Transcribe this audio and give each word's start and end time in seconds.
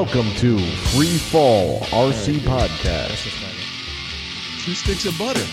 Welcome 0.00 0.32
to 0.36 0.58
Free 0.94 1.18
Fall 1.18 1.80
RC 1.80 2.38
Podcast. 2.38 3.20
Two 4.64 4.72
sticks 4.72 5.04
of 5.04 5.18
butter. 5.18 5.44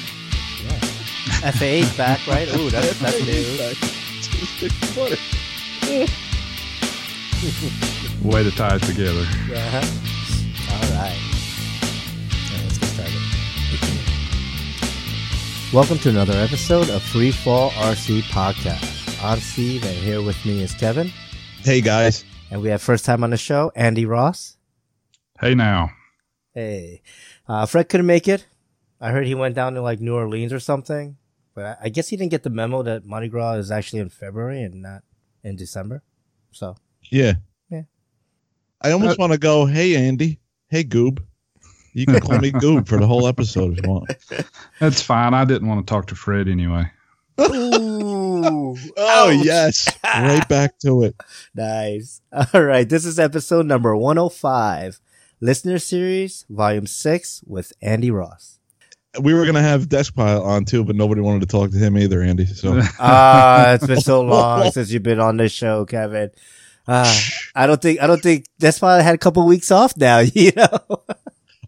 FA8 1.43 1.97
back, 1.97 2.25
right? 2.27 2.47
Ooh, 2.55 2.69
that's, 2.69 2.97
that's 3.01 3.19
news. 3.25 3.57
Two 4.21 4.45
sticks 4.45 4.81
of 4.83 4.95
butter. 4.95 5.17
Way 8.29 8.43
to 8.43 8.51
tie 8.51 8.77
it 8.77 8.83
together. 8.83 9.19
Uh-huh. 9.19 9.85
All 10.71 10.87
right. 10.95 11.19
Yeah, 12.49 12.63
let's 12.63 12.77
get 12.77 12.87
started. 12.87 13.21
Welcome 15.73 15.97
to 15.99 16.09
another 16.09 16.37
episode 16.37 16.89
of 16.89 17.03
Free 17.03 17.31
Fall 17.31 17.71
RC 17.71 18.21
Podcast. 18.21 19.21
I'm 19.21 19.41
Steve, 19.41 19.83
and 19.83 19.97
here 19.97 20.21
with 20.21 20.45
me 20.45 20.63
is 20.63 20.71
Kevin. 20.73 21.11
Hey 21.65 21.81
guys. 21.81 22.23
And 22.49 22.61
we 22.61 22.69
have 22.69 22.81
first 22.81 23.05
time 23.05 23.23
on 23.23 23.29
the 23.31 23.37
show, 23.37 23.71
Andy 23.75 24.05
Ross. 24.05 24.57
Hey 25.39 25.53
now. 25.53 25.91
Hey. 26.53 27.01
Uh, 27.47 27.65
Fred 27.65 27.89
couldn't 27.89 28.05
make 28.05 28.27
it. 28.27 28.45
I 28.99 29.11
heard 29.11 29.27
he 29.27 29.35
went 29.35 29.55
down 29.55 29.73
to 29.75 29.81
like 29.81 29.99
New 29.99 30.15
Orleans 30.15 30.53
or 30.53 30.59
something. 30.59 31.17
But 31.53 31.65
I, 31.65 31.75
I 31.83 31.89
guess 31.89 32.07
he 32.07 32.15
didn't 32.17 32.31
get 32.31 32.43
the 32.43 32.49
memo 32.49 32.83
that 32.83 33.05
Mardi 33.05 33.27
Gras 33.27 33.53
is 33.53 33.71
actually 33.71 33.99
in 33.99 34.09
February 34.09 34.61
and 34.63 34.81
not 34.81 35.03
in 35.43 35.55
December. 35.55 36.03
So, 36.51 36.75
Yeah. 37.11 37.33
Yeah. 37.69 37.83
I 38.81 38.91
almost 38.91 39.19
Uh, 39.19 39.21
want 39.21 39.33
to 39.33 39.39
go, 39.39 39.65
hey 39.65 39.95
Andy. 39.95 40.39
Hey 40.69 40.83
Goob. 40.83 41.19
You 41.93 42.05
can 42.05 42.19
call 42.19 42.37
me 42.39 42.51
Goob 42.51 42.87
for 42.87 42.99
the 42.99 43.07
whole 43.07 43.27
episode 43.27 43.77
if 43.77 43.83
you 43.85 43.89
want. 43.91 44.11
That's 44.79 45.01
fine. 45.01 45.33
I 45.33 45.45
didn't 45.45 45.67
want 45.67 45.85
to 45.85 45.91
talk 45.91 46.07
to 46.07 46.15
Fred 46.15 46.47
anyway. 46.47 46.85
Ooh, 48.45 48.77
Oh 48.97 49.29
yes. 49.29 49.87
Right 50.03 50.47
back 50.49 50.77
to 50.79 51.03
it. 51.03 51.15
Nice. 51.55 52.21
All 52.31 52.61
right. 52.61 52.87
This 52.87 53.05
is 53.05 53.19
episode 53.19 53.65
number 53.65 53.95
105, 53.95 54.99
Listener 55.41 55.79
Series, 55.79 56.45
Volume 56.49 56.87
6 56.87 57.43
with 57.45 57.73
Andy 57.81 58.11
Ross. 58.11 58.59
We 59.19 59.33
were 59.33 59.45
gonna 59.45 59.61
have 59.61 59.87
Deskpile 59.87 60.43
on 60.45 60.65
too, 60.65 60.83
but 60.83 60.95
nobody 60.95 61.21
wanted 61.21 61.39
to 61.41 61.47
talk 61.47 61.71
to 61.71 61.77
him 61.77 61.97
either, 61.97 62.21
Andy. 62.21 62.45
So 62.45 62.79
Ah, 62.99 63.73
it's 63.73 63.87
been 63.87 64.01
so 64.01 64.21
long 64.21 64.71
since 64.71 64.91
you've 64.91 65.03
been 65.03 65.19
on 65.19 65.37
this 65.37 65.51
show, 65.51 65.85
Kevin. 65.85 66.29
Uh, 66.87 67.13
I 67.55 67.65
don't 67.67 67.81
think, 67.81 68.01
I 68.01 68.07
don't 68.07 68.21
think 68.21 68.45
I 68.61 69.01
had 69.01 69.15
a 69.15 69.17
couple 69.17 69.45
weeks 69.47 69.71
off 69.71 69.97
now, 69.97 70.19
you 70.19 70.51
know? 70.55 71.03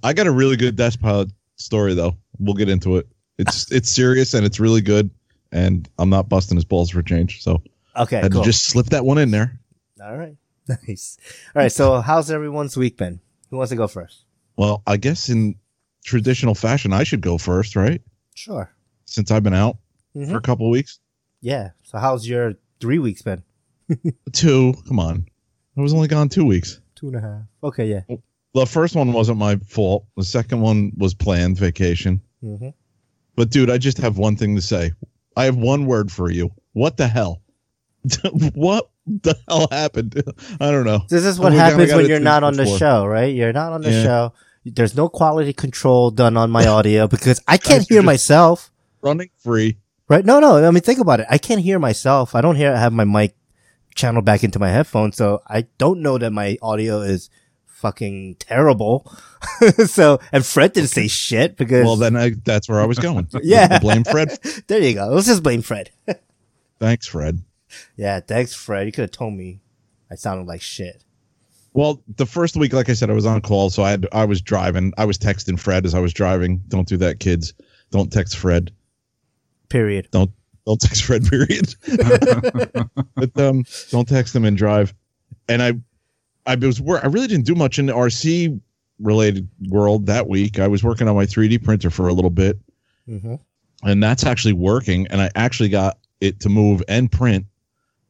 I 0.03 0.13
got 0.13 0.27
a 0.27 0.31
really 0.31 0.55
good 0.57 0.77
Deskpile 0.77 1.31
story 1.55 1.93
though. 1.93 2.15
We'll 2.37 2.55
get 2.55 2.69
into 2.69 2.97
it. 2.97 3.07
It's 3.37 3.71
it's 3.71 3.89
serious 3.89 4.33
and 4.33 4.45
it's 4.45 4.59
really 4.59 4.81
good. 4.81 5.09
And 5.51 5.89
I'm 5.97 6.09
not 6.09 6.29
busting 6.29 6.55
his 6.57 6.65
balls 6.65 6.91
for 6.91 7.01
change. 7.01 7.41
So 7.43 7.61
Okay, 7.97 8.17
I 8.17 8.21
had 8.23 8.31
cool. 8.31 8.41
to 8.43 8.45
just 8.45 8.65
slip 8.65 8.87
that 8.87 9.03
one 9.05 9.17
in 9.17 9.31
there. 9.31 9.59
All 10.03 10.15
right. 10.17 10.35
Nice. 10.87 11.17
All 11.55 11.63
right. 11.63 11.71
So 11.71 11.99
how's 11.99 12.29
everyone's 12.29 12.77
week 12.77 12.95
been? 12.95 13.19
Who 13.49 13.57
wants 13.57 13.71
to 13.71 13.75
go 13.75 13.87
first? 13.87 14.25
Well, 14.55 14.83
I 14.85 14.97
guess 14.97 15.27
in 15.29 15.55
traditional 16.05 16.53
fashion, 16.53 16.93
I 16.93 17.03
should 17.03 17.21
go 17.21 17.39
first, 17.39 17.75
right? 17.75 18.03
Sure. 18.35 18.71
Since 19.05 19.31
I've 19.31 19.41
been 19.41 19.55
out 19.55 19.77
Mhm. 20.15 20.29
for 20.29 20.37
a 20.37 20.41
couple 20.41 20.67
of 20.67 20.71
weeks. 20.71 20.99
Yeah. 21.41 21.71
So 21.81 21.97
how's 21.97 22.27
your 22.27 22.53
three 22.79 22.99
weeks 22.99 23.23
been? 23.23 23.41
Two. 24.31 24.75
Come 24.87 24.99
on. 24.99 25.25
I 25.75 25.81
was 25.81 25.91
only 25.93 26.07
gone 26.07 26.29
two 26.29 26.45
weeks. 26.45 26.79
Two 26.93 27.07
and 27.07 27.15
a 27.15 27.21
half. 27.21 27.41
Okay. 27.63 27.87
Yeah. 27.89 28.01
The 28.53 28.65
first 28.67 28.95
one 28.95 29.11
wasn't 29.11 29.39
my 29.39 29.55
fault. 29.55 30.05
The 30.17 30.23
second 30.23 30.61
one 30.61 30.91
was 30.97 31.15
planned 31.15 31.57
vacation. 31.57 32.21
Mm-hmm. 32.43 32.69
But 33.35 33.49
dude, 33.49 33.71
I 33.71 33.79
just 33.79 33.97
have 33.97 34.19
one 34.19 34.35
thing 34.35 34.55
to 34.55 34.61
say. 34.61 34.91
I 35.39 35.45
have 35.45 35.55
one 35.55 35.85
word 35.85 36.11
for 36.11 36.29
you. 36.29 36.51
What 36.73 36.97
the 36.97 37.07
hell? 37.07 37.41
what 38.53 38.89
the 39.07 39.35
hell 39.47 39.67
happened? 39.71 40.21
I 40.59 40.71
don't 40.71 40.85
know. 40.85 41.05
This 41.09 41.23
is 41.25 41.39
Oh 41.39 41.43
what 41.43 41.53
happens 41.53 41.93
when 41.93 42.07
you're 42.07 42.19
not 42.19 42.43
on 42.43 42.53
the 42.55 42.63
before. 42.63 42.77
show, 42.77 43.05
right? 43.05 43.33
You're 43.33 43.53
not 43.53 43.71
on 43.71 43.81
the 43.81 43.91
Yeah. 43.91 44.03
show. 44.03 44.33
There's 44.65 44.95
no 44.95 45.07
quality 45.07 45.53
control 45.53 46.11
done 46.11 46.35
on 46.37 46.51
my 46.51 46.67
audio 46.77 47.07
because 47.07 47.41
I 47.47 47.57
can't 47.57 47.87
hear 47.87 48.01
myself. 48.03 48.71
Running 49.01 49.29
free. 49.37 49.77
Right? 50.09 50.25
No, 50.25 50.39
no. 50.39 50.65
I 50.67 50.71
mean, 50.71 50.81
think 50.81 50.99
about 50.99 51.21
it. 51.21 51.27
I 51.29 51.37
can't 51.37 51.61
hear 51.61 51.79
myself. 51.79 52.35
I 52.35 52.41
don't 52.41 52.55
hear. 52.55 52.73
I 52.73 52.77
have 52.79 52.91
my 52.93 53.05
mic 53.05 53.35
channeled 53.95 54.25
back 54.25 54.43
into 54.43 54.59
my 54.59 54.69
headphones, 54.69 55.15
so 55.15 55.41
I 55.47 55.67
don't 55.77 56.01
know 56.01 56.17
that 56.17 56.31
my 56.31 56.57
audio 56.61 56.99
is 57.01 57.29
fucking 57.79 58.35
terrible. 58.35 59.11
so, 59.85 60.19
and 60.31 60.45
Fred 60.45 60.73
didn't 60.73 60.89
say 60.89 61.07
shit 61.07 61.55
because. 61.55 61.85
Well, 61.85 61.95
then 61.95 62.15
I, 62.15 62.31
that's 62.43 62.67
where 62.69 62.79
I 62.79 62.85
was 62.85 62.99
going. 62.99 63.27
Yeah. 63.41 63.79
Blame 63.79 64.03
Fred. 64.03 64.37
there 64.67 64.81
you 64.81 64.93
go. 64.93 65.07
Let's 65.07 65.27
just 65.27 65.43
blame 65.43 65.61
Fred. 65.61 65.91
Thanks, 66.79 67.07
Fred. 67.07 67.41
yeah, 67.95 68.19
thanks, 68.19 68.53
Fred. 68.53 68.85
You 68.85 68.91
could 68.91 69.03
have 69.03 69.11
told 69.11 69.33
me 69.33 69.61
I 70.11 70.15
sounded 70.15 70.45
like 70.45 70.61
shit. 70.61 71.03
Well, 71.73 72.01
the 72.17 72.25
first 72.25 72.57
week, 72.57 72.73
like 72.73 72.89
I 72.89 72.93
said, 72.93 73.09
I 73.09 73.13
was 73.13 73.25
on 73.25 73.41
call, 73.41 73.69
so 73.69 73.83
I 73.83 73.91
had 73.91 74.07
I 74.11 74.25
was 74.25 74.41
driving. 74.41 74.93
I 74.97 75.05
was 75.05 75.17
texting 75.17 75.59
Fred 75.59 75.85
as 75.85 75.93
I 75.95 75.99
was 75.99 76.13
driving. 76.13 76.61
Don't 76.67 76.87
do 76.87 76.97
that, 76.97 77.19
kids. 77.19 77.53
Don't 77.91 78.11
text 78.11 78.37
Fred. 78.37 78.71
Period. 79.69 80.07
Don't 80.11 80.31
don't 80.65 80.81
text 80.81 81.03
Fred. 81.05 81.25
Period. 81.27 81.75
but 83.15 83.39
um, 83.39 83.63
don't 83.91 84.07
text 84.07 84.35
him 84.35 84.45
and 84.45 84.57
drive. 84.57 84.93
And 85.47 85.63
I, 85.63 85.73
I 86.51 86.55
was 86.55 86.81
wor- 86.81 87.03
I 87.03 87.07
really 87.07 87.27
didn't 87.27 87.45
do 87.45 87.55
much 87.55 87.79
in 87.79 87.85
the 87.85 87.93
RC 87.93 88.59
related 88.99 89.47
world 89.69 90.07
that 90.07 90.27
week. 90.27 90.59
I 90.59 90.67
was 90.67 90.83
working 90.83 91.07
on 91.07 91.15
my 91.15 91.25
3D 91.25 91.63
printer 91.63 91.89
for 91.89 92.07
a 92.07 92.13
little 92.13 92.29
bit, 92.31 92.59
Mm-hmm. 93.09 93.35
and 93.83 94.03
that's 94.03 94.23
actually 94.25 94.53
working. 94.53 95.07
And 95.07 95.21
I 95.21 95.29
actually 95.35 95.69
got 95.69 95.97
it 96.21 96.39
to 96.41 96.49
move 96.49 96.83
and 96.87 97.11
print, 97.11 97.45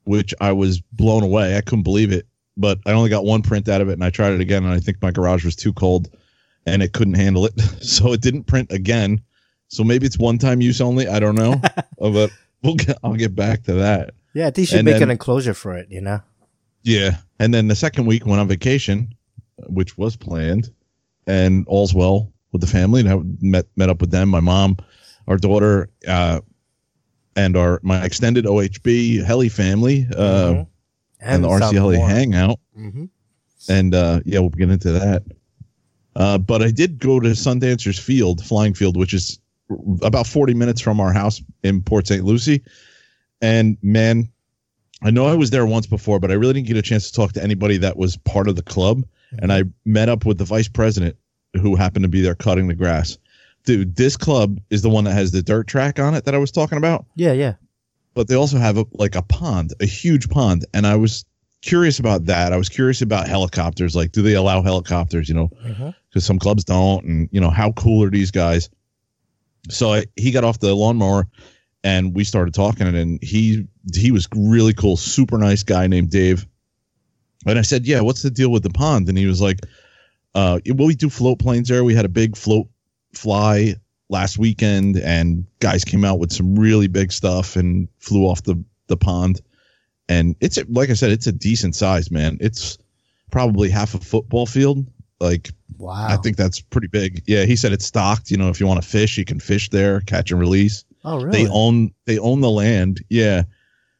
which 0.05 0.33
I 0.41 0.51
was 0.51 0.81
blown 0.93 1.23
away. 1.23 1.55
I 1.57 1.61
couldn't 1.61 1.83
believe 1.83 2.11
it. 2.11 2.25
But 2.57 2.79
I 2.85 2.91
only 2.91 3.09
got 3.09 3.23
one 3.23 3.41
print 3.41 3.69
out 3.69 3.79
of 3.81 3.87
it, 3.89 3.93
and 3.93 4.03
I 4.03 4.09
tried 4.09 4.33
it 4.33 4.41
again, 4.41 4.63
and 4.65 4.73
I 4.73 4.79
think 4.79 5.01
my 5.01 5.11
garage 5.11 5.45
was 5.45 5.55
too 5.55 5.71
cold, 5.71 6.09
and 6.65 6.83
it 6.83 6.91
couldn't 6.91 7.13
handle 7.13 7.45
it, 7.45 7.53
so 7.81 8.11
it 8.13 8.21
didn't 8.21 8.43
print 8.45 8.71
again. 8.71 9.21
So 9.69 9.83
maybe 9.83 10.05
it's 10.07 10.17
one 10.19 10.37
time 10.39 10.59
use 10.61 10.81
only. 10.81 11.07
I 11.07 11.19
don't 11.19 11.35
know, 11.35 11.61
Uh, 11.63 11.81
but 12.11 12.31
we'll 12.63 12.75
get, 12.75 12.97
I'll 13.03 13.13
get 13.15 13.35
back 13.35 13.63
to 13.63 13.73
that. 13.75 14.11
Yeah, 14.33 14.49
they 14.49 14.65
should 14.65 14.79
And 14.79 14.85
make 14.85 14.95
then- 14.95 15.03
an 15.03 15.11
enclosure 15.11 15.53
for 15.53 15.77
it. 15.77 15.87
You 15.89 16.01
know. 16.01 16.21
Yeah. 16.83 17.17
And 17.39 17.53
then 17.53 17.67
the 17.67 17.75
second 17.75 18.05
week 18.05 18.25
went 18.25 18.39
on 18.41 18.47
vacation, 18.47 19.13
which 19.67 19.97
was 19.97 20.15
planned, 20.15 20.69
and 21.27 21.65
all's 21.67 21.93
well 21.93 22.31
with 22.51 22.61
the 22.61 22.67
family. 22.67 23.01
And 23.01 23.09
I 23.09 23.19
met 23.41 23.65
met 23.75 23.89
up 23.89 24.01
with 24.01 24.11
them, 24.11 24.29
my 24.29 24.39
mom, 24.39 24.77
our 25.27 25.37
daughter, 25.37 25.89
uh, 26.07 26.41
and 27.35 27.55
our 27.55 27.79
my 27.83 28.03
extended 28.03 28.45
OHB 28.45 29.23
Heli 29.23 29.49
family, 29.49 30.07
uh, 30.15 30.51
Mhm. 30.51 30.67
and, 31.21 31.43
the 31.43 31.59
some 31.59 31.75
RC 31.75 31.95
hangout. 32.07 32.59
Mm-hmm. 32.77 33.05
And 33.69 33.95
uh, 33.95 34.19
yeah, 34.25 34.39
we'll 34.39 34.49
get 34.49 34.69
into 34.69 34.91
that. 34.93 35.23
Uh, 36.15 36.37
but 36.37 36.61
I 36.61 36.71
did 36.71 36.99
go 36.99 37.19
to 37.19 37.29
Sundancers 37.29 37.99
Field, 37.99 38.43
Flying 38.43 38.73
Field, 38.73 38.97
which 38.97 39.13
is 39.13 39.39
about 40.01 40.25
40 40.27 40.53
minutes 40.55 40.81
from 40.81 40.99
our 40.99 41.13
house 41.13 41.41
in 41.63 41.81
Port 41.81 42.07
St. 42.07 42.25
Lucie. 42.25 42.63
And 43.41 43.77
man, 43.83 44.27
I 45.01 45.11
know 45.11 45.25
I 45.27 45.35
was 45.35 45.49
there 45.49 45.65
once 45.65 45.87
before, 45.87 46.19
but 46.19 46.29
I 46.31 46.33
really 46.35 46.53
didn't 46.53 46.67
get 46.67 46.77
a 46.77 46.81
chance 46.81 47.09
to 47.09 47.13
talk 47.15 47.33
to 47.33 47.43
anybody 47.43 47.77
that 47.77 47.97
was 47.97 48.17
part 48.17 48.47
of 48.47 48.55
the 48.55 48.63
club. 48.63 49.03
And 49.41 49.51
I 49.53 49.63
met 49.85 50.09
up 50.09 50.25
with 50.25 50.37
the 50.37 50.43
vice 50.45 50.67
president 50.67 51.15
who 51.61 51.75
happened 51.75 52.03
to 52.03 52.09
be 52.09 52.21
there 52.21 52.35
cutting 52.35 52.67
the 52.67 52.73
grass. 52.75 53.17
Dude, 53.65 53.95
this 53.95 54.17
club 54.17 54.59
is 54.69 54.81
the 54.81 54.89
one 54.89 55.03
that 55.05 55.13
has 55.13 55.31
the 55.31 55.41
dirt 55.41 55.67
track 55.67 55.99
on 55.99 56.13
it 56.15 56.25
that 56.25 56.35
I 56.35 56.37
was 56.37 56.51
talking 56.51 56.77
about 56.77 57.05
Yeah, 57.15 57.33
yeah. 57.33 57.53
but 58.13 58.27
they 58.27 58.35
also 58.35 58.57
have 58.57 58.77
a, 58.77 58.85
like 58.93 59.15
a 59.15 59.21
pond, 59.21 59.73
a 59.79 59.85
huge 59.85 60.29
pond. 60.29 60.65
And 60.73 60.85
I 60.87 60.95
was 60.95 61.25
curious 61.61 61.99
about 61.99 62.25
that. 62.25 62.51
I 62.53 62.57
was 62.57 62.69
curious 62.69 63.01
about 63.01 63.27
helicopters. 63.27 63.95
Like, 63.95 64.11
do 64.11 64.21
they 64.21 64.33
allow 64.33 64.61
helicopters? 64.61 65.29
You 65.29 65.35
know, 65.35 65.49
Mm-hmm. 65.63 65.89
because 66.09 66.25
some 66.25 66.39
clubs 66.39 66.63
don't. 66.63 67.05
And 67.05 67.29
you 67.31 67.39
know, 67.41 67.49
how 67.49 67.71
cool 67.73 68.03
are 68.03 68.09
these 68.09 68.31
guys? 68.31 68.69
So 69.69 69.93
I, 69.93 70.05
he 70.15 70.31
got 70.31 70.43
off 70.43 70.59
the 70.59 70.73
lawnmower, 70.73 71.27
and 71.83 72.15
we 72.15 72.23
started 72.23 72.53
talking. 72.53 72.87
And 72.87 73.21
he 73.23 73.67
he 73.95 74.11
was 74.11 74.27
really 74.35 74.73
cool, 74.73 74.97
super 74.97 75.37
nice 75.37 75.63
guy 75.63 75.87
named 75.87 76.09
Dave. 76.09 76.45
And 77.45 77.57
I 77.57 77.61
said, 77.61 77.85
"Yeah, 77.85 78.01
what's 78.01 78.21
the 78.21 78.29
deal 78.29 78.51
with 78.51 78.63
the 78.63 78.69
pond?" 78.69 79.07
And 79.09 79.17
he 79.17 79.25
was 79.25 79.41
like, 79.41 79.59
"Uh, 80.35 80.59
well, 80.75 80.87
we 80.87 80.95
do 80.95 81.09
float 81.09 81.39
planes 81.39 81.69
there. 81.69 81.83
We 81.83 81.95
had 81.95 82.05
a 82.05 82.09
big 82.09 82.35
float 82.35 82.67
fly 83.13 83.75
last 84.09 84.37
weekend, 84.37 84.97
and 84.97 85.45
guys 85.59 85.85
came 85.85 86.03
out 86.03 86.19
with 86.19 86.31
some 86.33 86.55
really 86.57 86.87
big 86.87 87.11
stuff 87.11 87.55
and 87.55 87.87
flew 87.99 88.23
off 88.25 88.43
the 88.43 88.61
the 88.87 88.97
pond. 88.97 89.41
And 90.09 90.35
it's 90.41 90.57
a- 90.57 90.65
like 90.67 90.89
I 90.89 90.93
said, 90.93 91.11
it's 91.11 91.27
a 91.27 91.31
decent 91.31 91.75
size, 91.75 92.09
man. 92.09 92.37
It's 92.41 92.77
probably 93.31 93.69
half 93.69 93.93
a 93.93 93.99
football 93.99 94.45
field. 94.47 94.85
Like 95.19 95.51
Wow. 95.77 96.07
I 96.09 96.17
think 96.17 96.35
that's 96.35 96.59
pretty 96.59 96.87
big. 96.87 97.23
Yeah, 97.25 97.45
he 97.45 97.55
said 97.55 97.71
it's 97.71 97.85
stocked. 97.85 98.31
You 98.31 98.37
know, 98.37 98.49
if 98.49 98.59
you 98.59 98.67
want 98.67 98.81
to 98.81 98.87
fish, 98.87 99.17
you 99.17 99.23
can 99.23 99.39
fish 99.39 99.69
there, 99.69 100.01
catch 100.01 100.31
and 100.31 100.39
release. 100.39 100.83
Oh, 101.05 101.17
really? 101.21 101.43
They 101.45 101.49
own 101.49 101.91
they 102.05 102.17
own 102.19 102.41
the 102.41 102.49
land. 102.51 103.03
Yeah. 103.09 103.43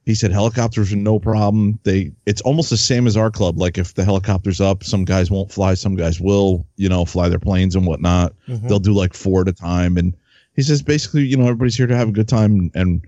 He 0.05 0.15
said 0.15 0.31
helicopters 0.31 0.91
are 0.91 0.95
no 0.97 1.19
problem. 1.19 1.79
They 1.83 2.11
it's 2.25 2.41
almost 2.41 2.69
the 2.71 2.77
same 2.77 3.05
as 3.05 3.15
our 3.15 3.29
club. 3.29 3.57
Like 3.59 3.77
if 3.77 3.93
the 3.93 4.03
helicopter's 4.03 4.59
up, 4.59 4.83
some 4.83 5.05
guys 5.05 5.29
won't 5.29 5.51
fly, 5.51 5.75
some 5.75 5.95
guys 5.95 6.19
will, 6.19 6.65
you 6.77 6.89
know, 6.89 7.05
fly 7.05 7.29
their 7.29 7.37
planes 7.39 7.75
and 7.75 7.85
whatnot. 7.85 8.33
Mhm. 8.47 8.67
They'll 8.67 8.79
do 8.79 8.93
like 8.93 9.13
four 9.13 9.41
at 9.41 9.47
a 9.47 9.53
time. 9.53 9.97
And 9.97 10.15
he 10.55 10.61
says 10.63 10.81
basically, 10.81 11.25
you 11.27 11.37
know, 11.37 11.43
everybody's 11.43 11.75
here 11.77 11.85
to 11.87 11.95
have 11.95 12.09
a 12.09 12.11
good 12.11 12.27
time 12.27 12.71
and, 12.73 13.01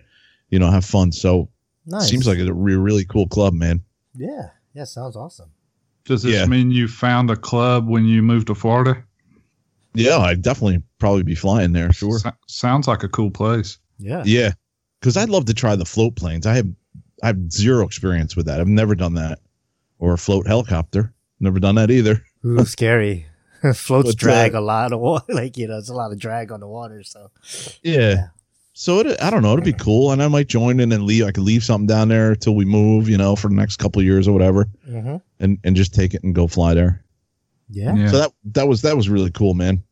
you 0.49 0.59
know, 0.59 0.69
have 0.69 0.85
fun. 0.85 1.11
So 1.11 1.49
Nice. 1.87 2.07
seems 2.07 2.27
like 2.27 2.37
a 2.37 2.53
re- 2.53 2.75
really 2.75 3.03
cool 3.05 3.27
club, 3.27 3.53
man. 3.53 3.81
Yeah. 4.15 4.49
Yeah. 4.75 4.83
Sounds 4.83 5.15
awesome. 5.15 5.49
Does 6.05 6.21
this 6.23 6.33
Yeah. 6.35 6.45
mean 6.45 6.69
you 6.71 6.87
found 6.87 7.31
a 7.31 7.35
club 7.35 7.87
when 7.87 8.05
you 8.05 8.21
moved 8.21 8.47
to 8.47 8.55
Florida? 8.55 9.03
Yeah, 9.93 10.17
I'd 10.17 10.41
definitely 10.41 10.81
probably 10.99 11.23
be 11.23 11.35
flying 11.35 11.73
there. 11.73 11.91
Sure. 11.91 12.19
So- 12.19 12.31
sounds 12.47 12.87
like 12.87 13.03
a 13.03 13.09
cool 13.09 13.31
place. 13.31 13.77
Yeah. 13.97 14.23
Yeah, 14.25 14.51
because 14.99 15.17
I'd 15.17 15.29
love 15.29 15.45
to 15.45 15.53
try 15.53 15.75
the 15.75 15.85
float 15.85 16.15
planes. 16.15 16.45
I 16.45 16.55
have 16.55 16.67
I 17.23 17.27
have 17.27 17.51
zero 17.51 17.85
experience 17.85 18.35
with 18.35 18.47
that. 18.47 18.59
I've 18.59 18.67
never 18.67 18.95
done 18.95 19.13
that, 19.15 19.39
or 19.99 20.13
a 20.13 20.17
float 20.17 20.47
helicopter. 20.47 21.13
Never 21.39 21.59
done 21.59 21.75
that 21.75 21.91
either. 21.91 22.23
Ooh, 22.45 22.65
scary. 22.65 23.27
Floats 23.75 24.15
But, 24.15 24.23
uh, 24.23 24.27
drag 24.27 24.53
a 24.55 24.61
lot 24.61 24.91
of 24.91 24.99
water. 24.99 25.25
Like, 25.33 25.55
you 25.55 25.67
know, 25.67 25.77
it's 25.77 25.89
a 25.89 25.93
lot 25.93 26.11
of 26.11 26.19
drag 26.19 26.51
on 26.51 26.61
the 26.61 26.67
water. 26.67 27.03
So, 27.03 27.29
Yeah. 27.83 28.29
So 28.73 28.99
it, 29.01 29.21
I 29.21 29.29
don't 29.29 29.43
know. 29.43 29.53
It'd 29.53 29.65
be 29.65 29.73
cool, 29.73 30.11
and 30.11 30.23
I 30.23 30.27
might 30.27 30.47
join 30.47 30.79
in 30.79 30.91
and 30.91 31.03
leave. 31.03 31.25
I 31.25 31.31
could 31.31 31.43
leave 31.43 31.63
something 31.63 31.85
down 31.85 32.07
there 32.07 32.35
till 32.35 32.55
we 32.55 32.65
move, 32.65 33.07
you 33.07 33.17
know, 33.17 33.35
for 33.35 33.49
the 33.49 33.53
next 33.53 33.77
couple 33.77 33.99
of 33.99 34.05
years 34.05 34.27
or 34.27 34.31
whatever, 34.31 34.65
mm-hmm. 34.89 35.17
and 35.39 35.59
and 35.63 35.75
just 35.75 35.93
take 35.93 36.13
it 36.13 36.23
and 36.23 36.33
go 36.33 36.47
fly 36.47 36.73
there. 36.73 37.03
Yeah. 37.71 37.95
Yeah. 37.95 38.07
So 38.07 38.17
that 38.19 38.31
that 38.45 38.67
was 38.67 38.81
that 38.83 38.95
was 38.95 39.09
really 39.09 39.31
cool, 39.31 39.53
man. 39.53 39.83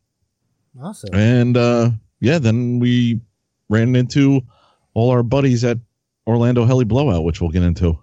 Awesome. 0.80 1.14
And 1.14 1.56
uh 1.56 1.90
yeah, 2.20 2.38
then 2.38 2.78
we 2.78 3.20
ran 3.68 3.96
into 3.96 4.42
all 4.94 5.10
our 5.10 5.22
buddies 5.22 5.64
at 5.64 5.78
Orlando 6.26 6.64
Heli 6.64 6.84
Blowout, 6.84 7.24
which 7.24 7.40
we'll 7.40 7.50
get 7.50 7.62
into. 7.62 7.98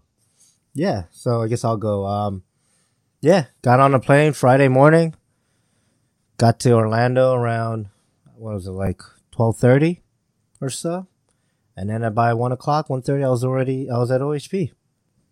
Yeah. 0.74 1.04
So 1.12 1.42
I 1.42 1.48
guess 1.48 1.64
I'll 1.64 1.78
go. 1.78 2.06
Um, 2.06 2.44
yeah. 3.22 3.46
Got 3.62 3.80
on 3.80 3.94
a 3.94 4.00
plane 4.00 4.34
Friday 4.34 4.68
morning. 4.68 5.16
Got 6.38 6.60
to 6.62 6.74
Orlando 6.74 7.34
around 7.34 7.90
what 8.36 8.54
was 8.54 8.68
it 8.68 8.72
like 8.72 9.02
twelve 9.32 9.58
thirty 9.58 10.02
or 10.62 10.70
so, 10.70 11.08
and 11.76 11.90
then 11.90 12.14
by 12.14 12.34
one 12.36 12.52
o'clock, 12.52 12.90
one 12.92 13.02
thirty, 13.02 13.24
I 13.24 13.30
was 13.30 13.44
already 13.44 13.90
I 13.90 13.98
was 13.98 14.12
at 14.12 14.22
OHB. 14.22 14.72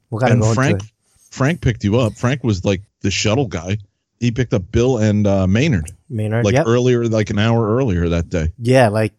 We're 0.09 0.19
kind 0.19 0.33
of 0.33 0.41
And 0.41 0.55
Frank 0.55 0.81
Frank 1.29 1.61
picked 1.61 1.83
you 1.83 1.99
up. 1.99 2.13
Frank 2.13 2.43
was 2.43 2.65
like 2.65 2.81
the 3.01 3.11
shuttle 3.11 3.47
guy. 3.47 3.77
He 4.19 4.31
picked 4.31 4.53
up 4.53 4.71
Bill 4.71 4.97
and 4.97 5.27
uh, 5.27 5.45
Maynard 5.47 5.91
Maynard. 6.09 6.45
like 6.45 6.53
yep. 6.53 6.65
earlier, 6.67 7.05
like 7.07 7.29
an 7.29 7.39
hour 7.39 7.75
earlier 7.75 8.09
that 8.09 8.29
day. 8.29 8.53
Yeah, 8.57 8.87
like 8.89 9.13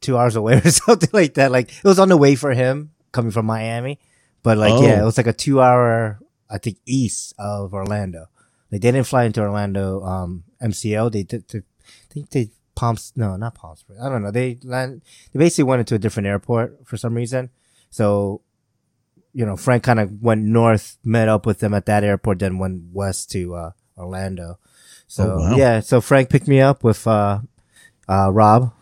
two 0.00 0.16
hours 0.16 0.36
away 0.36 0.54
or 0.64 0.70
something 0.70 1.10
like 1.12 1.34
that. 1.34 1.50
Like 1.52 1.70
it 1.70 1.84
was 1.84 1.98
on 1.98 2.08
the 2.08 2.16
way 2.16 2.34
for 2.34 2.52
him 2.52 2.92
coming 3.12 3.30
from 3.30 3.46
Miami, 3.46 3.98
but 4.42 4.58
like 4.58 4.82
yeah, 4.82 4.96
Oh. 4.98 5.02
it 5.02 5.04
was 5.04 5.16
like 5.16 5.26
a 5.26 5.32
two 5.32 5.60
hour, 5.60 6.18
I 6.50 6.58
think, 6.58 6.78
east 6.86 7.34
of 7.38 7.74
Orlando. 7.74 8.26
Like 8.72 8.80
they 8.80 8.90
didn't 8.90 9.06
fly 9.06 9.24
into 9.24 9.40
Orlando 9.42 10.02
um, 10.02 10.44
MCL. 10.62 11.12
They 11.12 11.22
did. 11.22 11.48
they- 11.48 11.58
I 11.60 12.14
think 12.14 12.30
they 12.30 12.50
Palms. 12.74 13.12
No, 13.16 13.36
not 13.36 13.54
Palm 13.54 13.76
Springs. 13.76 14.00
I 14.02 14.08
don't 14.08 14.22
know. 14.22 14.30
They 14.30 14.58
land. 14.62 15.02
They 15.32 15.38
basically 15.38 15.64
went 15.64 15.80
into 15.80 15.94
a 15.94 15.98
different 15.98 16.26
airport 16.26 16.86
for 16.86 16.96
some 16.96 17.14
reason. 17.14 17.50
So, 17.90 18.40
you 19.34 19.44
know, 19.44 19.56
Frank 19.56 19.82
kind 19.82 19.98
of 20.00 20.22
went 20.22 20.42
north, 20.42 20.96
met 21.04 21.28
up 21.28 21.44
with 21.44 21.58
them 21.58 21.74
at 21.74 21.86
that 21.86 22.04
airport, 22.04 22.38
then 22.38 22.58
went 22.58 22.84
west 22.92 23.30
to 23.32 23.54
uh, 23.54 23.70
Orlando. 23.98 24.58
So 25.06 25.24
Oh, 25.32 25.38
wow. 25.50 25.56
yeah, 25.56 25.80
so 25.80 26.00
Frank 26.00 26.30
picked 26.30 26.48
me 26.48 26.60
up 26.60 26.82
with 26.84 27.06
uh, 27.06 27.40
uh, 28.08 28.30
Rob. 28.32 28.72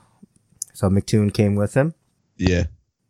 So 0.74 0.88
McToon 0.88 1.32
came 1.34 1.54
with 1.54 1.74
him, 1.74 1.94
Yeah. 2.36 2.64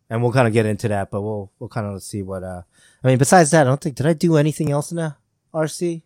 and 0.09 0.21
we'll 0.23 0.31
kind 0.33 0.47
of 0.47 0.53
get 0.53 0.65
into 0.65 0.87
that, 0.89 1.11
but 1.11 1.21
we'll 1.21 1.51
we'll 1.59 1.69
kind 1.69 1.87
of 1.87 2.01
see 2.03 2.21
what. 2.23 2.43
Uh, 2.43 2.61
I 3.03 3.07
mean, 3.07 3.17
besides 3.17 3.51
that, 3.51 3.61
I 3.61 3.69
don't 3.69 3.81
think 3.81 3.95
did 3.95 4.05
I 4.05 4.13
do 4.13 4.35
anything 4.37 4.69
else 4.71 4.91
in 4.91 4.97
the 4.97 5.15
RC? 5.53 6.01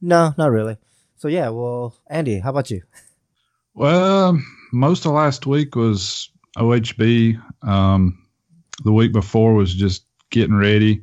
No, 0.00 0.34
not 0.38 0.50
really. 0.50 0.76
So 1.16 1.28
yeah, 1.28 1.48
well, 1.50 1.94
Andy, 2.08 2.38
how 2.40 2.50
about 2.50 2.70
you? 2.70 2.82
Well, 3.74 4.40
most 4.72 5.06
of 5.06 5.12
last 5.12 5.46
week 5.46 5.76
was 5.76 6.30
OHB. 6.56 7.40
Um, 7.62 8.26
the 8.84 8.92
week 8.92 9.12
before 9.12 9.54
was 9.54 9.74
just 9.74 10.04
getting 10.30 10.54
ready, 10.54 11.02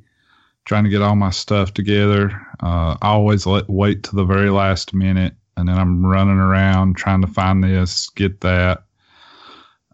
trying 0.65 0.83
to 0.83 0.89
get 0.89 1.01
all 1.01 1.15
my 1.15 1.29
stuff 1.29 1.74
together. 1.74 2.29
Uh, 2.62 2.97
I 3.01 3.09
always 3.09 3.45
let, 3.45 3.69
wait 3.69 4.03
to 4.03 4.15
the 4.15 4.25
very 4.25 4.50
last 4.50 4.94
minute, 4.94 5.33
and 5.56 5.69
then 5.69 5.77
I'm 5.77 6.06
running 6.06 6.38
around 6.38 6.97
trying 6.97 7.21
to 7.21 7.27
find 7.27 7.63
this, 7.63 8.09
get 8.09 8.41
that, 8.41 8.83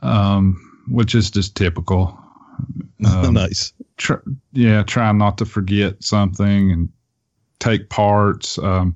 um, 0.01 0.83
which 0.87 1.15
is 1.15 1.29
just 1.31 1.55
typical. 1.55 2.17
Um, 3.05 3.33
nice. 3.33 3.73
tr- 3.97 4.23
yeah, 4.53 4.83
trying 4.83 5.17
not 5.17 5.37
to 5.39 5.45
forget 5.45 6.01
something 6.01 6.71
and 6.71 6.87
take 7.59 7.89
parts. 7.89 8.57
Um, 8.57 8.95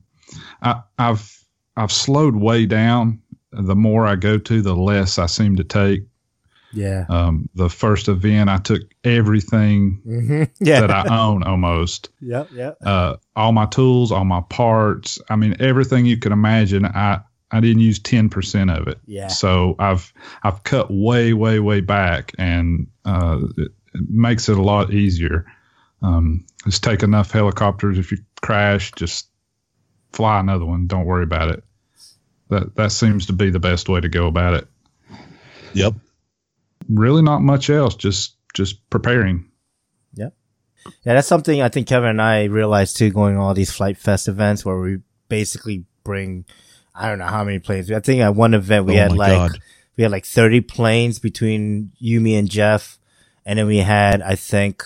I, 0.62 0.82
I've 0.98 1.46
I've 1.76 1.92
slowed 1.92 2.36
way 2.36 2.66
down. 2.66 3.22
The 3.52 3.76
more 3.76 4.08
I 4.08 4.16
go 4.16 4.38
to, 4.38 4.62
the 4.62 4.76
less 4.76 5.20
I 5.20 5.26
seem 5.26 5.56
to 5.58 5.64
take. 5.64 6.07
Yeah. 6.78 7.06
Um, 7.10 7.50
the 7.56 7.70
first 7.70 8.08
event, 8.08 8.50
I 8.50 8.58
took 8.58 8.82
everything 9.04 10.02
Mm-hmm. 10.06 10.44
Yeah. 10.66 10.82
that 10.82 10.92
I 10.92 11.26
own 11.28 11.44
almost. 11.44 12.10
yep. 12.22 12.50
Yep. 12.54 12.78
Uh, 12.86 13.16
all 13.36 13.52
my 13.52 13.66
tools, 13.66 14.12
all 14.12 14.26
my 14.26 14.42
parts. 14.42 15.20
I 15.30 15.36
mean, 15.36 15.56
everything 15.60 16.06
you 16.06 16.18
could 16.18 16.32
imagine. 16.32 16.86
I 16.86 17.22
I 17.50 17.60
didn't 17.62 17.82
use 17.82 18.00
ten 18.00 18.30
percent 18.30 18.70
of 18.70 18.88
it. 18.88 19.00
Yeah. 19.06 19.28
So 19.28 19.76
I've 19.80 20.12
I've 20.44 20.64
cut 20.64 20.88
way 20.92 21.34
way 21.34 21.60
way 21.60 21.82
back, 21.82 22.34
and 22.38 22.88
uh, 23.06 23.40
it, 23.58 23.72
it 23.94 24.02
makes 24.10 24.50
it 24.50 24.58
a 24.58 24.62
lot 24.62 24.92
easier. 24.94 25.46
Um, 26.02 26.46
just 26.66 26.84
take 26.84 27.04
enough 27.04 27.32
helicopters. 27.32 27.98
If 27.98 28.12
you 28.12 28.20
crash, 28.42 28.92
just 28.92 29.30
fly 30.12 30.40
another 30.40 30.66
one. 30.66 30.88
Don't 30.88 31.06
worry 31.06 31.24
about 31.24 31.50
it. 31.52 31.64
That 32.50 32.76
that 32.76 32.92
seems 32.92 33.28
to 33.28 33.34
be 33.34 33.50
the 33.50 33.60
best 33.60 33.88
way 33.90 34.00
to 34.02 34.10
go 34.10 34.28
about 34.28 34.54
it. 34.56 34.68
Yep. 35.74 35.94
Really, 36.90 37.22
not 37.22 37.42
much 37.42 37.70
else. 37.70 37.96
Just 37.96 38.36
just 38.54 38.90
preparing. 38.90 39.50
Yeah, 40.14 40.30
Yeah, 41.04 41.14
that's 41.14 41.28
something 41.28 41.62
I 41.62 41.70
think 41.70 41.88
Kevin 41.88 42.10
and 42.10 42.22
I 42.22 42.46
realized 42.46 42.98
too, 42.98 43.12
going 43.12 43.36
to 43.36 43.42
all 43.42 43.54
these 43.54 43.72
flight 43.72 43.98
fest 43.98 44.28
events 44.28 44.66
where 44.66 44.80
we 44.80 45.00
basically 45.30 45.86
bring, 46.04 46.46
I 46.96 47.08
don't 47.10 47.20
know 47.20 47.26
how 47.26 47.44
many 47.44 47.60
planes. 47.60 47.92
I 47.92 48.00
think 48.00 48.22
at 48.22 48.36
one 48.36 48.54
event 48.54 48.86
we 48.86 48.94
Oh 48.94 48.98
had 49.04 49.12
like 49.16 49.52
God. 49.52 49.60
we 49.98 50.04
had 50.04 50.12
like 50.12 50.26
thirty 50.26 50.62
planes 50.62 51.20
between 51.20 51.92
you, 52.00 52.20
me, 52.22 52.36
and 52.36 52.50
Jeff, 52.50 52.98
and 53.46 53.60
then 53.60 53.68
we 53.68 53.78
had 53.78 54.22
I 54.22 54.36
think 54.36 54.84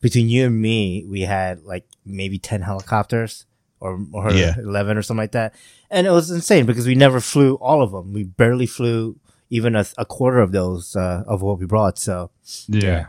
between 0.00 0.28
you 0.28 0.46
and 0.46 0.60
me 0.60 1.04
we 1.08 1.22
had 1.22 1.62
like 1.64 1.86
maybe 2.06 2.38
ten 2.38 2.62
helicopters 2.62 3.44
or 3.80 3.98
or 4.12 4.32
Yeah. 4.32 4.54
eleven 4.58 4.96
or 4.96 5.02
something 5.02 5.22
like 5.22 5.32
that, 5.32 5.54
and 5.90 6.06
it 6.06 6.10
was 6.10 6.30
insane 6.30 6.64
because 6.64 6.86
we 6.86 6.94
never 6.94 7.20
flew 7.20 7.54
all 7.56 7.82
of 7.82 7.90
them. 7.92 8.12
We 8.12 8.22
barely 8.24 8.66
flew 8.66 9.18
even 9.54 9.76
a, 9.76 9.86
a 9.96 10.04
quarter 10.04 10.40
of 10.40 10.50
those 10.50 10.96
uh, 10.96 11.22
of 11.26 11.42
what 11.42 11.58
we 11.58 11.66
brought. 11.66 11.98
So. 11.98 12.30
Yeah. 12.68 13.06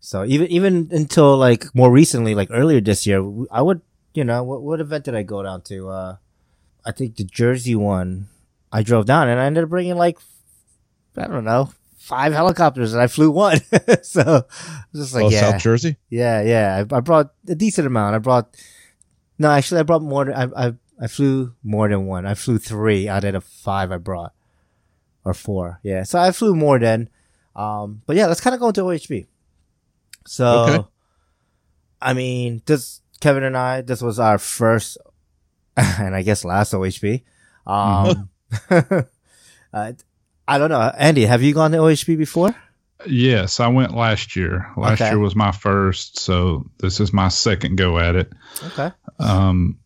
So 0.00 0.24
even 0.24 0.46
even 0.48 0.88
until 0.92 1.36
like 1.36 1.74
more 1.74 1.90
recently, 1.90 2.34
like 2.34 2.48
earlier 2.50 2.80
this 2.80 3.06
year, 3.06 3.20
I 3.50 3.60
would 3.60 3.82
you 4.14 4.24
know 4.24 4.42
what 4.42 4.62
what 4.62 4.80
event 4.80 5.04
did 5.04 5.14
I 5.14 5.22
go 5.22 5.42
down 5.42 5.60
to? 5.62 5.88
Uh, 5.88 6.16
I 6.84 6.92
think 6.92 7.16
the 7.16 7.24
Jersey 7.24 7.74
one. 7.74 8.28
I 8.72 8.84
drove 8.84 9.04
down 9.04 9.28
and 9.28 9.40
I 9.40 9.46
ended 9.46 9.64
up 9.64 9.70
bringing 9.70 9.96
like 9.96 10.16
I 11.16 11.26
don't 11.26 11.44
know 11.44 11.70
five 11.98 12.32
helicopters 12.32 12.92
and 12.92 13.02
I 13.02 13.08
flew 13.08 13.30
one. 13.30 13.58
so 14.02 14.22
I 14.22 14.84
was 14.92 15.10
just 15.10 15.14
like 15.14 15.24
oh, 15.24 15.30
yeah, 15.30 15.40
South 15.40 15.62
Jersey. 15.62 15.96
yeah, 16.08 16.40
yeah. 16.42 16.84
I, 16.90 16.96
I 16.96 17.00
brought 17.00 17.34
a 17.48 17.54
decent 17.54 17.86
amount. 17.86 18.14
I 18.14 18.18
brought 18.18 18.56
no, 19.38 19.50
actually, 19.50 19.80
I 19.80 19.84
brought 19.84 20.02
more. 20.02 20.32
I 20.32 20.48
I 20.56 20.74
I 21.00 21.06
flew 21.06 21.54
more 21.62 21.88
than 21.88 22.06
one. 22.06 22.26
I 22.26 22.34
flew 22.34 22.58
three 22.58 23.08
out 23.08 23.24
of 23.24 23.32
the 23.32 23.40
five 23.40 23.90
I 23.90 23.96
brought, 23.96 24.32
or 25.24 25.34
four. 25.34 25.80
Yeah, 25.82 26.02
so 26.04 26.18
I 26.18 26.32
flew 26.32 26.54
more 26.54 26.78
than. 26.78 27.08
Um, 27.56 28.02
but 28.06 28.16
yeah, 28.16 28.26
let's 28.26 28.40
kind 28.40 28.54
of 28.54 28.60
go 28.60 28.68
into 28.68 28.82
OHB. 28.82 29.26
So, 30.26 30.46
Okay. 30.46 30.88
I 32.00 32.12
mean, 32.14 32.62
this 32.66 33.00
Kevin 33.20 33.42
and 33.42 33.56
I, 33.56 33.80
this 33.82 34.00
was 34.02 34.18
our 34.18 34.38
first, 34.38 34.96
and 35.76 36.14
I 36.14 36.22
guess 36.22 36.44
last 36.44 36.72
OHB. 36.72 37.22
Um, 37.66 38.30
uh, 38.70 39.92
I 40.48 40.58
don't 40.58 40.70
know, 40.70 40.80
Andy. 40.98 41.24
Have 41.26 41.42
you 41.42 41.52
gone 41.54 41.72
to 41.72 41.78
OHB 41.78 42.16
before? 42.18 42.54
Yes, 43.06 43.60
I 43.60 43.68
went 43.68 43.94
last 43.94 44.36
year. 44.36 44.70
Last 44.76 45.00
Okay. 45.00 45.10
year 45.10 45.18
was 45.18 45.34
my 45.34 45.52
first, 45.52 46.18
so 46.18 46.68
this 46.78 47.00
is 47.00 47.12
my 47.12 47.28
second 47.28 47.76
go 47.76 47.98
at 47.98 48.14
it. 48.14 48.30
Okay. 48.62 48.90
Um, 49.18 49.78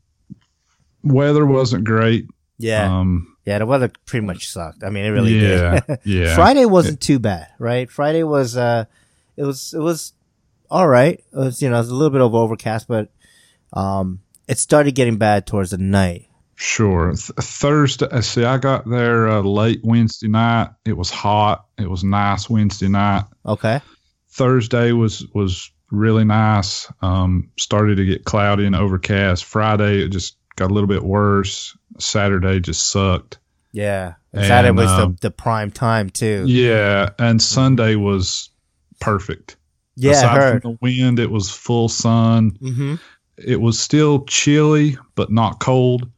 weather 1.02 1.46
wasn't 1.46 1.84
great. 1.84 2.26
Yeah, 2.58 2.98
Um, 3.00 3.33
yeah. 3.44 3.58
The 3.58 3.66
weather 3.66 3.90
pretty 4.06 4.26
much 4.26 4.48
sucked. 4.48 4.84
I 4.84 4.90
mean, 4.90 5.04
it 5.04 5.10
really 5.10 5.38
yeah, 5.38 5.80
did. 5.80 5.98
yeah. 6.04 6.34
Friday 6.34 6.64
wasn't 6.64 7.00
too 7.00 7.18
bad, 7.18 7.48
right? 7.58 7.90
Friday 7.90 8.22
was 8.22 8.56
uh 8.56 8.84
it 9.36 9.44
was 9.44 9.74
it 9.74 9.80
was 9.80 10.12
all 10.70 10.88
right. 10.88 11.18
It 11.32 11.36
was 11.36 11.62
you 11.62 11.68
know, 11.70 11.76
it 11.76 11.80
was 11.80 11.90
a 11.90 11.94
little 11.94 12.10
bit 12.10 12.20
of 12.20 12.34
overcast, 12.34 12.88
but 12.88 13.10
um 13.72 14.20
it 14.48 14.58
started 14.58 14.94
getting 14.94 15.16
bad 15.16 15.46
towards 15.46 15.70
the 15.70 15.78
night. 15.78 16.28
Sure. 16.56 17.12
Th- 17.12 17.32
Thursday, 17.40 18.06
uh, 18.06 18.20
see, 18.20 18.44
I 18.44 18.58
got 18.58 18.88
there 18.88 19.28
uh, 19.28 19.40
late 19.40 19.80
Wednesday 19.82 20.28
night. 20.28 20.70
It 20.84 20.96
was 20.96 21.10
hot. 21.10 21.66
It 21.78 21.90
was 21.90 22.04
nice 22.04 22.48
Wednesday 22.48 22.88
night. 22.88 23.24
Okay. 23.44 23.80
Thursday 24.30 24.92
was 24.92 25.26
was 25.34 25.70
really 25.90 26.24
nice. 26.24 26.90
Um, 27.02 27.50
started 27.58 27.96
to 27.96 28.04
get 28.04 28.24
cloudy 28.24 28.66
and 28.66 28.76
overcast. 28.76 29.44
Friday 29.44 30.02
it 30.02 30.08
just 30.08 30.36
got 30.56 30.70
a 30.70 30.74
little 30.74 30.88
bit 30.88 31.02
worse. 31.02 31.76
Saturday 31.98 32.60
just 32.60 32.86
sucked. 32.88 33.38
Yeah. 33.72 34.14
And 34.32 34.42
And, 34.42 34.46
Saturday 34.48 34.72
was 34.72 34.90
um, 34.90 35.12
the, 35.20 35.28
the 35.28 35.30
prime 35.30 35.70
time 35.70 36.10
too. 36.10 36.44
Yeah, 36.46 37.10
and 37.18 37.40
Sunday 37.42 37.94
was 37.96 38.50
perfect. 39.00 39.56
Yeah, 39.96 40.12
Aside 40.12 40.36
heard. 40.40 40.62
from 40.62 40.72
the 40.72 40.78
wind, 40.80 41.18
it 41.18 41.30
was 41.30 41.50
full 41.50 41.88
sun. 41.88 42.52
Mm-hmm. 42.52 42.94
it 43.38 43.60
was 43.60 43.78
still 43.78 44.24
chilly, 44.24 44.96
but 45.14 45.30
not 45.30 45.60
cold. 45.60 46.10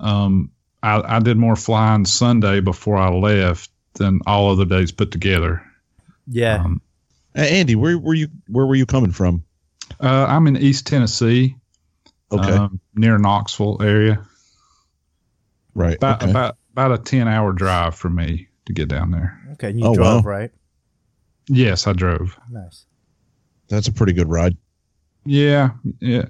Um, 0.00 0.50
I, 0.82 1.16
I 1.16 1.20
did 1.20 1.36
more 1.36 1.54
flying 1.56 2.04
Sunday 2.04 2.60
before 2.60 2.96
I 2.96 3.10
left 3.10 3.70
than 3.94 4.20
all 4.26 4.50
other 4.50 4.64
days 4.64 4.90
put 4.90 5.10
together. 5.12 5.62
Yeah. 6.26 6.56
Um, 6.64 6.80
Uh, 7.36 7.40
Andy, 7.42 7.76
where 7.76 7.96
were 7.98 8.14
you? 8.14 8.28
Where 8.48 8.66
were 8.66 8.74
you 8.74 8.86
coming 8.86 9.12
from? 9.12 9.44
uh, 10.00 10.26
I'm 10.28 10.46
in 10.48 10.56
East 10.56 10.86
Tennessee, 10.86 11.56
Okay, 12.32 12.50
um, 12.52 12.80
near 12.94 13.18
Knoxville 13.18 13.80
area. 13.82 14.26
Right. 15.74 15.96
About 15.96 16.22
okay. 16.22 16.30
about 16.30 16.56
about 16.72 16.92
a 16.92 16.98
ten 16.98 17.28
hour 17.28 17.52
drive 17.52 17.94
for 17.94 18.08
me 18.08 18.48
to 18.66 18.72
get 18.72 18.88
down 18.88 19.10
there. 19.10 19.40
okay. 19.52 19.70
You 19.70 19.86
oh, 19.86 19.94
drove, 19.94 20.24
wow. 20.24 20.30
right? 20.30 20.50
Yes, 21.48 21.86
I 21.86 21.92
drove. 21.92 22.38
Nice. 22.50 22.86
That's 23.68 23.88
a 23.88 23.92
pretty 23.92 24.12
good 24.12 24.28
ride. 24.28 24.56
Yeah, 25.24 25.70
yeah. 26.00 26.26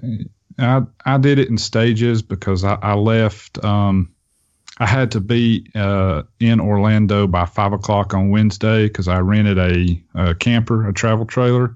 I 0.59 0.81
I 1.05 1.17
did 1.17 1.39
it 1.39 1.49
in 1.49 1.57
stages 1.57 2.21
because 2.21 2.63
I, 2.63 2.75
I 2.75 2.93
left. 2.93 3.63
Um, 3.63 4.13
I 4.79 4.87
had 4.87 5.11
to 5.11 5.19
be 5.19 5.67
uh, 5.75 6.23
in 6.39 6.59
Orlando 6.59 7.27
by 7.27 7.45
five 7.45 7.73
o'clock 7.73 8.13
on 8.13 8.31
Wednesday 8.31 8.87
because 8.87 9.07
I 9.07 9.19
rented 9.19 9.59
a, 9.59 10.03
a 10.15 10.35
camper, 10.35 10.87
a 10.87 10.93
travel 10.93 11.25
trailer. 11.25 11.75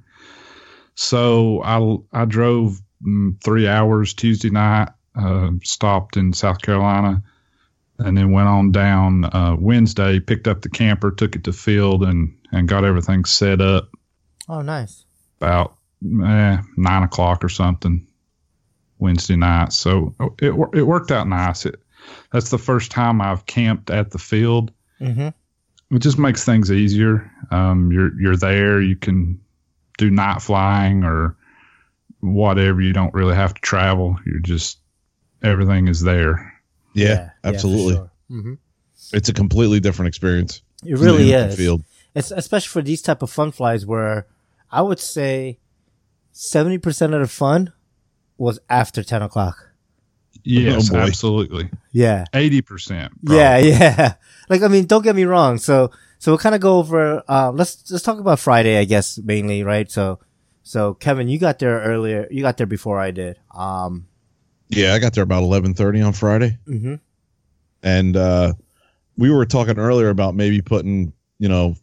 So 0.95 1.61
I 1.63 2.21
I 2.21 2.25
drove 2.25 2.81
mm, 3.05 3.41
three 3.43 3.67
hours 3.67 4.13
Tuesday 4.13 4.49
night, 4.49 4.89
uh, 5.15 5.51
stopped 5.63 6.17
in 6.17 6.33
South 6.33 6.61
Carolina, 6.61 7.23
and 7.99 8.17
then 8.17 8.31
went 8.31 8.47
on 8.47 8.71
down 8.71 9.25
uh, 9.25 9.55
Wednesday. 9.59 10.19
Picked 10.19 10.47
up 10.47 10.61
the 10.61 10.69
camper, 10.69 11.11
took 11.11 11.35
it 11.35 11.43
to 11.45 11.53
field, 11.53 12.03
and 12.03 12.35
and 12.51 12.67
got 12.67 12.85
everything 12.85 13.25
set 13.25 13.59
up 13.61 13.89
Oh, 14.49 14.61
nice. 14.61 15.05
about 15.41 15.75
eh, 16.03 16.57
nine 16.77 17.03
o'clock 17.03 17.43
or 17.43 17.49
something 17.49 18.07
Wednesday 18.99 19.35
night. 19.35 19.73
So 19.73 20.15
it 20.41 20.53
it 20.73 20.83
worked 20.83 21.11
out 21.11 21.27
nice. 21.27 21.65
It 21.65 21.81
that's 22.31 22.49
the 22.49 22.57
first 22.57 22.91
time 22.91 23.21
I've 23.21 23.45
camped 23.45 23.89
at 23.89 24.11
the 24.11 24.19
field. 24.19 24.71
Mm-hmm. 25.01 25.29
It 25.95 25.99
just 25.99 26.17
makes 26.19 26.43
things 26.45 26.71
easier. 26.71 27.31
Um, 27.51 27.91
you're 27.91 28.19
you're 28.19 28.37
there. 28.37 28.81
You 28.81 28.95
can 28.95 29.39
do 29.97 30.09
night 30.11 30.41
flying 30.41 31.03
or 31.03 31.35
whatever. 32.19 32.81
You 32.81 32.93
don't 32.93 33.13
really 33.13 33.35
have 33.35 33.53
to 33.53 33.61
travel. 33.61 34.17
You're 34.25 34.39
just 34.39 34.79
everything 35.43 35.87
is 35.87 36.01
there. 36.01 36.53
Yeah, 36.97 37.29
absolutely. 37.43 38.09
hmm 38.29 38.53
It's 39.13 39.29
a 39.29 39.33
completely 39.33 39.79
different 39.79 40.07
experience. 40.07 40.61
It 40.83 40.97
really 40.97 41.31
is. 41.31 41.55
Field. 41.55 41.83
It's 42.15 42.31
especially 42.31 42.69
for 42.69 42.81
these 42.81 43.01
type 43.01 43.21
of 43.21 43.29
fun 43.29 43.51
flies 43.51 43.85
where 43.85 44.27
I 44.71 44.81
would 44.81 44.99
say 44.99 45.59
seventy 46.31 46.77
percent 46.77 47.13
of 47.13 47.21
the 47.21 47.27
fun 47.27 47.73
was 48.37 48.59
after 48.69 49.03
ten 49.03 49.21
o'clock. 49.21 49.63
Yes, 50.43 50.91
Oh, 50.93 50.97
absolutely. 50.97 51.69
Yeah. 51.91 52.25
Eighty 52.33 52.61
percent. 52.61 53.11
Yeah, 53.23 53.57
yeah. 53.73 54.13
Like 54.49 54.61
I 54.61 54.67
mean, 54.67 54.85
don't 54.85 55.03
get 55.03 55.15
me 55.15 55.25
wrong. 55.25 55.57
So 55.57 55.91
so 56.19 56.31
we'll 56.31 56.39
kind 56.39 56.55
of 56.55 56.61
go 56.61 56.77
over. 56.77 57.23
Uh, 57.27 57.51
let's 57.51 57.89
let's 57.91 58.03
talk 58.03 58.19
about 58.19 58.39
Friday, 58.39 58.77
I 58.79 58.85
guess 58.85 59.17
mainly, 59.19 59.63
right? 59.63 59.89
So 59.91 60.19
so 60.63 60.93
Kevin, 60.95 61.27
you 61.27 61.37
got 61.39 61.59
there 61.59 61.79
earlier. 61.81 62.27
You 62.31 62.41
got 62.41 62.57
there 62.57 62.67
before 62.67 62.99
I 62.99 63.11
did. 63.11 63.37
Um. 63.53 64.07
Yeah, 64.69 64.93
I 64.93 64.99
got 64.99 65.13
there 65.13 65.23
about 65.23 65.43
eleven 65.43 65.73
thirty 65.73 66.01
on 66.01 66.13
Friday, 66.13 66.57
hmm 66.65 66.95
and 67.83 68.17
uh, 68.17 68.53
we 69.17 69.29
were 69.29 69.45
talking 69.45 69.77
earlier 69.77 70.09
about 70.09 70.35
maybe 70.35 70.61
putting 70.61 71.13
you 71.39 71.47
know 71.47 71.75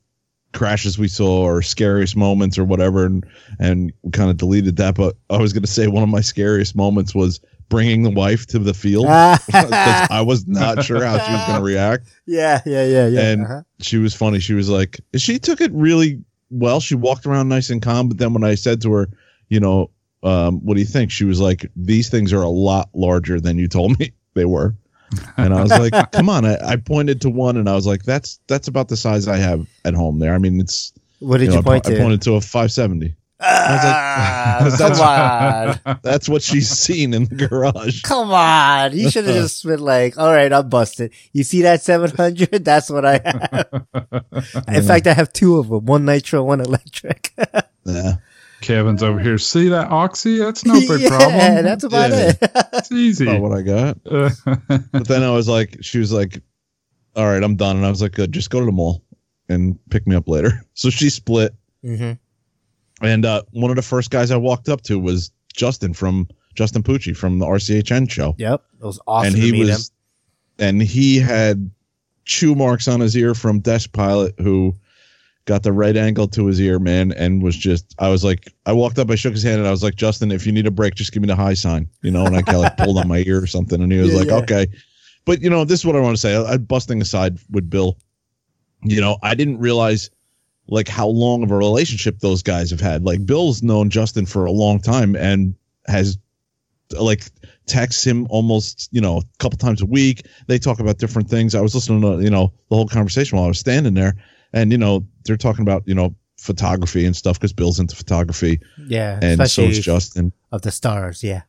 crashes 0.53 0.99
we 0.99 1.09
saw 1.09 1.43
or 1.43 1.63
scariest 1.63 2.17
moments 2.17 2.59
or 2.59 2.65
whatever, 2.65 3.07
and 3.07 3.25
and 3.59 3.93
we 4.03 4.11
kind 4.11 4.31
of 4.31 4.37
deleted 4.37 4.77
that. 4.77 4.95
But 4.97 5.17
I 5.31 5.39
was 5.39 5.53
going 5.53 5.63
to 5.63 5.71
say 5.71 5.87
one 5.87 6.03
of 6.03 6.09
my 6.09 6.21
scariest 6.21 6.77
moments 6.77 7.15
was 7.15 7.41
bringing 7.71 8.03
the 8.03 8.11
wife 8.11 8.47
to 8.47 8.59
the 8.59 8.75
field 8.75 9.07
I 9.55 10.21
was 10.21 10.47
not 10.47 10.85
sure 10.85 11.03
how 11.03 11.19
she 11.25 11.33
was 11.33 11.45
going 11.47 11.59
to 11.59 11.65
react. 11.65 12.07
yeah, 12.27 12.61
yeah, 12.67 12.85
yeah, 12.85 13.07
yeah. 13.09 13.21
And- 13.21 13.45
uh-huh. 13.45 13.63
she 13.81 13.97
was 13.97 14.15
funny. 14.15 14.39
She 14.41 14.53
was 14.55 14.69
like, 14.69 15.01
she 15.17 15.39
took 15.39 15.61
it 15.61 15.73
really 15.73 16.23
well. 16.51 16.79
She 16.81 16.95
walked 16.95 17.25
around 17.27 17.49
nice 17.49 17.71
and 17.71 17.81
calm. 17.81 18.09
But 18.09 18.19
then 18.19 18.35
when 18.35 18.45
I 18.45 18.55
said 18.55 18.83
to 18.83 18.93
her, 18.93 19.09
you 19.49 19.61
know, 19.61 19.91
um, 20.25 20.61
what 20.65 20.75
do 20.75 20.81
you 20.81 20.87
think? 20.87 21.11
She 21.11 21.25
was 21.25 21.41
like, 21.41 21.71
these 21.77 22.09
things 22.09 22.33
are 22.33 22.43
a 22.43 22.49
lot 22.49 22.89
larger 22.95 23.41
than 23.41 23.59
you 23.59 23.69
told 23.69 23.99
me 23.99 24.13
they 24.35 24.47
were. 24.47 24.75
And 25.37 25.55
I 25.55 25.63
was 25.63 25.71
like, 25.71 25.93
come 26.13 26.29
on. 26.29 26.45
I, 26.45 26.57
I 26.61 26.77
pointed 26.77 27.21
to 27.21 27.31
one 27.31 27.57
and 27.57 27.69
I 27.69 27.75
was 27.75 27.87
like, 27.87 28.03
that's, 28.03 28.41
that's 28.49 28.67
about 28.67 28.89
the 28.89 28.97
size 28.97 29.29
I 29.29 29.37
have 29.37 29.69
at 29.85 29.95
home 29.95 30.19
there. 30.19 30.35
I 30.35 30.39
mean, 30.39 30.61
it's, 30.61 30.93
what 31.21 31.39
did 31.39 31.45
you 31.45 31.51
you, 31.51 31.57
know, 31.57 31.61
I 31.61 31.63
point 31.63 31.87
I, 31.87 31.91
to? 31.91 31.97
I 31.97 32.01
pointed 32.01 32.23
to 32.23 32.35
a 32.35 32.41
570. 32.41 33.15
Ah, 33.47 34.75
come 34.79 35.87
on, 35.87 35.99
That's 36.03 36.29
what 36.29 36.43
she's 36.43 36.69
seen 36.69 37.13
in 37.13 37.27
the 37.27 37.47
garage. 37.47 38.01
come 38.03 38.31
on! 38.31 38.97
You 38.97 39.11
should 39.11 39.27
have 39.27 39.35
just 39.35 39.67
been 39.67 39.81
like, 39.81 40.17
"All 40.17 40.33
right, 40.33 40.51
I'm 40.51 40.69
busted." 40.69 41.13
You 41.33 41.43
see 41.45 41.63
that 41.63 41.83
700? 41.83 42.65
That's 42.65 42.89
what 42.89 43.05
I 43.05 43.21
have. 43.23 44.65
In 44.69 44.83
fact, 44.85 45.07
I 45.07 45.13
have 45.13 45.33
two 45.33 45.59
of 45.59 45.69
them: 45.69 45.85
one 45.85 46.05
nitro, 46.05 46.43
one 46.43 46.61
electric. 46.61 47.33
Yeah. 47.85 48.15
Kevin's 48.65 49.03
over 49.03 49.19
here. 49.21 49.39
See 49.39 49.69
that 49.69 49.91
oxy? 49.91 50.39
That's 50.39 50.65
no 50.65 50.75
big 50.81 50.89
problem. 50.89 51.01
yeah, 51.01 51.19
problem. 51.49 51.65
that's 51.65 51.85
about 51.85 52.11
Yeah. 52.11 52.33
it. 52.41 52.51
It's 52.75 52.93
easy. 52.93 53.27
About 53.29 53.41
what 53.41 53.53
I 53.59 53.63
got. 53.63 53.99
But 54.93 55.07
then 55.09 55.23
I 55.23 55.31
was 55.31 55.49
like, 55.49 55.79
she 55.83 55.99
was 55.99 56.13
like, 56.13 56.41
all 57.17 57.25
right, 57.27 57.43
I'm 57.43 57.57
done. 57.57 57.77
And 57.77 57.87
I 57.87 57.91
was 57.91 58.03
like, 58.03 58.13
good, 58.13 58.33
just 58.33 58.51
go 58.51 58.61
to 58.61 58.67
the 58.67 58.73
mall 58.73 59.03
and 59.49 59.79
pick 59.91 60.07
me 60.07 60.17
up 60.17 60.29
later. 60.29 60.63
So 60.75 60.91
she 60.91 61.11
split. 61.11 61.55
hmm 61.83 62.13
And 63.03 63.25
uh, 63.25 63.43
one 63.53 63.71
of 63.71 63.77
the 63.77 63.83
first 63.83 64.11
guys 64.11 64.31
I 64.31 64.37
walked 64.37 64.69
up 64.69 64.83
to 64.83 64.99
was 64.99 65.31
Justin 65.55 65.95
from 65.95 66.29
Justin 66.55 66.83
Pucci 66.83 67.17
from 67.17 67.39
the 67.39 67.47
RCHN 67.47 68.11
show. 68.11 68.35
Yep, 68.39 68.63
it 68.81 68.85
was 68.85 69.01
awesome 69.07 69.27
and 69.29 69.37
to 69.37 69.43
he 69.43 69.53
meet 69.53 69.69
was, 69.69 69.91
and 70.59 70.81
he 70.83 71.19
had 71.19 71.71
chew 72.25 72.55
marks 72.55 72.89
on 72.89 73.01
his 73.01 73.17
ear 73.17 73.35
from 73.35 73.61
Desk 73.61 73.93
Pilot, 73.93 74.35
who 74.41 74.75
got 75.47 75.63
the 75.63 75.73
right 75.73 75.97
angle 75.97 76.27
to 76.29 76.47
his 76.47 76.61
ear, 76.61 76.79
man, 76.79 77.13
and 77.13 77.43
was 77.43 77.57
just. 77.57 77.95
I 77.99 78.09
was 78.09 78.25
like, 78.25 78.53
I 78.67 78.73
walked 78.73 78.99
up, 78.99 79.11
I 79.11 79.15
shook 79.15 79.33
his 79.35 79.43
hand, 79.43 79.59
and 79.59 79.69
I 79.69 79.71
was 79.71 79.83
like, 79.83 79.95
Justin, 79.95 80.33
if 80.33 80.47
you 80.47 80.53
need 80.53 80.67
a 80.67 80.71
break, 80.71 80.95
just 80.95 81.13
give 81.13 81.23
me 81.23 81.27
the 81.27 81.37
high 81.37 81.55
sign, 81.55 81.89
you 82.03 82.11
know. 82.11 82.25
And 82.25 82.37
I 82.37 82.43
kind 82.43 82.57
of 82.57 82.63
like 82.63 82.77
pulled 82.77 82.99
on 82.99 83.09
my 83.09 83.23
ear 83.27 83.43
or 83.43 83.47
something, 83.47 83.83
and 83.83 83.93
he 83.93 83.99
was 83.99 84.13
Yeah, 84.13 84.19
like, 84.19 84.29
yeah. 84.29 84.35
okay. 84.37 84.67
But 85.25 85.43
you 85.43 85.51
know, 85.51 85.65
this 85.65 85.81
is 85.81 85.87
what 85.87 85.97
I 85.97 86.01
want 86.01 86.17
to 86.17 86.21
say. 86.21 86.35
I, 86.35 86.55
I 86.55 86.57
busting 86.59 87.01
aside 87.01 87.39
with 87.51 87.69
Bill. 87.69 87.97
You 88.83 89.01
know, 89.01 89.19
I 89.23 89.35
didn't 89.35 89.59
realize 89.59 90.11
like 90.69 90.89
how 90.89 91.07
long 91.07 91.43
of 91.43 91.51
a 91.51 91.57
relationship 91.57 92.21
those 92.21 92.43
guys 92.43 92.71
have 92.71 92.81
had. 92.81 93.05
Like 93.05 93.25
Bill's 93.25 93.63
known 93.63 93.91
Justin 93.91 94.27
for 94.27 94.45
a 94.47 94.53
long 94.53 94.81
time 94.81 95.15
and 95.15 95.55
has 95.87 96.19
like 96.99 97.25
texts 97.67 98.05
him 98.07 98.27
almost, 98.31 98.89
you 98.93 99.01
know, 99.01 99.19
a 99.19 99.23
couple 99.39 99.59
times 99.59 99.83
a 99.83 99.87
week. 99.87 100.27
They 100.47 100.59
talk 100.59 100.81
about 100.81 100.99
different 100.99 101.29
things. 101.29 101.55
I 101.55 101.61
was 101.61 101.75
listening 101.75 102.03
to, 102.03 102.23
you 102.23 102.31
know, 102.31 102.53
the 102.69 102.77
whole 102.77 102.89
conversation 102.89 103.37
while 103.37 103.47
I 103.47 103.49
was 103.49 103.59
standing 103.59 103.95
there 103.95 104.15
and, 104.55 104.73
you 104.73 104.79
know, 104.79 105.05
they're 105.27 105.37
talking 105.37 105.61
about, 105.63 105.83
you 105.87 105.95
know, 105.95 106.15
photography 106.39 107.05
and 107.05 107.15
stuff 107.15 107.39
because 107.39 107.53
Bill's 107.53 107.79
into 107.79 107.95
photography. 107.97 108.61
Yeah, 108.87 109.19
and 109.23 109.47
so 109.51 109.63
is 109.63 109.79
Justin. 109.81 110.33
of 110.53 110.63
the 110.63 110.71
stars. 110.71 111.23
Yeah, 111.23 111.43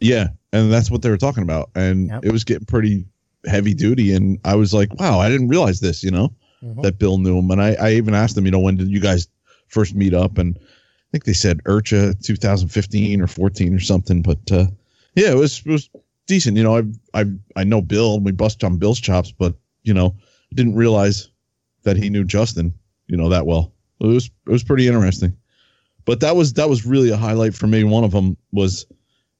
Yeah. 0.00 0.28
And 0.52 0.72
that's 0.72 0.90
what 0.90 1.02
they 1.02 1.10
were 1.10 1.18
talking 1.18 1.42
about. 1.42 1.70
And 1.74 2.08
Yep. 2.08 2.24
it 2.24 2.32
was 2.32 2.44
getting 2.44 2.64
pretty 2.66 3.04
heavy 3.46 3.74
duty. 3.74 4.14
And 4.14 4.38
I 4.44 4.54
was 4.54 4.72
like, 4.72 4.98
wow, 4.98 5.18
I 5.18 5.28
didn't 5.28 5.48
realize 5.48 5.80
this, 5.80 6.02
you 6.02 6.10
know? 6.10 6.32
Mhm. 6.64 6.82
that 6.82 6.98
Bill 6.98 7.18
knew 7.18 7.38
him. 7.38 7.50
And 7.50 7.60
I, 7.62 7.74
I 7.74 7.92
even 7.92 8.14
asked 8.14 8.36
him, 8.36 8.44
you 8.44 8.50
know, 8.50 8.58
when 8.58 8.76
did 8.76 8.88
you 8.90 8.98
guys 9.00 9.28
first 9.68 9.94
meet 9.94 10.12
up? 10.14 10.38
And 10.38 10.58
I 10.58 11.08
think 11.12 11.24
they 11.24 11.32
said 11.34 11.60
IRCHA 11.64 12.20
2015 12.24 13.20
or 13.20 13.26
14 13.28 13.74
or 13.74 13.80
something. 13.80 14.22
But 14.22 14.40
uh, 14.50 14.66
yeah, 15.14 15.30
it 15.30 15.36
was 15.36 15.62
it 15.64 15.70
was 15.70 15.88
decent. 16.26 16.56
You 16.56 16.62
know, 16.64 16.76
I 16.78 16.82
I 17.20 17.26
I 17.56 17.64
know 17.64 17.80
Bill 17.80 18.14
and 18.16 18.24
we 18.24 18.32
bust 18.32 18.64
on 18.64 18.76
Bill's 18.78 18.98
chops, 19.00 19.30
but 19.32 19.54
you 19.84 19.94
know, 19.94 20.16
didn't 20.54 20.74
realize 20.74 21.28
that 21.84 21.96
he 21.96 22.10
knew 22.10 22.24
Justin, 22.24 22.74
you 23.06 23.16
know, 23.16 23.28
that 23.30 23.46
well. 23.46 23.72
It 24.00 24.06
was 24.06 24.26
it 24.46 24.50
was 24.50 24.62
pretty 24.64 24.86
interesting. 24.86 25.36
But 26.04 26.20
that 26.20 26.36
was 26.36 26.54
that 26.54 26.68
was 26.68 26.86
really 26.86 27.10
a 27.10 27.16
highlight 27.16 27.54
for 27.54 27.66
me. 27.66 27.84
One 27.84 28.04
of 28.04 28.12
them 28.12 28.36
was 28.52 28.86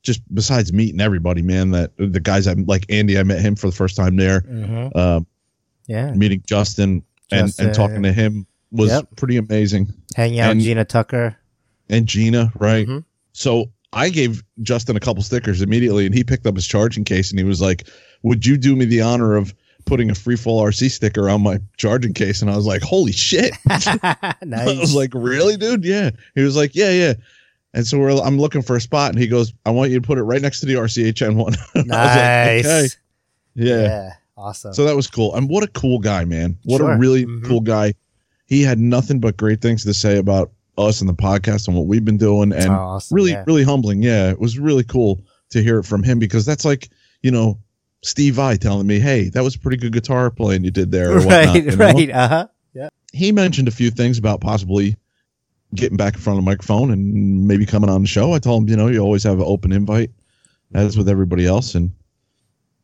just 0.02 0.22
besides 0.34 0.72
meeting 0.72 1.00
everybody, 1.00 1.42
man. 1.42 1.70
That 1.70 1.92
the 1.96 2.20
guys 2.20 2.46
I 2.46 2.52
like 2.54 2.84
Andy, 2.88 3.18
I 3.18 3.22
met 3.22 3.40
him 3.40 3.56
for 3.56 3.68
the 3.68 3.74
first 3.76 3.96
time 3.96 4.16
there. 4.16 4.40
hmm 4.40 4.88
Uh, 4.94 5.20
yeah. 5.86 6.12
meeting 6.12 6.42
Justin 6.46 7.02
and, 7.30 7.46
Justin. 7.48 7.66
and 7.66 7.74
talking 7.74 8.02
to 8.02 8.12
him 8.12 8.46
was 8.70 8.90
Yep. 8.90 9.16
pretty 9.16 9.36
amazing. 9.38 9.92
Hanging 10.14 10.40
out 10.40 10.50
and- 10.50 10.58
with 10.58 10.66
Gina 10.66 10.84
Tucker. 10.84 11.36
And 11.88 12.06
Gina, 12.06 12.52
right? 12.58 12.86
Mhm. 12.86 13.04
So 13.32 13.70
I 13.94 14.10
gave 14.10 14.42
Justin 14.60 14.96
a 14.96 15.00
couple 15.00 15.22
stickers 15.22 15.62
immediately, 15.62 16.04
and 16.04 16.14
he 16.14 16.22
picked 16.22 16.46
up 16.46 16.54
his 16.54 16.66
charging 16.66 17.04
case 17.04 17.30
and 17.30 17.38
he 17.38 17.44
was 17.44 17.62
like, 17.62 17.88
"Would 18.22 18.44
you 18.44 18.58
do 18.58 18.76
me 18.76 18.84
the 18.84 19.00
honor 19.00 19.36
of 19.36 19.54
putting 19.88 20.10
a 20.10 20.14
free 20.14 20.36
fall 20.36 20.62
RC 20.62 20.90
sticker 20.90 21.28
on 21.30 21.42
my 21.42 21.58
charging 21.76 22.14
case?" 22.14 22.42
And 22.42 22.50
I 22.50 22.56
was 22.56 22.66
like, 22.66 22.82
"Holy 22.82 23.12
shit!" 23.12 23.52
I 23.68 24.34
was 24.78 24.94
like, 24.94 25.10
"Really, 25.14 25.56
dude? 25.56 25.84
Yeah." 25.84 26.10
He 26.34 26.42
was 26.42 26.56
like, 26.56 26.74
"Yeah, 26.74 26.90
yeah." 26.90 27.14
And 27.74 27.86
so 27.86 27.98
we're, 27.98 28.10
I'm 28.20 28.38
looking 28.38 28.62
for 28.62 28.76
a 28.76 28.80
spot, 28.80 29.10
and 29.10 29.18
he 29.18 29.26
goes, 29.26 29.52
"I 29.66 29.70
want 29.70 29.90
you 29.90 30.00
to 30.00 30.06
put 30.06 30.18
it 30.18 30.22
right 30.22 30.40
next 30.40 30.60
to 30.60 30.66
the 30.66 30.74
RCHN 30.74 31.34
one." 31.36 31.54
And 31.74 31.92
I 31.92 32.56
was 32.56 32.64
nice. 32.64 32.64
like, 32.64 32.84
"Okay." 32.84 32.88
yeah. 33.54 33.82
yeah. 33.82 34.10
awesome. 34.36 34.72
So 34.72 34.84
that 34.84 34.94
was 34.96 35.06
cool. 35.08 35.34
And 35.34 35.48
what 35.48 35.62
a 35.64 35.68
cool 35.68 35.98
guy, 35.98 36.24
man. 36.24 36.56
What 36.64 36.78
Sure. 36.78 36.92
a 36.92 36.98
really 36.98 37.24
Mhm. 37.26 37.44
cool 37.44 37.60
guy. 37.60 37.94
He 38.46 38.62
had 38.62 38.78
nothing 38.78 39.20
but 39.20 39.36
great 39.36 39.60
things 39.60 39.84
to 39.84 39.92
say 39.92 40.16
about 40.16 40.52
us 40.78 41.00
and 41.00 41.08
the 41.08 41.14
podcast 41.14 41.66
and 41.68 41.76
what 41.76 41.86
we've 41.86 42.04
been 42.04 42.16
doing, 42.18 42.52
and 42.52 42.70
Oh, 42.70 42.74
awesome, 42.74 43.14
really, 43.16 43.32
yeah. 43.32 43.44
really 43.46 43.64
humbling. 43.64 44.02
Yeah, 44.02 44.30
it 44.30 44.38
was 44.38 44.58
really 44.58 44.84
cool 44.84 45.20
to 45.50 45.62
hear 45.62 45.78
it 45.80 45.84
from 45.84 46.02
him 46.02 46.18
because 46.18 46.46
that's 46.46 46.64
like 46.64 46.88
you 47.22 47.30
know 47.32 47.58
Steve 48.02 48.34
Vai 48.34 48.56
telling 48.56 48.86
me, 48.86 48.98
"Hey, 49.00 49.28
that 49.30 49.42
was 49.42 49.54
a 49.56 49.58
pretty 49.58 49.76
good 49.78 49.92
guitar 49.92 50.30
playing 50.30 50.64
you 50.64 50.70
did 50.70 50.90
there." 50.92 51.12
Or 51.12 51.20
whatnot, 51.20 51.46
right, 51.54 51.64
you 51.64 51.70
know? 51.76 51.84
right. 51.86 52.10
Uh 52.10 52.28
huh. 52.28 52.46
Yeah. 52.74 52.88
He 53.12 53.32
mentioned 53.32 53.68
a 53.68 53.72
few 53.72 53.90
things 53.90 54.18
about 54.18 54.40
possibly 54.40 54.96
getting 55.74 55.96
back 55.96 56.14
in 56.14 56.20
front 56.20 56.38
of 56.38 56.44
the 56.44 56.50
microphone 56.50 56.90
and 56.90 57.46
maybe 57.46 57.66
coming 57.66 57.90
on 57.90 58.00
the 58.02 58.06
show. 58.08 58.32
I 58.32 58.38
told 58.38 58.62
him, 58.62 58.68
you 58.70 58.76
know, 58.76 58.86
you 58.88 59.00
always 59.00 59.24
have 59.24 59.38
an 59.38 59.44
open 59.46 59.72
invite, 59.72 60.10
as 60.72 60.96
with 60.96 61.08
everybody 61.08 61.44
else, 61.46 61.74
and 61.74 61.92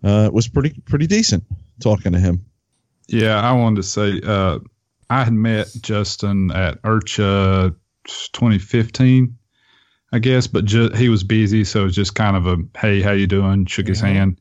uh, 0.03 0.25
it 0.27 0.33
was 0.33 0.49
pretty 0.49 0.81
pretty 0.85 1.07
decent 1.07 1.45
talking 1.81 2.13
to 2.13 2.19
him. 2.19 2.45
Yeah, 3.07 3.41
I 3.41 3.53
wanted 3.53 3.77
to 3.77 3.83
say 3.85 4.21
uh, 4.25 4.59
I 5.11 5.25
had 5.25 5.33
met 5.35 5.69
Justin 5.83 6.51
at 6.51 6.83
IRCHA 6.83 7.75
2015, 8.33 9.37
I 10.13 10.19
guess, 10.19 10.47
but 10.47 10.65
ju- 10.65 10.91
he 10.95 11.09
was 11.09 11.23
busy, 11.25 11.65
so 11.65 11.83
it 11.83 11.85
was 11.85 11.95
just 11.95 12.15
kind 12.15 12.37
of 12.37 12.47
a 12.47 12.57
hey, 12.79 13.01
how 13.01 13.13
you 13.13 13.27
doing? 13.27 13.67
Shook 13.67 13.89
his 13.89 14.01
Yeah. 14.01 14.09
hand, 14.09 14.41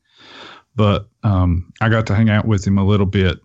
but 0.76 1.08
um, 1.22 1.72
I 1.80 1.88
got 1.88 2.06
to 2.08 2.14
hang 2.14 2.30
out 2.30 2.46
with 2.46 2.66
him 2.66 2.78
a 2.78 2.84
little 2.84 3.06
bit 3.06 3.38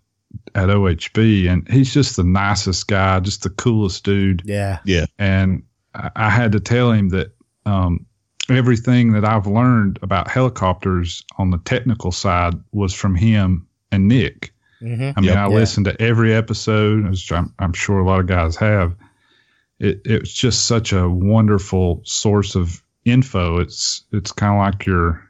at 0.55 0.69
OHB, 0.69 1.49
and 1.49 1.67
he's 1.69 1.93
just 1.93 2.15
the 2.15 2.23
nicest 2.23 2.87
guy, 2.87 3.19
just 3.19 3.43
the 3.43 3.49
coolest 3.49 4.03
dude 4.03 4.41
Yeah. 4.45 4.79
Yeah. 4.85 5.05
And 5.17 5.63
I, 5.95 6.11
I 6.15 6.29
had 6.29 6.51
to 6.53 6.59
tell 6.59 6.91
him 6.91 7.09
that 7.09 7.31
um, 7.65 8.05
everything 8.49 9.11
that 9.13 9.25
I've 9.25 9.47
learned 9.47 9.99
about 10.01 10.29
helicopters 10.29 11.23
on 11.37 11.51
the 11.51 11.57
technical 11.59 12.11
side 12.11 12.55
was 12.71 12.93
from 12.93 13.15
him 13.15 13.67
and 13.91 14.07
Nick. 14.07 14.53
Mm-hmm. 14.81 15.11
I 15.17 15.21
mean, 15.21 15.29
Yep. 15.29 15.37
I 15.37 15.47
Yeah. 15.49 15.55
listened 15.55 15.85
to 15.87 16.01
every 16.01 16.33
episode, 16.33 17.07
as 17.07 17.29
I'm, 17.31 17.53
I'm 17.59 17.73
sure 17.73 17.99
a 17.99 18.05
lot 18.05 18.19
of 18.19 18.27
guys 18.27 18.55
have. 18.57 18.95
It, 19.79 20.01
it's 20.05 20.33
just 20.33 20.65
such 20.65 20.93
a 20.93 21.09
wonderful 21.09 22.01
source 22.05 22.55
of 22.55 22.83
info. 23.05 23.59
It's 23.59 24.03
it's 24.11 24.31
kind 24.31 24.53
of 24.53 24.59
like 24.59 24.85
you're 24.85 25.28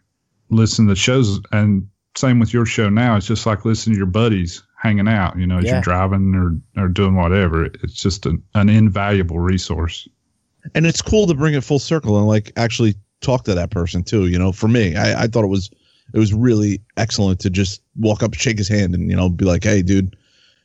listening 0.50 0.88
to 0.89 0.96
shows, 0.96 1.39
and 1.51 1.88
same 2.15 2.39
with 2.39 2.53
your 2.53 2.65
show 2.65 2.89
now. 2.89 3.15
It's 3.15 3.27
just 3.27 3.46
like 3.46 3.65
listening 3.65 3.94
to 3.96 3.98
your 3.98 4.08
buddies 4.08 4.63
hanging 4.82 5.08
out. 5.08 5.38
You 5.38 5.48
know, 5.48 5.58
as 5.60 5.65
Yeah. 5.65 5.74
you're 5.74 5.82
driving 5.82 6.34
or 6.36 6.84
or 6.84 6.88
doing 6.88 7.15
whatever. 7.15 7.65
It's 7.65 7.94
just 7.94 8.25
an, 8.25 8.41
an 8.56 8.70
invaluable 8.70 9.39
resource. 9.39 10.08
and 10.75 10.86
it's 10.86 11.01
cool 11.01 11.25
to 11.27 11.34
bring 11.34 11.53
it 11.53 11.63
full 11.63 11.79
circle 11.79 12.18
and 12.18 12.27
like 12.27 12.51
actually 12.58 12.94
talk 13.22 13.44
to 13.46 13.53
that 13.56 13.70
person 13.72 14.03
too 14.03 14.27
you 14.27 14.38
know 14.39 14.51
for 14.51 14.68
me 14.68 14.96
i, 14.96 15.24
I 15.24 15.27
thought 15.27 15.44
it 15.46 15.48
was 15.48 15.70
it 16.13 16.20
was 16.20 16.34
really 16.34 16.82
excellent 16.98 17.39
to 17.41 17.50
just 17.50 17.82
walk 17.98 18.24
up 18.24 18.34
shake 18.34 18.58
his 18.58 18.68
hand 18.68 18.94
and 18.94 19.10
you 19.10 19.15
know 19.15 19.29
be 19.29 19.46
like 19.46 19.63
hey 19.63 19.82
dude 19.82 20.15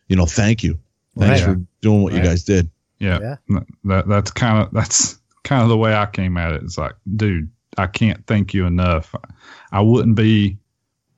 you 0.09 0.17
know 0.17 0.27
thank 0.27 0.63
you 0.65 0.79
thanks 1.19 1.43
Right. 1.43 1.55
for 1.57 1.61
doing 1.81 2.03
what 2.03 2.13
you 2.13 2.21
guys 2.23 2.43
did 2.45 2.69
Yeah. 2.99 3.37
Yeah. 3.49 3.61
That 3.85 4.09
that's 4.09 4.31
kind 4.33 4.63
of 4.67 4.73
that's 4.73 5.19
kind 5.45 5.63
of 5.63 5.69
the 5.69 5.77
way 5.77 5.95
I 5.95 6.07
came 6.07 6.37
at 6.37 6.53
it. 6.53 6.63
It's 6.65 6.77
like, 6.79 6.95
dude, 7.17 7.51
I 7.79 7.87
can't 7.87 8.27
thank 8.27 8.55
you 8.55 8.67
enough. 8.67 9.15
I 9.73 9.81
wouldn't 9.81 10.17
be 10.17 10.59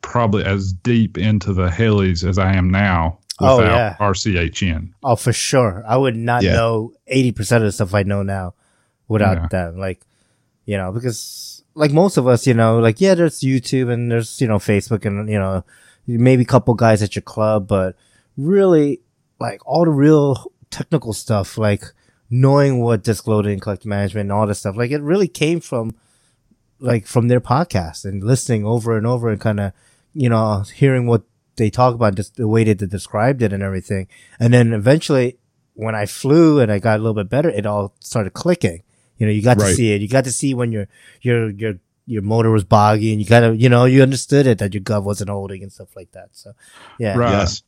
probably 0.03 0.45
as 0.45 0.73
deep 0.73 1.19
into 1.19 1.53
the 1.53 1.69
helis 1.69 2.27
as 2.27 2.39
I 2.39 2.55
am 2.55 2.71
now 2.71 3.19
Oh, 3.41 3.59
without 3.59 3.77
yeah. 3.77 3.97
RCHN. 3.99 4.91
Oh, 5.03 5.17
for 5.17 5.33
sure. 5.33 5.85
I 5.87 5.97
would 5.97 6.17
not 6.17 6.43
Yeah. 6.43 6.55
know 6.55 6.93
80% 7.07 7.57
of 7.59 7.63
the 7.65 7.73
stuff 7.73 7.93
I 7.95 8.03
know 8.03 8.23
now 8.23 8.55
without 9.09 9.37
Yeah. 9.37 9.49
them. 9.51 9.79
Like, 9.79 10.01
you 10.65 10.77
know, 10.77 10.93
because 10.93 11.63
like 11.75 11.93
most 11.93 12.17
of 12.17 12.27
us, 12.27 12.47
you 12.47 12.55
know, 12.55 12.79
like, 12.79 13.01
yeah, 13.01 13.15
there's 13.15 13.41
YouTube 13.41 13.93
and 13.93 14.11
there's, 14.11 14.41
you 14.41 14.49
know, 14.49 14.57
Facebook 14.59 15.05
and, 15.05 15.29
you 15.29 15.39
know, 15.39 15.65
maybe 16.07 16.43
a 16.43 16.47
couple 16.47 16.73
guys 16.75 17.03
at 17.03 17.15
your 17.15 17.23
club, 17.23 17.69
but 17.69 17.95
really 18.39 19.01
like 19.39 19.61
all 19.67 19.85
the 19.85 19.91
real 19.91 20.51
technical 20.71 21.13
stuff, 21.13 21.59
like 21.59 21.85
knowing 22.31 22.81
what 22.81 23.03
disk 23.05 23.27
loading 23.27 23.53
and 23.53 23.61
collective 23.63 23.87
management 23.89 24.23
and 24.25 24.33
all 24.33 24.47
this 24.47 24.61
stuff, 24.61 24.77
like 24.77 24.91
it 24.91 25.03
really 25.03 25.29
came 25.29 25.61
from 25.61 25.95
like 26.79 27.07
from 27.07 27.29
their 27.29 27.41
podcast 27.41 28.05
and 28.05 28.23
listening 28.23 28.65
over 28.65 28.97
and 28.97 29.07
over 29.07 29.31
and 29.31 29.41
kind 29.41 29.61
of, 29.61 29.73
you 30.15 30.29
know, 30.29 30.65
hearing 30.75 31.07
what 31.07 31.23
they 31.57 31.71
talk 31.71 31.95
about, 31.95 32.15
just 32.15 32.37
the 32.37 32.49
way 32.49 32.65
that 32.65 32.79
they 32.79 32.87
described 32.87 33.43
it 33.43 33.53
and 33.53 33.63
everything. 33.63 34.09
And 34.39 34.53
then 34.53 34.73
eventually 34.73 35.39
when 35.75 35.95
I 35.95 36.07
flew 36.07 36.61
and 36.61 36.71
I 36.71 36.79
got 36.79 36.97
a 36.97 37.03
little 37.03 37.15
bit 37.15 37.29
better, 37.29 37.49
it 37.49 37.67
all 37.67 37.95
started 38.01 38.33
clicking. 38.33 38.83
You 39.19 39.27
know, 39.27 39.33
you 39.33 39.43
got 39.43 39.59
to 39.59 39.75
see 39.75 39.95
it. 39.95 40.03
You 40.03 40.09
got 40.09 40.25
to 40.25 40.33
see 40.33 40.53
when 40.55 40.73
your, 40.73 40.89
your, 41.23 41.51
your, 41.51 41.75
your 42.07 42.23
motor 42.23 42.51
was 42.51 42.65
boggy 42.65 43.13
and 43.13 43.21
you 43.21 43.27
got 43.27 43.41
to, 43.41 43.57
you 43.57 43.69
know, 43.69 43.85
you 43.87 44.03
understood 44.03 44.47
it 44.47 44.59
that 44.59 44.75
your 44.75 44.83
gov 44.83 45.05
wasn't 45.05 45.31
holding 45.31 45.63
and 45.63 45.73
stuff 45.73 45.97
like 45.97 46.13
that. 46.13 46.29
So 46.33 46.53
yeah. 46.99 47.17
Right. 47.17 47.33
yes 47.33 47.63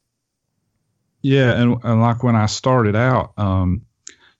Yeah, 1.22 1.60
and, 1.60 1.76
and 1.82 2.00
like 2.00 2.22
when 2.22 2.36
I 2.36 2.46
started 2.46 2.94
out, 2.94 3.32
um, 3.36 3.82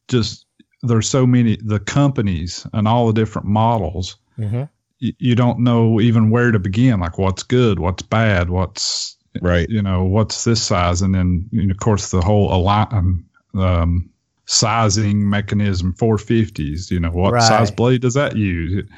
just 0.07 0.47
there's 0.83 1.09
so 1.09 1.27
many 1.27 1.57
the 1.57 1.81
companies 1.81 2.67
and 2.73 2.87
all 2.87 3.07
the 3.09 3.13
different 3.13 3.49
models. 3.49 4.17
Hmm 4.39 4.65
You, 4.99 5.13
you 5.19 5.35
don't 5.35 5.61
know 5.61 6.01
even 6.01 6.31
where 6.31 6.51
to 6.53 6.59
begin. 6.59 7.01
Like 7.01 7.19
what's 7.19 7.43
good, 7.43 7.79
what's 7.79 8.03
bad, 8.03 8.51
what's 8.51 9.17
right. 9.43 9.69
you 9.69 9.83
know 9.83 10.05
what's 10.05 10.45
this 10.45 10.63
size? 10.63 11.03
And 11.03 11.15
then 11.15 11.49
you 11.53 11.67
know, 11.67 11.73
of 11.73 11.79
course 11.81 12.11
the 12.11 12.21
whole 12.21 12.53
align 12.53 12.87
um, 12.93 13.25
um, 13.61 14.11
sizing 14.47 15.29
mechanism 15.29 15.93
450s 15.93 16.91
you 16.91 16.99
know 17.01 17.11
what 17.11 17.35
Right. 17.35 17.43
size 17.43 17.71
blade 17.71 18.01
does 18.01 18.15
that 18.15 18.37
use? 18.37 18.89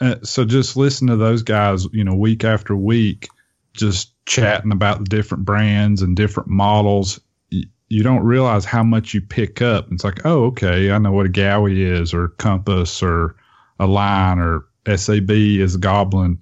Uh, 0.00 0.16
so 0.22 0.44
just 0.44 0.76
listen 0.76 1.06
to 1.08 1.16
those 1.16 1.42
guys 1.42 1.86
you 1.92 2.04
know 2.04 2.14
week 2.14 2.44
after 2.44 2.76
week 2.76 3.28
just 3.72 4.12
chatting 4.26 4.72
about 4.72 4.98
the 4.98 5.04
different 5.04 5.44
brands 5.44 6.02
and 6.02 6.16
different 6.16 6.48
models. 6.48 7.20
Y- 7.52 7.62
you 7.88 8.02
don't 8.02 8.24
realize 8.24 8.64
how 8.64 8.82
much 8.82 9.14
you 9.14 9.20
pick 9.20 9.62
up. 9.62 9.86
It's 9.92 10.04
like 10.04 10.24
oh 10.26 10.44
okay 10.46 10.90
i 10.90 10.98
know 10.98 11.12
what 11.12 11.26
a 11.26 11.30
Gaui 11.30 11.78
is 11.78 12.12
or 12.12 12.28
compass 12.28 13.02
or 13.02 13.36
Align 13.78 14.38
or 14.38 14.64
sab 14.96 15.30
is 15.30 15.74
a 15.74 15.78
goblin 15.78 16.38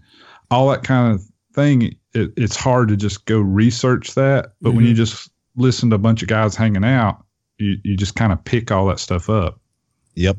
all 0.50 0.68
that 0.70 0.82
kind 0.84 1.14
of 1.14 1.22
thing 1.54 1.94
it, 2.12 2.30
it's 2.36 2.56
hard 2.56 2.88
to 2.88 2.96
just 2.96 3.24
go 3.24 3.38
research 3.38 4.14
that 4.14 4.52
but 4.60 4.72
when 4.72 4.84
Mhm. 4.84 4.88
you 4.88 4.94
just 4.94 5.30
listen 5.56 5.88
to 5.90 5.96
a 5.96 5.98
bunch 5.98 6.22
of 6.22 6.28
guys 6.28 6.54
hanging 6.54 6.84
out 6.84 7.24
you, 7.58 7.76
you 7.84 7.96
just 7.96 8.14
kind 8.16 8.32
of 8.32 8.44
pick 8.44 8.70
all 8.70 8.86
that 8.86 8.98
stuff 9.00 9.28
up 9.30 9.58
Yep, 10.16 10.36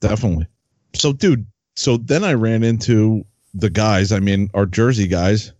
definitely. 0.00 0.46
So, 0.94 1.12
dude, 1.12 1.46
so 1.76 1.96
then 1.96 2.24
I 2.24 2.34
ran 2.34 2.64
into 2.64 3.24
the 3.54 3.70
guys. 3.70 4.10
I 4.10 4.18
mean, 4.18 4.50
our 4.52 4.66
Jersey 4.66 5.06
guys. 5.06 5.52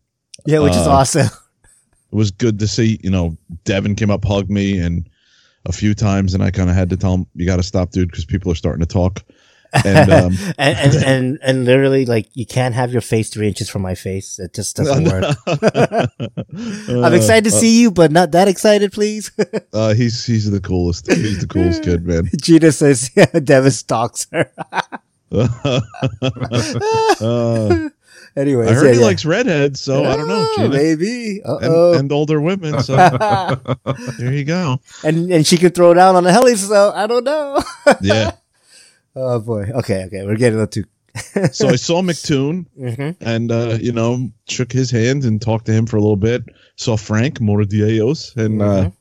Yeah, 0.47 0.59
which 0.61 0.73
is 0.73 0.87
Uh, 0.87 0.91
awesome. 0.91 1.29
It 2.13 2.17
was 2.17 2.31
good 2.33 2.59
to 2.59 2.67
see. 2.67 2.99
You 3.05 3.11
know, 3.11 3.39
Devin 3.65 3.95
came 3.95 4.11
up, 4.11 4.25
hugged 4.25 4.51
me, 4.51 4.79
and 4.79 5.09
a 5.65 5.73
few 5.73 5.95
times, 5.95 6.35
and 6.35 6.43
I 6.43 6.51
kind 6.51 6.69
of 6.69 6.75
had 6.77 6.91
to 6.91 6.97
tell 6.97 7.15
him, 7.15 7.27
"You 7.35 7.47
got 7.47 7.57
to 7.57 7.63
stop, 7.63 7.93
dude," 7.93 8.11
because 8.11 8.25
people 8.27 8.51
are 8.53 8.57
starting 8.57 8.81
to 8.85 8.93
talk. 8.93 9.23
And 9.85 10.13
um, 10.13 10.33
and, 10.59 10.79
and, 10.79 10.95
and, 11.05 11.39
and 11.43 11.65
literally 11.65 12.05
like 12.05 12.29
you 12.35 12.47
can't 12.47 12.75
have 12.75 12.93
your 12.93 13.01
face 13.01 13.31
three 13.31 13.49
inches 13.49 13.69
from 13.69 13.83
my 13.83 13.95
face. 13.95 14.39
It 14.39 14.55
just 14.55 14.77
doesn't 14.77 15.05
work. 15.05 15.37
I'm 15.47 17.15
excited 17.15 17.51
to 17.51 17.57
uh, 17.57 17.61
see 17.61 17.81
you, 17.81 17.91
but 17.91 18.13
not 18.13 18.33
that 18.33 18.49
excited, 18.49 18.93
please. 18.93 19.31
Uh, 19.73 19.95
he's 19.95 20.25
he's 20.27 20.51
the 20.51 20.61
coolest. 20.61 21.11
He's 21.11 21.41
the 21.41 21.47
coolest 21.47 21.83
kid, 21.85 22.07
man. 22.07 22.29
Gina 22.41 22.73
says, 22.73 23.11
yeah, 23.17 23.69
stalks 23.71 24.27
her. 24.33 24.51
Uh, 27.21 27.89
Anyways, 28.35 28.69
I 28.71 28.73
heard 28.73 28.87
yeah, 28.87 28.93
he 28.93 28.99
yeah. 29.01 29.05
likes 29.05 29.25
redheads, 29.27 29.81
so 29.81 30.05
I 30.05 30.17
don't 30.17 30.29
know, 30.29 30.49
Gina. 30.57 30.69
Maybe. 30.71 31.41
And, 31.45 31.97
and 31.97 32.13
older 32.13 32.41
women. 32.41 32.83
So 32.83 32.97
there 32.97 34.33
you 34.33 34.45
go. 34.45 34.81
and 35.05 35.31
and 35.31 35.47
she 35.47 35.59
could 35.59 35.75
throw 35.75 35.93
down 35.93 36.17
on 36.17 36.25
the 36.25 36.33
heli, 36.33 36.57
so 36.57 36.93
I 36.95 37.07
don't 37.07 37.25
know. 37.25 37.63
Yeah. 38.01 38.33
Oh 39.17 39.41
boy. 39.41 39.63
Okay, 39.75 40.05
okay, 40.07 40.25
we're 40.27 40.37
getting 40.37 40.59
a 40.59 40.63
little 40.63 40.83
too. 40.83 40.85
So 41.53 41.69
I 41.69 41.77
saw 41.77 42.01
McToon 42.01 42.67
hmm 42.75 43.11
and 43.21 43.53
uh, 43.53 43.77
you 43.81 43.93
know 43.93 44.31
shook 44.49 44.73
his 44.73 44.91
hand 44.91 45.25
and 45.25 45.41
talked 45.43 45.67
to 45.67 45.73
him 45.73 45.87
for 45.87 45.97
a 45.97 46.01
little 46.01 46.17
bit. 46.17 46.43
Saw 46.77 46.97
Frank 46.97 47.39
Moradiellos 47.39 48.35
and 48.37 48.63
uh, 48.63 48.85
Mhm. 48.85 48.93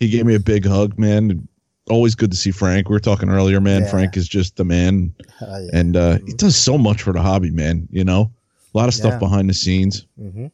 he 0.00 0.08
gave 0.08 0.26
me 0.26 0.34
a 0.34 0.40
big 0.40 0.66
hug, 0.66 0.98
man. 0.98 1.46
Always 1.88 2.14
good 2.16 2.30
to 2.32 2.36
see 2.36 2.50
Frank. 2.50 2.88
We 2.88 2.92
were 2.94 3.00
talking 3.00 3.28
earlier, 3.30 3.60
man. 3.60 3.82
Yeah. 3.82 3.90
Frank 3.90 4.16
is 4.16 4.28
just 4.28 4.56
the 4.56 4.64
man, 4.64 5.14
yeah. 5.40 5.60
and 5.72 5.96
uh, 5.96 6.18
he 6.26 6.32
does 6.34 6.56
so 6.56 6.76
much 6.76 7.02
for 7.02 7.12
the 7.12 7.22
hobby, 7.22 7.50
man. 7.50 7.86
You 7.90 8.04
know, 8.04 8.32
a 8.74 8.78
lot 8.78 8.88
of 8.88 8.94
stuff 8.94 9.12
Yeah. 9.14 9.18
behind 9.18 9.48
the 9.48 9.54
scenes. 9.54 10.06
hmm 10.18 10.46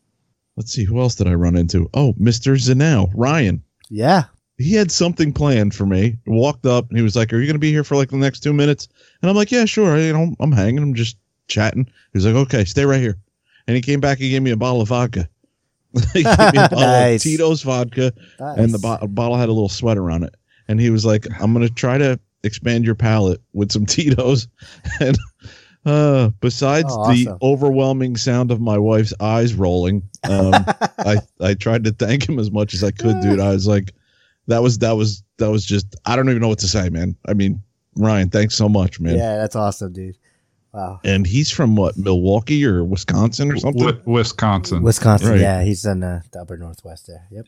Let's 0.57 0.73
see, 0.73 0.85
who 0.85 1.01
else 1.01 1.15
did 1.17 1.29
I 1.29 1.35
run 1.35 1.57
into? 1.57 1.89
Oh, 1.93 2.15
Mister 2.19 2.53
Zanel, 2.55 3.11
Ryan. 3.15 3.63
yeah. 3.91 4.25
He 4.59 4.75
had 4.75 4.91
something 4.91 5.33
planned 5.33 5.75
for 5.75 5.87
me. 5.87 6.17
Walked 6.27 6.67
up 6.67 6.89
and 6.89 6.97
he 6.99 7.03
was 7.03 7.15
like, 7.17 7.33
"Are 7.33 7.39
you 7.39 7.47
going 7.47 7.55
to 7.57 7.59
be 7.61 7.71
here 7.71 7.85
for 7.85 7.97
like 7.97 8.11
the 8.11 8.17
next 8.17 8.41
two 8.41 8.53
minutes?" 8.53 8.89
And 9.23 9.31
I'm 9.31 9.37
like, 9.37 9.51
"Yeah, 9.53 9.65
sure. 9.65 9.99
You 9.99 10.13
know, 10.13 10.35
I'm 10.41 10.53
hanging. 10.53 10.79
I'm 10.83 10.95
just 10.95 11.17
chatting." 11.49 11.89
He's 12.13 12.25
like, 12.27 12.35
"Okay, 12.35 12.65
stay 12.65 12.85
right 12.85 13.01
here." 13.01 13.19
And 13.67 13.75
he 13.77 13.83
came 13.83 14.01
back 14.01 14.21
and 14.21 14.31
gave 14.31 14.43
me 14.43 14.53
a 14.53 14.57
bottle 14.57 14.81
of 14.81 14.89
vodka. 14.89 15.29
he 16.13 16.23
gave 16.23 16.39
me 16.39 16.59
a 16.59 16.69
bottle 16.71 16.79
Nice. 16.81 17.25
of 17.25 17.31
Tito's 17.31 17.63
vodka, 17.63 18.13
Nice. 18.41 18.59
and 18.59 18.73
the 18.73 18.79
bo- 18.79 19.07
bottle 19.09 19.37
had 19.37 19.49
a 19.49 19.53
little 19.53 19.69
sweater 19.69 20.11
on 20.11 20.23
it. 20.23 20.35
And 20.69 20.81
he 20.81 20.91
was 20.91 21.05
like, 21.05 21.27
"I'm 21.41 21.53
going 21.53 21.67
to 21.67 21.73
try 21.73 21.99
to 21.99 22.19
expand 22.43 22.85
your 22.85 22.95
palate 22.95 23.41
with 23.53 23.73
some 23.73 23.87
Tito's." 23.87 24.49
and 25.01 25.19
uh, 25.85 26.31
besides 26.41 26.89
Oh, 26.91 27.13
the 27.13 27.37
overwhelming 27.43 28.17
sound 28.17 28.51
of 28.51 28.61
my 28.61 28.79
wife's 28.79 29.15
eyes 29.21 29.55
rolling, 29.55 30.03
um, 30.25 30.53
I 30.99 31.19
I 31.41 31.55
tried 31.55 31.85
to 31.85 31.93
thank 31.93 32.29
him 32.29 32.39
as 32.39 32.51
much 32.51 32.75
as 32.75 32.83
I 32.83 32.91
could, 32.91 33.21
dude. 33.21 33.39
I 33.41 33.51
was 33.51 33.67
like, 33.69 33.93
that 34.49 34.63
was 34.63 34.79
that 34.79 34.93
was 34.93 35.23
that 35.39 35.51
was 35.51 35.65
just 35.65 35.95
I 36.05 36.17
don't 36.17 36.29
even 36.29 36.41
know 36.43 36.49
what 36.49 36.59
to 36.61 36.69
say, 36.69 36.89
man. 36.89 37.17
I 37.27 37.35
mean, 37.35 37.63
Ryan, 37.97 38.31
thanks 38.31 38.55
so 38.55 38.69
much, 38.69 39.01
man. 39.01 39.17
Yeah, 39.17 39.37
that's 39.37 39.57
awesome, 39.57 39.93
dude. 39.93 40.17
Wow. 40.73 41.01
And 41.05 41.27
he's 41.27 41.51
from 41.51 41.75
what, 41.75 41.97
Milwaukee 41.97 42.65
or 42.67 42.85
Wisconsin 42.85 43.51
or 43.51 43.57
something? 43.57 43.83
Wi- 43.83 44.03
Wisconsin. 44.05 44.83
Wisconsin, 44.83 45.31
Right. 45.31 45.41
yeah, 45.41 45.63
he's 45.63 45.87
in 45.87 46.03
uh, 46.05 46.21
the 46.33 46.41
upper 46.43 46.59
northwest 46.59 47.07
there. 47.07 47.27
Yep. 47.31 47.47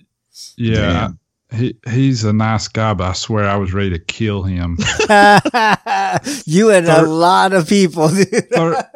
yeah, 0.57 1.09
he 1.53 1.75
he's 1.91 2.25
a 2.25 2.33
nice 2.33 2.69
guy, 2.69 2.95
but 2.95 3.05
I 3.05 3.13
swear 3.13 3.45
I 3.45 3.57
was 3.57 3.75
ready 3.75 3.91
to 3.91 3.99
kill 3.99 4.45
him. 4.45 4.79
you 6.47 6.71
and 6.71 6.87
a 6.89 7.03
lot 7.03 7.53
of 7.53 7.69
people, 7.69 8.09
dude. 8.09 8.51
Thur- 8.51 8.89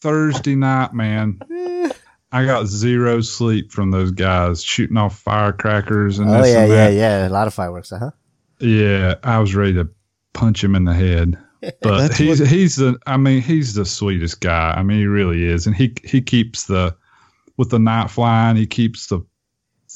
Thursday 0.00 0.54
night, 0.54 0.92
man, 0.94 1.40
I 2.30 2.44
got 2.44 2.66
zero 2.66 3.20
sleep 3.22 3.72
from 3.72 3.90
those 3.90 4.10
guys 4.10 4.62
shooting 4.62 4.96
off 4.98 5.18
firecrackers 5.18 6.18
and 6.18 6.28
oh 6.30 6.42
this 6.42 6.52
yeah, 6.52 6.60
and 6.62 6.70
yeah, 6.70 6.88
that. 6.90 6.94
yeah. 6.94 7.28
A 7.28 7.30
lot 7.30 7.46
of 7.46 7.54
fireworks, 7.54 7.90
uh 7.92 7.98
huh. 7.98 8.10
Yeah, 8.60 9.14
I 9.22 9.38
was 9.38 9.54
ready 9.54 9.74
to 9.74 9.88
punch 10.34 10.62
him 10.62 10.74
in 10.74 10.84
the 10.84 10.94
head. 10.94 11.38
But 11.82 12.14
he's 12.16 12.38
what- 12.40 12.48
he's 12.48 12.76
the 12.76 12.96
I 13.06 13.16
mean 13.16 13.42
he's 13.42 13.74
the 13.74 13.84
sweetest 13.84 14.40
guy. 14.40 14.74
I 14.76 14.82
mean 14.84 14.98
he 14.98 15.06
really 15.06 15.44
is, 15.44 15.66
and 15.66 15.74
he 15.74 15.92
he 16.04 16.20
keeps 16.20 16.66
the 16.66 16.94
with 17.56 17.70
the 17.70 17.78
night 17.80 18.10
flying. 18.10 18.54
He 18.56 18.66
keeps 18.66 19.06
the 19.08 19.20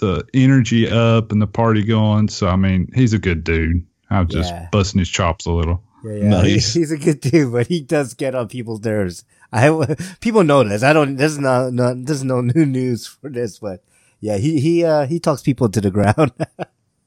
the 0.00 0.24
energy 0.34 0.88
up 0.90 1.30
and 1.30 1.40
the 1.40 1.46
party 1.46 1.84
going. 1.84 2.28
So 2.28 2.48
I 2.48 2.56
mean 2.56 2.88
he's 2.94 3.12
a 3.12 3.18
good 3.18 3.44
dude. 3.44 3.86
I'm 4.10 4.26
just 4.26 4.50
Yeah. 4.50 4.68
busting 4.72 4.98
his 4.98 5.08
chops 5.08 5.46
a 5.46 5.52
little. 5.52 5.80
Yeah, 6.04 6.12
yeah. 6.14 6.28
Nice. 6.30 6.72
He- 6.74 6.80
he's 6.80 6.90
a 6.90 6.98
good 6.98 7.20
dude, 7.20 7.52
but 7.52 7.68
he 7.68 7.80
does 7.80 8.14
get 8.14 8.34
on 8.34 8.48
people's 8.48 8.82
nerves. 8.84 9.24
I 9.52 9.94
people 10.20 10.44
know 10.44 10.64
this. 10.64 10.82
I 10.82 10.92
don't. 10.92 11.16
This 11.16 11.32
is 11.32 11.38
not, 11.38 11.72
not 11.72 12.04
this 12.06 12.18
is 12.18 12.24
no 12.24 12.40
new 12.54 12.64
news 12.66 13.06
for 13.06 13.28
this, 13.30 13.58
but 13.58 13.82
yeah, 14.20 14.36
he 14.38 14.60
he 14.60 14.84
uh 14.84 15.06
he 15.06 15.20
talks 15.20 15.42
people 15.42 15.68
to 15.68 15.80
the 15.80 15.90
ground. 15.90 16.32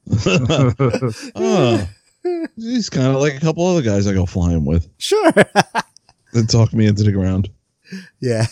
oh, 1.34 1.88
he's 2.56 2.88
kind 2.90 3.08
of 3.08 3.16
like 3.20 3.34
a 3.34 3.40
couple 3.40 3.66
other 3.66 3.82
guys 3.82 4.06
I 4.06 4.12
go 4.14 4.26
flying 4.26 4.64
with 4.64 4.88
sure. 4.98 5.32
that 5.32 6.48
talk 6.48 6.72
me 6.72 6.86
into 6.86 7.02
the 7.02 7.12
ground. 7.12 7.50
yeah. 8.20 8.46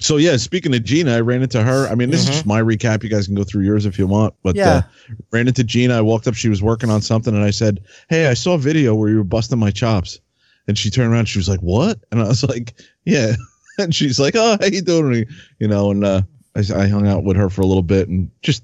So 0.00 0.16
yeah, 0.18 0.36
speaking 0.36 0.74
of 0.74 0.82
Gina, 0.84 1.16
I 1.16 1.20
ran 1.20 1.42
into 1.42 1.62
her. 1.62 1.86
I 1.88 1.94
mean, 1.94 2.10
this 2.10 2.24
Mhm. 2.24 2.28
is 2.28 2.34
just 2.34 2.46
my 2.46 2.60
recap. 2.60 3.02
You 3.04 3.08
guys 3.08 3.26
can 3.26 3.34
go 3.36 3.44
through 3.44 3.64
yours 3.64 3.86
if 3.86 3.98
you 3.98 4.06
want. 4.06 4.34
But 4.42 4.56
Yeah. 4.56 4.70
uh, 4.70 4.82
ran 5.30 5.46
into 5.48 5.64
Gina. 5.64 5.96
I 5.96 6.00
walked 6.00 6.26
up. 6.26 6.34
She 6.34 6.48
was 6.48 6.62
working 6.62 6.90
on 6.90 7.00
something, 7.00 7.34
and 7.34 7.44
I 7.44 7.50
said, 7.50 7.80
"Hey, 8.08 8.26
I 8.26 8.34
saw 8.34 8.54
a 8.54 8.58
video 8.58 8.94
where 8.94 9.08
you 9.08 9.16
were 9.18 9.24
busting 9.24 9.58
my 9.58 9.70
chops." 9.70 10.18
And 10.66 10.78
she 10.78 10.90
turned 10.90 11.12
around. 11.12 11.26
She 11.26 11.38
was 11.38 11.48
like, 11.48 11.60
"What?" 11.60 11.98
And 12.10 12.20
I 12.20 12.28
was 12.28 12.42
like, 12.44 12.74
"Yeah." 13.04 13.34
And 13.76 13.92
she's 13.92 14.20
like, 14.20 14.34
"Oh, 14.36 14.56
how 14.60 14.66
you 14.66 14.82
doing?" 14.82 15.26
You 15.58 15.66
know, 15.66 15.90
and 15.90 16.04
uh, 16.04 16.22
I, 16.54 16.60
I 16.76 16.86
hung 16.86 17.08
out 17.08 17.24
with 17.24 17.36
her 17.36 17.50
for 17.50 17.60
a 17.62 17.66
little 17.66 17.82
bit, 17.82 18.08
and 18.08 18.30
just 18.40 18.62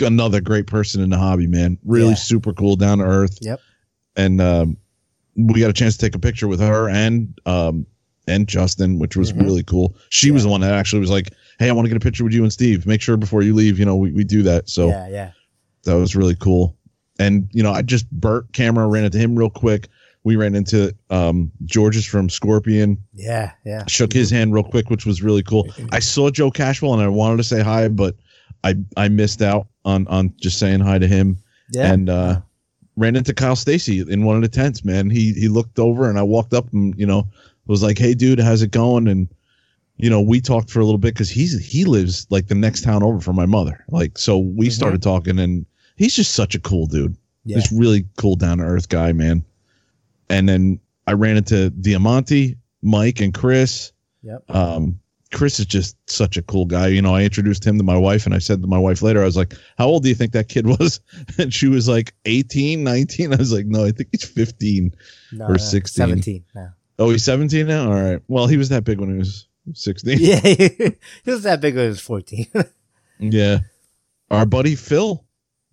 another 0.00 0.40
great 0.40 0.66
person 0.66 1.02
in 1.02 1.10
the 1.10 1.18
hobby, 1.18 1.46
man. 1.46 1.76
Really 1.84 2.08
Yeah. 2.10 2.14
super 2.14 2.54
cool, 2.54 2.74
down 2.74 2.98
to 2.98 3.04
earth. 3.04 3.36
Yep. 3.42 3.60
And 4.16 4.40
um, 4.40 4.78
we 5.36 5.60
got 5.60 5.68
a 5.68 5.74
chance 5.74 5.98
to 5.98 6.06
take 6.06 6.14
a 6.14 6.18
picture 6.18 6.48
with 6.48 6.60
her 6.60 6.88
and 6.88 7.38
um, 7.44 7.84
and 8.26 8.48
Justin, 8.48 8.98
which 8.98 9.14
was 9.14 9.30
Mhm. 9.34 9.42
really 9.42 9.62
cool. 9.62 9.94
She 10.08 10.30
was 10.30 10.44
the 10.44 10.48
one 10.48 10.62
that 10.62 10.72
actually 10.72 11.00
was 11.00 11.10
like, 11.10 11.34
"Hey, 11.58 11.68
I 11.68 11.72
want 11.72 11.84
to 11.84 11.90
get 11.90 11.98
a 11.98 12.00
picture 12.00 12.24
with 12.24 12.32
you 12.32 12.42
and 12.42 12.50
Steve. 12.50 12.86
Make 12.86 13.02
sure 13.02 13.18
before 13.18 13.42
you 13.42 13.54
leave, 13.54 13.78
you 13.78 13.84
know, 13.84 13.96
we, 13.96 14.10
we 14.10 14.24
do 14.24 14.42
that." 14.44 14.70
So 14.70 14.88
yeah, 14.88 15.06
yeah. 15.08 15.30
that 15.84 15.96
was 15.96 16.16
really 16.16 16.34
cool. 16.34 16.74
And 17.18 17.46
you 17.52 17.62
know, 17.62 17.72
I 17.72 17.82
just 17.82 18.10
Bert 18.10 18.50
camera 18.54 18.88
ran 18.88 19.04
into 19.04 19.18
him 19.18 19.36
real 19.36 19.50
quick. 19.50 19.88
We 20.26 20.34
ran 20.34 20.56
into 20.56 20.92
um, 21.08 21.52
George's 21.66 22.04
from 22.04 22.28
Scorpion, 22.28 22.98
Yeah, 23.14 23.52
yeah. 23.64 23.84
shook 23.86 24.12
his 24.12 24.28
hand 24.28 24.52
real 24.52 24.64
quick, 24.64 24.90
which 24.90 25.06
was 25.06 25.22
really 25.22 25.44
cool. 25.44 25.68
I 25.92 26.00
saw 26.00 26.30
Joe 26.30 26.50
Cashwell 26.50 26.94
and 26.94 27.00
I 27.02 27.06
wanted 27.06 27.36
to 27.36 27.44
say 27.44 27.62
hi, 27.62 27.86
but 27.86 28.16
I 28.64 28.74
I 28.96 29.06
missed 29.08 29.40
out 29.40 29.68
on 29.84 30.04
on 30.08 30.34
just 30.40 30.58
saying 30.58 30.80
hi 30.80 30.98
to 30.98 31.06
him 31.06 31.38
Yeah. 31.72 31.92
and 31.92 32.10
uh, 32.10 32.40
ran 32.96 33.14
into 33.14 33.32
Kyle 33.34 33.54
Stacy 33.54 34.00
in 34.00 34.24
one 34.24 34.34
of 34.34 34.42
the 34.42 34.48
tents. 34.48 34.84
Man, 34.84 35.10
he 35.10 35.32
he 35.34 35.46
looked 35.46 35.78
over 35.78 36.10
and 36.10 36.18
I 36.18 36.24
walked 36.24 36.52
up 36.54 36.72
and 36.72 36.92
you 36.98 37.06
know 37.06 37.28
was 37.68 37.84
like, 37.84 37.96
"Hey, 37.96 38.12
dude, 38.14 38.40
how's 38.40 38.62
it 38.62 38.72
going?" 38.72 39.06
And 39.06 39.28
you 39.96 40.10
know, 40.10 40.20
we 40.20 40.40
talked 40.40 40.70
for 40.70 40.80
a 40.80 40.84
little 40.84 40.98
bit 40.98 41.14
because 41.14 41.30
he's 41.30 41.64
he 41.64 41.84
lives 41.84 42.26
like 42.30 42.48
the 42.48 42.56
next 42.56 42.80
town 42.82 43.04
over 43.04 43.20
from 43.20 43.36
my 43.36 43.46
mother. 43.46 43.84
Like, 43.90 44.18
so 44.18 44.38
we 44.38 44.66
Mhm. 44.66 44.72
started 44.72 45.02
talking, 45.02 45.38
and 45.38 45.66
he's 45.94 46.16
just 46.16 46.34
such 46.34 46.56
a 46.56 46.60
cool 46.60 46.86
dude. 46.86 47.16
yeah. 47.44 47.58
This 47.58 47.70
really 47.70 48.04
cool, 48.16 48.34
down 48.34 48.58
to 48.58 48.64
earth 48.64 48.88
guy, 48.88 49.12
man. 49.12 49.44
And 50.28 50.48
then 50.48 50.80
I 51.06 51.12
ran 51.12 51.36
into 51.36 51.70
Diamante, 51.70 52.56
Mike, 52.82 53.20
and 53.20 53.32
Chris. 53.32 53.92
Yep. 54.22 54.44
Um, 54.48 55.00
Chris 55.32 55.58
is 55.58 55.66
just 55.66 55.96
such 56.08 56.36
a 56.36 56.42
cool 56.42 56.64
guy. 56.64 56.86
You 56.88 57.02
know, 57.02 57.14
I 57.14 57.22
introduced 57.22 57.64
him 57.64 57.78
to 57.78 57.84
my 57.84 57.96
wife 57.96 58.26
and 58.26 58.34
I 58.34 58.38
said 58.38 58.62
to 58.62 58.68
my 58.68 58.78
wife 58.78 59.02
later, 59.02 59.22
I 59.22 59.24
was 59.24 59.36
like, 59.36 59.54
how 59.76 59.86
old 59.86 60.02
do 60.02 60.08
you 60.08 60.14
think 60.14 60.32
that 60.32 60.48
kid 60.48 60.66
was? 60.66 61.00
And 61.38 61.52
she 61.52 61.68
was 61.68 61.88
like 61.88 62.14
18, 62.24 62.82
19. 62.82 63.32
I 63.32 63.36
was 63.36 63.52
like, 63.52 63.66
no, 63.66 63.84
I 63.84 63.90
think 63.90 64.08
he's 64.12 64.24
15. 64.24 64.94
No, 65.32 65.44
or 65.46 65.50
no, 65.50 65.56
16. 65.56 66.06
17 66.06 66.44
now. 66.54 66.74
Oh, 66.98 67.10
he's 67.10 67.24
17 67.24 67.66
now? 67.66 67.92
All 67.92 68.00
right. 68.00 68.22
Well, 68.28 68.46
he 68.46 68.56
was 68.56 68.70
that 68.70 68.84
big 68.84 68.98
when 69.00 69.10
he 69.10 69.18
was 69.18 69.46
16. 69.74 70.18
Yeah, 70.18 70.38
he 71.24 71.30
was 71.30 71.42
that 71.42 71.60
big 71.60 71.74
when 71.74 71.84
he 71.84 71.88
was 71.88 72.00
14. 72.00 72.46
Yeah. 73.18 73.60
Our 74.30 74.44
buddy 74.44 74.74
Phil, 74.74 75.24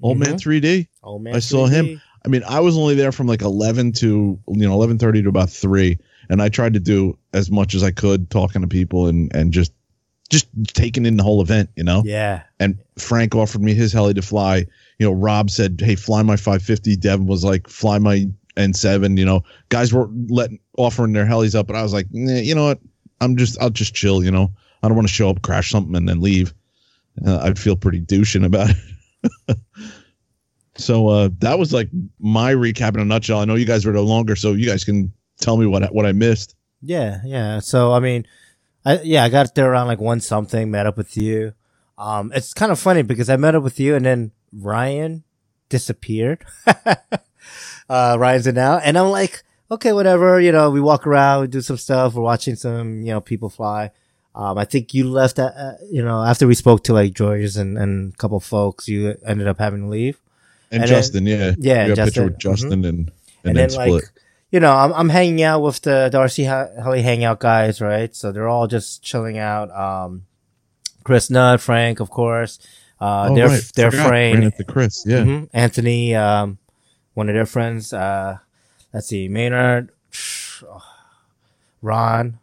Old 0.01 0.17
Man 0.17 0.35
3D. 0.35 0.87
Oh 1.03 1.19
man, 1.19 1.35
I 1.35 1.39
saw 1.39 1.65
him. 1.65 2.01
I 2.25 2.29
mean, 2.29 2.43
I 2.47 2.59
was 2.61 2.77
only 2.77 2.95
there 2.95 3.11
from 3.11 3.27
like 3.27 3.41
11 3.41 3.93
to, 3.93 4.39
you 4.47 4.67
know, 4.67 4.77
11:30 4.77 5.23
to 5.23 5.29
about 5.29 5.49
3, 5.49 5.97
and 6.29 6.41
I 6.41 6.49
tried 6.49 6.73
to 6.73 6.79
do 6.79 7.17
as 7.33 7.51
much 7.51 7.75
as 7.75 7.83
I 7.83 7.91
could 7.91 8.29
talking 8.29 8.61
to 8.61 8.67
people 8.67 9.07
and 9.07 9.33
and 9.35 9.51
just 9.51 9.73
just 10.29 10.47
taking 10.67 11.05
in 11.05 11.17
the 11.17 11.23
whole 11.23 11.41
event, 11.41 11.69
you 11.75 11.83
know. 11.83 12.01
Yeah, 12.05 12.43
And 12.59 12.77
Frank 12.97 13.35
offered 13.35 13.61
me 13.61 13.73
his 13.73 13.91
heli 13.91 14.13
to 14.13 14.21
fly. 14.21 14.65
You 14.99 15.07
know, 15.07 15.11
Rob 15.11 15.49
said, 15.49 15.81
"Hey, 15.83 15.95
fly 15.95 16.21
my 16.23 16.37
550." 16.37 16.95
Devin 16.95 17.27
was 17.27 17.43
like, 17.43 17.67
"Fly 17.67 17.99
my 17.99 18.27
N7." 18.55 19.17
You 19.17 19.25
know, 19.25 19.43
guys 19.69 19.93
were 19.93 20.09
letting 20.27 20.59
offering 20.77 21.13
their 21.13 21.25
helis 21.25 21.55
up, 21.55 21.67
but 21.67 21.75
I 21.75 21.83
was 21.83 21.93
like, 21.93 22.07
nah, 22.11 22.35
"You 22.35 22.55
know 22.55 22.65
what? 22.65 22.79
I'm 23.19 23.35
just 23.35 23.61
I'll 23.61 23.69
just 23.69 23.93
chill, 23.93 24.23
you 24.23 24.31
know. 24.31 24.51
I 24.81 24.87
don't 24.87 24.95
want 24.95 25.07
to 25.07 25.13
show 25.13 25.29
up, 25.29 25.41
crash 25.41 25.71
something 25.71 25.95
and 25.95 26.07
then 26.07 26.21
leave." 26.21 26.53
Uh, 27.25 27.39
I'd 27.43 27.59
feel 27.59 27.75
pretty 27.75 27.99
douching 27.99 28.43
about 28.43 28.69
it. 28.71 29.57
so 30.75 31.07
uh 31.07 31.29
that 31.39 31.59
was 31.59 31.73
like 31.73 31.89
my 32.19 32.53
recap 32.53 32.95
in 32.95 32.99
a 32.99 33.05
nutshell. 33.05 33.39
I 33.39 33.45
know 33.45 33.55
you 33.55 33.65
guys 33.65 33.85
were 33.85 33.93
no 33.93 34.03
longer, 34.03 34.35
so 34.35 34.53
you 34.53 34.67
guys 34.67 34.83
can 34.83 35.13
tell 35.39 35.57
me 35.57 35.65
what 35.65 35.93
what 35.93 36.05
I 36.05 36.11
missed. 36.11 36.55
yeah, 36.81 37.21
yeah. 37.25 37.59
So 37.59 37.93
I 37.93 37.99
mean, 37.99 38.25
I 38.85 39.01
yeah, 39.01 39.23
I 39.23 39.29
got 39.29 39.55
there 39.55 39.71
around 39.71 39.87
like 39.87 39.99
one 39.99 40.19
something. 40.19 40.71
Met 40.71 40.85
up 40.85 40.97
with 40.97 41.17
you. 41.17 41.53
Um, 41.97 42.31
it's 42.35 42.53
kind 42.53 42.71
of 42.71 42.79
funny 42.79 43.03
because 43.03 43.29
I 43.29 43.37
met 43.37 43.55
up 43.55 43.63
with 43.63 43.79
you 43.79 43.95
and 43.95 44.05
then 44.05 44.31
Ryan 44.51 45.23
disappeared. 45.69 46.43
uh, 47.89 48.17
Ryan's 48.17 48.47
in 48.47 48.55
now, 48.55 48.77
and 48.79 48.97
I'm 48.97 49.09
like, 49.09 49.43
okay, 49.71 49.93
whatever. 49.93 50.39
You 50.39 50.51
know, 50.51 50.69
we 50.71 50.81
walk 50.81 51.05
around, 51.05 51.41
we 51.41 51.47
do 51.47 51.61
some 51.61 51.77
stuff. 51.77 52.13
We're 52.13 52.23
watching 52.23 52.55
some, 52.55 53.01
you 53.01 53.11
know, 53.11 53.21
people 53.21 53.49
fly. 53.49 53.91
Um, 54.35 54.57
I 54.57 54.65
think 54.65 54.93
you 54.93 55.07
left, 55.09 55.37
at, 55.37 55.53
uh, 55.55 55.73
you 55.91 56.03
know, 56.03 56.23
after 56.23 56.47
we 56.47 56.55
spoke 56.55 56.83
to 56.85 56.93
like 56.93 57.13
George's 57.13 57.55
and, 57.55 57.77
and 57.77 58.13
a 58.13 58.17
couple 58.17 58.39
folks, 58.39 58.87
you 58.87 59.15
ended 59.25 59.47
up 59.47 59.59
having 59.59 59.81
to 59.81 59.87
leave. 59.87 60.19
And, 60.73 60.81
And 60.81 60.83
then- 60.83 60.87
Justin, 60.89 61.25
yeah, 61.27 61.53
yeah, 61.57 61.87
we 61.87 61.95
got 61.95 62.01
a 62.01 62.05
picture 62.05 62.05
Justin, 62.05 62.25
with 62.25 62.37
Justin 62.39 62.73
and 62.73 62.85
and, 62.85 63.11
and 63.45 63.55
then, 63.55 63.55
then 63.55 63.69
split. 63.69 63.91
like 63.93 64.03
you 64.51 64.59
know 64.59 64.71
I'm, 64.73 64.91
I'm 64.93 65.09
hanging 65.09 65.41
out 65.43 65.61
with 65.61 65.81
the 65.81 66.09
darcy 66.11 66.43
Heli 66.45 67.01
hangout 67.03 67.39
guys 67.39 67.79
right? 67.81 68.13
So 68.15 68.31
they're 68.31 68.47
all 68.49 68.67
just 68.67 69.03
chilling 69.03 69.37
out. 69.37 69.69
Um 69.71 70.25
chris 71.03 71.29
nutt 71.29 71.61
frank 71.61 71.99
of 71.99 72.09
course. 72.09 72.59
Uh 72.99 73.27
Oh, 73.29 73.35
their 73.35 73.47
right. 73.49 73.71
their 73.75 73.91
friend. 73.91 74.43
into 74.45 74.63
Chris, 74.63 75.03
yeah. 75.05 75.23
mhm, 75.23 75.49
anthony 75.53 76.15
um 76.15 76.57
one 77.13 77.29
of 77.29 77.35
their 77.35 77.45
friends. 77.45 77.93
Uh 77.93 78.37
let's 78.93 79.07
see 79.07 79.27
maynard. 79.27 79.91
Ron. 81.81 82.39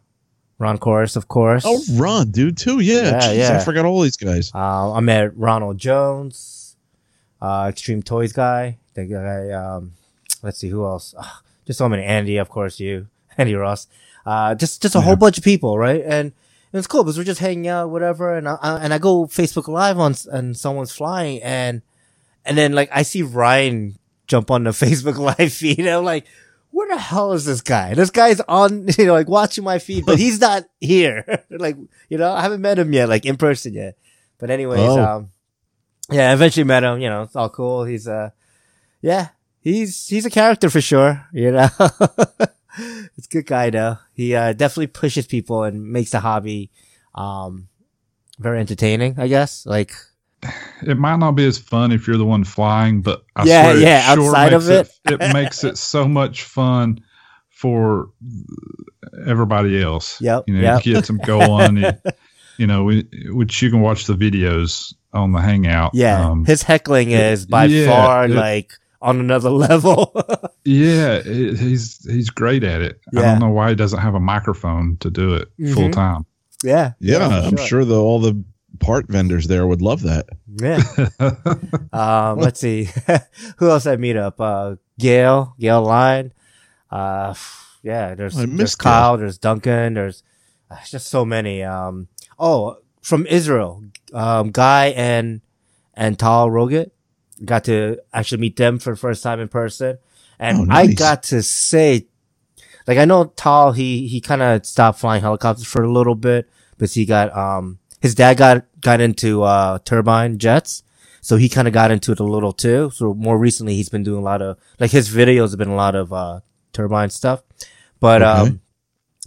Ron 0.59 0.77
chorus 0.77 1.15
of 1.15 1.27
course. 1.27 1.63
Oh, 1.65 1.81
Ron, 1.95 2.29
dude, 2.29 2.55
too. 2.57 2.79
Yeah, 2.81 3.01
Yeah, 3.03 3.19
Jeez, 3.21 3.37
yeah. 3.37 3.57
I 3.57 3.63
forgot 3.65 3.85
all 3.85 4.01
these 4.01 4.17
guys. 4.17 4.51
Uh, 4.53 4.93
I 4.93 4.99
met 4.99 5.35
Ronald 5.35 5.79
Jones, 5.79 6.60
uh, 7.41 7.67
Extreme 7.69 8.03
Toys 8.03 8.33
guy. 8.33 8.77
The 8.93 9.05
guy. 9.05 9.51
Um, 9.51 9.93
let's 10.43 10.57
see 10.59 10.69
who 10.69 10.85
else. 10.85 11.13
Ugh, 11.17 11.43
just 11.65 11.79
so 11.79 11.89
many. 11.89 12.03
Andy, 12.03 12.37
of 12.37 12.49
course. 12.49 12.79
You, 12.79 13.07
Andy 13.37 13.55
Ross. 13.55 13.87
Uh, 14.25 14.53
just 14.55 14.81
just 14.81 14.95
a 14.95 15.01
whole 15.01 15.15
bunch 15.15 15.37
of 15.37 15.43
people, 15.43 15.77
right? 15.79 16.01
And 16.05 16.33
it's 16.73 16.87
cool 16.87 17.03
because 17.03 17.17
we're 17.17 17.23
just 17.23 17.39
hanging 17.41 17.67
out, 17.67 17.89
whatever. 17.89 18.35
And 18.37 18.47
I, 18.47 18.57
I 18.61 18.77
and 18.83 18.93
I 18.93 18.97
go 18.99 19.25
Facebook 19.25 19.67
Live 19.67 19.97
on 19.99 20.13
and 20.31 20.55
someone's 20.55 20.91
flying, 20.91 21.41
and 21.41 21.81
and 22.45 22.57
then 22.57 22.73
like 22.73 22.89
I 22.93 23.01
see 23.01 23.23
Ryan 23.23 23.97
jump 24.27 24.51
on 24.51 24.63
the 24.65 24.69
Facebook 24.85 25.17
Live 25.17 25.53
feed, 25.53 25.79
and 25.79 25.89
I'm 25.89 26.03
like. 26.05 26.25
Where 26.73 26.87
the 26.87 26.97
hell 26.97 27.33
is 27.33 27.43
this 27.43 27.59
guy? 27.59 27.95
This 27.95 28.11
guy's 28.11 28.39
on, 28.47 28.87
you 28.97 29.05
know, 29.05 29.11
like 29.11 29.27
watching 29.27 29.65
my 29.65 29.77
feed, 29.77 30.05
but 30.05 30.17
he's 30.17 30.39
not 30.39 30.63
here. 30.79 31.43
like, 31.49 31.75
you 32.07 32.17
know, 32.17 32.31
I 32.31 32.41
haven't 32.43 32.61
met 32.61 32.79
him 32.79 32.93
yet, 32.93 33.09
like 33.09 33.25
in 33.25 33.35
person 33.35 33.73
yet. 33.73 33.97
But 34.39 34.49
anyways, 34.51 34.79
Oh. 34.79 35.03
um, 35.03 35.31
yeah, 36.11 36.33
eventually 36.33 36.63
met 36.63 36.83
him. 36.83 36.99
You 36.99 37.09
know, 37.09 37.23
it's 37.23 37.35
all 37.35 37.49
cool. 37.49 37.83
He's 37.85 38.07
uh, 38.07 38.29
yeah, 39.01 39.29
he's 39.59 40.07
he's 40.07 40.25
a 40.25 40.29
character 40.29 40.69
for 40.69 40.81
sure. 40.81 41.25
You 41.33 41.51
know, 41.51 41.67
it's 43.17 43.27
a 43.27 43.29
good 43.29 43.45
guy 43.45 43.69
though. 43.69 43.97
He 44.13 44.35
uh, 44.35 44.53
definitely 44.53 44.87
pushes 44.87 45.27
people 45.27 45.63
and 45.63 45.91
makes 45.91 46.11
the 46.11 46.19
hobby 46.19 46.69
um 47.15 47.67
very 48.39 48.59
entertaining. 48.59 49.19
I 49.19 49.27
guess 49.27 49.65
like 49.65 49.93
It 50.81 50.97
might 50.97 51.17
not 51.17 51.33
be 51.33 51.45
as 51.45 51.57
fun 51.57 51.91
if 51.91 52.07
you're 52.07 52.17
the 52.17 52.25
one 52.25 52.43
flying, 52.43 53.01
but 53.01 53.23
I 53.35 53.43
Yeah, 53.45 53.73
yeah, 53.73 54.11
it 54.11 54.15
sure 54.15 54.27
outside 54.27 54.53
of 54.53 54.69
it. 54.69 54.89
it, 55.05 55.21
it 55.21 55.33
makes 55.33 55.63
it 55.63 55.77
so 55.77 56.07
much 56.07 56.43
fun 56.43 57.01
for 57.49 58.09
everybody 59.27 59.81
else. 59.81 60.19
Yep, 60.21 60.45
You 60.47 60.55
know, 60.55 60.61
yep. 60.61 60.85
you 60.85 60.93
get 60.95 61.05
them 61.05 61.17
going. 61.17 61.83
You 62.61 62.67
know, 62.67 62.83
we, 62.83 63.07
which 63.31 63.61
you 63.61 63.69
can 63.71 63.81
watch 63.81 64.05
the 64.05 64.13
videos 64.13 64.93
on 65.13 65.31
the 65.31 65.41
Hangout. 65.41 65.91
Yeah, 65.93 66.29
Um, 66.29 66.45
his 66.45 66.61
heckling 66.63 67.11
is 67.11 67.45
by 67.45 67.65
yeah, 67.65 67.87
far 67.87 68.25
it- 68.25 68.31
like 68.31 68.71
on 69.01 69.19
another 69.19 69.49
level. 69.67 70.13
yeah, 70.63 71.13
it, 71.25 71.57
he's 71.57 72.05
he's 72.05 72.29
great 72.29 72.63
at 72.63 72.81
it. 72.81 72.99
I 73.17 73.21
don't 73.21 73.39
know 73.39 73.49
why 73.49 73.69
he 73.69 73.75
doesn't 73.75 73.99
have 73.99 74.13
a 74.15 74.19
microphone 74.19 74.97
to 74.99 75.09
do 75.09 75.33
it 75.35 75.49
Mhm. 75.59 75.73
full 75.73 75.89
time. 75.91 76.25
yeah, 76.63 76.93
Yeah, 76.99 77.27
for 77.27 77.47
I'm 77.47 77.57
sure 77.57 77.83
the 77.83 77.99
all 77.99 78.19
the 78.21 78.35
part 78.79 79.07
vendors 79.09 79.47
there 79.47 79.65
would 79.67 79.81
love 79.81 80.01
that. 80.03 80.27
Yeah. 80.47 80.81
Um, 81.93 82.39
let's 82.39 82.59
see. 82.59 82.89
Who 83.57 83.69
else 83.69 83.85
I 83.85 83.95
meet 83.97 84.15
up? 84.15 84.39
Uh, 84.39 84.75
Gail, 84.99 85.55
Gail 85.59 85.81
Line. 85.83 86.31
Uh, 86.89 87.33
yeah, 87.83 88.15
there's, 88.15 88.35
I 88.37 88.45
there's 88.45 88.57
missed 88.57 88.79
Kyle, 88.79 89.17
there's 89.17 89.37
Duncan, 89.37 89.95
there's 89.95 90.23
uh, 90.69 90.77
just 90.87 91.07
so 91.07 91.25
many. 91.25 91.63
Um, 91.63 92.07
oh, 92.41 92.77
from 93.01 93.25
Israel, 93.27 93.83
um, 94.13 94.51
Guy 94.51 94.87
and, 94.87 95.41
and 95.93 96.19
Tal 96.19 96.49
Roget 96.49 96.91
got 97.45 97.63
to 97.65 97.97
actually 98.13 98.41
meet 98.41 98.57
them 98.57 98.79
for 98.79 98.91
the 98.91 98.97
first 98.97 99.23
time 99.23 99.39
in 99.39 99.47
person. 99.47 99.97
And 100.37 100.57
Oh, 100.57 100.65
I 100.69 100.87
got 100.87 101.23
to 101.23 101.41
say, 101.43 102.07
like, 102.87 102.97
I 102.97 103.05
know 103.05 103.25
Tal, 103.25 103.71
he, 103.73 104.07
he 104.07 104.19
kind 104.19 104.41
of 104.41 104.65
stopped 104.65 104.99
flying 104.99 105.21
helicopters 105.21 105.65
for 105.67 105.83
a 105.83 105.91
little 105.91 106.15
bit, 106.15 106.49
but 106.77 106.89
he 106.91 107.05
got, 107.05 107.35
um, 107.37 107.77
his 108.01 108.15
dad 108.15 108.37
got, 108.37 108.65
got 108.81 108.99
into, 109.01 109.43
uh, 109.43 109.77
turbine 109.85 110.37
jets. 110.39 110.83
So 111.21 111.37
he 111.37 111.47
kind 111.47 111.67
of 111.67 111.73
got 111.75 111.91
into 111.91 112.11
it 112.11 112.19
a 112.19 112.23
little 112.23 112.51
too. 112.53 112.89
So 112.93 113.13
more 113.13 113.37
recently, 113.37 113.75
he's 113.75 113.89
been 113.89 114.01
doing 114.03 114.19
a 114.19 114.25
lot 114.25 114.41
of, 114.41 114.57
like 114.79 114.89
his 114.89 115.09
videos 115.09 115.51
have 115.51 115.59
been 115.59 115.69
a 115.69 115.75
lot 115.75 115.93
of, 115.95 116.11
uh, 116.11 116.39
turbine 116.73 117.11
stuff. 117.11 117.43
But, 117.99 118.23
Okay. 118.23 118.31
um, 118.49 118.61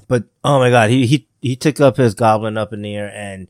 but 0.08 0.24
oh 0.42 0.58
my 0.58 0.70
God, 0.70 0.90
he, 0.90 1.06
he, 1.06 1.28
he 1.44 1.56
took 1.56 1.78
up 1.78 1.98
his 1.98 2.14
goblin 2.14 2.56
up 2.56 2.72
in 2.72 2.80
the 2.80 2.96
air 2.96 3.12
and 3.14 3.48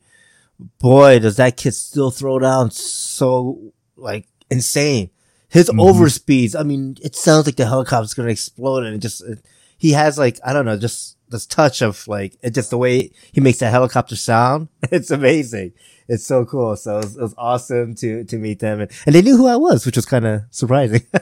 boy, 0.79 1.17
does 1.19 1.37
that 1.37 1.55
kid 1.55 1.73
still 1.73 2.11
throw 2.11 2.39
down 2.39 2.69
so 2.71 3.71
like 3.95 4.27
insane. 4.51 5.09
His 5.47 5.69
Mhm. 5.69 5.79
overspeeds. 5.79 6.59
I 6.59 6.63
mean, 6.63 6.97
it 7.01 7.15
sounds 7.15 7.45
like 7.45 7.55
the 7.55 7.65
helicopter's 7.65 8.13
going 8.13 8.27
to 8.27 8.31
explode 8.33 8.83
and 8.83 8.95
it 8.95 8.99
just, 8.99 9.23
it, 9.23 9.39
he 9.77 9.91
has 9.91 10.17
like, 10.17 10.39
I 10.45 10.51
don't 10.51 10.65
know, 10.65 10.77
just 10.77 11.15
this 11.29 11.45
touch 11.45 11.81
of 11.81 12.05
like, 12.07 12.35
it 12.43 12.49
just 12.53 12.69
the 12.69 12.77
way 12.77 13.11
he 13.31 13.39
makes 13.39 13.59
that 13.59 13.71
helicopter 13.71 14.15
sound. 14.17 14.67
It's 14.91 15.11
amazing. 15.11 15.71
It's 16.09 16.25
so 16.25 16.43
cool. 16.45 16.75
So 16.75 16.95
it 16.99 17.05
was, 17.05 17.15
it 17.17 17.21
was 17.21 17.35
awesome 17.37 17.95
to, 17.95 18.25
to 18.25 18.37
meet 18.37 18.59
them 18.59 18.81
and, 18.81 18.91
and 19.05 19.15
they 19.15 19.21
knew 19.21 19.37
who 19.37 19.47
I 19.47 19.55
was, 19.55 19.85
which 19.85 19.95
was 19.95 20.05
kind 20.05 20.25
of 20.25 20.41
surprising. 20.51 21.01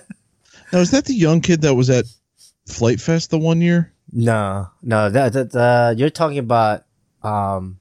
Now, 0.72 0.80
is 0.80 0.90
that 0.90 1.06
the 1.06 1.14
young 1.14 1.40
kid 1.42 1.62
that 1.62 1.76
was 1.76 1.92
at 1.92 2.06
Flight 2.68 3.00
Fest 3.00 3.30
the 3.30 3.38
one 3.38 3.62
year? 3.62 3.93
No, 4.14 4.68
no, 4.82 5.10
that, 5.10 5.34
that, 5.34 5.56
uh, 5.56 5.94
you're 5.98 6.10
talking 6.10 6.38
about, 6.38 6.84
um, 7.24 7.80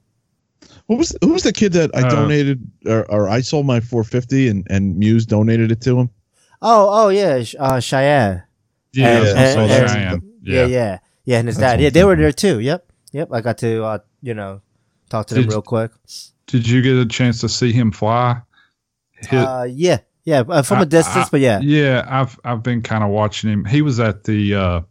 What 0.87 0.97
was 0.99 1.15
who 1.21 1.29
was 1.33 1.43
the 1.43 1.53
kid 1.53 1.73
that 1.73 1.91
I 1.95 2.01
Uh, 2.01 2.09
donated 2.09 2.59
or, 2.85 3.09
or 3.09 3.29
I 3.29 3.41
sold 3.41 3.65
my 3.65 3.79
450 3.79 4.49
and 4.49 4.67
and 4.69 4.97
Muse 4.97 5.25
donated 5.25 5.71
it 5.71 5.81
to 5.81 5.99
him? 5.99 6.09
oh, 6.61 6.89
oh 7.05 7.09
yeah, 7.09 7.43
uh, 7.59 7.79
Cheyenne. 7.79 8.43
Yeah, 8.93 9.07
And- 9.17 9.39
I 9.39 9.41
and- 9.43 9.53
saw 9.53 9.75
and- 9.75 9.89
Cheyenne. 9.89 10.21
Yeah, 10.43 10.53
Yeah. 10.53 10.65
yeah, 10.65 10.99
yeah, 11.25 11.37
and 11.39 11.47
his 11.47 11.57
That's 11.57 11.73
dad. 11.73 11.81
Yeah, 11.81 11.89
they 11.89 12.03
were 12.03 12.15
there 12.17 12.31
too. 12.33 12.59
Yep, 12.59 12.85
yep. 13.13 13.29
I 13.31 13.39
got 13.41 13.57
to, 13.59 13.83
uh, 13.83 13.97
you 14.21 14.33
know, 14.33 14.61
talk 15.09 15.27
to 15.27 15.35
them 15.35 15.47
real 15.47 15.61
quick. 15.61 15.91
Did 16.47 16.67
you 16.67 16.81
get 16.81 16.97
a 16.97 17.05
chance 17.05 17.39
to 17.41 17.49
see 17.49 17.71
him 17.71 17.91
fly? 17.91 18.41
Hit- 19.15 19.39
Uh, 19.39 19.65
yeah, 19.69 19.99
yeah, 20.25 20.41
uh, 20.41 20.61
from 20.63 20.79
a 20.79 20.81
I- 20.81 20.85
distance, 20.85 21.27
I- 21.27 21.29
but 21.31 21.39
yeah, 21.39 21.59
Yeah, 21.61 22.03
I've 22.07 22.37
I've 22.43 22.61
been 22.63 22.81
kind 22.81 23.03
of 23.05 23.09
watching 23.09 23.49
him. 23.51 23.63
He 23.65 23.81
was 23.81 23.99
at 24.01 24.25
the 24.25 24.55
uh 24.55 24.81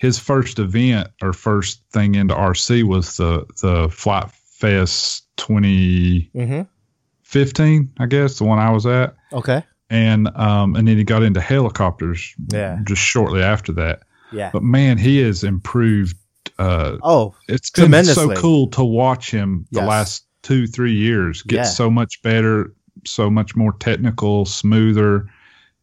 his 0.00 0.18
first 0.18 0.58
event 0.58 1.08
or 1.22 1.34
first 1.34 1.82
thing 1.92 2.14
into 2.14 2.34
RC 2.34 2.84
was 2.84 3.16
the 3.18 3.44
the 3.60 3.88
Flight 3.90 4.30
Fest 4.30 5.26
2015, 5.36 6.30
mm-hmm. 6.34 8.02
I 8.02 8.06
guess, 8.06 8.38
the 8.38 8.44
one 8.44 8.58
I 8.58 8.70
was 8.70 8.86
at. 8.86 9.14
Okay, 9.32 9.62
And 9.90 10.28
um 10.36 10.74
and 10.76 10.88
then 10.88 10.96
he 10.96 11.04
got 11.04 11.22
into 11.22 11.40
helicopters 11.40 12.34
Yeah. 12.52 12.78
just 12.84 13.02
shortly 13.02 13.42
after 13.42 13.72
that. 13.72 14.00
yeah. 14.32 14.50
But 14.52 14.62
man, 14.62 14.98
he 14.98 15.18
has 15.18 15.44
improved 15.44 16.16
uh 16.58 16.96
Oh, 17.02 17.34
it's 17.48 17.70
been 17.70 18.04
so 18.04 18.34
cool 18.34 18.68
to 18.68 18.84
watch 18.84 19.30
him 19.30 19.66
the 19.72 19.80
Yes. 19.80 19.88
last 19.88 20.24
two 20.42 20.66
three 20.66 20.94
years 20.94 21.42
get 21.42 21.56
Yeah. 21.56 21.62
so 21.64 21.90
much 21.90 22.22
better 22.22 22.72
so 23.06 23.30
much 23.30 23.54
more 23.56 23.72
technical 23.78 24.44
smoother 24.46 25.26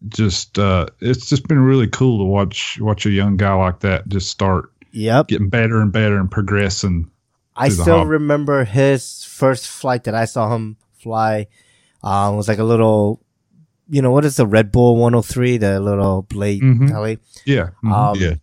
just 0.09 0.59
uh 0.59 0.85
it's 0.99 1.27
just 1.27 1.47
been 1.47 1.59
really 1.59 1.87
cool 1.87 2.19
to 2.19 2.23
watch 2.23 2.77
watch 2.79 3.05
a 3.05 3.09
young 3.09 3.35
guy 3.35 3.53
like 3.53 3.79
that 3.79 4.07
just 4.07 4.29
start 4.29 4.71
yep. 4.91 5.27
getting 5.27 5.49
better 5.49 5.81
and 5.81 5.91
better 5.91 6.19
and 6.19 6.29
progressing 6.29 7.09
I 7.57 7.69
still 7.69 8.05
remember 8.05 8.63
his 8.65 9.23
first 9.23 9.67
flight 9.67 10.03
that 10.03 10.13
I 10.13 10.25
saw 10.25 10.53
him 10.53 10.77
fly. 10.99 11.47
Um, 12.03 12.37
was 12.37 12.47
like 12.47 12.59
a 12.59 12.63
little, 12.63 13.19
you 13.89 14.01
know, 14.01 14.11
what 14.11 14.25
is 14.25 14.35
the 14.35 14.45
Red 14.45 14.71
Bull 14.71 14.95
103, 14.97 15.57
the 15.57 15.79
little 15.79 16.21
blade 16.21 16.61
Mhm. 16.61 16.89
heli? 16.89 17.17
yeah 17.45 17.69
mhm. 17.83 17.91
Um, 17.91 18.15
Yeah. 18.19 18.35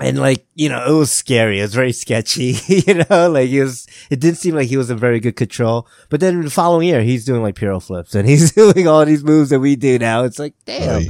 And 0.00 0.18
like 0.18 0.46
you 0.54 0.68
know 0.68 0.84
it 0.86 0.96
was 0.96 1.10
scary. 1.10 1.58
It 1.58 1.62
was 1.62 1.74
very 1.74 1.92
sketchy 1.92 2.56
you 2.68 2.94
know? 2.94 3.30
Like 3.30 3.48
he 3.48 3.60
was 3.60 3.86
it 4.10 4.20
didn't 4.20 4.38
seem 4.38 4.54
like 4.54 4.68
he 4.68 4.76
was 4.76 4.90
in 4.90 4.98
very 4.98 5.18
good 5.18 5.36
control. 5.36 5.88
But 6.08 6.20
then 6.20 6.40
the 6.42 6.50
following 6.50 6.88
year 6.88 7.02
he's 7.02 7.24
doing 7.24 7.42
like 7.42 7.56
piro 7.56 7.80
flips 7.80 8.14
and 8.14 8.28
he's 8.28 8.52
doing 8.52 8.86
all 8.86 9.04
these 9.04 9.24
moves 9.24 9.50
that 9.50 9.60
we 9.60 9.76
do 9.76 9.98
now. 9.98 10.24
It's 10.24 10.38
like 10.38 10.54
damn. 10.64 11.02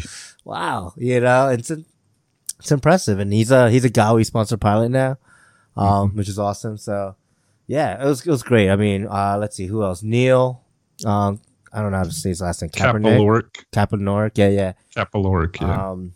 Wow 0.45 0.95
you 0.97 1.21
know? 1.21 1.49
It's 1.49 1.71
it's 1.71 2.73
impressive. 2.73 3.19
And 3.19 3.33
he's 3.33 3.51
a 3.51 3.71
he's 3.71 3.85
a 3.85 3.91
Gaui 3.91 4.25
sponsored 4.25 4.61
pilot 4.61 4.91
now 4.91 5.19
um 5.77 6.17
which 6.17 6.29
is 6.29 6.39
awesome. 6.39 6.79
So 6.79 7.15
yeah 7.67 8.03
it 8.03 8.07
was 8.07 8.27
it 8.27 8.31
was 8.31 8.43
great. 8.43 8.71
I 8.71 8.77
mean 8.77 9.07
uh 9.07 9.37
let's 9.39 9.57
see 9.57 9.67
who 9.67 9.83
else? 9.83 10.03
Neil 10.03 10.63
um 11.05 11.41
i 11.73 11.81
don't 11.81 11.93
know 11.93 11.99
how 11.99 12.05
to 12.05 12.11
say 12.11 12.31
his 12.31 12.41
last 12.41 12.63
name. 12.63 12.71
Kaepernick. 12.71 13.19
Capiloric 13.19 13.65
Kaepernick 13.71 14.39
yeah 14.39 14.49
yeah. 14.49 14.73
Capiloric 14.97 15.61
yeah. 15.61 15.91
Um, 15.91 16.15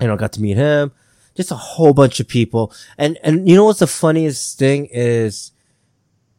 you 0.00 0.08
know, 0.08 0.16
got 0.16 0.32
to 0.32 0.42
meet 0.42 0.56
him. 0.56 0.92
Just 1.36 1.50
a 1.50 1.56
whole 1.56 1.92
bunch 1.92 2.20
of 2.20 2.28
people. 2.28 2.72
And, 2.96 3.18
and 3.22 3.48
you 3.48 3.56
know 3.56 3.64
what's 3.64 3.80
the 3.80 3.86
funniest 3.86 4.58
thing 4.58 4.86
is 4.92 5.52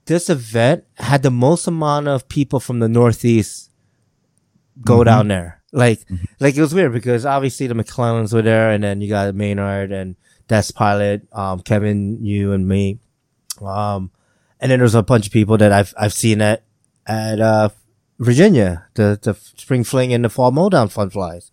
this 0.06 0.30
event 0.30 0.86
had 0.98 1.24
the 1.24 1.32
most 1.32 1.68
amount 1.68 2.08
of 2.08 2.30
people 2.30 2.60
from 2.60 2.80
the 2.80 2.88
Northeast 2.88 3.72
go 4.82 5.00
Mhm. 5.00 5.06
down 5.06 5.28
there. 5.28 5.62
Like, 5.72 6.00
like 6.40 6.56
it 6.56 6.62
was 6.62 6.74
weird 6.74 6.94
because 6.94 7.26
obviously 7.26 7.68
the 7.68 7.74
McClellans 7.74 8.34
were 8.34 8.42
there 8.42 8.72
and 8.72 8.84
then 8.84 9.02
you 9.02 9.10
got 9.10 9.36
Maynard 9.36 9.92
and 9.92 10.16
Desk 10.48 10.74
Pilot, 10.76 11.28
um, 11.34 11.60
Kevin, 11.60 12.24
you 12.24 12.54
and 12.54 12.68
me. 12.68 13.00
Um, 13.62 14.12
and 14.62 14.72
then 14.72 14.80
there's 14.80 14.96
a 14.96 15.04
bunch 15.04 15.26
of 15.28 15.34
people 15.34 15.58
that 15.58 15.72
I've, 15.74 15.94
I've 15.98 16.14
seen 16.14 16.42
at, 16.42 16.64
at, 17.06 17.42
uh, 17.42 17.70
Virginia, 18.20 18.86
the, 18.94 19.20
the 19.22 19.34
spring 19.58 19.84
fling 19.84 20.14
and 20.14 20.24
the 20.24 20.30
fall 20.30 20.52
mowdown 20.52 20.88
fun 20.88 21.10
flies. 21.10 21.52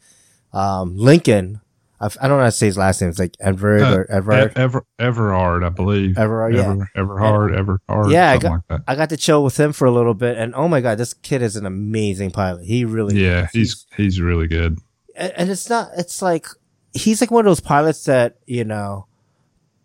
Um, 0.52 0.96
Lincoln, 0.96 1.60
I 2.02 2.28
don't 2.28 2.36
know 2.38 2.42
how 2.44 2.44
to 2.46 2.52
say 2.52 2.66
his 2.66 2.76
last 2.76 3.00
name. 3.00 3.10
It's 3.10 3.18
like 3.18 3.36
Everett 3.40 3.82
Uh, 3.82 3.96
or 3.98 4.10
Everett. 4.10 4.52
E- 4.52 4.60
Ever 4.60 4.84
Everard 4.98 5.62
I 5.64 5.68
believe 5.68 6.18
Everard, 6.18 6.54
yeah. 6.54 6.72
Ever, 6.72 6.90
Everhard 6.96 7.54
Everhard 7.54 8.10
Yeah, 8.10 8.30
I 8.30 8.38
got- 8.38 8.50
like 8.50 8.60
that 8.68 8.80
I 8.88 8.94
got 8.96 9.08
to 9.10 9.16
chill 9.16 9.44
with 9.44 9.58
him 9.58 9.72
for 9.72 9.86
a 9.86 9.90
little 9.92 10.14
bit, 10.14 10.36
and 10.36 10.54
oh 10.54 10.68
my 10.68 10.80
god, 10.80 10.98
this 10.98 11.14
kid 11.14 11.42
is 11.42 11.56
an 11.56 11.64
amazing 11.66 12.30
pilot. 12.32 12.64
He 12.64 12.84
really, 12.84 13.22
yeah 13.22 13.48
he's 13.52 13.86
he's 13.96 14.20
really 14.20 14.48
good 14.48 14.78
and, 15.16 15.32
and 15.36 15.50
it's 15.50 15.68
not. 15.70 15.90
It's 15.96 16.20
like 16.22 16.46
he's 16.94 17.20
like 17.20 17.30
one 17.30 17.46
of 17.46 17.50
those 17.50 17.60
pilots 17.60 18.04
that 18.04 18.36
you 18.46 18.64
know 18.64 19.06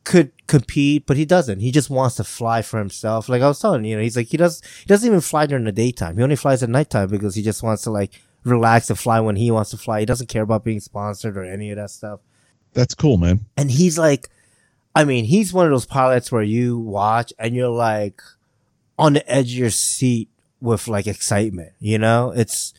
could 0.03 0.31
compete, 0.47 1.05
but 1.05 1.17
he 1.17 1.25
doesn't. 1.25 1.59
He 1.59 1.69
just 1.71 1.89
wants 1.89 2.15
to 2.15 2.23
fly 2.23 2.61
for 2.61 2.79
himself. 2.79 3.27
Like 3.27 3.41
I 3.41 3.47
was 3.47 3.59
telling 3.59 3.83
you, 3.83 3.91
you 3.91 3.95
know, 3.97 4.01
he's 4.03 4.15
like 4.15 4.27
he 4.27 4.37
does. 4.37 4.61
He 4.79 4.85
doesn't 4.85 5.05
even 5.05 5.19
fly 5.21 5.45
during 5.45 5.65
the 5.65 5.71
daytime. 5.73 6.15
He 6.17 6.23
only 6.23 6.37
flies 6.37 6.63
at 6.63 6.69
nighttime 6.69 7.09
because 7.09 7.35
he 7.35 7.41
just 7.43 7.61
wants 7.61 7.83
to 7.83 7.91
like 7.91 8.11
relax 8.47 8.89
and 8.89 8.97
fly 8.99 9.19
when 9.19 9.35
he 9.35 9.51
wants 9.51 9.71
to 9.71 9.77
fly. 9.77 9.99
He 10.01 10.05
doesn't 10.05 10.27
care 10.27 10.43
about 10.43 10.63
being 10.63 10.79
sponsored 10.79 11.37
or 11.37 11.43
any 11.43 11.69
of 11.71 11.77
that 11.77 11.89
stuff. 11.91 12.19
That's 12.73 12.93
cool, 12.95 13.17
man. 13.17 13.45
and 13.57 13.71
he's 13.71 13.97
like 13.97 14.29
i 14.95 15.03
mean 15.03 15.25
he's 15.25 15.53
one 15.53 15.65
of 15.65 15.71
those 15.71 15.85
pilots 15.85 16.31
where 16.31 16.41
you 16.43 16.77
watch 16.79 17.31
and 17.39 17.55
you're 17.55 17.69
like 17.69 18.21
on 18.97 19.13
the 19.13 19.31
edge 19.31 19.51
of 19.53 19.57
your 19.57 19.69
seat 19.69 20.29
with 20.61 20.87
like 20.87 21.05
excitement 21.07 21.71
you 21.79 21.97
know 21.99 22.31
it's 22.35 22.73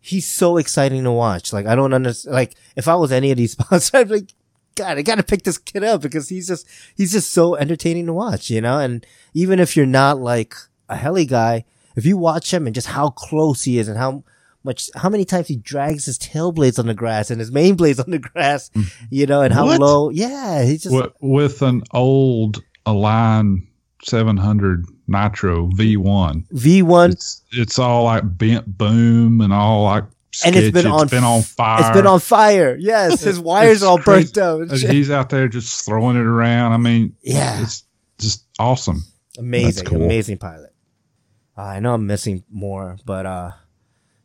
he's 0.00 0.26
so 0.26 0.56
exciting 0.58 1.02
to 1.04 1.10
watch 1.12 1.52
like 1.52 1.66
i 1.66 1.74
don't 1.74 1.92
understand 1.94 2.34
like 2.34 2.54
if 2.76 2.88
i 2.88 2.94
was 2.94 3.10
any 3.12 3.30
of 3.30 3.36
these 3.38 3.52
sponsors 3.58 3.90
i'd 3.94 4.08
be 4.08 4.16
like 4.16 4.34
god 4.74 4.98
i 4.98 5.02
gotta 5.02 5.22
pick 5.22 5.42
this 5.44 5.58
kid 5.58 5.82
up 5.84 6.00
because 6.02 6.28
he's 6.28 6.48
just 6.48 6.66
he's 6.94 7.12
just 7.12 7.30
so 7.30 7.54
entertaining 7.56 8.06
to 8.06 8.12
watch 8.12 8.50
you 8.50 8.60
know 8.60 8.78
and 8.78 9.06
even 9.34 9.58
if 9.58 9.76
you're 9.76 9.86
not 9.86 10.18
like 10.18 10.54
a 10.90 10.96
heli 10.96 11.24
guy 11.26 11.64
if 11.96 12.04
you 12.06 12.16
watch 12.16 12.52
him 12.52 12.66
and 12.66 12.74
just 12.74 12.88
how 12.88 13.08
close 13.10 13.64
he 13.64 13.78
is 13.78 13.88
and 13.88 13.98
how 13.98 14.22
much 14.64 14.90
how 14.94 15.08
many 15.08 15.24
times 15.24 15.48
he 15.48 15.56
drags 15.56 16.04
his 16.04 16.18
tail 16.18 16.52
blades 16.52 16.78
on 16.78 16.86
the 16.86 16.94
grass 16.94 17.30
and 17.30 17.40
his 17.40 17.50
main 17.52 17.74
blades 17.74 17.98
on 18.00 18.10
the 18.10 18.18
grass 18.18 18.70
you 19.10 19.26
know 19.26 19.42
and 19.42 19.52
how 19.52 19.66
What? 19.66 19.80
low 19.80 20.10
yeah 20.10 20.62
he's 20.64 20.84
just 20.84 20.94
with, 20.94 21.12
with 21.20 21.62
an 21.62 21.82
old 21.92 22.62
Align 22.86 23.66
700 24.04 24.84
Nitro 25.06 25.68
V1. 25.68 26.46
v1 26.52 27.12
It's 27.12 27.42
it's 27.52 27.78
all 27.78 28.04
like 28.04 28.22
bent 28.38 28.76
boom 28.78 29.40
and 29.40 29.52
all 29.52 29.84
like 29.84 30.04
And 30.44 30.56
it's 30.56 30.72
been 30.72 30.86
on 30.86 31.02
it's 31.02 31.10
been 31.10 31.24
on 31.24 31.42
fire. 31.42 31.80
It's 31.80 31.96
been 31.96 32.06
on 32.06 32.18
fire. 32.20 32.76
Yes, 32.78 33.22
his 33.22 33.38
wires 33.50 33.82
all 33.82 33.98
burnt 33.98 34.36
out. 34.38 34.68
shit. 34.76 34.90
he's 34.90 35.10
out 35.10 35.28
there 35.30 35.46
just 35.48 35.84
throwing 35.84 36.16
it 36.16 36.24
around. 36.26 36.72
I 36.72 36.78
mean, 36.78 37.14
Yeah. 37.22 37.62
it's 37.62 37.84
just 38.18 38.44
awesome. 38.58 39.04
Amazing, 39.38 39.86
cool. 39.86 40.02
amazing 40.02 40.38
pilot. 40.38 40.72
Uh, 41.56 41.62
I 41.62 41.80
know 41.80 41.94
I'm 41.94 42.06
missing 42.06 42.44
more, 42.50 42.96
but 43.04 43.26
uh, 43.26 43.50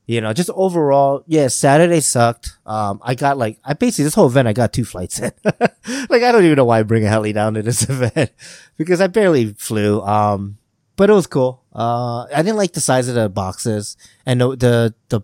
you 0.07 0.21
know, 0.21 0.33
just 0.33 0.49
overall, 0.51 1.23
yeah, 1.27 1.47
Saturday 1.49 1.99
sucked. 1.99 2.57
Um, 2.65 2.99
I 3.03 3.13
got 3.13 3.37
like, 3.37 3.59
I 3.63 3.73
basically 3.73 4.05
this 4.05 4.15
whole 4.15 4.27
event, 4.27 4.47
I 4.47 4.53
got 4.53 4.73
two 4.73 4.85
flights 4.85 5.19
in. 5.19 5.31
like, 5.43 6.23
I 6.23 6.31
don't 6.31 6.43
even 6.45 6.55
know 6.55 6.65
why 6.65 6.79
I 6.79 6.83
bring 6.83 7.05
a 7.05 7.09
heli 7.09 7.33
down 7.33 7.53
to 7.55 7.61
this 7.61 7.83
event 7.89 8.31
because 8.77 9.01
I 9.01 9.07
barely 9.07 9.53
flew. 9.53 10.01
Um, 10.01 10.57
but 10.95 11.09
it 11.09 11.13
was 11.13 11.27
cool. 11.27 11.61
Uh, 11.75 12.23
I 12.33 12.37
didn't 12.41 12.55
like 12.57 12.73
the 12.73 12.79
size 12.81 13.07
of 13.07 13.15
the 13.15 13.29
boxes 13.29 13.97
and 14.25 14.41
the 14.41 14.55
the, 14.55 14.93
the 15.09 15.21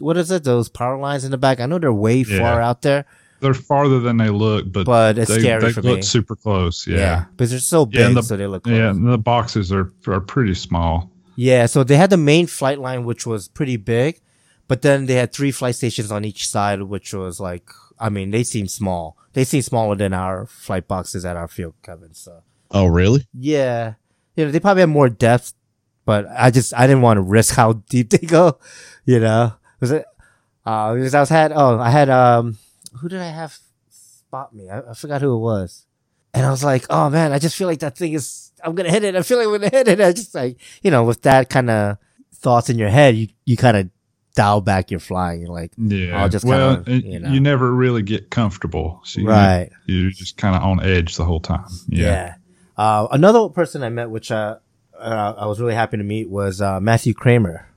what 0.00 0.16
is 0.16 0.30
it? 0.30 0.44
Those 0.44 0.68
power 0.68 0.98
lines 0.98 1.24
in 1.24 1.30
the 1.30 1.38
back. 1.38 1.60
I 1.60 1.66
know 1.66 1.78
they're 1.78 1.92
way 1.92 2.16
Yeah. 2.26 2.40
far 2.40 2.60
out 2.60 2.82
there, 2.82 3.06
They're 3.40 3.54
farther 3.54 4.00
than 4.00 4.16
they 4.16 4.28
look, 4.30 4.70
but, 4.70 4.84
but 4.84 5.16
it's 5.16 5.30
they, 5.30 5.38
scary 5.40 5.62
they 5.62 5.72
for 5.72 5.82
look 5.82 5.96
me. 5.98 6.02
super 6.02 6.34
close. 6.34 6.86
yeah. 6.86 6.96
Yeah. 6.98 7.24
because 7.30 7.50
they're 7.50 7.60
so 7.60 7.86
big, 7.86 8.00
Yeah, 8.00 8.08
the- 8.12 8.22
so 8.22 8.36
they 8.36 8.48
look 8.48 8.64
close. 8.64 8.76
Yeah, 8.76 8.92
the 8.92 9.16
boxes 9.16 9.72
are 9.72 9.92
are 10.08 10.20
pretty 10.20 10.54
small. 10.54 11.10
Yeah, 11.36 11.66
so 11.66 11.82
they 11.84 11.96
had 11.96 12.10
the 12.10 12.16
main 12.16 12.46
flight 12.46 12.78
line, 12.78 13.04
which 13.04 13.26
was 13.26 13.48
pretty 13.48 13.76
big, 13.76 14.20
but 14.68 14.82
then 14.82 15.06
they 15.06 15.14
had 15.14 15.32
three 15.32 15.50
flight 15.52 15.74
stations 15.74 16.10
on 16.10 16.24
each 16.24 16.48
side, 16.48 16.82
which 16.82 17.12
was 17.14 17.40
like, 17.40 17.68
I 17.98 18.08
mean, 18.08 18.30
they 18.30 18.42
seem 18.44 18.66
small. 18.68 19.16
They 19.32 19.44
seem 19.44 19.62
smaller 19.62 19.96
than 19.96 20.12
our 20.12 20.46
flight 20.46 20.86
boxes 20.88 21.24
at 21.24 21.36
our 21.36 21.48
field, 21.48 21.74
Kevin. 21.82 22.14
So 22.14 22.42
Oh, 22.70 22.86
really? 22.86 23.26
yeah, 23.32 23.94
you 24.36 24.44
know, 24.46 24.50
they 24.50 24.60
probably 24.60 24.80
have 24.80 24.88
more 24.88 25.08
depth, 25.08 25.52
but 26.04 26.26
I 26.36 26.50
just 26.50 26.74
I 26.74 26.86
didn't 26.86 27.02
want 27.02 27.18
to 27.18 27.22
risk 27.22 27.54
how 27.54 27.72
deep 27.88 28.10
they 28.10 28.18
go. 28.26 28.58
You 29.04 29.20
know, 29.20 29.52
was 29.80 29.90
it? 29.90 30.04
Uh, 30.66 30.94
because 30.94 31.14
I 31.14 31.20
was 31.20 31.28
had 31.28 31.52
oh 31.54 31.78
I 31.78 31.90
had 31.90 32.08
um 32.08 32.58
who 33.00 33.08
did 33.08 33.20
I 33.20 33.26
have 33.28 33.58
spot 33.90 34.54
me? 34.54 34.70
I, 34.70 34.80
I 34.90 34.94
forgot 34.94 35.20
who 35.20 35.34
it 35.36 35.40
was, 35.40 35.86
and 36.32 36.46
I 36.46 36.50
was 36.50 36.64
like, 36.64 36.86
oh 36.90 37.10
man, 37.10 37.32
I 37.32 37.38
just 37.38 37.56
feel 37.56 37.68
like 37.68 37.80
that 37.80 37.96
thing 37.96 38.12
is 38.14 38.50
I'm 38.64 38.74
gonna 38.74 38.90
hit 38.90 39.04
it. 39.04 39.14
I 39.14 39.22
feel 39.22 39.38
like 39.38 39.46
I'm 39.46 39.52
gonna 39.52 39.68
hit 39.68 39.88
it. 39.88 40.00
I 40.00 40.12
just 40.12 40.34
like 40.34 40.58
you 40.82 40.90
know 40.90 41.04
with 41.04 41.22
that 41.22 41.50
kind 41.50 41.68
of 41.70 41.98
thoughts 42.34 42.70
in 42.70 42.78
your 42.78 42.88
head, 42.88 43.14
you 43.14 43.28
you 43.44 43.56
kind 43.56 43.76
of 43.76 43.90
dial 44.34 44.60
back 44.60 44.90
your 44.90 45.00
flying. 45.00 45.40
You're 45.40 45.50
like, 45.50 45.72
Yeah. 45.78 46.20
I'll 46.20 46.28
just 46.28 46.44
well, 46.44 46.82
kinda, 46.82 47.08
you 47.08 47.20
know. 47.20 47.30
you 47.30 47.40
never 47.40 47.72
really 47.72 48.02
get 48.02 48.30
comfortable. 48.30 49.00
So 49.04 49.20
you, 49.20 49.28
right. 49.28 49.70
You're 49.86 50.10
just 50.10 50.36
kind 50.36 50.56
of 50.56 50.62
on 50.62 50.82
edge 50.82 51.16
the 51.16 51.24
whole 51.24 51.40
time. 51.40 51.66
Yeah. 51.88 52.04
Yeah. 52.04 52.34
Uh, 52.76 53.06
another 53.12 53.48
person 53.48 53.82
I 53.82 53.88
met, 53.88 54.10
which 54.10 54.30
uh, 54.32 54.56
uh, 54.98 55.34
I 55.38 55.46
was 55.46 55.60
really 55.60 55.74
happy 55.74 55.96
to 55.96 56.02
meet, 56.02 56.28
was 56.28 56.60
uh, 56.60 56.80
Matthew 56.80 57.14
Kramer. 57.14 57.68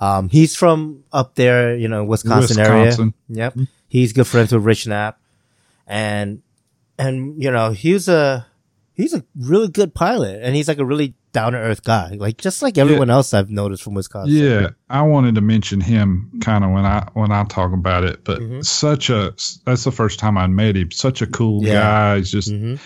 Um, 0.00 0.28
he's 0.28 0.54
from 0.56 1.04
up 1.12 1.36
there, 1.36 1.76
you 1.76 1.88
know, 1.88 2.04
Wisconsin, 2.04 2.58
area. 2.58 2.86
Wisconsin. 2.86 3.14
Yep. 3.28 3.56
He's 3.88 4.12
good 4.12 4.26
friends 4.26 4.52
with 4.52 4.64
Rich 4.64 4.86
Knapp, 4.86 5.18
and 5.86 6.42
and 6.98 7.40
you 7.42 7.50
know 7.50 7.70
he's 7.70 8.08
a 8.08 8.46
he's 8.94 9.14
a 9.14 9.24
really 9.38 9.68
good 9.68 9.94
pilot, 9.94 10.42
and 10.42 10.54
he's 10.54 10.68
like 10.68 10.78
a 10.78 10.84
really 10.84 11.14
down 11.36 11.52
to 11.52 11.58
earth 11.58 11.84
guy, 11.84 12.16
like 12.18 12.38
just 12.38 12.62
like 12.62 12.78
everyone 12.78 13.10
else 13.10 13.34
I've 13.34 13.50
noticed 13.50 13.82
from 13.82 13.94
Wisconsin. 13.94 14.34
Yeah, 14.34 14.68
I 14.88 15.02
wanted 15.02 15.34
to 15.36 15.40
mention 15.42 15.80
him 15.80 16.30
kind 16.40 16.64
of 16.64 16.70
when 16.70 16.84
I 16.86 17.08
when 17.14 17.30
I 17.30 17.44
talk 17.44 17.72
about 17.72 18.04
it, 18.04 18.24
but 18.24 18.40
Mhm. 18.40 18.64
such 18.64 19.10
a 19.10 19.32
that's 19.66 19.84
the 19.84 19.92
first 19.92 20.18
time 20.18 20.38
I 20.38 20.46
met 20.46 20.76
him. 20.76 20.90
Such 20.90 21.20
a 21.22 21.26
cool 21.26 21.62
Yeah. 21.62 21.80
guy. 21.80 22.16
He's 22.18 22.30
just 22.30 22.50
hmm 22.50 22.76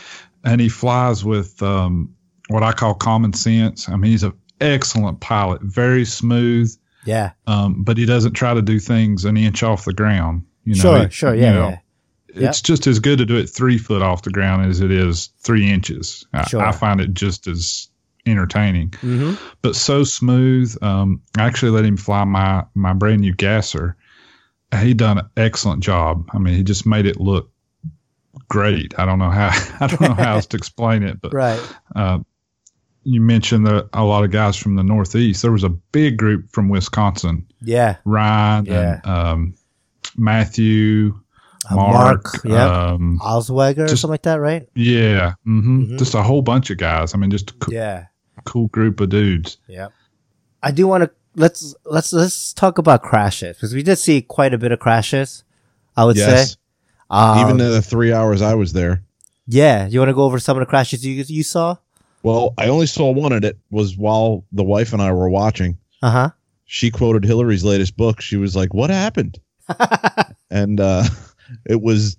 and 0.42 0.60
he 0.60 0.68
flies 0.70 1.22
with 1.24 1.62
um, 1.62 2.14
what 2.48 2.62
I 2.62 2.72
call 2.72 2.94
common 2.94 3.32
sense. 3.34 3.88
I 3.88 3.96
mean, 3.96 4.10
he's 4.10 4.22
an 4.24 4.32
excellent 4.60 5.20
pilot, 5.20 5.60
very 5.62 6.04
smooth, 6.06 6.74
Yeah. 7.04 7.32
um, 7.46 7.82
but 7.84 7.98
he 7.98 8.06
doesn't 8.06 8.32
try 8.32 8.54
to 8.54 8.62
do 8.62 8.78
things 8.78 9.24
an 9.26 9.36
inch 9.36 9.62
off 9.62 9.84
the 9.84 9.92
ground. 9.92 10.42
You 10.64 10.74
know, 10.76 10.80
sure. 10.80 11.04
He- 11.04 11.10
Sure. 11.10 11.34
you 11.34 11.42
Yeah. 11.42 11.52
know, 11.52 11.78
yeah. 12.34 12.48
It's 12.48 12.62
just 12.62 12.86
as 12.86 13.00
good 13.00 13.18
to 13.18 13.26
do 13.26 13.36
it 13.36 13.50
three 13.50 13.76
foot 13.76 14.00
off 14.02 14.22
the 14.22 14.30
ground 14.30 14.64
as 14.64 14.80
it 14.80 14.90
is 14.90 15.28
three 15.40 15.68
inches. 15.70 16.24
I, 16.32 16.44
Sure. 16.48 16.62
I 16.62 16.72
find 16.72 17.00
it 17.02 17.12
just 17.12 17.46
as 17.46 17.88
entertaining 18.30 18.92
hmm 19.00 19.34
but 19.62 19.76
so 19.76 20.04
smooth. 20.04 20.74
Um, 20.82 21.20
I 21.36 21.42
actually 21.42 21.72
let 21.72 21.84
him 21.84 21.96
fly 21.96 22.24
my 22.24 22.64
my 22.74 22.92
brand 22.94 23.20
new 23.20 23.34
gasser. 23.34 23.96
He 24.80 24.94
done 24.94 25.18
an 25.18 25.28
excellent 25.36 25.82
job. 25.82 26.28
I 26.32 26.38
mean, 26.38 26.54
he 26.54 26.62
just 26.62 26.86
made 26.86 27.04
it 27.06 27.20
look 27.20 27.50
great. 28.48 28.94
I 28.98 29.04
don't 29.04 29.18
know 29.18 29.30
how 29.30 29.48
I 29.80 29.86
don't 29.86 30.00
know 30.00 30.14
how 30.14 30.34
else 30.36 30.46
to 30.46 30.56
explain 30.56 31.02
it, 31.02 31.20
but 31.20 31.32
Right. 31.34 31.60
uh, 31.96 32.20
you 33.02 33.20
mentioned 33.20 33.66
that 33.66 33.88
a 33.92 34.04
lot 34.04 34.24
of 34.24 34.30
guys 34.30 34.56
from 34.56 34.76
the 34.76 34.82
Northeast. 34.84 35.42
There 35.42 35.52
was 35.52 35.64
a 35.64 35.70
big 35.70 36.16
group 36.18 36.50
from 36.52 36.68
Wisconsin. 36.68 37.46
Yeah. 37.62 37.96
Ryan 38.04 38.66
Yeah. 38.66 39.00
and 39.04 39.06
um, 39.06 39.54
Matthew, 40.16 41.18
Uh, 41.70 41.76
Mark. 41.76 42.24
Mark. 42.24 42.44
Yep. 42.44 42.70
Um, 42.70 43.20
Osweiger 43.22 43.84
or 43.84 43.88
something 43.96 44.10
like 44.10 44.22
that, 44.22 44.36
right? 44.40 44.66
yeah, 44.74 45.34
hmm 45.44 45.82
Mhm. 45.84 45.98
just 45.98 46.14
a 46.14 46.22
whole 46.22 46.42
bunch 46.42 46.70
of 46.70 46.78
guys. 46.78 47.14
I 47.14 47.18
mean, 47.18 47.30
just 47.30 47.52
Yeah. 47.68 48.06
Cool 48.44 48.68
group 48.68 49.00
of 49.00 49.08
dudes. 49.10 49.58
Yeah. 49.66 49.88
I 50.62 50.70
do 50.72 50.86
want 50.86 51.04
to 51.04 51.10
let's 51.36 51.74
let's 51.84 52.12
let's 52.12 52.52
talk 52.52 52.78
about 52.78 53.02
crashes 53.02 53.56
because 53.56 53.74
we 53.74 53.82
did 53.82 53.96
see 53.96 54.20
quite 54.22 54.52
a 54.54 54.58
bit 54.58 54.72
of 54.72 54.78
crashes. 54.78 55.44
I 55.96 56.04
would 56.04 56.16
Yes. 56.16 56.52
say. 56.52 56.56
Um, 57.10 57.38
Even 57.38 57.60
in 57.60 57.70
the 57.72 57.82
three 57.82 58.12
hours 58.12 58.40
I 58.42 58.54
was 58.54 58.72
there. 58.72 59.02
yeah, 59.46 59.86
you 59.86 59.98
want 59.98 60.10
to 60.10 60.14
go 60.14 60.22
over 60.24 60.38
some 60.38 60.56
of 60.56 60.60
the 60.60 60.66
crashes 60.66 61.04
you 61.04 61.24
you 61.26 61.42
saw? 61.42 61.76
Well, 62.22 62.52
I 62.58 62.68
only 62.68 62.86
saw 62.86 63.10
one 63.10 63.32
of 63.32 63.42
it 63.44 63.58
was 63.70 63.96
while 63.96 64.44
the 64.52 64.62
wife 64.62 64.92
and 64.92 65.00
I 65.00 65.10
were 65.12 65.28
watching. 65.30 65.78
Uh 66.02 66.10
huh. 66.10 66.30
She 66.66 66.90
quoted 66.90 67.24
Hillary's 67.24 67.64
latest 67.64 67.96
book. 67.96 68.20
She 68.20 68.36
was 68.36 68.54
like, 68.54 68.72
"What 68.74 68.90
happened?" 68.90 69.40
and 70.50 70.80
uh, 70.80 71.04
it 71.66 71.80
was 71.80 72.16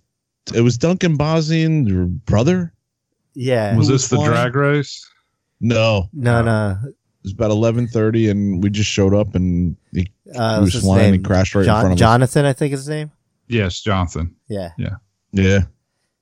it 0.54 0.62
was 0.62 0.78
Duncan 0.78 1.16
Bosnian, 1.18 1.86
your 1.86 2.06
brother. 2.06 2.74
yeah. 3.34 3.76
Was 3.78 3.88
this 3.88 3.94
was 4.04 4.10
the 4.10 4.16
flying? 4.18 4.32
drag 4.32 4.56
race? 4.56 5.08
No, 5.62 6.10
no, 6.12 6.42
no. 6.42 6.78
it 6.86 6.96
was 7.24 7.34
about 7.34 7.52
eleven 7.52 7.88
thirty, 7.88 8.30
and 8.30 8.62
we 8.64 8.70
just 8.72 8.90
showed 8.90 9.14
up, 9.14 9.36
and 9.36 9.78
he, 9.94 10.12
Uh, 10.36 10.58
he 10.60 10.64
was 10.66 10.76
flying 10.82 11.04
name? 11.04 11.14
and 11.16 11.24
crashed 11.26 11.54
right 11.56 11.62
in 11.62 11.68
front 11.70 11.86
of 11.88 11.92
us. 11.94 12.00
Jonathan, 12.00 12.46
I 12.46 12.54
think 12.54 12.74
is 12.74 12.80
his 12.82 12.90
name. 12.90 13.12
Yes, 13.48 13.80
Jonathan. 13.82 14.36
Yeah, 14.48 14.72
Yeah, 14.78 14.96
Yeah. 15.32 15.60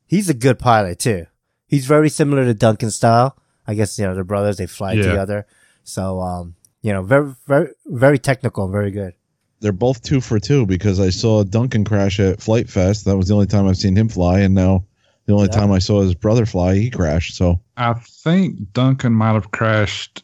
he's 0.05 0.29
a 0.29 0.33
good 0.33 0.59
pilot 0.59 0.99
too. 0.99 1.25
He's 1.67 1.85
very 1.85 2.09
similar 2.09 2.43
to 2.45 2.53
Duncan 2.53 2.91
style. 2.91 3.37
I 3.67 3.75
guess 3.75 3.97
you 3.97 4.05
know 4.05 4.13
they're 4.15 4.23
brothers. 4.23 4.57
They 4.57 4.65
fly 4.67 4.93
Yeah. 4.93 5.03
together. 5.03 5.45
So 5.83 6.19
um, 6.21 6.55
you 6.81 6.91
know, 6.91 7.01
very 7.03 7.33
very 7.47 7.69
very 7.85 8.19
technical, 8.19 8.67
very 8.69 8.91
good. 8.91 9.13
they're 9.61 9.71
both 9.73 10.01
two 10.01 10.21
for 10.21 10.39
two 10.39 10.65
because 10.65 10.99
I 11.01 11.09
saw 11.09 11.43
Duncan 11.43 11.83
crash 11.83 12.19
at 12.19 12.41
Flite 12.41 12.69
Fest. 12.69 13.05
That 13.05 13.17
was 13.17 13.27
the 13.27 13.33
only 13.35 13.45
time 13.47 13.67
I've 13.67 13.77
seen 13.77 13.95
him 13.95 14.07
fly, 14.09 14.39
and 14.39 14.55
now 14.55 14.85
the 15.29 15.35
only 15.35 15.47
Yeah. 15.53 15.59
time 15.59 15.71
I 15.71 15.77
saw 15.77 16.01
his 16.01 16.15
brother 16.15 16.47
fly, 16.47 16.73
he 16.75 16.89
crashed. 16.89 17.35
So 17.35 17.61
I 17.77 17.93
think 17.93 18.73
Duncan 18.73 19.13
might 19.13 19.33
have 19.33 19.51
crashed 19.51 20.23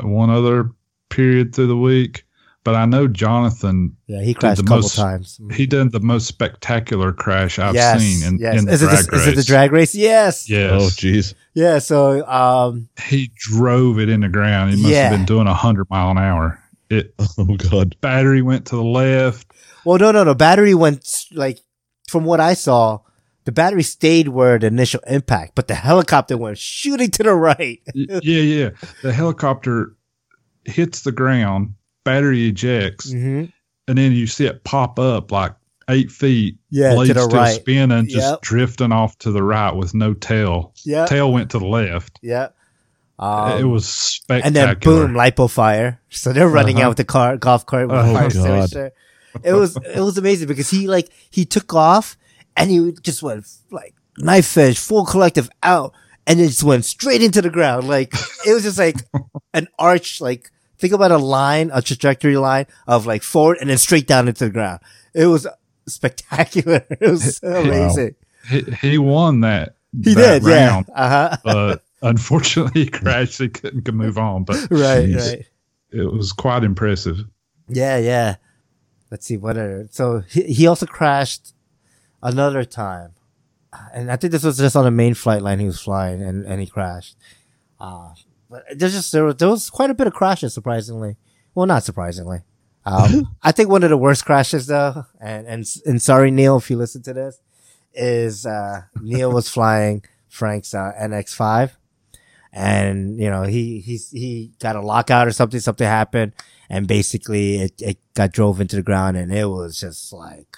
one 0.00 0.30
other 0.30 0.70
period 1.10 1.54
through 1.54 1.66
the 1.66 1.76
week, 1.76 2.24
but 2.64 2.74
I 2.74 2.86
know 2.86 3.06
Jonathan. 3.06 3.94
Yeah, 4.06 4.22
he 4.22 4.32
crashed 4.32 4.56
the 4.56 4.62
a 4.62 4.66
couple 4.66 4.82
most- 4.82 4.96
times. 4.96 5.38
He 5.52 5.66
did 5.66 5.92
the 5.92 6.00
most 6.00 6.26
spectacular 6.26 7.12
crash 7.12 7.58
I've 7.58 7.74
yes, 7.74 8.00
seen 8.00 8.26
in, 8.26 8.38
yes. 8.38 8.58
in 8.58 8.64
the 8.64 8.72
is, 8.72 8.82
it 8.82 8.86
drag 8.88 9.04
the, 9.04 9.12
race. 9.12 9.20
is 9.20 9.26
it 9.28 9.36
the 9.36 9.42
drag 9.44 9.72
race? 9.72 9.94
Yes. 9.94 10.48
Yes. 10.48 10.70
oh 10.72 10.86
jeez, 10.86 11.34
Yeah. 11.52 11.78
So 11.78 12.26
um, 12.26 12.88
He 13.04 13.30
drove 13.36 13.98
it 13.98 14.08
in 14.08 14.20
the 14.20 14.30
ground. 14.30 14.70
He 14.70 14.76
must 14.80 14.90
Yeah. 14.94 15.08
have 15.10 15.18
been 15.18 15.26
doing 15.26 15.48
a 15.48 15.54
hundred 15.54 15.88
mile 15.90 16.10
an 16.12 16.16
hour. 16.18 16.58
It 16.88 17.14
oh 17.38 17.44
god, 17.70 17.94
battery 18.00 18.40
went 18.40 18.64
to 18.68 18.76
the 18.76 18.82
left. 18.82 19.52
Well, 19.84 19.98
no, 19.98 20.12
no, 20.12 20.24
no. 20.24 20.34
Battery 20.34 20.72
went 20.74 21.06
like 21.32 21.58
from 22.08 22.24
what 22.24 22.40
I 22.40 22.54
saw, 22.54 23.00
the 23.44 23.52
battery 23.52 23.82
stayed 23.82 24.28
where 24.28 24.58
the 24.58 24.66
initial 24.68 25.00
impact, 25.06 25.52
but 25.54 25.66
the 25.68 25.74
helicopter 25.74 26.36
went 26.36 26.58
shooting 26.58 27.10
to 27.12 27.22
the 27.22 27.34
right. 27.34 27.80
Yeah, 27.94 28.18
yeah. 28.22 28.70
The 29.02 29.12
helicopter 29.12 29.94
hits 30.64 31.02
the 31.02 31.12
ground, 31.12 31.74
battery 32.04 32.48
ejects, 32.48 33.12
hmm 33.12 33.44
and 33.88 33.98
then 33.98 34.12
you 34.12 34.28
see 34.28 34.46
it 34.46 34.62
pop 34.62 35.00
up 35.00 35.32
like 35.32 35.52
eight 35.88 36.12
feet. 36.12 36.58
Yeah, 36.70 36.94
blades 36.94 37.10
still 37.10 37.28
right. 37.28 37.54
spinning, 37.60 38.06
just 38.06 38.28
Yep. 38.30 38.40
drifting 38.42 38.92
off 38.92 39.18
to 39.18 39.32
the 39.32 39.42
right 39.42 39.72
with 39.74 39.94
no 39.94 40.14
tail. 40.14 40.72
Yeah, 40.84 41.06
Tail 41.06 41.32
went 41.32 41.50
to 41.50 41.58
the 41.58 41.66
left. 41.66 42.18
yeah. 42.22 42.48
Um, 43.18 43.58
it 43.60 43.64
was 43.64 43.86
spectacular. 43.86 44.46
and 44.46 44.56
then 44.56 44.78
boom, 44.78 45.12
lipo 45.14 45.50
fire. 45.50 46.00
So 46.08 46.32
they're 46.32 46.48
running 46.48 46.76
Uh-huh. 46.76 46.86
out 46.86 46.88
with 46.90 46.96
the 46.98 47.04
car, 47.04 47.36
golf 47.36 47.66
cart 47.66 47.88
with 47.88 47.98
Oh, 47.98 48.14
fire 48.14 48.30
God. 48.30 48.92
It 49.44 49.52
was 49.52 49.76
it 49.76 50.00
was 50.00 50.16
amazing 50.16 50.46
because 50.48 50.70
he 50.70 50.86
like 50.88 51.10
he 51.30 51.44
took 51.44 51.74
off 51.74 52.16
and 52.56 52.70
he 52.70 52.92
just 53.02 53.22
went 53.22 53.46
like 53.70 53.94
knife 54.18 54.56
edge, 54.56 54.78
full 54.78 55.04
collective 55.04 55.50
out, 55.62 55.92
and 56.26 56.40
it 56.40 56.48
just 56.48 56.62
went 56.62 56.84
straight 56.84 57.22
into 57.22 57.42
the 57.42 57.50
ground. 57.50 57.88
Like 57.88 58.12
it 58.46 58.52
was 58.52 58.62
just 58.62 58.78
like 58.78 58.96
an 59.54 59.68
arch. 59.78 60.20
Like 60.20 60.50
think 60.78 60.92
about 60.92 61.10
a 61.12 61.18
line, 61.18 61.70
a 61.72 61.82
trajectory 61.82 62.36
line 62.36 62.66
of 62.86 63.06
like 63.06 63.22
forward 63.22 63.58
and 63.60 63.70
then 63.70 63.78
straight 63.78 64.06
down 64.06 64.28
into 64.28 64.44
the 64.44 64.50
ground. 64.50 64.80
It 65.14 65.26
was 65.26 65.46
spectacular. 65.86 66.84
It 67.00 67.10
was 67.10 67.36
so 67.36 67.48
amazing. 67.62 68.14
He, 68.48 68.62
he 68.80 68.98
won 68.98 69.40
that. 69.40 69.74
He 69.92 70.14
that 70.14 70.42
did, 70.42 70.48
yeah. 70.48 70.68
round, 70.68 70.86
Uh 70.94 71.08
huh. 71.08 71.36
But 71.44 71.84
unfortunately, 72.02 72.84
he 72.84 72.90
crashed. 72.90 73.38
He 73.38 73.48
couldn't 73.48 73.92
move 73.92 74.18
on. 74.18 74.44
But 74.44 74.56
Right, 74.70 75.08
Jeez. 75.08 75.30
right. 75.30 75.46
it 75.90 76.12
was 76.12 76.32
quite 76.32 76.62
impressive. 76.64 77.24
Yeah, 77.68 77.98
yeah. 77.98 78.36
let's 79.10 79.26
see 79.26 79.36
what 79.36 79.56
are 79.56 79.86
so 79.90 80.20
he, 80.28 80.42
he 80.44 80.66
also 80.66 80.86
crashed 80.86 81.52
another 82.22 82.64
time. 82.64 83.12
And 83.94 84.10
i 84.10 84.16
think 84.16 84.32
this 84.32 84.42
was 84.42 84.58
just 84.58 84.74
on 84.76 84.84
the 84.84 84.90
main 84.90 85.14
flight 85.14 85.42
line 85.42 85.60
he 85.60 85.66
was 85.66 85.80
flying 85.80 86.22
and, 86.22 86.44
and 86.44 86.60
he 86.60 86.66
crashed. 86.66 87.16
Uh 87.78 88.14
but 88.50 88.64
there's 88.74 88.92
just 88.94 89.12
there, 89.12 89.24
was- 89.24 89.36
there 89.36 89.48
was 89.48 89.70
quite 89.70 89.90
a 89.90 89.94
bit 89.94 90.06
of 90.08 90.12
crashes 90.12 90.52
surprisingly. 90.52 91.16
Well 91.54 91.66
not 91.66 91.84
surprisingly. 91.84 92.40
Um 92.84 93.36
i 93.42 93.52
think 93.52 93.68
one 93.68 93.82
of 93.84 93.90
the 93.90 93.96
worst 93.96 94.24
crashes 94.24 94.66
though 94.66 95.04
and 95.20 95.46
and, 95.46 95.64
and 95.86 96.02
sorry 96.02 96.30
neil 96.30 96.56
if 96.56 96.70
you 96.70 96.76
listen 96.76 97.02
to 97.02 97.12
this 97.14 97.40
is 97.94 98.44
uh 98.46 98.82
neil 99.00 99.30
was 99.32 99.48
flying 99.56 100.02
frank's 100.28 100.74
uh, 100.74 100.92
nx5 101.02 101.72
and 102.52 103.20
you 103.20 103.30
know 103.30 103.42
he 103.44 103.80
he's 103.80 104.10
he 104.10 104.52
got 104.60 104.76
a 104.76 104.80
lockout 104.80 105.26
or 105.28 105.32
something 105.32 105.60
something 105.60 105.86
happened 105.86 106.32
and 106.68 106.86
basically 106.88 107.60
it, 107.60 107.74
it 107.80 107.98
got 108.14 108.32
drove 108.32 108.60
into 108.60 108.76
the 108.76 108.82
ground 108.82 109.16
and 109.16 109.32
it 109.32 109.46
was 109.46 109.78
just 109.80 110.12
like 110.12 110.56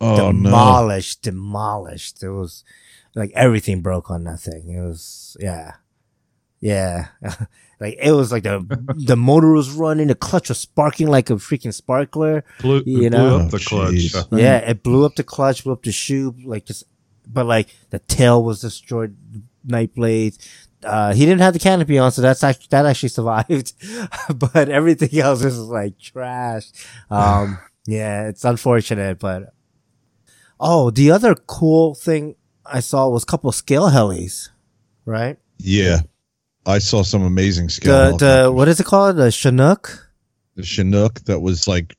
Oh 0.00 0.30
no. 0.30 0.44
demolished 0.50 1.22
demolished 1.22 2.22
it 2.22 2.30
was 2.30 2.64
like 3.14 3.32
everything 3.34 3.80
broke 3.82 4.10
on 4.10 4.24
that 4.24 4.40
thing 4.40 4.68
it 4.70 4.80
was 4.80 5.36
yeah 5.40 5.72
yeah 6.60 7.08
like 7.80 7.96
it 8.00 8.12
was 8.12 8.30
like 8.32 8.42
the 8.42 8.64
the 8.96 9.16
motor 9.16 9.52
was 9.52 9.70
running 9.70 10.08
the 10.08 10.14
clutch 10.14 10.48
was 10.48 10.58
sparking 10.58 11.06
like 11.08 11.30
a 11.30 11.34
freaking 11.34 11.72
sparkler 11.74 12.44
Blew, 12.60 12.82
You 12.84 13.08
blew 13.08 13.10
know? 13.10 13.36
up 13.40 13.50
the 13.50 13.56
Oh, 13.56 13.60
clutch. 13.68 13.94
jeez. 13.94 14.14
I 14.16 14.22
think. 14.22 14.42
yeah, 14.42 14.58
it 14.58 14.82
blew 14.82 15.04
up 15.04 15.14
the 15.16 15.22
clutch, 15.24 15.62
blew 15.64 15.72
up 15.72 15.82
the 15.82 15.92
shoe, 15.92 16.34
like 16.44 16.64
just, 16.64 16.84
but 17.26 17.46
like 17.46 17.68
the 17.90 17.98
tail 18.00 18.42
was 18.42 18.60
destroyed, 18.60 19.16
night 19.64 19.94
blades. 19.94 20.38
Uh, 20.82 21.12
he 21.12 21.24
didn't 21.26 21.40
have 21.40 21.52
the 21.54 21.58
canopy 21.60 21.98
on, 21.98 22.10
so 22.12 22.22
that's 22.22 22.42
actually, 22.44 22.66
that 22.70 22.86
actually 22.86 23.08
survived, 23.20 23.72
but 24.52 24.68
everything 24.68 25.16
else 25.20 25.44
is 25.44 25.58
like 25.60 25.98
trash. 25.98 26.70
Um, 27.10 27.58
yeah, 27.86 28.26
it's 28.28 28.44
unfortunate, 28.44 29.18
but 29.20 29.52
oh, 30.60 30.90
the 30.90 31.10
other 31.10 31.34
cool 31.34 31.94
thing 31.94 32.34
I 32.64 32.80
saw 32.80 33.08
was 33.08 33.22
a 33.22 33.26
couple 33.26 33.48
of 33.48 33.54
scale 33.54 33.90
helis, 33.90 34.48
right? 35.04 35.36
Yeah. 35.58 36.00
I 36.66 36.78
saw 36.78 37.02
some 37.02 37.22
amazing 37.22 37.70
scale. 37.70 38.16
The, 38.16 38.42
the, 38.44 38.52
what 38.52 38.68
is 38.68 38.78
it 38.78 38.84
called? 38.86 39.16
The 39.16 39.30
Chinook? 39.30 40.04
the 40.54 40.62
Chinook 40.64 41.20
that 41.26 41.40
was 41.40 41.66
like 41.68 41.94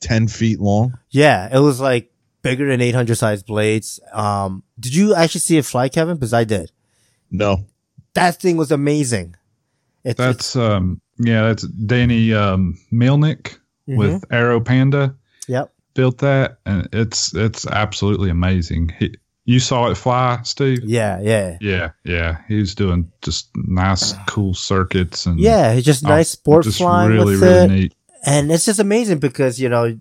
10 0.00 0.28
feet 0.28 0.60
long. 0.60 0.96
Yeah, 1.10 1.48
it 1.54 1.58
was 1.60 1.80
like 1.80 2.10
bigger 2.42 2.68
than 2.68 2.80
800 2.80 3.16
size 3.16 3.42
blades. 3.42 3.98
Um, 4.12 4.62
did 4.78 4.94
you 4.94 5.14
actually 5.14 5.40
see 5.40 5.58
it 5.58 5.64
fly, 5.64 5.88
Kevin? 5.88 6.14
Because 6.16 6.32
I 6.32 6.44
did. 6.44 6.70
No. 7.30 7.66
that 8.14 8.40
thing 8.40 8.56
was 8.56 8.70
amazing. 8.70 9.34
It's, 10.04 10.16
That's 10.18 10.54
um 10.54 11.00
yeah, 11.18 11.48
that's 11.48 11.66
Danny 11.66 12.32
um 12.32 12.78
Milnick 12.92 13.56
Mhm. 13.88 13.96
with 13.96 14.24
Arrow 14.30 14.60
Panda 14.60 15.16
yep. 15.48 15.73
Built 15.94 16.18
that 16.18 16.58
and 16.66 16.88
it's 16.92 17.34
it's 17.34 17.66
absolutely 17.66 18.30
amazing. 18.30 18.92
He, 18.98 19.16
you 19.46 19.60
saw 19.60 19.90
it 19.90 19.96
fly, 19.96 20.40
Steve? 20.42 20.80
Yeah, 20.84 21.20
yeah, 21.20 21.58
Yeah, 21.60 21.90
yeah. 22.04 22.38
He 22.48 22.56
was 22.56 22.74
doing 22.74 23.10
just 23.20 23.50
nice, 23.54 24.14
cool 24.26 24.54
circuits 24.54 25.26
and 25.26 25.38
yeah. 25.38 25.78
Just 25.80 26.02
nice 26.02 26.30
sport 26.30 26.64
just 26.64 26.78
flying 26.78 27.10
really, 27.10 27.34
with 27.34 27.42
really 27.42 27.64
it, 27.64 27.70
neat. 27.70 27.94
and 28.24 28.50
it's 28.50 28.64
just 28.64 28.80
amazing 28.80 29.18
because 29.18 29.60
you 29.60 29.68
know, 29.68 29.98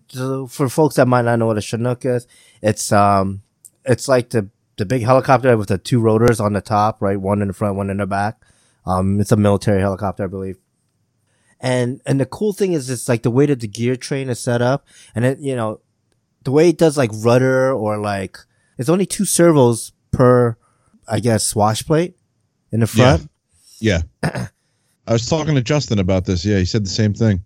for 0.47 0.69
folks 0.69 0.95
that 0.95 1.07
might 1.07 1.23
not 1.23 1.39
know 1.39 1.47
what 1.47 1.57
a 1.57 1.61
Chinook 1.61 2.05
is, 2.05 2.25
it's 2.61 2.91
um, 2.91 3.41
it's 3.85 4.07
like 4.07 4.29
the 4.29 4.49
the 4.77 4.85
big 4.85 5.03
helicopter 5.03 5.55
with 5.57 5.69
the 5.69 5.77
two 5.77 5.99
rotors 5.99 6.39
on 6.39 6.53
the 6.53 6.61
top, 6.61 7.01
right? 7.01 7.19
One 7.19 7.41
in 7.41 7.49
the 7.49 7.53
front, 7.53 7.75
one 7.75 7.89
in 7.89 7.97
the 7.97 8.07
back. 8.07 8.41
Um, 8.85 9.19
it's 9.19 9.31
a 9.31 9.37
military 9.37 9.81
helicopter, 9.81 10.23
I 10.23 10.27
believe. 10.27 10.57
And 11.59 12.01
and 12.05 12.19
the 12.19 12.25
cool 12.25 12.53
thing 12.53 12.73
is, 12.73 12.89
it's 12.89 13.07
like 13.07 13.23
the 13.23 13.31
way 13.31 13.45
that 13.45 13.59
the 13.61 13.67
gear 13.67 13.95
train 13.95 14.29
is 14.29 14.39
set 14.39 14.61
up, 14.61 14.85
and 15.15 15.23
it 15.23 15.39
you 15.39 15.55
know, 15.55 15.79
the 16.43 16.51
way 16.51 16.69
it 16.69 16.77
does 16.77 16.97
like 16.97 17.11
rudder 17.13 17.71
or 17.71 17.97
like 17.97 18.37
it's 18.77 18.89
only 18.89 19.05
two 19.05 19.25
servos 19.25 19.91
per, 20.11 20.57
I 21.07 21.19
guess, 21.19 21.45
swash 21.45 21.85
plate 21.85 22.15
in 22.71 22.79
the 22.81 22.87
front. 22.87 23.29
Yeah. 23.79 24.01
I 24.23 25.11
was 25.11 25.25
talking 25.25 25.55
to 25.55 25.61
Justin 25.61 25.99
about 25.99 26.25
this. 26.25 26.45
Yeah, 26.45 26.59
he 26.59 26.65
said 26.65 26.85
the 26.85 26.89
same 26.89 27.13
thing. 27.13 27.43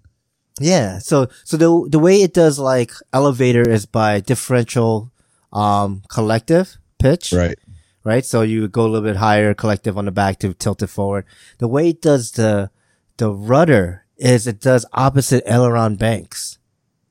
Yeah. 0.60 1.00
So 1.00 1.28
so 1.44 1.58
the 1.58 1.90
the 1.90 2.00
way 2.00 2.22
it 2.22 2.34
does 2.34 2.60
like 2.60 2.92
elevator 3.14 3.68
is 3.68 3.86
by 3.86 4.20
differential 4.20 5.12
um 5.52 6.04
collective 6.10 6.78
pitch. 7.00 7.34
Right. 7.34 7.58
Right. 8.04 8.26
So 8.26 8.42
you 8.42 8.68
go 8.68 8.84
a 8.84 8.88
little 8.88 9.08
bit 9.08 9.18
higher 9.18 9.54
collective 9.54 9.98
on 9.98 10.06
the 10.06 10.12
back 10.12 10.40
to 10.40 10.54
tilt 10.54 10.82
it 10.82 10.88
forward. 10.88 11.26
The 11.58 11.68
way 11.68 11.90
it 11.90 12.02
does 12.02 12.32
the 12.32 12.72
the 13.18 13.32
rudder 13.32 14.06
is 14.18 14.48
it 14.48 14.60
does 14.60 14.86
opposite 14.94 15.44
aileron 15.46 15.96
banks. 15.96 16.58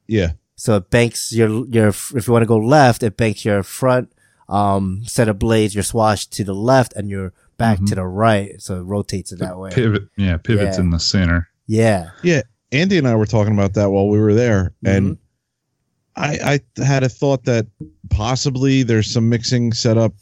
Yeah. 0.07 0.33
So 0.57 0.77
it 0.77 0.91
banks 0.91 1.33
your 1.33 1.67
your 1.67 1.89
if 1.89 2.27
you 2.27 2.33
want 2.33 2.43
to 2.43 2.47
go 2.47 2.59
left, 2.59 3.03
it 3.03 3.17
banks 3.17 3.45
your 3.45 3.63
front 3.63 4.13
um 4.49 5.03
set 5.07 5.29
of 5.29 5.39
blades, 5.39 5.75
your 5.75 5.85
swash 5.85 6.27
to 6.27 6.45
the 6.45 6.55
left 6.55 6.93
and 6.95 7.09
your 7.11 7.33
back 7.57 7.83
to 7.87 7.95
the 7.95 8.05
right. 8.05 8.61
So 8.61 8.79
it 8.81 8.83
rotates 8.83 9.33
it 9.33 9.39
that 9.41 9.59
way. 9.59 9.71
Pivot, 9.71 10.05
yeah, 10.17 10.37
pivots 10.37 10.77
Yeah. 10.77 10.83
in 10.85 10.91
the 10.91 11.01
center. 11.01 11.49
Yeah. 11.67 12.11
Yeah. 12.23 12.43
Andy 12.73 12.99
and 12.99 13.09
I 13.09 13.15
were 13.15 13.27
talking 13.27 13.55
about 13.55 13.75
that 13.75 13.91
while 13.91 14.09
we 14.09 14.19
were 14.19 14.35
there. 14.35 14.75
Mm-hmm. 14.85 14.97
And 14.97 15.19
I, 16.17 16.61
I 16.79 16.83
had 16.83 17.03
a 17.03 17.09
thought 17.09 17.45
that 17.45 17.67
possibly 18.11 18.83
there's 18.83 19.11
some 19.11 19.29
mixing 19.29 19.73
set 19.73 19.97
up 19.99 20.15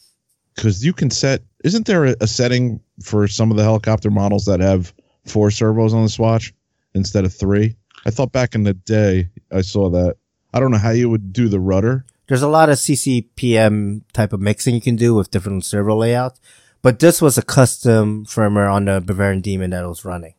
because 0.54 0.84
you 0.84 0.92
can 0.92 1.10
set, 1.10 1.42
isn't 1.64 1.86
there 1.86 2.04
a, 2.04 2.16
a 2.20 2.26
setting 2.26 2.80
for 3.02 3.28
some 3.28 3.50
of 3.50 3.56
the 3.56 3.62
helicopter 3.62 4.10
models 4.10 4.44
that 4.46 4.60
have 4.60 4.92
four 5.24 5.50
servos 5.50 5.94
on 5.94 6.02
the 6.02 6.08
swash 6.08 6.52
instead 6.94 7.24
of 7.24 7.32
three? 7.34 7.76
I 8.06 8.10
thought 8.10 8.32
back 8.32 8.54
in 8.54 8.64
the 8.64 8.74
day 8.74 9.28
I 9.52 9.60
saw 9.62 9.88
that. 9.90 10.16
I 10.54 10.60
don't 10.60 10.70
know 10.70 10.78
how 10.78 10.90
you 10.90 11.10
would 11.10 11.32
do 11.32 11.48
the 11.48 11.60
rudder. 11.60 12.06
there's 12.28 12.40
a 12.42 12.48
lot 12.48 12.70
of 12.70 12.78
CCPM 12.78 14.02
type 14.14 14.32
of 14.32 14.40
mixing 14.40 14.74
you 14.74 14.80
can 14.80 14.96
do 14.96 15.14
with 15.14 15.30
different 15.30 15.64
servo 15.64 15.96
layouts, 15.96 16.40
but 16.80 16.98
this 17.00 17.20
was 17.20 17.36
a 17.36 17.42
custom 17.42 18.24
firmware 18.24 18.72
on 18.72 18.86
the 18.86 19.00
Bavarian 19.00 19.40
Demon 19.42 19.70
that 19.70 19.86
was 19.86 20.04
running. 20.04 20.34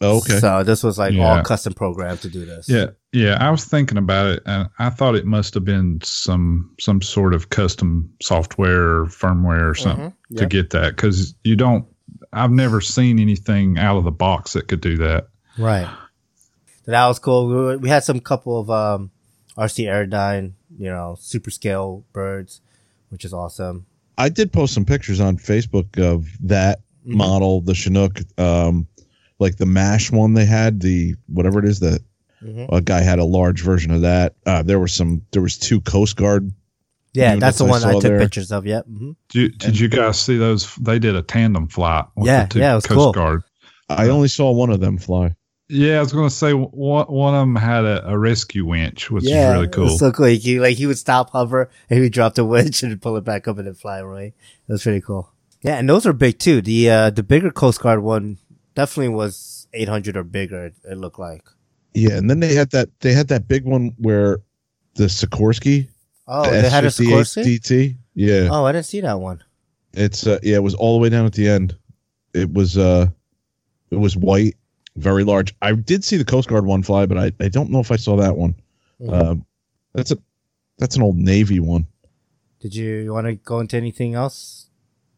Oh, 0.00 0.18
okay. 0.18 0.38
So 0.40 0.62
this 0.62 0.82
was 0.84 0.98
like 0.98 1.14
Yeah. 1.14 1.38
all 1.38 1.42
custom 1.42 1.72
programmed 1.72 2.20
to 2.20 2.28
do 2.28 2.44
this. 2.44 2.68
Yeah, 2.68 2.88
yeah. 3.12 3.38
I 3.40 3.50
was 3.50 3.64
thinking 3.64 3.96
about 3.96 4.26
it, 4.26 4.42
and 4.44 4.68
I 4.78 4.90
thought 4.90 5.14
it 5.14 5.24
must 5.24 5.54
have 5.54 5.64
been 5.64 6.00
some 6.04 6.70
some 6.78 7.00
sort 7.00 7.32
of 7.32 7.48
custom 7.48 8.10
software 8.20 9.00
or 9.00 9.06
firmware 9.06 9.70
or 9.70 9.74
something 9.74 10.12
Mhm, 10.30 10.36
to 10.36 10.46
get 10.46 10.70
that 10.70 10.94
because 10.96 11.34
you 11.44 11.56
don't. 11.56 11.86
I've 12.32 12.50
never 12.50 12.82
seen 12.82 13.18
anything 13.18 13.78
out 13.78 13.96
of 13.96 14.04
the 14.04 14.10
box 14.12 14.52
that 14.52 14.68
could 14.68 14.82
do 14.82 14.98
that. 14.98 15.28
Right. 15.56 15.88
So 16.84 16.90
that 16.92 17.06
was 17.06 17.18
cool. 17.18 17.48
We, 17.48 17.54
were, 17.54 17.78
we 17.78 17.88
had 17.88 18.04
some 18.04 18.20
couple 18.20 18.60
of 18.60 18.68
um, 18.70 19.10
RC 19.58 19.86
Aerodyne, 19.86 20.52
you 20.78 20.88
know, 20.90 21.16
super 21.18 21.50
scale 21.50 22.04
birds, 22.12 22.60
which 23.08 23.24
is 23.24 23.32
awesome. 23.32 23.86
I 24.18 24.28
did 24.28 24.52
post 24.52 24.74
some 24.74 24.84
pictures 24.84 25.20
on 25.20 25.36
Facebook 25.36 25.98
of 26.02 26.26
that 26.48 26.80
Mhm. 27.06 27.14
model, 27.14 27.60
the 27.60 27.74
Chinook, 27.74 28.20
um, 28.38 28.86
like 29.38 29.56
the 29.56 29.66
Mash 29.66 30.10
one 30.10 30.34
they 30.34 30.44
had, 30.46 30.80
the 30.80 31.14
whatever 31.26 31.58
it 31.58 31.66
is 31.66 31.80
that 31.80 32.00
Mhm. 32.44 32.68
a 32.72 32.80
guy 32.80 33.00
had 33.00 33.18
a 33.18 33.24
large 33.24 33.62
version 33.62 33.90
of 33.92 34.02
that. 34.02 34.34
Uh, 34.44 34.62
there 34.62 34.78
was 34.78 34.92
some, 34.92 35.22
there 35.32 35.42
was 35.42 35.56
two 35.58 35.80
Coast 35.80 36.16
Guard. 36.16 36.50
Yeah, 37.14 37.36
that's 37.36 37.58
the 37.58 37.64
I 37.64 37.68
one 37.70 37.84
I, 37.84 37.92
took 37.92 38.02
there. 38.02 38.18
pictures 38.18 38.52
of. 38.52 38.66
Yep. 38.66 38.84
hmm 38.86 39.10
Did 39.30 39.38
you, 39.40 39.48
did 39.50 39.78
you 39.80 39.88
guys 39.88 40.20
see 40.20 40.36
those? 40.36 40.74
They 40.76 40.98
did 40.98 41.16
a 41.16 41.22
tandem 41.22 41.68
flight. 41.68 42.04
With 42.14 42.26
Yeah, 42.26 42.42
the 42.44 42.48
two 42.50 42.58
yeah, 42.58 42.72
it 42.72 42.74
was 42.76 42.86
Coast 42.86 42.96
cool. 42.98 43.12
Guard. 43.12 43.42
I 43.88 44.08
only 44.10 44.28
saw 44.28 44.50
one 44.52 44.68
of 44.70 44.80
them 44.80 44.98
fly. 44.98 45.34
Yeah, 45.68 45.96
I 45.98 46.00
was 46.00 46.12
going 46.12 46.28
to 46.28 46.34
say 46.34 46.52
one, 46.52 47.06
one 47.06 47.34
of 47.34 47.40
them 47.40 47.56
had 47.56 47.84
a, 47.84 48.08
a 48.10 48.16
rescue 48.18 48.64
winch, 48.64 49.10
which 49.10 49.24
yeah, 49.24 49.50
is 49.50 49.54
really 49.56 49.68
cool. 49.68 49.84
was 49.84 49.98
so 49.98 50.12
cool. 50.12 50.26
He, 50.26 50.60
like 50.60 50.76
he 50.76 50.86
would 50.86 50.98
stop 50.98 51.30
hover 51.30 51.70
and 51.90 51.96
he 51.96 52.02
would 52.02 52.12
drop 52.12 52.34
the 52.36 52.44
winch 52.44 52.82
and 52.84 53.00
pull 53.02 53.16
it 53.16 53.24
back 53.24 53.48
up 53.48 53.58
and 53.58 53.66
then 53.66 53.74
fly 53.74 53.98
away. 53.98 54.34
That 54.68 54.74
was 54.74 54.82
pretty 54.84 55.00
cool. 55.00 55.32
Yeah, 55.62 55.76
and 55.78 55.88
those 55.88 56.06
are 56.06 56.12
big 56.12 56.38
too. 56.38 56.60
The 56.62 56.90
uh 56.90 57.10
the 57.10 57.24
bigger 57.24 57.50
Coast 57.50 57.80
Guard 57.80 58.00
one 58.02 58.38
definitely 58.76 59.08
was 59.14 59.66
800 59.72 60.16
or 60.16 60.22
bigger. 60.22 60.66
It 60.84 60.98
looked 60.98 61.18
like. 61.18 61.42
Yeah, 61.94 62.12
and 62.16 62.30
then 62.30 62.38
they 62.40 62.54
had 62.54 62.70
that 62.70 62.88
they 63.00 63.12
had 63.12 63.28
that 63.28 63.48
big 63.48 63.64
one 63.64 63.94
where 63.98 64.38
the 64.94 65.04
Sikorsky, 65.06 65.88
Oh, 66.28 66.44
the 66.44 66.50
they 66.62 66.70
had 66.70 66.84
a 66.84 66.88
S58 66.88 67.08
Sikorsky. 67.08 67.58
DT. 67.58 67.96
Yeah, 68.14 68.48
Oh, 68.52 68.64
I 68.64 68.72
didn't 68.72 68.86
see 68.86 69.00
that 69.00 69.18
one. 69.18 69.42
it's 69.94 70.26
uh, 70.26 70.38
yeah, 70.42 70.56
it 70.56 70.62
was 70.62 70.74
all 70.74 70.96
the 70.96 71.02
way 71.02 71.08
down 71.08 71.26
at 71.26 71.32
the 71.32 71.48
end. 71.48 71.76
It 72.34 72.52
was 72.52 72.78
uh, 72.78 73.08
it 73.90 73.96
was 73.96 74.16
white, 74.16 74.54
very 74.96 75.24
large. 75.24 75.54
I 75.62 75.72
did 75.72 76.04
see 76.04 76.16
the 76.16 76.24
Coast 76.24 76.48
Guard 76.48 76.64
one 76.66 76.82
fly, 76.82 77.06
but 77.06 77.18
I, 77.18 77.32
I 77.40 77.48
don't 77.48 77.70
know 77.70 77.80
if 77.80 77.90
I 77.92 77.96
saw 77.96 78.16
that 78.16 78.36
one. 78.36 78.54
Mhm. 79.00 79.12
Um, 79.12 79.46
that's 79.94 80.10
a 80.10 80.18
that's 80.78 80.96
an 80.96 81.02
old 81.02 81.16
Navy 81.16 81.60
one. 81.60 81.86
Did 82.60 82.74
you, 82.74 83.12
want 83.12 83.26
to 83.26 83.34
go 83.36 83.60
into 83.60 83.76
anything 83.76 84.14
else? 84.14 84.68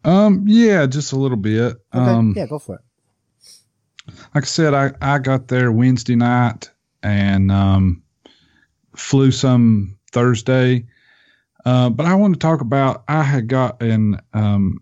Um, 0.04 0.44
yeah, 0.46 0.86
just 0.86 1.12
a 1.12 1.16
little 1.16 1.36
bit. 1.36 1.76
Okay, 1.94 2.10
Um, 2.10 2.34
yeah, 2.36 2.46
go 2.46 2.58
for 2.58 2.76
it. 2.76 2.80
like 4.34 4.44
I 4.44 4.46
said, 4.46 4.74
I, 4.74 4.92
I 5.00 5.18
got 5.18 5.48
there 5.48 5.72
Wednesday 5.72 6.16
night 6.16 6.70
and 7.02 7.50
um, 7.50 8.02
flew 8.96 9.30
some 9.30 9.98
Thursday. 10.12 10.86
Uh, 11.64 11.90
but 11.90 12.06
I 12.06 12.14
want 12.14 12.34
to 12.34 12.38
talk 12.38 12.60
about 12.60 13.04
I 13.08 13.22
had 13.22 13.48
got 13.48 13.82
in 13.82 14.20
um, 14.32 14.80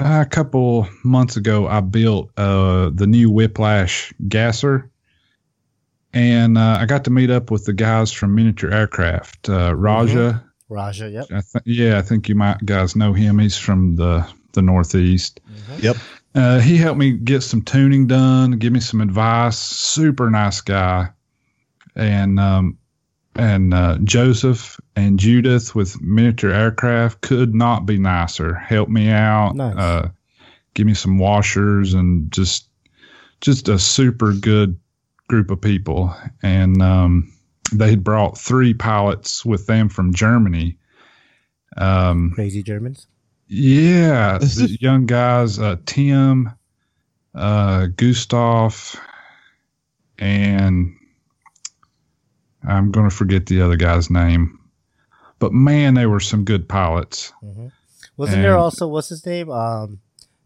a 0.00 0.26
couple 0.26 0.88
months 1.04 1.36
ago. 1.36 1.66
I 1.66 1.80
built 1.80 2.30
uh, 2.36 2.90
the 2.92 3.06
new 3.06 3.30
Whiplash 3.30 4.12
gasser, 4.28 4.90
and 6.12 6.58
uh, 6.58 6.78
I 6.80 6.86
got 6.86 7.04
to 7.04 7.10
meet 7.10 7.30
up 7.30 7.50
with 7.50 7.64
the 7.64 7.72
guys 7.72 8.12
from 8.12 8.34
Miniature 8.34 8.72
Aircraft. 8.72 9.48
Uh, 9.48 9.74
Raja, 9.74 10.44
Raja, 10.68 11.08
yep. 11.08 11.26
I 11.30 11.40
th- 11.40 11.64
yeah, 11.64 11.98
I 11.98 12.02
think 12.02 12.28
you 12.28 12.34
might 12.34 12.64
guys 12.64 12.96
know 12.96 13.12
him. 13.12 13.38
He's 13.38 13.56
from 13.56 13.96
the 13.96 14.26
the 14.52 14.62
Northeast. 14.62 15.40
Yep. 15.80 15.96
Uh, 16.34 16.58
he 16.60 16.76
helped 16.76 16.98
me 16.98 17.12
get 17.12 17.42
some 17.42 17.62
tuning 17.62 18.06
done, 18.06 18.52
give 18.52 18.72
me 18.72 18.80
some 18.80 19.00
advice. 19.00 19.58
Super 19.58 20.28
nice 20.28 20.60
guy, 20.60 21.08
and 21.94 22.38
um, 22.38 22.78
and 23.38 23.74
uh, 23.74 23.98
Joseph 24.04 24.80
and 24.94 25.18
Judith 25.18 25.74
with 25.74 26.00
Miniature 26.00 26.50
Aircraft 26.52 27.20
could 27.20 27.54
not 27.54 27.86
be 27.86 27.98
nicer. 27.98 28.54
Help 28.54 28.88
me 28.88 29.10
out, 29.10 29.54
Nice. 29.56 29.76
uh, 29.76 30.08
give 30.74 30.86
me 30.86 30.94
some 30.94 31.18
washers, 31.18 31.94
and 31.94 32.30
just 32.32 32.68
just 33.40 33.68
a 33.68 33.78
super 33.78 34.32
good 34.32 34.78
group 35.28 35.50
of 35.50 35.60
people. 35.60 36.14
And 36.42 36.80
um, 36.82 37.32
they 37.72 37.90
had 37.90 38.04
brought 38.04 38.38
three 38.38 38.72
pilots 38.74 39.44
with 39.44 39.66
them 39.66 39.88
from 39.88 40.14
Germany. 40.14 40.78
Um, 41.76 42.32
Crazy 42.34 42.62
Germans. 42.62 43.06
yeah, 43.48 44.38
the 44.38 44.76
young 44.80 45.04
guys, 45.06 45.58
uh, 45.58 45.76
Tim, 45.84 46.50
uh, 47.34 47.86
Gustav, 47.96 48.98
and 50.18 50.95
I'm 52.66 52.90
going 52.90 53.08
to 53.08 53.14
forget 53.14 53.46
the 53.46 53.62
other 53.62 53.76
guy's 53.76 54.10
name. 54.10 54.58
But 55.38 55.52
man, 55.52 55.94
they 55.94 56.06
were 56.06 56.20
some 56.20 56.44
good 56.44 56.68
pilots. 56.68 57.32
Wasn't 58.16 58.42
there 58.42 58.56
also 58.56 58.88
what's 58.88 59.10
his 59.10 59.24
name? 59.26 59.50
Um, 59.50 60.00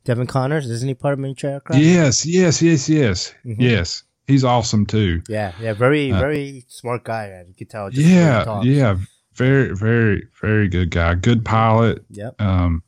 Devin 0.05 0.27
Connors. 0.27 0.68
Isn't 0.68 0.89
he 0.89 0.95
part 0.95 1.12
of 1.12 1.18
Miniature 1.21 1.51
Aircraft? 1.51 1.83
Yes, 1.83 2.27
yes, 2.27 2.61
yes, 2.61 2.89
yes, 2.89 3.33
Mhm. 3.47 3.57
yes. 3.59 4.03
He's 4.27 4.45
awesome 4.45 4.87
too. 4.87 5.23
Yeah, 5.29 5.53
yeah. 5.61 5.73
Very, 5.73 6.11
Uh, 6.12 6.18
very 6.18 6.64
smart 6.68 7.05
guy. 7.05 7.29
Man. 7.29 7.47
You 7.49 7.55
could 7.55 7.71
tell. 7.71 7.91
just 7.91 7.99
the 7.99 8.03
way 8.05 8.62
he 8.64 8.71
Yeah, 8.77 8.95
yeah. 8.95 8.97
Very, 9.35 9.75
very, 9.75 10.27
very 10.41 10.68
good 10.68 10.91
guy. 10.91 11.14
Good 11.14 11.45
pilot. 11.45 12.05
Yep. 12.11 12.41
um, 12.41 12.83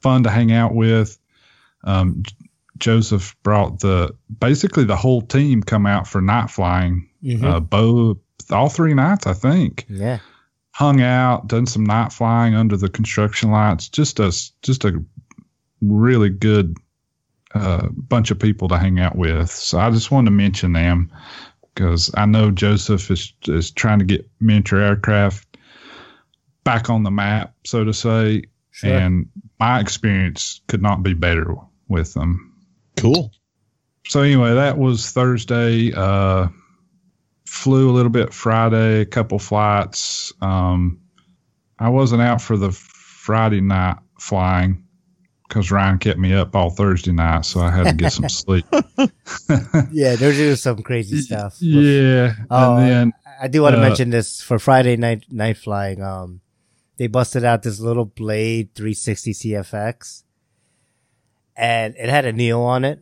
fun 0.00 0.22
to 0.22 0.30
hang 0.30 0.52
out 0.52 0.74
with. 0.74 1.18
Um, 1.84 2.22
Joseph 2.78 3.36
brought 3.42 3.80
the 3.80 4.14
basically 4.40 4.84
the 4.84 4.96
whole 4.96 5.22
team 5.22 5.62
come 5.62 5.86
out 5.86 6.06
for 6.06 6.20
night 6.20 6.50
flying. 6.50 7.08
Mhm. 7.24 7.44
Uh, 7.44 7.60
both 7.60 8.18
all 8.50 8.68
three 8.68 8.94
nights, 8.94 9.26
I 9.26 9.32
think. 9.34 9.86
yeah. 9.88 10.18
Hung 10.72 11.00
out, 11.00 11.46
done 11.48 11.64
some 11.64 11.84
night 11.84 12.12
flying 12.12 12.54
under 12.54 12.76
the 12.76 12.90
construction 12.90 13.50
lights. 13.50 13.88
Just 13.88 14.20
a 14.20 14.24
s- 14.26 14.52
just 14.60 14.84
a 14.84 15.02
really 15.80 16.28
good 16.28 16.76
uh, 17.54 17.88
bunch 17.90 18.30
of 18.30 18.38
people 18.38 18.68
to 18.68 18.76
hang 18.76 19.00
out 19.00 19.16
with. 19.16 19.50
So 19.50 19.78
I 19.78 19.90
just 19.90 20.10
wanted 20.10 20.26
to 20.26 20.30
mention 20.32 20.74
them 20.74 21.10
because 21.74 22.10
I 22.14 22.26
know 22.26 22.50
Joseph 22.50 23.10
is 23.10 23.32
is 23.48 23.70
trying 23.70 24.00
to 24.00 24.04
get 24.04 24.28
miniature 24.38 24.80
aircraft 24.80 25.56
back 26.62 26.90
on 26.90 27.04
the 27.04 27.10
map, 27.10 27.54
so 27.64 27.84
to 27.84 27.94
say. 27.94 28.42
Sure. 28.70 28.92
And 28.92 29.30
my 29.58 29.80
experience 29.80 30.60
could 30.68 30.82
not 30.82 31.02
be 31.02 31.14
better 31.14 31.54
with 31.88 32.12
them. 32.12 32.52
Cool. 32.98 33.32
So 34.08 34.20
anyway, 34.20 34.52
that 34.54 34.76
was 34.76 35.10
Thursday. 35.10 35.90
Uh, 35.94 36.48
flew 37.56 37.90
a 37.90 37.92
little 37.92 38.10
bit 38.10 38.32
Friday, 38.32 39.00
a 39.00 39.06
couple 39.06 39.38
flights. 39.38 40.32
Um, 40.40 41.00
I 41.78 41.88
wasn't 41.88 42.22
out 42.22 42.40
for 42.40 42.56
the 42.56 42.70
Friday 42.72 43.60
night 43.60 43.96
flying 44.20 44.84
because 45.48 45.70
Ryan 45.70 45.98
kept 45.98 46.18
me 46.18 46.32
up 46.34 46.54
all 46.56 46.70
Thursday 46.70 47.12
night, 47.12 47.44
so 47.44 47.60
I 47.60 47.70
had 47.70 47.84
to 47.84 47.92
get 47.92 48.12
some 48.12 48.28
sleep. 48.42 48.64
yeah, 49.92 50.16
they're 50.16 50.32
doing 50.32 50.56
some 50.56 50.82
crazy 50.82 51.20
stuff. 51.20 51.56
yeah, 51.60 52.34
Oh, 52.50 52.76
and 52.76 52.88
then 52.90 53.12
I 53.40 53.48
do 53.48 53.62
want 53.62 53.74
to 53.74 53.80
Uh, 53.80 53.88
mention 53.88 54.10
this 54.10 54.40
for 54.40 54.58
Friday 54.58 54.96
night 54.96 55.24
night 55.30 55.56
flying. 55.56 56.02
Um, 56.02 56.40
they 56.98 57.06
busted 57.08 57.44
out 57.44 57.62
this 57.62 57.78
little 57.78 58.06
Blade 58.06 58.70
360 58.74 59.32
CFX, 59.34 60.22
and 61.56 61.94
it 61.96 62.08
had 62.08 62.24
a 62.24 62.32
Neo 62.32 62.62
on 62.62 62.84
it. 62.84 63.00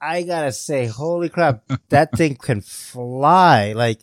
I 0.00 0.22
gotta 0.22 0.52
say, 0.52 0.86
holy 0.86 1.28
crap, 1.28 1.62
that 1.90 2.12
thing 2.16 2.36
can 2.36 2.60
fly! 2.60 3.72
Like, 3.72 4.00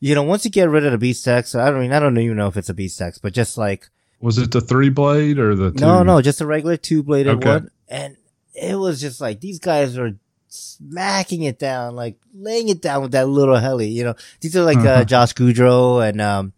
you 0.00 0.14
know, 0.14 0.22
once 0.22 0.44
you 0.44 0.50
get 0.50 0.68
rid 0.68 0.84
of 0.84 0.92
the 0.92 0.98
Beast 0.98 1.26
X, 1.28 1.54
I 1.54 1.70
don't 1.70 1.80
mean, 1.80 1.92
I 1.92 1.98
don't 2.00 2.18
even 2.18 2.36
know 2.36 2.48
if 2.48 2.56
it's 2.56 2.68
a 2.68 2.74
Beast 2.74 3.00
X, 3.00 3.18
but 3.18 3.32
just 3.32 3.56
like, 3.58 3.88
was 4.20 4.38
it 4.38 4.50
the 4.50 4.60
three 4.60 4.88
blade 4.90 5.38
or 5.38 5.54
the 5.54 5.70
two? 5.70 5.80
no, 5.80 6.02
no, 6.02 6.20
just 6.20 6.40
a 6.40 6.46
regular 6.46 6.76
two 6.76 7.02
bladed 7.02 7.36
Okay. 7.38 7.48
one. 7.50 7.70
And 7.88 8.16
it 8.54 8.76
was 8.76 9.00
just 9.00 9.20
like 9.20 9.40
these 9.40 9.58
guys 9.60 9.96
were 9.96 10.12
smacking 10.48 11.42
it 11.42 11.58
down, 11.58 11.94
like 11.94 12.16
laying 12.34 12.68
it 12.68 12.82
down 12.82 13.02
with 13.02 13.12
that 13.12 13.28
little 13.28 13.56
heli. 13.56 13.88
You 13.88 14.04
know, 14.04 14.14
these 14.40 14.56
are 14.56 14.62
like 14.64 14.78
uh, 14.78 14.80
Uh-huh. 14.80 15.04
Josh 15.04 15.34
Goudreau 15.34 16.06
and 16.06 16.20
um, 16.20 16.52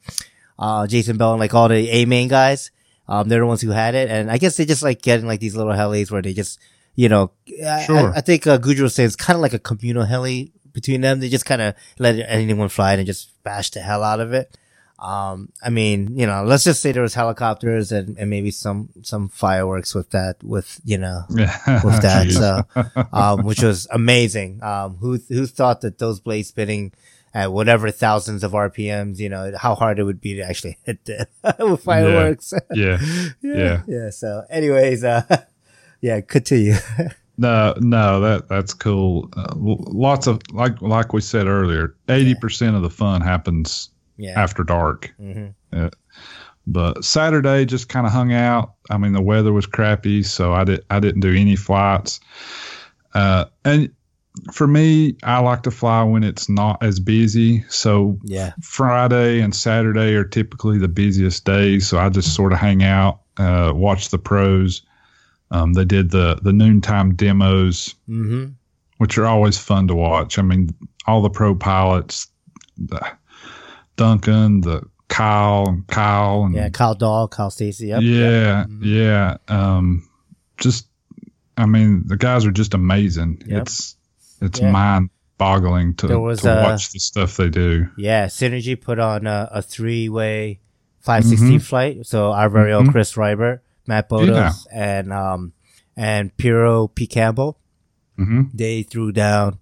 uh, 0.58 0.86
Jason 0.86 1.16
Bell 1.18 1.32
and 1.32 1.40
like 1.40 1.54
all 1.54 1.68
the 1.68 1.88
A 1.90 2.04
main 2.06 2.28
guys. 2.28 2.70
Um, 3.08 3.28
they're 3.28 3.40
the 3.40 3.46
ones 3.46 3.60
who 3.60 3.70
had 3.70 3.96
it, 3.96 4.08
and 4.08 4.30
I 4.30 4.38
guess 4.38 4.56
they 4.56 4.64
just 4.64 4.84
like 4.84 5.02
getting 5.02 5.26
like 5.26 5.40
these 5.40 5.56
little 5.56 5.72
helis 5.72 6.12
where 6.12 6.22
they 6.22 6.32
just, 6.32 6.60
you 7.01 7.09
know, 7.09 7.30
I, 7.66 7.84
Sure. 7.86 8.12
I, 8.12 8.18
I 8.18 8.20
think 8.20 8.46
uh, 8.46 8.59
Goudreau 8.59 8.90
says 8.90 9.14
it's 9.14 9.16
kind 9.16 9.34
of 9.34 9.40
like 9.40 9.55
a 9.55 9.59
communal 9.59 10.05
heli 10.05 10.53
between 10.74 11.01
them. 11.01 11.20
They 11.20 11.30
just 11.30 11.46
kind 11.46 11.62
of 11.62 11.74
let 11.98 12.16
anyone 12.28 12.68
fly 12.68 12.92
it 12.92 12.98
and 12.98 13.07
just 13.07 13.42
bash 13.42 13.70
the 13.70 13.80
hell 13.80 14.05
out 14.05 14.20
of 14.20 14.34
it. 14.34 14.59
Um, 14.98 15.51
I 15.62 15.70
mean, 15.70 16.18
you 16.18 16.26
know, 16.26 16.44
let's 16.44 16.62
just 16.62 16.82
say 16.82 16.92
there 16.92 17.01
was 17.01 17.14
helicopters 17.14 17.90
and, 17.90 18.18
and 18.18 18.28
maybe 18.28 18.51
some, 18.51 18.90
some 19.01 19.30
fireworks 19.30 19.94
with 19.94 20.11
that, 20.11 20.44
with, 20.44 20.78
you 20.84 20.98
know, 20.98 21.22
with 21.30 22.03
that, 22.03 22.30
so, 22.30 23.07
um, 23.14 23.46
which 23.46 23.62
was 23.62 23.88
amazing. 23.90 24.62
Um, 24.62 24.96
who, 24.96 25.18
who 25.30 25.46
thought 25.46 25.80
that 25.80 25.96
those 25.96 26.20
blades 26.20 26.48
spinning 26.48 26.92
at 27.32 27.51
whatever 27.51 27.90
thousands 27.90 28.44
of 28.44 28.53
RPMs, 28.53 29.18
you 29.18 29.30
know, 29.30 29.53
how 29.57 29.74
hard 29.74 29.98
it 29.98 30.05
would 30.05 30.20
be 30.20 30.34
to 30.34 30.42
actually 30.42 30.76
hit 30.84 31.03
them 31.07 31.26
with 31.61 31.82
fireworks. 31.82 32.53
yeah. 32.74 32.98
yeah. 33.01 33.28
Yeah. 33.40 33.82
Yeah. 33.86 34.11
So 34.11 34.44
anyways, 34.51 35.03
uh, 35.03 35.22
yeah, 36.01 36.20
continue. 36.20 36.74
No, 37.40 37.72
no, 37.80 38.20
that 38.20 38.51
that's 38.51 38.74
cool. 38.74 39.30
Uh, 39.34 39.55
lots 39.57 40.26
of 40.26 40.42
like 40.53 40.82
like 40.82 41.14
we 41.14 41.22
said 41.22 41.46
earlier, 41.46 41.96
eighty 42.11 42.34
percent 42.34 42.76
of 42.76 42.82
the 42.82 42.90
fun 42.90 43.22
happens 43.22 43.88
yeah. 44.18 44.38
after 44.38 44.62
dark. 44.62 45.11
hmm 45.18 45.46
But 46.66 47.03
Saturday 47.03 47.64
just 47.64 47.88
kind 47.88 48.07
of 48.07 48.12
hung 48.12 48.34
out. 48.34 48.74
I 48.90 48.98
mean, 48.98 49.14
the 49.14 49.22
weather 49.22 49.55
was 49.55 49.64
crappy, 49.64 50.22
so 50.22 50.53
I 50.53 50.64
did 50.64 50.84
I 50.90 51.01
didn't 51.01 51.22
do 51.22 51.34
any 51.34 51.57
flights. 51.57 52.20
Uh, 53.14 53.46
and 53.64 53.90
for 54.53 54.66
me, 54.66 55.16
I 55.22 55.38
like 55.40 55.62
to 55.62 55.70
fly 55.70 56.03
when 56.03 56.24
it's 56.24 56.51
not 56.51 56.82
as 56.82 57.01
busy. 57.01 57.64
So 57.70 58.18
Yeah. 58.22 58.53
Friday 58.61 59.40
and 59.40 59.55
Saturday 59.55 60.14
are 60.14 60.24
typically 60.24 60.76
the 60.76 60.88
busiest 60.88 61.46
days. 61.46 61.88
So 61.88 61.98
I 61.98 62.11
just 62.11 62.34
sort 62.34 62.53
of 62.53 62.59
hang 62.59 62.82
out, 62.82 63.20
uh, 63.38 63.72
watch 63.74 64.11
the 64.11 64.18
pros. 64.18 64.82
Um, 65.51 65.72
they 65.72 65.84
did 65.84 66.11
the 66.11 66.38
the 66.42 66.53
noontime 66.53 67.14
demos 67.14 67.94
hmm 68.07 68.46
which 68.98 69.16
are 69.16 69.24
always 69.26 69.57
fun 69.57 69.88
to 69.88 69.94
watch. 69.94 70.38
I 70.38 70.42
mean, 70.42 70.74
all 71.07 71.22
the 71.22 71.30
pro 71.30 71.55
pilots, 71.55 72.28
the 72.76 73.01
Duncan, 73.96 74.61
the 74.61 74.82
Kyle, 75.09 75.64
and 75.68 75.86
Kyle, 75.86 76.44
and 76.44 76.55
Yeah. 76.55 76.68
Kyle 76.68 76.94
Dahl, 76.94 77.26
Kyle 77.28 77.51
Stacy. 77.51 77.88
Yep. 77.88 78.03
yeah, 78.03 78.59
yep. 78.59 78.68
Yeah. 78.82 79.36
Um, 79.48 80.07
just, 80.59 80.86
I 81.57 81.64
mean, 81.66 82.03
the 82.07 82.16
guys 82.18 82.44
are 82.44 82.51
just 82.53 82.74
amazing. 82.74 83.42
Yep. 83.46 83.62
It's 83.62 83.96
it's 84.42 84.61
Yeah. 84.61 84.70
mind 84.70 85.11
boggling 85.38 85.94
to, 85.94 86.18
was, 86.18 86.42
to 86.42 86.51
uh, 86.61 86.62
watch 86.70 86.92
the 86.92 87.01
stuff 87.01 87.38
they 87.38 87.48
do. 87.48 87.88
Yeah, 87.96 88.26
Synergy 88.26 88.78
put 88.78 88.98
on 88.98 89.26
a, 89.26 89.48
a 89.51 89.62
three-way 89.62 90.61
516 91.01 91.59
Mhm. 91.59 91.62
flight. 91.62 92.07
So 92.07 92.32
our 92.32 92.51
very 92.51 92.72
own 92.74 92.88
Mhm. 92.88 92.92
Chris 92.92 93.14
Reiber, 93.16 93.61
Matt 93.86 94.08
Bodos, 94.08 94.66
and 94.72 95.12
um 95.12 95.52
and 95.96 96.36
Piero 96.36 96.88
P. 96.88 97.06
Campbell. 97.06 97.58
hmm 98.16 98.42
They 98.54 98.82
threw 98.82 99.12
down 99.12 99.58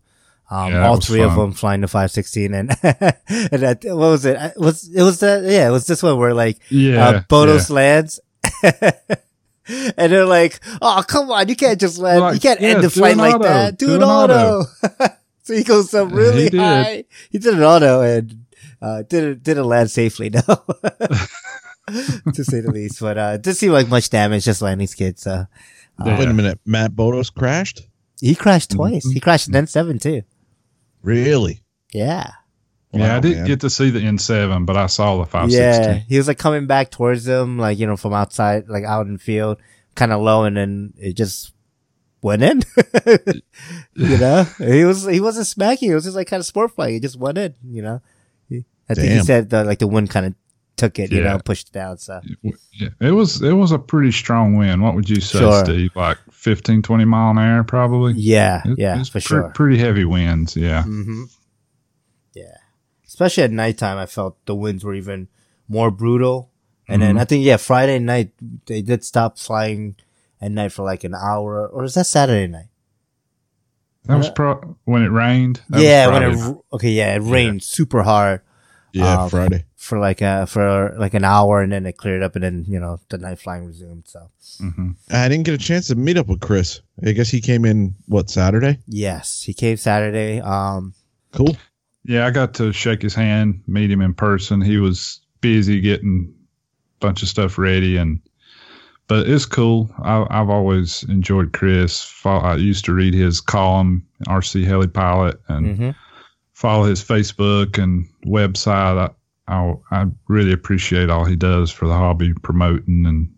um, 0.50 0.72
Yeah, 0.72 0.86
all 0.88 0.98
three 1.00 1.20
of 1.22 1.34
them 1.34 1.52
flying 1.52 1.80
the 1.82 1.88
516, 1.88 2.54
and 2.54 2.70
and 2.82 3.62
that, 3.62 3.80
what 3.84 3.96
was 4.10 4.24
it? 4.24 4.36
I- 4.36 4.52
Was 4.56 4.88
it 4.88 5.02
was 5.02 5.20
that? 5.20 5.42
Yeah, 5.44 5.68
it 5.68 5.72
was 5.72 5.86
this 5.86 6.02
one 6.02 6.16
where 6.18 6.34
like 6.34 6.58
Yeah, 6.70 7.08
uh, 7.08 7.20
Bodos 7.28 7.70
lands. 7.70 8.20
And 9.98 10.10
they're 10.10 10.24
like, 10.24 10.60
"Oh, 10.80 11.04
come 11.06 11.30
on! 11.30 11.46
You 11.46 11.54
can't 11.54 11.78
just 11.78 11.98
land. 11.98 12.20
Like, 12.20 12.34
you 12.34 12.40
can't 12.40 12.58
yeah, 12.60 12.68
end 12.68 12.84
the 12.84 12.88
flight 12.88 13.18
like 13.18 13.34
auto. 13.34 13.44
that. 13.44 13.76
Do, 13.78 13.86
Do 13.88 13.94
an 13.96 14.02
an 14.02 14.08
auto." 14.08 14.64
so 15.42 15.52
he 15.54 15.62
goes 15.62 15.92
up 15.92 16.10
really 16.10 16.48
did. 16.48 16.58
high. 16.58 17.04
He 17.28 17.36
did 17.38 17.52
an 17.52 17.62
auto 17.62 18.00
and 18.00 18.46
uh, 18.80 19.02
didn't 19.02 19.42
didn't 19.42 19.66
land 19.66 19.90
safely. 19.90 20.30
No, 20.30 20.40
to 22.34 22.44
say 22.44 22.60
the 22.60 22.70
least. 22.70 23.00
But 23.00 23.18
uh, 23.18 23.32
it 23.34 23.42
didn't 23.42 23.56
seem 23.56 23.72
like 23.72 23.88
much 23.88 24.10
damage. 24.10 24.44
Just 24.44 24.62
landing 24.62 24.86
skids. 24.86 25.22
So 25.22 25.46
Yeah. 26.04 26.18
Wait 26.18 26.28
a 26.28 26.32
minute. 26.32 26.60
Matt 26.64 26.92
Bodos 26.92 27.32
crashed? 27.34 27.82
he 28.20 28.34
crashed 28.34 28.72
twice. 28.72 29.06
Mm-hmm. 29.06 29.14
He 29.14 29.20
crashed 29.20 29.48
an 29.48 29.56
N 29.56 29.66
seven 29.66 29.98
too. 29.98 30.22
Really? 31.02 31.62
Yeah. 31.92 32.32
yeah. 32.92 33.16
I 33.16 33.20
didn't 33.20 33.38
man. 33.38 33.46
get 33.46 33.60
to 33.60 33.70
see 33.70 33.90
the 33.90 34.00
N7, 34.00 34.66
but 34.66 34.76
I 34.76 34.86
saw 34.86 35.18
the 35.18 35.24
516. 35.24 35.82
Yeah, 35.94 35.98
he 36.08 36.18
was 36.18 36.26
like 36.26 36.38
coming 36.38 36.66
back 36.66 36.90
towards 36.90 37.24
them, 37.24 37.58
like 37.58 37.78
you 37.78 37.86
know, 37.86 37.96
from 37.96 38.12
outside, 38.12 38.68
like 38.68 38.84
out 38.84 39.06
in 39.06 39.14
the 39.14 39.18
field, 39.18 39.58
kind 39.94 40.12
of 40.12 40.20
low, 40.20 40.44
and 40.44 40.56
then 40.56 40.92
it 40.98 41.16
just 41.16 41.52
went 42.20 42.42
in. 42.42 42.62
you 43.94 44.18
know, 44.18 44.44
he 44.58 44.84
was 44.84 45.06
he 45.06 45.20
wasn't 45.20 45.46
smacking. 45.46 45.90
It 45.90 45.94
was 45.94 46.04
just 46.04 46.16
like 46.16 46.26
kind 46.26 46.40
of 46.40 46.46
sport 46.46 46.72
flying. 46.74 46.94
He 46.94 47.00
just 47.00 47.16
went 47.18 47.38
in. 47.38 47.54
You 47.64 47.82
know, 47.82 48.02
He- 48.48 48.64
I 48.90 48.94
think 48.94 49.12
he 49.12 49.20
said 49.20 49.50
the, 49.50 49.64
like 49.64 49.78
the 49.78 49.86
wind 49.86 50.10
kind 50.10 50.26
of 50.26 50.34
took 50.78 50.98
it. 50.98 51.12
You 51.12 51.22
know, 51.22 51.38
pushed 51.38 51.68
it 51.68 51.72
down. 51.72 51.98
So 51.98 52.20
Yeah, 52.42 52.88
it 53.00 53.10
was 53.10 53.42
it 53.42 53.52
was 53.52 53.72
a 53.72 53.78
pretty 53.78 54.12
strong 54.12 54.56
wind. 54.56 54.82
What 54.82 54.94
would 54.94 55.08
you 55.10 55.20
say, 55.20 55.40
Sure. 55.40 55.64
Steve? 55.64 55.90
Like 55.94 56.18
15, 56.30 56.82
20 56.82 57.04
mile 57.04 57.30
an 57.32 57.38
hour, 57.38 57.64
probably. 57.64 58.14
yeah, 58.14 58.62
It- 58.64 58.78
yeah, 58.78 59.02
for 59.04 59.12
pre- 59.12 59.20
sure. 59.20 59.52
Pretty 59.54 59.78
heavy 59.78 60.04
winds. 60.04 60.56
Yeah. 60.56 60.84
hmm 60.84 61.24
Yeah, 62.34 62.56
especially 63.06 63.42
at 63.44 63.50
nighttime, 63.52 63.98
I 63.98 64.06
felt 64.06 64.36
the 64.46 64.54
winds 64.54 64.84
were 64.84 64.94
even 64.94 65.28
more 65.68 65.90
brutal. 65.90 66.50
And 66.88 67.02
then 67.02 67.16
Mhm. 67.16 67.20
I 67.20 67.24
think 67.24 67.44
yeah, 67.44 67.56
Friday 67.58 67.98
night 67.98 68.30
they 68.66 68.80
did 68.80 69.04
stop 69.04 69.38
flying 69.38 69.96
at 70.40 70.50
night 70.52 70.72
for 70.72 70.84
like 70.84 71.04
an 71.04 71.14
hour, 71.14 71.66
or 71.66 71.84
is 71.84 71.94
that 71.94 72.06
Saturday 72.06 72.46
night? 72.46 72.68
That 74.04 74.16
was 74.16 74.30
pro- 74.30 74.76
when 74.84 75.02
it 75.02 75.08
rained. 75.10 75.60
That 75.68 75.82
yeah, 75.82 76.06
when 76.06 76.22
it 76.22 76.56
okay, 76.72 76.90
yeah, 76.92 77.14
it 77.16 77.18
rained 77.18 77.62
super 77.62 78.02
hard 78.04 78.40
Yeah, 78.92 79.22
Um, 79.24 79.30
Friday. 79.30 79.64
for 79.76 79.98
like 79.98 80.20
a 80.22 80.46
for 80.46 80.94
like 80.98 81.14
an 81.14 81.24
hour, 81.24 81.60
and 81.62 81.70
then 81.72 81.84
it 81.86 81.96
cleared 81.98 82.22
up, 82.22 82.34
and 82.36 82.42
then 82.44 82.64
you 82.68 82.80
know 82.80 82.98
the 83.10 83.18
night 83.18 83.38
flying 83.38 83.66
resumed. 83.66 84.04
So 84.06 84.30
Mhm. 84.60 84.96
I 85.10 85.28
didn't 85.28 85.44
get 85.44 85.54
a 85.54 85.58
chance 85.58 85.88
to 85.88 85.94
meet 85.94 86.16
up 86.16 86.26
with 86.28 86.40
Chris. 86.40 86.80
I 87.06 87.12
guess 87.12 87.28
he 87.28 87.40
came 87.40 87.64
in 87.64 87.94
what 88.06 88.30
Saturday. 88.30 88.78
yes, 88.86 89.42
he 89.42 89.52
came 89.54 89.76
Saturday. 89.76 90.40
Um, 90.40 90.94
Cool. 91.32 91.56
Yeah, 92.04 92.26
I 92.26 92.30
got 92.30 92.54
to 92.54 92.72
shake 92.72 93.02
his 93.02 93.14
hand, 93.14 93.60
meet 93.66 93.90
him 93.90 94.00
in 94.00 94.14
person. 94.14 94.62
He 94.62 94.78
was 94.78 95.20
busy 95.42 95.80
getting 95.80 96.32
a 96.32 97.04
bunch 97.06 97.22
of 97.22 97.28
stuff 97.28 97.58
ready, 97.58 97.98
and 97.98 98.20
but 99.06 99.28
it's 99.28 99.44
cool. 99.46 99.90
I, 100.02 100.26
I've 100.30 100.48
always 100.48 101.02
enjoyed 101.04 101.52
Chris. 101.52 102.10
I 102.24 102.56
used 102.56 102.84
to 102.86 102.94
read 102.94 103.12
his 103.14 103.40
column, 103.42 104.06
RC 104.26 104.64
Heli 104.64 104.86
Pilot, 104.88 105.38
and 105.48 105.78
mhm. 105.78 105.94
Follow 106.58 106.84
his 106.84 107.02
Facebook 107.04 107.80
and 107.80 108.08
website. 108.26 109.10
I, 109.48 109.54
I 109.54 109.74
I 109.90 110.06
really 110.26 110.52
appreciate 110.52 111.08
all 111.08 111.24
he 111.24 111.36
does 111.36 111.70
for 111.70 111.86
the 111.86 111.94
hobby 111.94 112.34
promoting, 112.42 113.06
and 113.06 113.28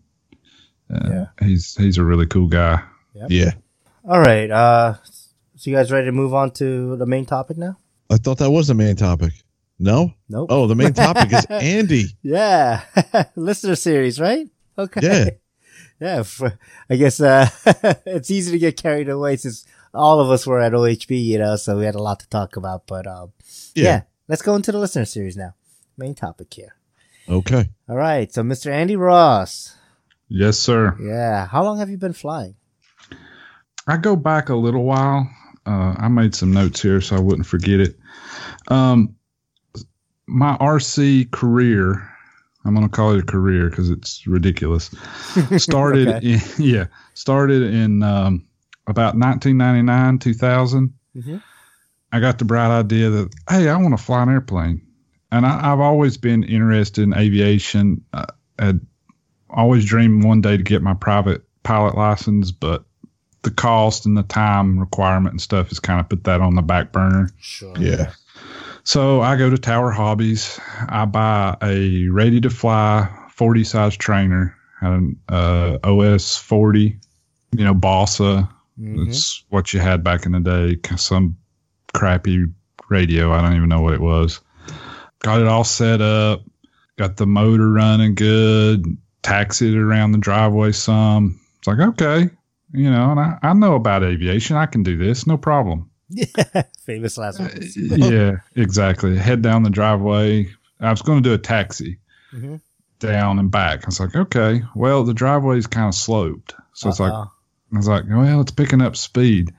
uh, 0.93 1.09
Yeah. 1.09 1.47
he's 1.47 1.75
he's 1.75 1.97
a 1.99 2.03
really 2.03 2.25
cool 2.25 2.47
guy. 2.47 2.81
Yeah. 3.29 3.51
all 4.07 4.19
right. 4.19 4.49
Uh, 4.49 4.95
so 5.55 5.69
you 5.69 5.75
guys 5.75 5.91
ready 5.91 6.07
to 6.07 6.11
move 6.11 6.33
on 6.33 6.51
to 6.51 6.95
the 6.97 7.05
main 7.05 7.25
topic 7.25 7.57
now? 7.57 7.77
I 8.09 8.17
thought 8.17 8.39
that 8.39 8.49
was 8.49 8.67
the 8.67 8.73
main 8.73 8.95
topic. 8.95 9.33
No? 9.77 10.13
Nope. 10.27 10.47
Oh, 10.51 10.65
the 10.67 10.75
main 10.75 10.93
topic 10.93 11.31
is 11.31 11.45
Andy. 11.49 12.05
Yeah, 12.23 12.81
listener 13.35 13.75
series, 13.75 14.19
right? 14.19 14.47
Okay. 14.77 15.01
Yeah. 15.03 15.29
Yeah. 16.01 16.23
For, 16.23 16.57
I 16.89 16.95
guess 16.95 17.21
uh, 17.21 17.47
it's 18.07 18.31
easy 18.31 18.51
to 18.53 18.57
get 18.57 18.75
carried 18.75 19.07
away 19.07 19.35
since 19.37 19.67
all 19.93 20.19
of 20.19 20.29
us 20.31 20.45
were 20.47 20.59
at 20.59 20.73
OHB, 20.73 21.23
you 21.23 21.37
know, 21.39 21.55
so 21.55 21.77
we 21.77 21.85
had 21.85 21.95
a 21.95 22.01
lot 22.03 22.19
to 22.21 22.29
talk 22.29 22.55
about. 22.55 22.87
But 22.87 23.07
um, 23.07 23.33
yeah. 23.75 23.83
Yeah. 23.83 24.01
let's 24.27 24.41
go 24.41 24.55
into 24.55 24.71
the 24.71 24.79
listener 24.79 25.05
series 25.05 25.37
now. 25.37 25.53
Main 25.97 26.15
topic 26.15 26.53
here. 26.53 26.75
Okay. 27.29 27.69
All 27.87 27.95
right. 27.95 28.31
So, 28.33 28.41
Mr. 28.43 28.71
Andy 28.71 28.95
Ross. 28.95 29.75
Yes, 30.27 30.57
sir. 30.57 30.97
Yeah. 31.01 31.45
How 31.47 31.63
long 31.63 31.77
have 31.79 31.89
you 31.89 31.97
been 31.97 32.13
flying? 32.13 32.55
I 33.87 33.97
go 33.97 34.15
back 34.15 34.49
a 34.49 34.55
little 34.55 34.83
while. 34.83 35.29
Uh, 35.65 35.93
I 35.97 36.07
made 36.07 36.33
some 36.33 36.51
notes 36.53 36.81
here 36.81 37.01
so 37.01 37.15
I 37.15 37.19
wouldn't 37.19 37.45
forget 37.45 37.79
it. 37.79 37.99
Um, 38.69 39.15
my 40.27 40.57
RC 40.57 41.29
career, 41.31 42.09
I'm 42.65 42.73
going 42.73 42.87
to 42.87 42.91
call 42.95 43.13
it 43.13 43.19
a 43.19 43.25
career 43.25 43.69
because 43.69 43.89
it's 43.89 44.25
ridiculous. 44.25 44.89
Started 45.57 46.07
Okay. 46.15 46.33
in, 46.33 46.39
yeah, 46.57 46.85
started 47.13 47.61
in 47.63 48.01
um, 48.03 48.47
about 48.87 49.15
1999, 49.15 50.19
2000. 50.19 50.93
Mhm. 51.15 51.41
I 52.11 52.19
got 52.19 52.39
the 52.39 52.45
bright 52.45 52.77
idea 52.77 53.09
that, 53.09 53.33
hey, 53.49 53.69
I 53.69 53.77
want 53.77 53.97
to 53.97 54.03
fly 54.03 54.23
an 54.23 54.29
airplane. 54.29 54.81
And 55.31 55.45
I, 55.45 55.71
I've 55.71 55.79
always 55.79 56.17
been 56.17 56.43
interested 56.43 57.03
in 57.03 57.13
aviation. 57.13 58.03
Uh, 58.11 58.25
had 58.59 58.81
always 59.49 59.85
dreamed 59.85 60.23
one 60.23 60.41
day 60.41 60.57
to 60.57 60.63
get 60.63 60.81
my 60.81 60.93
private 60.93 61.43
pilot 61.63 61.95
license, 61.95 62.51
but 62.51 62.83
the 63.43 63.51
cost 63.51 64.05
and 64.05 64.17
the 64.17 64.23
time 64.23 64.77
requirement 64.79 65.33
and 65.33 65.41
stuff 65.41 65.69
has 65.69 65.79
kind 65.79 65.99
of 65.99 66.09
put 66.09 66.25
that 66.25 66.41
on 66.41 66.55
the 66.55 66.61
back 66.61 66.91
burner. 66.91 67.29
Sure. 67.39 67.73
Yeah. 67.77 68.11
So 68.83 69.21
I 69.21 69.35
go 69.37 69.49
to 69.49 69.57
Tower 69.57 69.91
Hobbies. 69.91 70.59
I 70.89 71.05
buy 71.05 71.55
a 71.61 72.07
ready 72.09 72.41
to 72.41 72.49
fly 72.49 73.09
40 73.29 73.63
size 73.63 73.95
trainer, 73.95 74.55
an 74.81 75.17
uh, 75.29 75.77
OS 75.83 76.37
40, 76.37 76.99
you 77.57 77.63
know, 77.63 77.73
Bossa. 77.73 78.49
Mhm. 78.81 79.07
It's 79.07 79.43
what 79.49 79.73
you 79.73 79.79
had 79.79 80.03
back 80.03 80.25
in 80.25 80.31
the 80.31 80.39
day. 80.39 80.77
Some 80.97 81.37
crappy 81.93 82.45
radio. 82.89 83.31
I 83.31 83.41
don't 83.41 83.55
even 83.55 83.69
know 83.69 83.81
what 83.81 83.93
it 83.93 84.01
was. 84.01 84.39
Got 85.19 85.41
it 85.41 85.47
all 85.47 85.63
set 85.63 86.01
up. 86.01 86.41
Got 86.97 87.17
the 87.17 87.27
motor 87.27 87.69
running 87.71 88.15
good. 88.15 88.85
Taxied 89.23 89.75
around 89.75 90.13
the 90.13 90.17
driveway 90.17 90.71
some. 90.71 91.39
It's 91.59 91.67
like, 91.67 91.79
okay, 91.79 92.29
you 92.73 92.89
know, 92.89 93.11
and 93.11 93.19
I, 93.19 93.37
I 93.43 93.53
know 93.53 93.75
about 93.75 94.03
aviation. 94.03 94.55
I 94.55 94.65
can 94.65 94.81
do 94.81 94.97
this. 94.97 95.27
No 95.27 95.37
problem. 95.37 95.89
Yeah, 96.09 96.25
Famous 96.85 97.17
last 97.19 97.39
words. 97.39 97.77
yeah, 97.77 98.37
exactly. 98.55 99.15
Head 99.15 99.41
down 99.43 99.61
the 99.63 99.69
driveway. 99.69 100.49
I 100.79 100.89
was 100.89 101.03
going 101.03 101.21
to 101.21 101.29
do 101.29 101.33
a 101.35 101.37
taxi 101.37 101.99
Mhm. 102.33 102.59
down 102.99 103.37
and 103.37 103.51
back. 103.51 103.83
I 103.83 103.85
was 103.85 103.99
like, 103.99 104.15
okay, 104.15 104.63
well, 104.75 105.03
the 105.03 105.13
driveway 105.13 105.57
is 105.59 105.67
kind 105.67 105.87
of 105.87 105.93
sloped. 105.93 106.55
So 106.73 106.89
it's 106.89 106.99
like, 106.99 107.13
Uh-uh. 107.13 107.27
I 107.73 107.77
was 107.77 107.87
like, 107.87 108.03
well, 108.09 108.41
it's 108.41 108.51
picking 108.51 108.81
up 108.81 108.95
speed. 108.95 109.53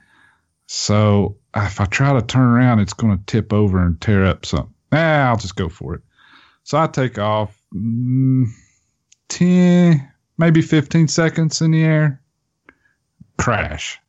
So 0.67 1.37
if 1.55 1.81
I 1.81 1.85
try 1.85 2.13
to 2.13 2.21
turn 2.25 2.43
around, 2.43 2.79
it's 2.79 2.93
going 2.93 3.17
to 3.17 3.25
tip 3.25 3.51
over 3.53 3.83
and 3.83 3.99
tear 3.99 4.25
up 4.25 4.45
something. 4.45 4.73
Nah, 4.91 5.29
I'll 5.29 5.37
just 5.37 5.55
go 5.55 5.69
for 5.69 5.95
it. 5.95 6.01
So 6.63 6.77
I 6.77 6.87
take 6.87 7.17
off 7.17 7.57
mm, 7.73 8.45
10, 9.29 10.11
maybe 10.37 10.61
15 10.61 11.07
seconds 11.07 11.61
in 11.61 11.71
the 11.71 11.83
air, 11.83 12.21
crash. 13.37 13.99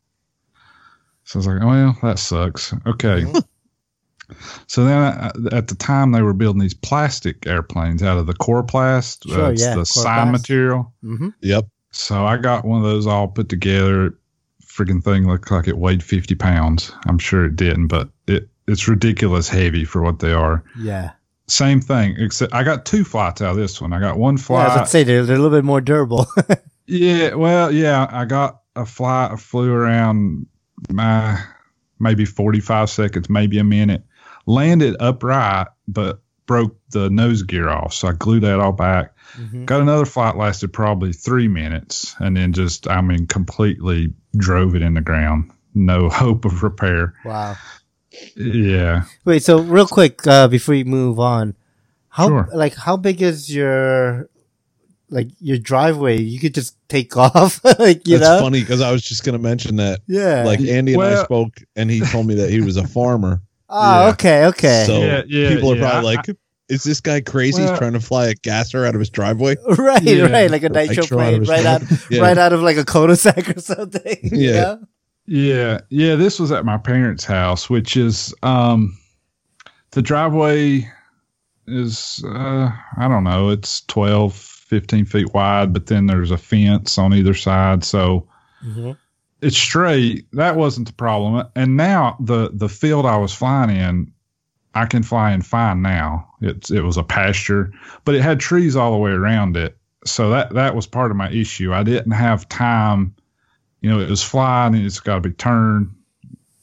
So 1.24 1.36
I 1.36 1.38
was 1.38 1.46
like, 1.46 1.62
well, 1.62 1.96
that 2.02 2.18
sucks. 2.18 2.74
Okay. 2.86 3.24
So 4.66 4.84
then 4.84 4.98
uh, 4.98 5.32
at 5.52 5.68
the 5.68 5.74
time 5.74 6.12
they 6.12 6.22
were 6.22 6.32
building 6.32 6.61
these 6.61 6.74
plastic 6.74 7.46
airplanes 7.46 8.02
out 8.02 8.18
of 8.18 8.26
the 8.26 8.32
coroplast. 8.34 9.28
Sure, 9.28 9.44
uh, 9.44 9.50
it's 9.50 9.62
yeah, 9.62 9.74
the 9.74 9.84
sign 9.84 10.28
coroplast. 10.28 10.32
material. 10.32 10.94
hmm 11.02 11.28
Yep. 11.40 11.66
So 11.95 12.26
I 12.26 12.36
got 12.36 12.64
one 12.64 12.78
of 12.78 12.84
those 12.84 13.07
all 13.07 13.28
put 13.28 13.49
together. 13.49 14.18
Freaking 14.64 15.03
thing 15.03 15.28
looked 15.28 15.51
like 15.51 15.68
it 15.68 15.78
weighed 15.78 16.03
50 16.03 16.34
pounds. 16.34 16.92
I'm 17.07 17.18
sure 17.18 17.45
it 17.45 17.55
didn't, 17.57 17.86
but 17.86 18.09
it, 18.26 18.49
it's 18.66 18.88
ridiculous 18.88 19.49
heavy 19.49 19.84
for 19.84 20.03
what 20.03 20.18
they 20.18 20.32
are. 20.32 20.64
Yeah. 20.78 21.12
Same 21.47 21.80
thing, 21.80 22.16
except 22.18 22.53
I 22.55 22.64
got 22.64 22.84
two 22.86 23.05
flights 23.05 23.40
out 23.42 23.53
of 23.53 23.57
this 23.57 23.80
one. 23.80 23.92
I 23.92 24.01
got 24.01 24.18
one 24.18 24.36
Yeah, 24.36 24.55
I 24.55 24.64
was 24.64 24.72
flight. 24.72 24.84
to 24.86 24.90
say 24.90 25.03
they're, 25.05 25.24
they're 25.24 25.36
a 25.36 25.38
little 25.38 25.57
bit 25.57 25.64
more 25.64 25.80
durable. 25.80 26.26
Yeah, 26.86 27.32
well, 27.32 27.72
yeah, 27.72 28.07
I 28.11 28.26
got 28.26 28.61
a 28.76 28.84
flight. 28.84 29.30
I 29.32 29.36
flew 29.36 29.72
around 29.72 30.45
my 30.90 31.40
maybe 31.99 32.26
45 32.26 32.90
seconds, 32.90 33.30
maybe 33.30 33.57
a 33.57 33.64
minute. 33.64 34.05
Landed 34.45 34.95
upright, 35.01 35.68
but 35.88 36.20
broke 36.45 36.76
the 36.90 37.09
nose 37.09 37.42
gear 37.42 37.70
off. 37.70 37.95
So 37.95 38.09
I 38.09 38.12
glued 38.12 38.40
that 38.42 38.61
all 38.61 38.72
back. 38.72 39.13
Mhm. 39.39 39.66
Got 39.66 39.80
another 39.82 40.05
flight, 40.05 40.37
lasted 40.37 40.72
probably 40.72 41.12
three 41.12 41.49
minutes, 41.49 42.14
and 42.18 42.37
then 42.37 42.53
just, 42.53 42.89
I 42.89 43.01
mean, 43.01 43.26
completely 43.26 44.12
drove 44.37 44.74
it 44.74 44.82
in 44.82 44.95
the 44.95 45.01
ground. 45.01 45.51
No 45.74 46.09
hope 46.11 46.45
of 46.45 46.62
repair. 46.62 47.14
Wow. 47.24 47.57
Yeah. 48.37 49.05
Wait, 49.24 49.43
so 49.43 49.59
real 49.59 49.87
quick, 49.87 50.26
uh, 50.26 50.49
before 50.49 50.74
you 50.74 50.85
move 50.85 51.18
on, 51.18 51.57
how 52.09 52.28
Sure. 52.28 52.49
like 52.55 52.74
how 52.76 52.97
big 52.97 53.20
is 53.22 53.53
your 53.53 54.28
like 55.11 55.28
your 55.41 55.59
driveway? 55.59 56.20
You 56.20 56.39
could 56.39 56.55
just 56.55 56.76
take 56.89 57.16
off, 57.16 57.61
like 57.80 58.07
you 58.07 58.18
That's 58.18 58.28
know. 58.30 58.45
funny 58.45 58.61
because 58.61 58.80
I 58.80 58.93
was 58.93 59.03
just 59.03 59.24
going 59.24 59.37
to 59.37 59.43
mention 59.43 59.76
that. 59.76 60.01
Yeah. 60.07 60.45
Like 60.45 60.61
Andy 60.61 60.95
and 60.95 61.03
I 61.03 61.24
spoke, 61.24 61.55
and 61.74 61.91
he 61.91 62.01
told 62.01 62.26
me 62.26 62.37
that 62.37 62.51
he 62.51 62.61
was 62.61 62.76
a 62.76 62.87
farmer. 62.87 63.43
oh, 63.68 64.01
yeah. 64.05 64.11
okay, 64.12 64.45
okay. 64.47 64.85
So 64.87 65.01
Yeah, 65.01 65.22
yeah, 65.26 65.49
people 65.55 65.72
are 65.72 65.76
yeah. 65.76 65.91
probably 65.91 66.11
I- 66.12 66.16
like, 66.16 66.37
"Is 66.68 66.82
this 66.84 67.00
guy 67.00 67.20
crazy? 67.20 67.60
He's 67.62 67.70
Well- 67.70 67.78
trying 67.78 67.92
to 67.94 68.00
fly 68.00 68.26
a 68.28 68.34
gasser 68.34 68.84
out 68.86 68.94
of 68.94 69.00
his 69.00 69.10
driveway?" 69.10 69.56
right, 69.78 70.02
Yeah. 70.02 70.24
right, 70.26 70.50
like 70.50 70.62
a 70.62 70.66
Or 70.66 70.70
nitro 70.70 71.02
nitro 71.02 71.16
plane, 71.18 71.40
his 71.40 71.48
right 71.48 71.66
out. 71.66 71.82
Yeah. 72.10 72.20
right 72.22 72.38
out 72.38 72.52
of 72.52 72.62
like 72.62 72.76
a 72.76 72.84
cul-de-sac 72.84 73.56
or 73.56 73.60
something. 73.60 74.18
you 74.22 74.50
Yeah. 74.52 74.76
Yeah, 75.26 75.80
yeah. 75.88 76.16
This 76.16 76.38
was 76.38 76.52
at 76.52 76.66
my 76.66 76.76
parents' 76.76 77.24
house, 77.24 77.70
which 77.70 77.96
is 77.96 78.34
um, 78.42 78.94
the 79.92 80.02
driveway 80.02 80.86
is 81.66 82.22
uh, 82.28 82.70
I 82.98 83.08
don't 83.08 83.24
know, 83.24 83.48
it's 83.48 83.80
12, 83.86 84.34
15 84.34 85.06
feet 85.06 85.32
wide, 85.32 85.72
but 85.72 85.86
then 85.86 86.06
there's 86.06 86.30
a 86.30 86.36
fence 86.36 86.98
on 86.98 87.14
either 87.14 87.32
side, 87.34 87.84
so 87.84 88.28
Mhm. 88.66 88.96
it's 89.40 89.56
straight. 89.56 90.26
That 90.32 90.56
wasn't 90.56 90.88
the 90.88 90.92
problem. 90.94 91.46
And 91.56 91.76
now 91.76 92.16
the 92.20 92.50
the 92.52 92.68
field 92.68 93.06
I 93.06 93.16
was 93.16 93.32
flying 93.32 93.70
in, 93.74 94.12
I 94.75 94.87
can 94.87 95.03
fly 95.03 95.33
in 95.33 95.43
fine 95.43 95.83
now. 95.83 96.29
It's 96.41 96.70
it 96.70 96.81
was 96.83 96.97
a 96.97 97.03
pasture, 97.05 97.72
but 98.05 98.14
it 98.14 98.22
had 98.22 98.41
trees 98.41 98.75
all 98.77 98.93
the 98.93 98.99
way 98.99 99.12
around 99.12 99.57
it. 99.57 99.77
So 100.07 100.31
that 100.31 100.55
that 100.55 100.75
was 100.75 100.87
part 100.87 101.11
of 101.11 101.16
my 101.16 101.31
issue. 101.31 101.72
I 101.72 101.83
didn't 101.83 102.12
have 102.12 102.49
time 102.49 103.14
you 103.81 103.91
know, 103.91 104.01
it 104.01 104.09
was 104.09 104.22
flying 104.22 104.75
and 104.75 104.87
it's 104.87 104.99
got 104.99 105.16
to 105.16 105.20
be 105.20 105.35
turned, 105.35 105.95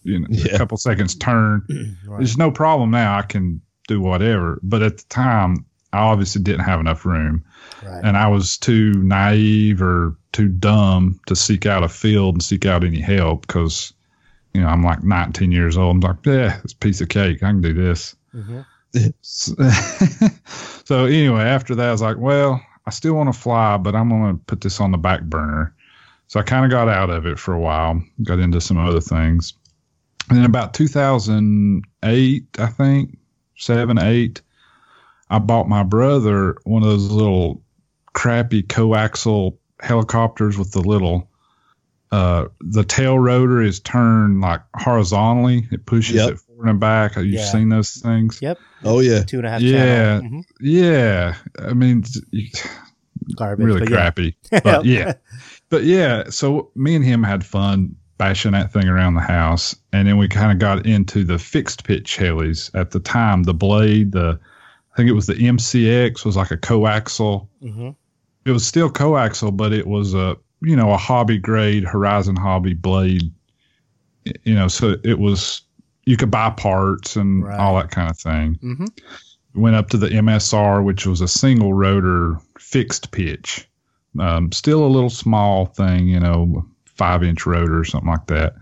you 0.03 0.17
know, 0.19 0.25
Yeah. 0.31 0.55
a 0.55 0.57
couple 0.57 0.77
seconds 0.77 1.13
turn. 1.13 1.61
Right. 2.07 2.17
There's 2.17 2.35
no 2.35 2.49
problem 2.49 2.89
now. 2.89 3.15
I 3.15 3.21
can 3.21 3.61
do 3.87 4.01
whatever. 4.01 4.59
But 4.63 4.81
at 4.81 4.97
the 4.97 5.03
time, 5.09 5.65
I 5.93 5.99
obviously 5.99 6.41
didn't 6.41 6.61
have 6.65 6.79
enough 6.79 7.05
room 7.05 7.43
Right. 7.83 8.01
and 8.03 8.17
I 8.17 8.27
was 8.27 8.57
too 8.57 8.91
naive 8.93 9.83
or 9.83 10.15
too 10.31 10.47
dumb 10.47 11.19
to 11.27 11.35
seek 11.35 11.67
out 11.67 11.83
a 11.83 11.89
field 11.89 12.33
and 12.35 12.41
seek 12.43 12.65
out 12.65 12.83
any 12.83 12.99
help 12.99 13.45
because, 13.45 13.93
you 14.53 14.61
know, 14.61 14.67
I'm 14.67 14.83
like 14.83 15.03
19 15.03 15.51
years 15.51 15.77
old. 15.77 15.95
I'm 15.95 15.99
like, 16.01 16.25
yeah, 16.25 16.59
it's 16.63 16.73
a 16.73 16.77
piece 16.77 17.01
of 17.01 17.09
cake. 17.09 17.43
I 17.43 17.47
can 17.47 17.61
do 17.61 17.73
this. 17.73 18.15
Mhm. 18.35 18.65
So, 19.21 19.53
so 20.85 21.05
anyway, 21.05 21.43
after 21.43 21.75
that, 21.75 21.89
I 21.89 21.91
was 21.91 22.01
like, 22.01 22.17
well, 22.17 22.61
I 22.85 22.89
still 22.89 23.13
want 23.13 23.33
to 23.33 23.39
fly, 23.39 23.77
but 23.77 23.95
I'm 23.95 24.09
going 24.09 24.37
to 24.37 24.43
put 24.45 24.61
this 24.61 24.81
on 24.81 24.91
the 24.91 24.97
back 24.97 25.21
burner. 25.21 25.73
So 26.27 26.39
I 26.39 26.43
kind 26.43 26.65
of 26.65 26.71
got 26.71 26.87
out 26.87 27.09
of 27.09 27.25
it 27.25 27.39
for 27.39 27.53
a 27.53 27.59
while, 27.59 28.01
got 28.23 28.39
into 28.39 28.61
some 28.61 28.77
other 28.77 29.01
things. 29.01 29.53
And 30.29 30.37
then 30.37 30.45
about 30.45 30.73
2008, 30.73 32.45
I 32.57 32.65
think, 32.67 33.17
seven, 33.57 33.99
eight, 33.99 34.41
I 35.29 35.39
bought 35.39 35.67
my 35.67 35.83
brother 35.83 36.57
one 36.63 36.83
of 36.83 36.89
those 36.89 37.09
little 37.09 37.61
crappy 38.13 38.63
coaxial 38.63 39.57
helicopters 39.79 40.57
with 40.57 40.71
the 40.71 40.81
little, 40.81 41.29
uh, 42.11 42.45
the 42.59 42.83
tail 42.83 43.17
rotor 43.17 43.61
is 43.61 43.79
turned 43.79 44.41
like 44.41 44.61
horizontally. 44.75 45.67
It 45.71 45.85
pushes 45.85 46.15
Yep. 46.15 46.29
it 46.31 46.39
forward 46.39 46.69
and 46.69 46.79
back. 46.79 47.15
You've 47.15 47.25
Yeah. 47.27 47.45
seen 47.45 47.69
those 47.69 47.91
things? 47.91 48.39
Yep. 48.41 48.57
Oh 48.83 48.99
yeah. 48.99 49.23
Two 49.23 49.37
and 49.37 49.47
a 49.47 49.49
half. 49.49 49.61
Yeah. 49.61 49.77
channel. 50.19 50.21
Mhm. 50.39 50.43
Yeah. 50.59 51.35
I 51.59 51.73
mean, 51.73 52.03
Garbage. 53.35 53.65
really 53.65 53.79
but 53.81 53.89
yeah. 53.89 53.95
crappy. 53.95 54.35
But 54.63 54.85
yeah. 54.85 55.13
But 55.69 55.83
yeah, 55.85 56.29
so 56.29 56.71
me 56.75 56.95
and 56.95 57.05
him 57.05 57.23
had 57.23 57.45
fun 57.45 57.95
bashing 58.17 58.51
that 58.51 58.71
thing 58.73 58.87
around 58.87 59.13
the 59.15 59.21
house. 59.21 59.75
And 59.93 60.07
then 60.07 60.17
we 60.17 60.27
kind 60.27 60.51
of 60.51 60.59
got 60.59 60.85
into 60.85 61.23
the 61.23 61.39
fixed 61.39 61.83
pitch 61.85 62.17
helis 62.17 62.69
at 62.75 62.91
the 62.91 62.99
time. 62.99 63.43
The 63.43 63.53
blade, 63.53 64.11
the, 64.11 64.39
I 64.93 64.97
think 64.97 65.09
it 65.09 65.13
was 65.13 65.27
the 65.27 65.35
MCX 65.35 66.25
was 66.25 66.35
like 66.35 66.51
a 66.51 66.57
coaxial. 66.57 67.47
Mhm. 67.63 67.95
It 68.45 68.51
was 68.51 68.65
still 68.67 68.89
coaxial, 68.91 69.55
but 69.55 69.71
it 69.71 69.87
was 69.87 70.13
a, 70.13 70.35
you 70.61 70.75
know, 70.75 70.91
a 70.91 70.97
hobby 70.97 71.37
grade 71.37 71.83
Horizon 71.83 72.35
hobby 72.35 72.73
blade. 72.73 73.31
You 74.43 74.53
know, 74.53 74.67
so 74.67 74.95
it 75.03 75.17
was, 75.19 75.61
you 76.05 76.15
could 76.17 76.29
buy 76.31 76.51
parts 76.51 77.15
and 77.15 77.43
Right. 77.43 77.59
all 77.59 77.75
that 77.77 77.89
kind 77.91 78.09
of 78.09 78.17
thing 78.17 78.59
Mhm. 78.63 78.87
went 79.55 79.75
up 79.75 79.89
to 79.89 79.97
the 79.97 80.09
MSR, 80.11 80.83
which 80.83 81.07
was 81.07 81.21
a 81.21 81.27
single 81.27 81.73
rotor 81.73 82.37
fixed 82.59 83.11
pitch. 83.11 83.67
Um, 84.19 84.51
still 84.51 84.85
a 84.85 84.87
little 84.87 85.09
small 85.09 85.65
thing, 85.65 86.07
you 86.07 86.19
know, 86.19 86.65
five 86.85 87.23
inch 87.23 87.45
rotor 87.45 87.79
or 87.79 87.85
something 87.85 88.09
like 88.09 88.27
that. 88.27 88.55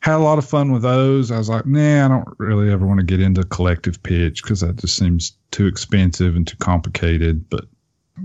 Had 0.00 0.14
a 0.14 0.18
lot 0.18 0.38
of 0.38 0.48
fun 0.48 0.72
with 0.72 0.80
those. 0.80 1.30
I 1.30 1.36
was 1.36 1.50
like, 1.50 1.66
nah, 1.66 2.06
I 2.06 2.08
don't 2.08 2.28
really 2.38 2.70
ever 2.72 2.86
want 2.86 3.00
to 3.00 3.04
get 3.06 3.20
into 3.20 3.44
collective 3.44 4.02
pitch 4.02 4.42
because 4.42 4.60
that 4.60 4.76
just 4.76 4.96
seems 4.96 5.32
too 5.50 5.66
expensive 5.66 6.34
and 6.36 6.46
too 6.46 6.56
complicated. 6.56 7.44
But 7.50 7.66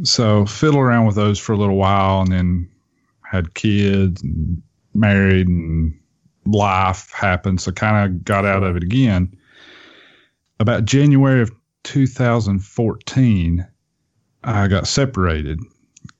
so 0.04 0.46
fiddle 0.46 0.80
around 0.80 1.06
with 1.06 1.16
those 1.16 1.40
for 1.40 1.54
a 1.54 1.58
little 1.58 1.76
while 1.78 2.22
and 2.22 2.32
then 2.32 2.70
had 3.24 3.54
kids 3.54 4.22
and 4.22 4.62
married 4.94 5.48
and 5.48 6.00
life 6.46 7.12
happened. 7.12 7.60
So 7.62 7.72
kind 7.72 8.06
of 8.06 8.24
got 8.24 8.46
out 8.46 8.64
of 8.64 8.76
it 8.76 8.84
again 8.84 9.36
about 10.60 10.86
January 10.86 11.42
of 11.42 11.52
2014, 11.84 13.68
I 14.44 14.68
got 14.68 14.88
separated 14.88 15.60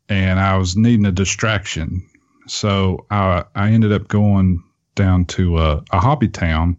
and 0.10 0.40
I 0.40 0.58
was 0.58 0.76
needing 0.76 1.06
a 1.06 1.12
distraction. 1.12 2.08
So 2.48 3.06
I, 3.10 3.46
I 3.56 3.72
ended 3.72 3.92
up 3.92 4.08
going 4.08 4.64
down 4.96 5.26
to 5.26 5.58
a, 5.60 5.84
a 5.92 6.00
hobby 6.00 6.28
town 6.28 6.78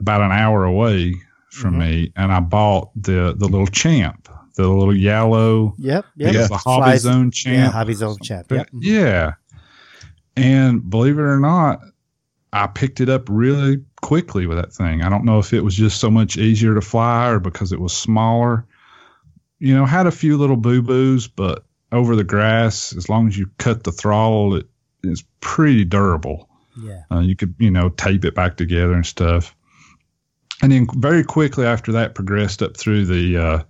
about 0.00 0.22
an 0.22 0.32
hour 0.32 0.64
away 0.64 1.14
from 1.50 1.74
Mhm. 1.74 1.78
me 1.78 2.12
and 2.16 2.32
I 2.32 2.40
bought 2.40 2.90
the, 2.94 3.34
the 3.36 3.46
little 3.48 3.66
champ, 3.66 4.28
the 4.62 4.68
little 4.68 4.94
yellow, 4.96 5.74
Yep. 5.78 6.04
I 6.04 6.22
think 6.24 6.34
Yep. 6.34 6.34
it 6.34 6.38
was 6.38 6.48
the 6.48 6.56
hobby 6.58 6.82
Flies- 6.84 7.00
zone 7.02 7.24
Yeah. 7.26 7.30
champ. 7.30 7.72
Hobby 7.74 7.94
Zone 7.94 8.16
champ. 8.22 8.46
Yep. 8.50 8.70
Mhm. 8.72 8.78
Yeah. 8.82 9.32
And 10.36 10.88
believe 10.88 11.18
it 11.18 11.22
or 11.22 11.40
not, 11.40 11.80
I 12.52 12.66
picked 12.66 13.00
it 13.00 13.08
up 13.08 13.28
really 13.28 13.82
quickly 14.00 14.46
with 14.46 14.58
that 14.58 14.72
thing. 14.72 15.02
I 15.02 15.08
don't 15.08 15.24
know 15.24 15.38
if 15.38 15.52
it 15.52 15.62
was 15.64 15.74
just 15.74 15.98
so 16.00 16.10
much 16.10 16.36
easier 16.36 16.74
to 16.74 16.80
fly 16.80 17.28
or 17.28 17.40
because 17.40 17.72
it 17.72 17.80
was 17.80 17.92
smaller. 17.92 18.66
You 19.58 19.74
know, 19.74 19.84
had 19.86 20.06
a 20.06 20.10
few 20.12 20.36
little 20.38 20.56
boo 20.56 20.82
boos, 20.82 21.26
but 21.28 21.64
over 21.92 22.14
the 22.16 22.24
grass, 22.24 22.94
as 22.96 23.08
long 23.08 23.26
as 23.28 23.36
you 23.36 23.50
cut 23.58 23.84
the 23.84 23.92
throttle, 23.92 24.54
it 24.54 24.66
is 25.02 25.24
pretty 25.40 25.84
durable. 25.84 26.48
Yeah. 26.80 27.02
Uh, 27.10 27.20
you 27.20 27.34
could, 27.36 27.54
you 27.58 27.70
know, 27.70 27.88
tape 27.88 28.24
it 28.24 28.34
back 28.34 28.56
together 28.56 28.92
and 28.94 29.04
stuff. 29.06 29.54
And 30.62 30.72
then 30.72 30.86
very 30.96 31.24
quickly 31.24 31.66
after 31.66 31.92
that, 31.92 32.14
progressed 32.14 32.62
up 32.62 32.76
through 32.76 33.06
the 33.06 33.36
uh, 33.36 33.62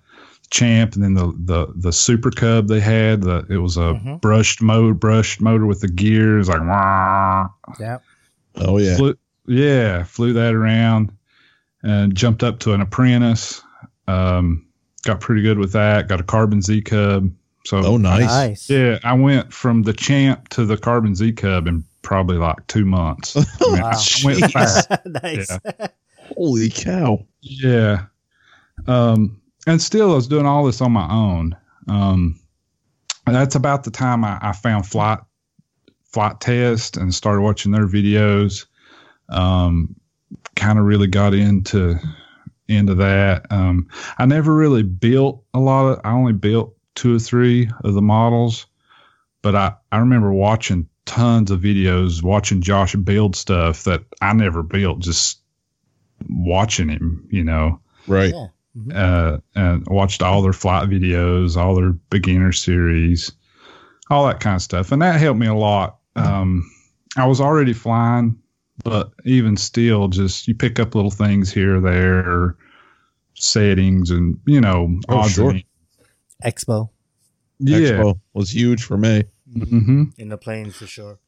champ 0.50 0.94
and 0.94 1.02
then 1.04 1.14
the 1.14 1.32
the 1.38 1.72
the 1.76 1.92
super 1.92 2.30
cub 2.30 2.68
they 2.68 2.80
had. 2.80 3.22
The 3.22 3.46
it 3.50 3.58
was 3.58 3.76
a 3.76 3.94
Mhm. 3.94 4.20
brushed 4.20 4.62
mode, 4.62 4.98
brushed 5.00 5.40
motor 5.40 5.66
with 5.66 5.80
the 5.80 5.88
gears, 5.88 6.48
like 6.48 6.60
wah. 6.60 7.48
Yep. 7.78 8.02
Oh 8.56 8.78
yeah. 8.78 8.96
Flew, 8.96 9.18
yeah, 9.46 10.02
flew 10.04 10.32
that 10.34 10.54
around 10.54 11.12
and 11.82 12.14
jumped 12.14 12.42
up 12.42 12.58
to 12.60 12.72
an 12.74 12.80
apprentice. 12.80 13.62
Um, 14.06 14.66
got 15.04 15.20
pretty 15.20 15.42
good 15.42 15.58
with 15.58 15.72
that. 15.72 16.08
Got 16.08 16.20
a 16.20 16.24
carbon 16.24 16.60
Z 16.62 16.82
cub. 16.82 17.30
So 17.64 17.78
Oh 17.78 17.96
nice. 17.98 18.20
Nice. 18.26 18.70
yeah, 18.70 18.98
I 19.04 19.12
went 19.14 19.52
from 19.52 19.82
the 19.82 19.92
champ 19.92 20.48
to 20.50 20.64
the 20.64 20.76
carbon 20.78 21.14
Z 21.14 21.32
cub 21.32 21.66
in 21.66 21.84
probably 22.02 22.38
like 22.38 22.66
two 22.68 22.84
months. 22.86 23.36
I, 23.36 23.40
mean, 23.40 23.80
Wow. 23.82 23.90
I 23.90 24.24
went 24.24 24.38
Jeez. 24.38 24.52
fast. 24.52 24.90
nice. 25.22 25.58
Holy 26.36 26.70
cow. 26.70 27.24
Yeah. 27.42 28.04
Um, 28.86 29.37
and 29.68 29.82
still, 29.82 30.12
I 30.12 30.14
was 30.14 30.28
doing 30.28 30.46
all 30.46 30.64
this 30.64 30.80
on 30.80 30.92
my 30.92 31.08
own. 31.10 31.56
Um, 31.88 32.40
and 33.26 33.36
that's 33.36 33.54
about 33.54 33.84
the 33.84 33.90
time 33.90 34.24
I, 34.24 34.38
I 34.40 34.52
found 34.52 34.86
Flight 34.86 35.18
Flite 36.04 36.40
Test 36.40 36.96
and 36.96 37.14
started 37.14 37.42
watching 37.42 37.72
their 37.72 37.86
videos. 37.86 38.66
Um, 39.28 39.96
kind 40.56 40.78
of 40.78 40.86
really 40.86 41.06
got 41.06 41.34
into 41.34 41.96
into 42.66 42.96
that. 42.96 43.46
Um, 43.50 43.88
I 44.16 44.26
never 44.26 44.54
really 44.54 44.82
built 44.82 45.44
a 45.52 45.60
lot 45.60 45.92
of. 45.92 46.00
I 46.04 46.12
only 46.12 46.32
built 46.32 46.74
two 46.94 47.16
or 47.16 47.18
three 47.18 47.70
of 47.84 47.94
the 47.94 48.02
models, 48.02 48.66
but 49.42 49.54
I 49.54 49.74
I 49.92 49.98
remember 49.98 50.32
watching 50.32 50.88
tons 51.04 51.50
of 51.50 51.60
videos, 51.60 52.22
watching 52.22 52.62
Josh 52.62 52.94
build 52.94 53.36
stuff 53.36 53.84
that 53.84 54.04
I 54.22 54.32
never 54.32 54.62
built, 54.62 55.00
just 55.00 55.40
watching 56.26 56.88
him, 56.88 57.28
you 57.30 57.44
know 57.44 57.80
Right. 58.08 58.32
Yeah. 58.34 58.46
Uh, 58.94 59.38
and 59.54 59.86
watched 59.88 60.22
all 60.22 60.42
their 60.42 60.52
flight 60.52 60.88
videos, 60.88 61.56
all 61.56 61.74
their 61.74 61.92
beginner 62.10 62.52
series, 62.52 63.32
all 64.10 64.26
that 64.26 64.40
kind 64.40 64.56
of 64.56 64.62
stuff, 64.62 64.92
and 64.92 65.02
that 65.02 65.20
helped 65.20 65.40
me 65.40 65.46
a 65.46 65.54
lot. 65.54 65.98
Um, 66.16 66.70
I 67.16 67.26
was 67.26 67.40
already 67.40 67.72
flying, 67.72 68.38
but 68.84 69.12
even 69.24 69.56
still, 69.56 70.08
just 70.08 70.46
you 70.48 70.54
pick 70.54 70.78
up 70.78 70.94
little 70.94 71.10
things 71.10 71.52
here 71.52 71.76
or 71.76 71.80
there, 71.80 72.18
or 72.18 72.56
settings, 73.34 74.10
and 74.10 74.38
you 74.46 74.60
know, 74.60 74.98
Oh, 75.08 75.18
odds 75.18 75.32
sure. 75.32 75.54
Expo 76.44 76.88
yeah. 77.60 77.78
Expo 77.78 78.20
was 78.34 78.54
huge 78.54 78.84
for 78.84 78.96
me. 78.96 79.24
hmm 79.52 80.04
in 80.18 80.28
the 80.28 80.38
planes 80.38 80.76
for 80.76 80.86
sure. 80.86 81.18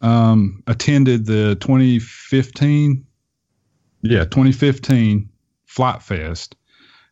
Um, 0.00 0.62
attended 0.66 1.26
the 1.26 1.56
2015, 1.60 3.06
yeah, 4.02 4.24
2015 4.24 5.28
Flite 5.66 6.02
Fest, 6.02 6.54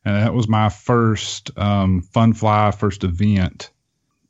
and 0.05 0.16
that 0.16 0.34
was 0.34 0.48
my 0.48 0.68
first 0.68 1.50
um, 1.59 2.02
fun 2.02 2.32
fly, 2.32 2.70
first 2.70 3.05
event, 3.05 3.70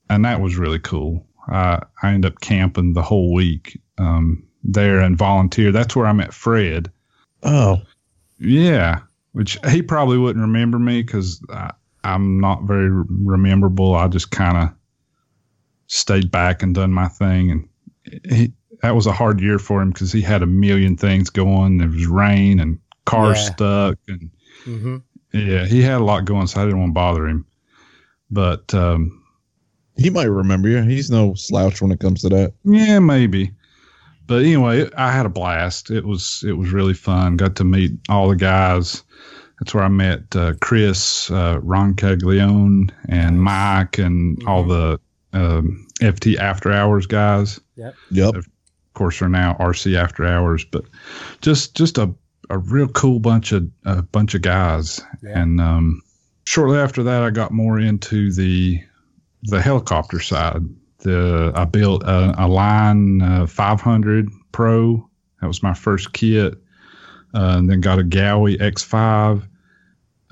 and 0.09 0.25
that 0.25 0.41
was 0.41 0.57
really 0.57 0.79
cool. 0.79 1.27
I 1.49 1.83
I 2.03 2.13
ended 2.13 2.33
up 2.33 2.41
camping 2.41 2.93
the 2.95 3.03
whole 3.03 3.33
week 3.35 3.81
um, 3.99 4.43
there 4.63 5.01
and 5.01 5.17
volunteer. 5.17 5.73
That's 5.73 5.95
where 5.97 6.07
I 6.07 6.13
met 6.13 6.33
Fred. 6.35 6.91
Oh. 7.43 7.83
Yeah, 8.39 9.01
which 9.33 9.59
he 9.69 9.83
probably 9.83 10.19
wouldn't 10.19 10.45
remember 10.45 10.79
me 10.79 11.03
because 11.03 11.41
I'm 12.03 12.41
not 12.41 12.65
very 12.65 12.91
rememberable. 12.91 13.95
I 13.95 14.09
just 14.09 14.31
kind 14.31 14.57
of 14.59 14.71
stayed 15.87 16.31
back 16.31 16.63
and 16.63 16.75
done 16.75 16.93
my 16.93 17.09
thing, 17.09 17.51
and 17.51 17.69
he 18.29 18.53
that 18.83 18.95
was 18.95 19.07
a 19.07 19.13
hard 19.13 19.41
year 19.41 19.59
for 19.59 19.81
him 19.81 19.91
because 19.91 20.13
he 20.13 20.21
had 20.21 20.43
a 20.43 20.47
million 20.47 20.97
things 20.97 21.31
going. 21.31 21.79
There 21.79 21.89
was 21.89 22.07
rain 22.07 22.61
and 22.61 22.79
cars 23.07 23.39
Yeah. 23.39 23.53
stuck, 23.53 23.99
and 24.09 24.31
Mm-hmm. 24.67 24.97
Yeah, 25.35 25.67
he 25.67 25.83
had 25.83 26.01
a 26.01 26.05
lot 26.05 26.25
going, 26.25 26.47
so 26.47 26.61
I 26.61 26.65
didn't 26.65 26.81
want 26.81 26.91
to 26.91 26.95
bother 26.95 27.27
him. 27.27 27.47
But 28.31 28.73
um, 28.75 29.23
He 29.97 30.11
might 30.11 30.25
remember 30.25 30.69
you. 30.69 30.83
He's 30.83 31.11
no 31.11 31.35
slouch 31.35 31.81
when 31.83 31.93
it 31.93 32.01
comes 32.01 32.23
to 32.23 32.29
that. 32.31 32.55
Yeah, 32.65 32.99
maybe. 32.99 33.53
But 34.27 34.43
anyway, 34.43 34.91
I 34.97 35.13
had 35.13 35.27
a 35.27 35.31
blast. 35.31 35.91
It 35.91 36.05
was 36.05 36.43
it 36.47 36.53
was 36.53 36.73
really 36.73 36.95
fun. 36.95 37.37
Got 37.37 37.57
to 37.57 37.65
meet 37.65 37.93
all 38.09 38.29
the 38.29 38.37
guys. 38.37 39.03
That's 39.61 39.75
where 39.75 39.85
I 39.85 39.89
met 39.89 40.35
uh, 40.35 40.55
Chris, 40.61 41.31
uh, 41.31 41.61
Ron 41.63 41.95
Caglione, 41.95 42.89
and 43.09 43.41
Mike, 43.41 43.99
and 43.99 44.43
all 44.47 44.65
the 44.65 44.99
um, 45.33 45.87
FT 46.01 46.39
After 46.39 46.73
Hours 46.73 47.07
guys. 47.07 47.61
Yep. 47.77 47.95
Yep. 48.11 48.35
of 48.35 48.49
course 48.95 49.21
are 49.23 49.29
now 49.29 49.57
RC 49.61 49.97
After 49.97 50.25
Hours, 50.25 50.65
but 50.65 50.85
just 51.41 51.77
just 51.77 51.99
a 51.99 52.13
a 52.51 52.59
real 52.59 52.89
cool 52.89 53.19
bunch 53.21 53.53
of 53.53 53.69
a 53.85 54.03
bunch 54.03 54.35
of 54.35 54.43
guys. 54.43 55.01
Yeah. 55.23 55.41
And 55.41 55.61
um, 55.61 56.03
shortly 56.45 56.79
after 56.79 57.03
that, 57.03 57.23
I 57.23 57.31
got 57.31 57.53
more 57.53 57.79
into 57.79 58.33
the 58.33 58.83
the 59.45 59.61
helicopter 59.61 60.21
side. 60.21 60.63
The 60.99 61.53
I 61.55 61.65
built 61.65 62.03
a, 62.05 62.35
Align 62.39 63.23
uh, 63.23 63.47
500 63.47 64.29
Pro. 64.53 65.09
That 65.41 65.49
was 65.49 65.63
my 65.63 65.75
first 65.75 66.13
kit. 66.13 66.55
Uh, 67.35 67.57
and 67.59 67.69
then 67.69 67.81
got 67.81 67.99
a 67.99 68.05
Gaui 68.05 68.57
X5. 68.59 69.47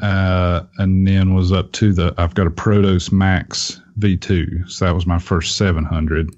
Uh, 0.00 0.64
and 0.78 1.06
then 1.06 1.34
was 1.34 1.52
up 1.52 1.72
to 1.72 1.92
the 1.92 2.14
I've 2.16 2.34
got 2.34 2.46
a 2.46 2.50
Protos 2.50 3.12
Max 3.12 3.80
V2. 3.98 4.70
So 4.70 4.84
that 4.86 4.94
was 4.94 5.06
my 5.06 5.18
first 5.18 5.56
700. 5.56 6.34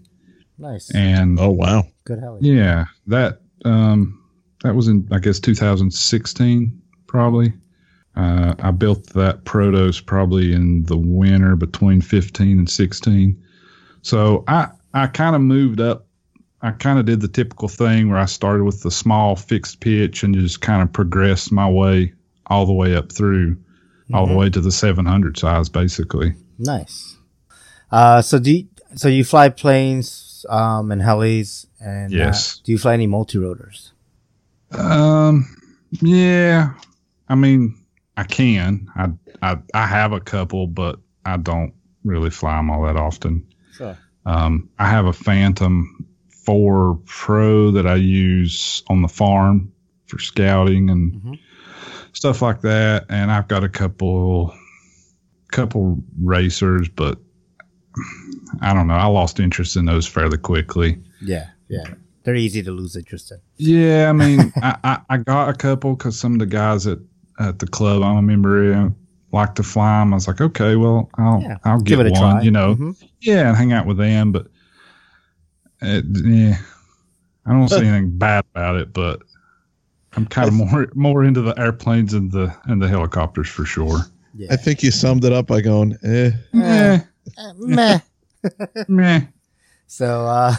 Nice. 0.59 0.95
And 0.95 1.39
Oh 1.39 1.51
wow. 1.51 1.85
Good 2.05 2.21
hell. 2.21 2.39
yeah, 2.41 2.87
that 3.07 3.41
um, 3.65 4.24
that 4.65 4.75
was 4.75 4.89
in 4.89 5.07
I 5.13 5.19
guess 5.21 5.39
2016 5.39 6.83
probably. 7.07 7.53
Uh, 8.17 8.55
I 8.61 8.71
built 8.71 9.07
that 9.15 9.45
Protos 9.45 10.05
probably 10.05 10.53
in 10.53 10.85
the 10.85 10.97
winter 10.97 11.57
between 11.57 12.01
15 12.01 12.59
and 12.59 12.71
16. 12.71 13.43
So 14.03 14.45
I 14.49 14.69
I 14.93 15.07
kind 15.09 15.35
of 15.37 15.43
moved 15.43 15.81
up. 15.81 16.07
I 16.63 16.71
kind 16.71 16.99
of 16.99 17.05
did 17.05 17.21
the 17.21 17.29
typical 17.29 17.69
thing 17.69 18.09
where 18.09 18.19
I 18.19 18.25
started 18.25 18.65
with 18.65 18.83
the 18.83 18.91
small 18.91 19.37
fixed 19.37 19.81
pitch 19.81 20.23
and 20.23 20.35
just 20.35 20.61
kind 20.61 20.83
of 20.83 20.93
progressed 20.93 21.53
my 21.53 21.69
way 21.69 22.13
all 22.47 22.65
the 22.67 22.73
way 22.73 22.95
up 22.97 23.11
through, 23.13 23.57
all 24.13 24.27
the 24.27 24.33
Mhm. 24.33 24.39
way 24.39 24.51
to 24.51 24.61
the 24.61 24.71
700 24.73 25.37
size 25.39 25.69
basically. 25.69 26.35
Nice. 26.59 27.17
Uh, 27.91 28.23
so 28.23 28.39
do 28.39 28.53
you, 28.53 28.67
so 28.95 29.09
you 29.09 29.25
fly 29.25 29.49
planes, 29.49 30.47
um, 30.49 30.91
and 30.93 31.03
helis, 31.03 31.67
and 31.81 32.13
uh, 32.15 32.17
Yes. 32.17 32.61
do 32.65 32.71
you 32.73 32.79
fly 32.79 32.95
any 32.95 33.07
multi 33.07 33.39
rotors? 33.39 33.93
Um, 34.73 35.47
yeah. 36.01 36.75
I 37.29 37.35
mean, 37.35 37.75
I 38.17 38.25
can. 38.25 38.89
I 38.97 39.09
I 39.43 39.59
I 39.75 39.87
have 39.87 40.13
a 40.13 40.21
couple, 40.21 40.67
but 40.67 40.99
I 41.25 41.37
don't 41.37 41.73
really 42.05 42.31
fly 42.31 42.57
them 42.57 42.71
all 42.71 42.83
that 42.85 42.97
often. 42.97 43.47
Sure. 43.73 43.97
Um, 44.27 44.69
I 44.79 44.89
have 44.89 45.07
a 45.07 45.13
Phantom 45.13 46.07
Four 46.45 47.01
Pro 47.07 47.71
that 47.73 47.87
I 47.87 47.95
use 47.97 48.83
on 48.89 49.03
the 49.03 49.09
farm 49.09 49.73
for 50.07 50.19
scouting 50.19 50.91
and 50.91 51.13
Mhm. 51.15 51.39
stuff 52.13 52.43
like 52.43 52.61
that, 52.63 53.07
and 53.09 53.31
I've 53.31 53.49
got 53.49 53.65
a 53.65 53.69
couple 53.69 54.55
couple 55.51 56.03
racers, 56.21 56.89
but 56.89 57.19
I 58.61 58.75
don't 58.75 58.87
know. 58.89 58.95
I 58.95 59.07
lost 59.07 59.39
interest 59.41 59.77
in 59.77 59.85
those 59.85 60.07
fairly 60.07 60.37
quickly. 60.39 61.01
Yeah, 61.23 61.49
yeah. 61.69 61.85
They're 62.25 62.35
easy 62.35 62.63
to 62.63 62.71
lose 62.73 62.97
interest 62.97 63.31
in. 63.33 63.39
Yeah, 63.57 64.09
I 64.09 64.13
mean, 64.13 64.53
I, 64.63 64.77
I, 64.83 65.01
I 65.11 65.17
got 65.19 65.49
a 65.51 65.55
couple 65.55 65.95
because 65.95 66.19
some 66.19 66.33
of 66.33 66.39
the 66.41 66.47
guys 66.47 66.87
at, 66.87 66.99
at 67.39 67.59
the 67.59 67.67
club 67.67 68.03
I'm 68.03 68.17
a 68.17 68.23
member 68.23 68.73
in 68.73 68.95
like 69.33 69.55
to 69.57 69.63
fly 69.63 70.01
'em. 70.01 70.13
I 70.13 70.17
was 70.17 70.27
like, 70.29 70.41
okay, 70.41 70.77
well, 70.77 71.11
I'll 71.19 71.41
Yeah, 71.43 71.59
I'll 71.65 71.81
Give 71.81 71.99
get 71.99 72.07
it 72.07 72.17
a 72.17 72.21
one, 72.21 72.35
try. 72.37 72.43
you 72.43 72.51
know, 72.51 72.75
Mhm. 72.77 72.97
yeah, 73.21 73.49
and 73.49 73.57
hang 73.57 73.73
out 73.73 73.87
with 73.87 73.99
them. 73.99 74.33
But 74.33 74.47
it, 75.83 76.05
yeah, 76.25 76.57
I 77.47 77.53
don't 77.53 77.69
see 77.69 77.77
anything 77.87 78.17
bad 78.17 78.45
about 78.55 78.77
it, 78.77 78.93
but 78.93 79.23
I'm 80.17 80.27
kind 80.27 80.49
of 80.49 80.55
more 80.55 80.89
more 80.95 81.25
into 81.25 81.43
the 81.43 81.59
airplanes 81.59 82.15
and 82.15 82.31
the 82.33 82.55
and 82.65 82.81
the 82.81 82.89
helicopters 82.89 83.49
for 83.49 83.65
sure. 83.65 83.99
Yeah. 84.37 84.49
I 84.53 84.57
think 84.57 84.83
you 84.83 84.91
summed 84.91 85.25
it 85.25 85.33
up 85.33 85.47
by 85.49 85.61
going, 85.61 85.97
eh. 86.05 86.31
Eh, 86.55 86.99
Uh, 87.39 87.53
meh. 87.59 87.99
meh. 88.89 89.21
So, 89.87 90.27
uh, 90.27 90.55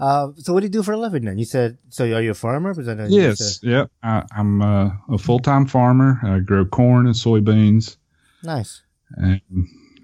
uh, 0.00 0.28
so 0.36 0.52
what 0.52 0.60
do 0.60 0.66
you 0.66 0.70
do 0.70 0.82
for 0.82 0.92
a 0.92 0.98
living 0.98 1.24
then? 1.24 1.38
You 1.38 1.44
said, 1.44 1.78
so 1.88 2.04
are 2.04 2.20
you 2.22 2.30
a 2.32 2.34
farmer? 2.34 2.70
A- 2.70 3.06
Yes, 3.08 3.60
said- 3.60 3.68
yep. 3.68 3.90
I, 4.02 4.24
I'm 4.36 4.62
uh, 4.62 4.90
a 5.10 5.18
full 5.18 5.38
time 5.40 5.66
farmer. 5.66 6.20
I 6.22 6.38
grow 6.40 6.64
corn 6.64 7.06
and 7.06 7.14
soybeans. 7.14 7.96
Nice. 8.42 8.82
and 9.16 9.40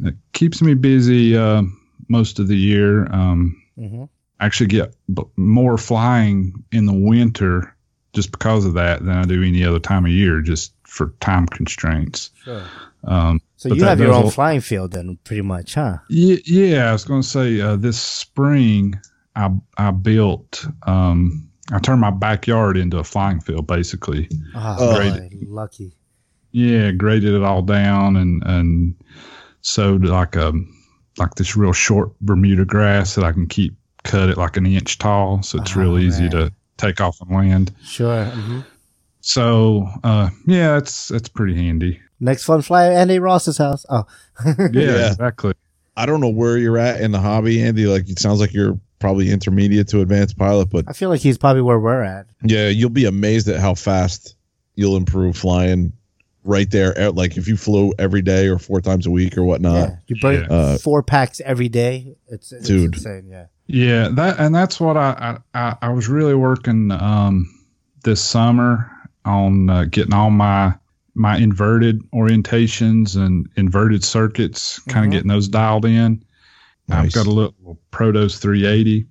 it 0.05 0.15
keeps 0.33 0.63
me 0.63 0.75
busy 0.75 1.37
uh, 1.37 1.63
most 2.09 2.39
of 2.39 2.49
the 2.49 2.57
year. 2.57 3.07
Um, 3.13 3.63
hmm 3.77 4.05
I 4.41 4.47
actually 4.47 4.67
get 4.69 4.95
b- 5.15 5.23
more 5.37 5.79
flying 5.79 6.65
in 6.73 6.87
the 6.87 6.93
winter 6.93 7.77
just 8.13 8.33
because 8.33 8.65
of 8.65 8.75
that 8.75 8.99
than 9.05 9.17
I 9.17 9.23
do 9.25 9.41
any 9.45 9.65
other 9.65 9.79
time 9.79 10.05
of 10.05 10.11
year, 10.11 10.41
just 10.41 10.73
for 10.83 11.15
time 11.21 11.47
constraints. 11.47 12.31
Sure. 12.45 12.65
Um, 13.05 13.41
So 13.57 13.69
But 13.69 13.79
you 13.79 13.85
have 13.85 14.01
your 14.01 14.13
own 14.13 14.31
flying 14.31 14.61
field 14.61 14.93
then, 14.93 15.17
pretty 15.23 15.43
much, 15.43 15.75
huh? 15.75 15.99
yeah, 16.11 16.37
yeah, 16.45 16.91
I 16.91 16.93
was 16.93 17.05
going 17.05 17.23
to 17.23 17.29
say 17.29 17.61
uh, 17.61 17.77
this 17.77 18.01
spring 18.01 18.99
I 19.37 19.51
I 19.79 19.91
built. 19.91 20.67
Um, 20.87 21.49
I 21.73 21.79
turned 21.79 22.01
my 22.01 22.11
backyard 22.11 22.77
into 22.77 22.99
a 22.99 23.05
flying 23.05 23.41
field, 23.41 23.67
basically. 23.67 24.29
Oh, 24.55 24.77
Oh. 24.79 25.11
boy, 25.11 25.29
lucky. 25.47 25.93
Yeah, 26.51 26.91
graded 26.93 27.35
it 27.35 27.43
all 27.43 27.63
down 27.63 28.17
and 28.17 28.43
and 28.45 28.95
sowed 29.63 30.05
like 30.05 30.37
a 30.37 30.53
like 31.19 31.35
this 31.37 31.57
real 31.57 31.73
short 31.73 32.11
Bermuda 32.21 32.65
grass 32.65 33.15
that 33.15 33.25
I 33.25 33.33
can 33.33 33.47
keep 33.47 33.75
cut 34.05 34.29
it 34.29 34.37
like 34.37 34.57
an 34.57 34.67
inch 34.67 34.99
tall, 34.99 35.43
so 35.43 35.59
it's 35.61 35.77
Oh, 35.77 35.81
real 35.81 35.99
easy 35.99 36.29
to 36.31 36.53
take 36.77 37.01
off 37.01 37.21
and 37.21 37.31
land. 37.31 37.73
Sure. 37.83 38.25
hmm 38.27 38.61
So 39.21 39.89
uh, 40.05 40.31
yeah, 40.47 40.77
it's 40.77 41.11
it's 41.11 41.29
pretty 41.29 41.55
handy. 41.55 42.01
Next 42.21 42.45
fun 42.45 42.63
fly 42.63 42.87
at 42.87 42.93
Andy 42.93 43.19
Ross's 43.19 43.59
house. 43.59 43.85
Oh, 43.89 44.05
Yeah, 44.47 44.69
Yeah. 44.73 45.07
exactly. 45.11 45.55
I 45.97 46.07
don't 46.07 46.21
know 46.21 46.29
where 46.31 46.57
you're 46.57 46.79
at 46.79 47.01
in 47.01 47.13
the 47.13 47.21
hobby, 47.21 47.63
Andy. 47.63 47.87
Like 47.87 48.09
it 48.09 48.19
sounds 48.19 48.41
like 48.41 48.53
you're 48.53 48.79
probably 49.03 49.31
intermediate 49.31 49.89
to 49.89 50.01
advanced 50.01 50.39
pilot, 50.39 50.71
but 50.71 50.87
I 50.89 50.95
feel 50.95 51.11
like 51.11 51.21
he's 51.21 51.37
probably 51.37 51.61
where 51.61 51.79
we're 51.79 52.03
at. 52.03 52.27
yeah, 52.43 52.69
you'll 52.69 52.89
be 52.89 53.05
amazed 53.05 53.49
at 53.49 53.61
how 53.61 53.75
fast 53.75 54.37
you'll 54.77 54.97
improve 54.97 55.37
flying 55.37 55.93
right 56.45 56.71
there. 56.71 56.97
Eh, 56.99 57.09
Like 57.15 57.37
if 57.37 57.47
you 57.47 57.57
flew 57.57 57.93
every 57.99 58.23
day 58.23 58.49
or 58.49 58.59
four 58.59 58.81
times 58.81 59.07
a 59.07 59.11
week 59.11 59.37
or 59.37 59.45
whatnot. 59.45 59.89
yeah, 59.91 59.97
you 60.07 60.17
burn 60.21 60.47
yeah. 60.49 60.57
Uh, 60.57 60.79
four 60.79 61.03
packs 61.03 61.41
every 61.45 61.69
day. 61.69 62.17
It's, 62.29 62.53
it's 62.53 62.67
Dude. 62.67 62.95
insane. 62.95 63.27
Yeah. 63.29 63.47
Yeah, 63.67 64.09
that 64.15 64.39
and 64.41 64.55
that's 64.55 64.81
what 64.81 64.97
I 64.97 65.39
I, 65.55 65.61
I, 65.69 65.77
I 65.83 65.89
was 65.91 66.09
really 66.09 66.35
working 66.35 66.91
um, 66.91 67.49
this 68.05 68.21
summer 68.21 68.91
on 69.25 69.71
uh, 69.71 69.85
getting 69.85 70.13
all 70.15 70.31
my 70.31 70.75
my 71.15 71.37
inverted 71.37 72.01
orientations 72.13 73.17
and 73.17 73.49
inverted 73.57 74.03
circuits, 74.05 74.79
kind 74.89 75.05
of 75.07 75.11
Mhm. 75.11 75.13
getting 75.13 75.29
those 75.29 75.49
dialed 75.49 75.85
in. 75.85 76.23
I've 76.93 77.13
got 77.13 77.27
a 77.27 77.31
little 77.31 77.79
Protos 77.91 78.39
380, 78.39 79.07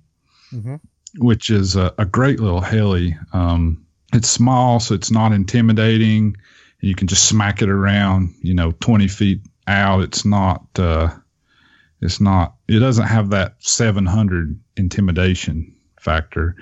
hmm 0.50 0.76
which 1.18 1.50
is 1.50 1.76
a, 1.76 1.92
a 1.98 2.04
great 2.04 2.40
little 2.40 2.60
heli. 2.60 3.16
Um, 3.32 3.84
it's 4.12 4.28
small, 4.28 4.80
so 4.80 4.94
it's 4.94 5.10
not 5.10 5.32
intimidating. 5.32 6.36
You 6.80 6.94
can 6.94 7.06
just 7.06 7.26
smack 7.28 7.62
it 7.62 7.68
around, 7.68 8.34
you 8.42 8.54
know, 8.54 8.72
20 8.72 9.08
feet 9.08 9.40
out. 9.66 10.02
It's 10.02 10.24
not, 10.24 10.66
uh, 10.78 11.10
it's 12.00 12.20
not, 12.20 12.54
it 12.68 12.80
doesn't 12.80 13.06
have 13.06 13.30
that 13.30 13.56
700 13.58 14.58
intimidation 14.76 15.76
factor. 16.00 16.56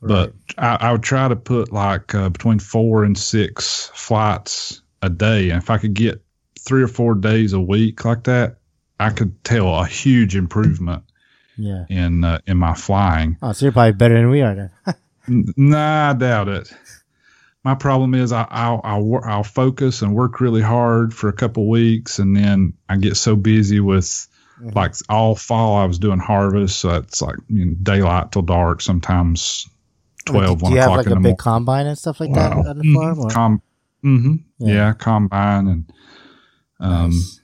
But 0.00 0.32
I, 0.58 0.78
I 0.80 0.92
would 0.92 1.02
try 1.02 1.28
to 1.28 1.36
put 1.36 1.72
like 1.72 2.14
uh, 2.14 2.30
between 2.30 2.58
four 2.58 3.04
and 3.04 3.16
six 3.16 3.90
flights 3.94 4.82
a 5.02 5.08
day. 5.08 5.50
And 5.50 5.62
if 5.62 5.70
I 5.70 5.78
could 5.78 5.94
get 5.94 6.22
three 6.58 6.82
or 6.82 6.88
four 6.88 7.14
days 7.14 7.52
a 7.52 7.60
week 7.60 8.04
like 8.04 8.24
that, 8.24 8.56
I 9.06 9.10
could 9.10 9.42
tell 9.44 9.68
a 9.80 9.86
huge 9.86 10.36
improvement 10.36 11.04
Yeah. 11.56 11.84
in 11.88 12.24
uh, 12.24 12.38
in 12.46 12.56
my 12.58 12.74
flying. 12.74 13.36
Oh, 13.42 13.52
so 13.52 13.64
you're 13.66 13.72
probably 13.72 13.92
better 13.92 14.14
than 14.14 14.30
we 14.30 14.42
are 14.42 14.54
then. 14.54 14.70
N- 15.28 15.52
Nah, 15.56 16.10
I 16.10 16.12
doubt 16.14 16.48
it. 16.48 16.72
My 17.64 17.74
problem 17.76 18.14
is 18.14 18.32
I, 18.32 18.46
I'll 18.50 18.80
I'll, 18.82 19.20
I'll 19.24 19.44
focus 19.44 20.02
and 20.02 20.14
work 20.14 20.40
really 20.40 20.62
hard 20.62 21.14
for 21.14 21.28
a 21.28 21.32
couple 21.32 21.68
weeks, 21.68 22.18
and 22.18 22.36
then 22.36 22.72
I 22.88 22.96
get 22.96 23.16
so 23.16 23.36
busy 23.36 23.80
with 23.80 24.28
Mhm. 24.60 24.74
like 24.74 24.94
all 25.08 25.34
fall 25.34 25.76
I 25.76 25.86
was 25.86 25.98
doing 25.98 26.18
harvest, 26.18 26.78
so 26.80 26.94
it's 26.96 27.22
like 27.22 27.36
you 27.48 27.64
know, 27.64 27.74
daylight 27.82 28.30
till 28.32 28.42
dark. 28.42 28.80
Sometimes 28.82 29.66
twelve, 30.26 30.58
Do 30.58 30.64
one 30.64 30.72
you 30.72 30.78
have 30.80 30.90
like 30.90 31.06
a 31.06 31.10
big 31.10 31.18
morning. 31.22 31.36
combine 31.36 31.86
and 31.86 31.98
stuff 31.98 32.20
like 32.20 32.32
that 32.34 32.52
on 32.52 32.78
the 32.78 32.92
farm? 32.94 33.18
Or? 33.20 33.30
Com- 33.30 33.62
hmm 34.02 34.34
Yeah. 34.58 34.74
yeah. 34.74 34.92
combine 34.92 35.66
and 35.68 35.92
um, 36.80 37.10
Nice. 37.10 37.40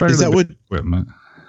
Is 0.00 0.18
that 0.20 0.32
what 0.32 0.50
equipment. 0.50 1.08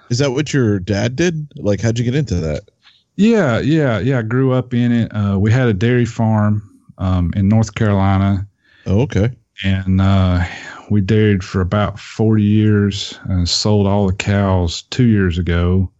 is 0.09 0.17
that 0.19 0.31
what 0.31 0.53
your 0.53 0.79
dad 0.79 1.15
did? 1.15 1.47
Like 1.55 1.81
how'd 1.81 1.97
you 1.99 2.05
get 2.05 2.15
into 2.15 2.35
that? 2.35 2.69
Yeah, 3.15 3.59
yeah, 3.59 3.99
yeah. 3.99 4.19
I 4.19 4.21
grew 4.21 4.53
up 4.53 4.73
in 4.73 4.91
it. 4.91 5.11
Uh, 5.13 5.37
we 5.39 5.51
had 5.51 5.67
a 5.67 5.73
dairy 5.73 6.05
farm 6.05 6.63
um, 6.97 7.31
in 7.35 7.49
North 7.49 7.75
Carolina. 7.75 8.47
Oh, 8.85 9.01
okay. 9.01 9.31
and 9.63 10.01
uh, 10.01 10.43
we 10.89 11.01
dairied 11.01 11.43
for 11.43 11.61
about 11.61 11.99
40 11.99 12.43
years 12.43 13.19
and 13.25 13.47
sold 13.47 13.87
all 13.87 14.07
the 14.07 14.13
cows 14.13 14.81
two 14.83 15.05
years 15.05 15.37
ago 15.37 15.91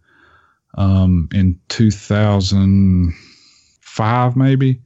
um, 0.76 1.28
in 1.32 1.58
2005 1.68 4.36
maybe 4.36 4.80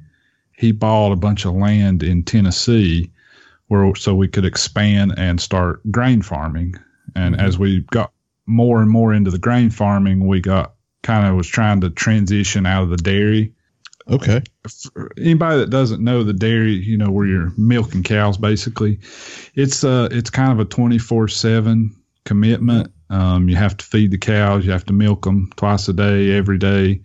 he 0.53 0.73
bought 0.73 1.13
a 1.13 1.17
bunch 1.17 1.45
of 1.45 1.55
land 1.55 2.03
in 2.03 2.23
tennessee 2.25 3.11
where 3.69 3.95
so 3.95 4.15
we 4.15 4.29
could 4.29 4.45
expand 4.45 5.15
and 5.17 5.41
start 5.41 5.81
grain 5.91 6.21
farming 6.23 6.75
and 7.15 7.35
Mhm. 7.37 7.41
as 7.41 7.59
we 7.59 7.81
got 7.91 8.13
more 8.47 8.81
and 8.83 8.91
more 8.91 9.13
into 9.15 9.31
the 9.31 9.39
grain 9.39 9.71
farming 9.71 10.27
we 10.27 10.41
got 10.41 10.75
kind 11.03 11.27
of 11.27 11.35
was 11.37 11.47
trying 11.47 11.81
to 11.81 11.91
transition 11.91 12.67
out 12.67 12.83
of 12.83 12.91
the 12.91 12.97
dairy. 12.97 13.53
Okay. 14.11 14.43
For 14.93 15.11
anybody 15.19 15.61
that 15.61 15.71
doesn't 15.71 16.03
know 16.05 16.23
the 16.25 16.33
dairy, 16.35 16.73
you 16.75 16.97
know, 16.99 17.11
where 17.11 17.27
you're 17.27 17.53
milking 17.57 18.03
cows, 18.03 18.37
basically, 18.37 18.99
it's 19.55 19.83
uh, 19.83 20.09
it's 20.11 20.29
kind 20.31 20.53
of 20.53 20.61
a 20.61 20.65
24 20.67 21.29
seven 21.29 21.95
commitment. 22.25 22.91
Um, 23.11 23.49
you 23.49 23.57
have 23.57 23.77
to 23.79 23.85
feed 23.85 24.11
the 24.11 24.19
cows, 24.19 24.65
you 24.67 24.73
have 24.73 24.85
to 24.87 24.93
milk 24.93 25.25
them 25.25 25.51
twice 25.57 25.89
a 25.89 25.93
day, 25.95 26.33
every 26.33 26.59
day. 26.59 27.01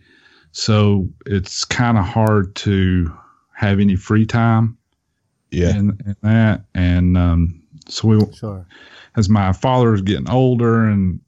So 0.51 1.07
it's 1.25 1.63
kind 1.65 1.97
of 1.97 2.05
hard 2.05 2.55
to 2.57 3.13
have 3.53 3.79
any 3.79 3.95
free 3.95 4.25
time 4.25 4.77
Yeah. 5.51 5.75
in 5.77 6.15
that. 6.21 6.65
And 6.73 7.17
um, 7.17 7.58
so 7.89 8.07
we, 8.07 8.33
Sure. 8.33 8.65
as 9.17 9.29
my 9.29 9.51
father 9.51 9.91
was 9.91 10.01
getting 10.01 10.29
older 10.29 10.85
and 10.85 11.19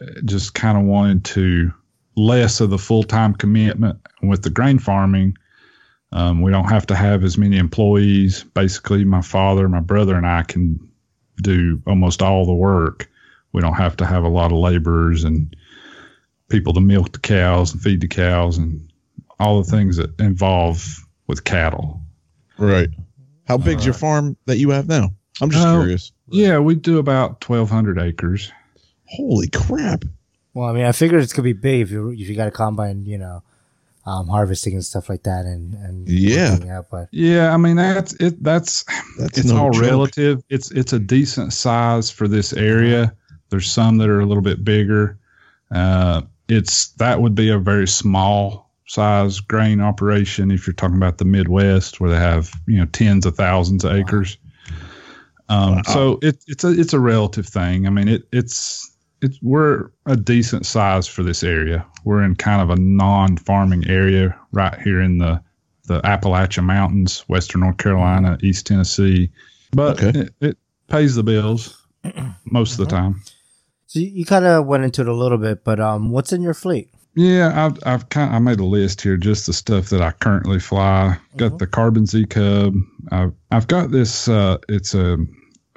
uh, 0.00 0.06
just 0.24 0.54
kind 0.54 0.76
of 0.78 0.84
wanted 0.84 1.24
to 1.24 1.72
less 2.16 2.60
of 2.60 2.70
the 2.70 2.78
full 2.78 3.02
time 3.02 3.34
commitment 3.34 3.98
with 4.22 4.42
the 4.42 4.50
grain 4.50 4.78
farming. 4.78 5.36
Um, 6.12 6.40
we 6.40 6.50
don't 6.50 6.68
have 6.68 6.86
to 6.86 6.94
have 6.94 7.24
as 7.24 7.36
many 7.36 7.58
employees. 7.58 8.44
Basically, 8.54 9.04
my 9.04 9.20
father, 9.22 9.68
my 9.68 9.80
brother, 9.80 10.16
and 10.16 10.26
I 10.26 10.42
can 10.42 10.78
do 11.42 11.82
almost 11.86 12.22
all 12.22 12.46
the 12.46 12.54
work. 12.54 13.10
We 13.52 13.60
don't 13.60 13.74
have 13.74 13.96
to 13.98 14.06
have 14.06 14.24
a 14.24 14.28
lot 14.28 14.52
of 14.52 14.58
laborers 14.58 15.24
and 15.24 15.54
people 16.48 16.72
to 16.72 16.80
milk 16.80 17.12
the 17.12 17.18
cows 17.18 17.72
and 17.72 17.82
feed 17.82 18.00
the 18.00 18.08
cows 18.08 18.56
and 18.56 18.90
all 19.38 19.62
the 19.62 19.70
things 19.70 19.96
that 19.96 20.18
involve 20.20 21.04
with 21.26 21.44
cattle. 21.44 22.00
Right. 22.56 22.88
How 23.46 23.58
big's 23.58 23.84
your 23.84 23.94
farm 23.94 24.36
that 24.46 24.58
you 24.58 24.70
have 24.70 24.88
now? 24.88 25.10
I'm 25.40 25.50
just 25.50 25.66
Oh. 25.66 25.80
curious. 25.80 26.12
Yeah, 26.28 26.58
we 26.58 26.74
do 26.74 26.98
about 26.98 27.40
1,200 27.40 27.98
acres. 28.00 28.50
Holy 29.06 29.48
crap. 29.48 30.04
Well, 30.54 30.68
I 30.68 30.72
mean, 30.72 30.84
I 30.84 30.92
figured 30.92 31.22
it's 31.22 31.32
gonna 31.32 31.44
be 31.44 31.52
big 31.52 31.82
if 31.82 31.90
you 31.90 32.10
if 32.10 32.28
you 32.28 32.34
got 32.34 32.48
a 32.48 32.52
combine, 32.52 33.04
you 33.04 33.18
know, 33.18 33.42
um, 34.06 34.26
harvesting 34.28 34.72
and 34.74 34.84
stuff 34.84 35.08
like 35.08 35.24
that, 35.24 35.44
and 35.44 35.74
and 35.74 36.08
Yeah. 36.08 36.58
out, 36.70 36.86
but 36.90 37.08
Yeah, 37.12 37.52
I 37.52 37.56
mean 37.58 37.76
that's 37.76 38.14
it. 38.14 38.42
That's 38.42 38.84
That's 39.18 39.38
it's 39.38 39.48
no 39.48 39.56
all 39.58 39.70
joke. 39.70 39.82
relative. 39.82 40.42
It's 40.48 40.70
it's 40.70 40.92
a 40.92 40.98
decent 40.98 41.52
size 41.52 42.10
for 42.10 42.26
this 42.26 42.52
area. 42.54 43.12
There's 43.50 43.70
some 43.70 43.98
that 43.98 44.08
are 44.08 44.20
a 44.20 44.26
little 44.26 44.42
bit 44.42 44.64
bigger. 44.64 45.18
Uh, 45.70 46.22
it's 46.48 46.88
that 46.92 47.20
would 47.20 47.34
be 47.34 47.50
a 47.50 47.58
very 47.58 47.86
small 47.86 48.70
size 48.88 49.40
grain 49.40 49.80
operation 49.80 50.50
if 50.50 50.66
you're 50.66 50.74
talking 50.74 50.96
about 50.96 51.18
the 51.18 51.24
Midwest 51.24 52.00
where 52.00 52.10
they 52.10 52.16
have 52.16 52.50
you 52.66 52.78
know 52.78 52.86
tens 52.86 53.26
of 53.26 53.36
thousands 53.36 53.84
of 53.84 53.92
acres. 53.92 54.36
Um, 55.48 55.76
Wow. 55.76 55.82
So 55.86 56.18
it, 56.22 56.42
it's 56.46 56.64
a 56.64 56.68
it's 56.78 56.92
a 56.92 57.00
relative 57.00 57.46
thing. 57.46 57.86
I 57.86 57.90
mean 57.90 58.08
it 58.08 58.22
it's 58.32 58.90
it's 59.22 59.38
we're 59.42 59.90
a 60.06 60.16
decent 60.16 60.66
size 60.66 61.06
for 61.08 61.22
this 61.22 61.42
area. 61.42 61.84
We're 62.04 62.22
in 62.22 62.34
kind 62.36 62.60
of 62.60 62.70
a 62.70 62.76
non-farming 62.80 63.88
area 63.88 64.38
right 64.52 64.78
here 64.82 65.00
in 65.00 65.18
the 65.18 65.40
the 65.86 66.00
Appalachian 66.04 66.64
Mountains, 66.64 67.20
Western 67.28 67.60
North 67.60 67.76
Carolina, 67.78 68.36
East 68.42 68.66
Tennessee, 68.66 69.30
but 69.72 70.02
Okay. 70.02 70.18
it, 70.20 70.34
it 70.40 70.58
pays 70.88 71.14
the 71.14 71.22
bills 71.22 71.86
most 72.50 72.72
of 72.72 72.78
the 72.78 72.86
time. 72.86 73.22
so 73.86 74.00
you, 74.00 74.06
you 74.08 74.24
kind 74.24 74.44
of 74.44 74.66
went 74.66 74.82
into 74.82 75.02
it 75.02 75.08
a 75.08 75.14
little 75.14 75.38
bit. 75.38 75.62
But 75.62 75.78
um, 75.78 76.10
what's 76.10 76.32
in 76.32 76.42
your 76.42 76.54
fleet? 76.54 76.90
Yeah, 77.16 77.64
I've 77.66 77.78
I've 77.86 78.08
kind 78.10 78.34
I 78.34 78.38
made 78.38 78.60
a 78.60 78.64
list 78.64 79.00
here 79.00 79.16
just 79.16 79.46
the 79.46 79.52
stuff 79.54 79.88
that 79.88 80.02
I 80.02 80.12
currently 80.12 80.60
fly. 80.60 81.16
Got 81.38 81.52
Mhm. 81.52 81.58
the 81.58 81.66
Carbon 81.66 82.06
Z 82.06 82.26
Cub. 82.26 82.74
I've 83.10 83.32
I've 83.50 83.66
got 83.66 83.90
this. 83.90 84.28
Uh, 84.28 84.58
it's 84.68 84.94
a 84.94 85.16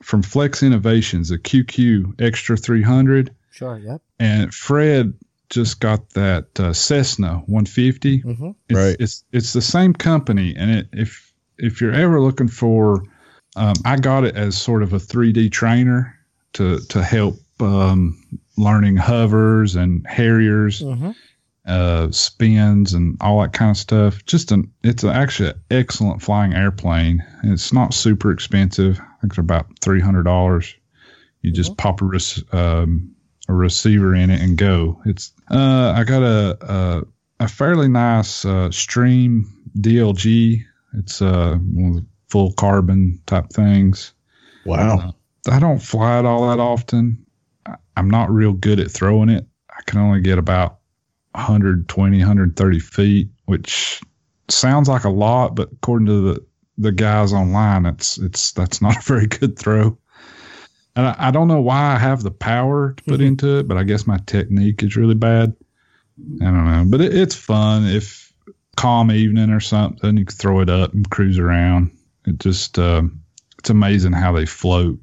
from 0.03 0.21
Flex 0.21 0.61
Innovations, 0.63 1.31
a 1.31 1.37
QQ 1.37 2.21
Extra 2.21 2.55
300, 2.57 3.31
Sure. 3.51 3.77
Yep. 3.77 4.01
and 4.19 4.53
Fred 4.53 5.13
just 5.49 5.79
got 5.79 6.09
that 6.11 6.47
uh, 6.59 6.73
Cessna 6.73 7.41
150. 7.47 8.21
Mm-hmm. 8.21 8.49
It's, 8.69 8.77
Right. 8.77 8.95
It's 8.99 9.23
it's 9.31 9.53
the 9.53 9.61
same 9.61 9.93
company, 9.93 10.55
and 10.57 10.69
it, 10.71 10.87
if 10.93 11.31
if 11.57 11.79
you're 11.81 11.93
ever 11.93 12.19
looking 12.21 12.47
for, 12.49 13.03
um, 13.55 13.75
I 13.85 13.95
got 13.97 14.25
it 14.25 14.35
as 14.35 14.57
sort 14.57 14.83
of 14.83 14.91
a 14.93 14.99
3D 14.99 15.51
trainer 15.53 16.15
to 16.53 16.79
to 16.89 17.01
help 17.01 17.39
um, 17.61 18.17
learning 18.60 18.97
hovers 18.97 19.76
and 19.76 20.05
harriers, 20.07 20.82
Mm-hmm. 20.82 21.12
uh, 21.66 22.12
spins, 22.12 22.93
and 22.93 23.18
all 23.22 23.41
that 23.41 23.53
kind 23.53 23.72
of 23.72 23.78
stuff. 23.78 24.26
Just 24.26 24.51
an 24.51 24.72
it's 24.84 25.03
actually 25.03 25.49
an 25.49 25.62
excellent 25.72 26.22
flying 26.22 26.53
airplane. 26.53 27.24
It's 27.43 27.72
not 27.74 27.93
super 27.93 28.32
expensive. 28.32 28.99
I 28.99 29.22
think 29.22 29.34
it's 29.34 29.38
about 29.38 29.68
three 29.82 30.01
hundred 30.01 30.24
dollars. 30.24 30.76
You 31.41 31.51
just 31.51 31.78
pop 31.78 32.01
a 32.01 32.05
rec- 32.05 32.53
um, 32.53 33.16
a 33.47 33.53
receiver 33.53 34.14
in 34.14 34.30
it 34.30 34.41
and 34.41 34.57
go. 34.57 35.01
It's 35.05 35.32
uh, 35.49 35.93
I 35.95 36.03
got 36.03 36.22
a 36.24 36.57
a, 37.39 37.45
a 37.45 37.47
fairly 37.47 37.88
nice 37.88 38.43
uh, 38.45 38.72
Stream 38.72 39.45
DLG. 39.78 40.64
It's 40.95 41.22
uh, 41.22 41.55
one 41.74 41.89
of 41.91 41.95
the 41.97 42.05
full 42.30 42.51
carbon 42.53 43.22
type 43.26 43.49
things. 43.51 44.14
Wow. 44.66 45.16
I 45.49 45.60
don't 45.60 45.80
fly 45.80 46.20
it 46.20 46.26
all 46.26 46.49
that 46.49 46.60
often. 46.60 47.26
I- 47.70 47.76
I'm 47.97 48.09
not 48.09 48.32
real 48.32 48.53
good 48.53 48.80
at 48.80 48.91
throwing 48.91 49.30
it. 49.30 49.47
I 49.70 49.82
can 49.86 49.99
only 49.99 50.22
get 50.22 50.38
about 50.38 50.80
120, 51.36 52.17
130 52.20 52.80
feet, 52.80 53.30
which 53.45 54.01
sounds 54.49 54.89
like 54.89 55.03
a 55.03 55.09
lot, 55.09 55.55
but 55.55 55.70
according 55.72 56.07
to 56.07 56.22
the, 56.34 56.45
the 56.78 56.91
guys 56.91 57.34
online, 57.34 57.86
it's 57.86 58.17
it's 58.17 58.51
that's 58.53 58.82
not 58.82 58.97
a 58.97 59.01
very 59.01 59.28
good 59.28 59.57
throw. 59.57 59.97
And 60.95 61.07
I, 61.07 61.15
I 61.28 61.32
don't 61.32 61.47
know 61.47 61.61
why 61.61 61.93
I 61.95 61.97
have 61.99 62.24
the 62.24 62.32
power 62.32 62.93
to 62.93 63.03
put 63.03 63.20
Mhm. 63.20 63.28
into 63.28 63.59
it, 63.59 63.67
but 63.67 63.78
I 63.78 63.84
guess 63.84 64.07
my 64.07 64.17
technique 64.26 64.82
is 64.84 64.95
really 64.95 65.15
bad. 65.15 65.55
I 66.41 66.45
don't 66.45 66.65
know, 66.65 66.86
but 66.88 66.99
it, 67.01 67.15
it's 67.15 67.36
fun 67.36 67.86
if 67.86 68.34
calm 68.76 69.11
evening 69.11 69.51
or 69.51 69.59
something, 69.59 70.17
you 70.17 70.26
can 70.26 70.36
throw 70.36 70.59
it 70.61 70.70
up 70.70 70.93
and 70.93 71.09
cruise 71.09 71.38
around. 71.39 71.91
It 72.26 72.39
just 72.39 72.78
um, 72.80 73.22
it's 73.59 73.70
amazing 73.70 74.13
how 74.13 74.32
they 74.34 74.45
float. 74.45 74.99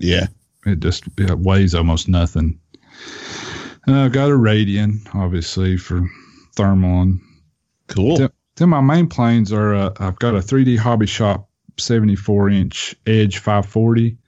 Yeah. 0.00 0.26
It 0.66 0.80
just 0.80 1.04
it 1.18 1.38
weighs 1.38 1.74
almost 1.74 2.08
nothing. 2.08 2.58
And 3.86 3.96
I've 3.96 4.12
got 4.12 4.30
a 4.30 4.34
Radian, 4.34 5.06
obviously, 5.14 5.76
for 5.76 6.06
thermal. 6.54 7.02
And 7.02 7.20
Cool. 7.88 8.18
Yep. 8.18 8.34
then 8.56 8.68
my 8.70 8.80
main 8.80 9.06
planes 9.08 9.52
are 9.52 9.74
uh, 9.74 9.94
I've 10.00 10.18
got 10.18 10.34
a 10.34 10.38
3D 10.38 10.76
Hobby 10.76 11.06
Shop 11.06 11.48
74 11.78 12.50
inch 12.50 12.96
Edge 13.06 13.38
540. 13.38 14.18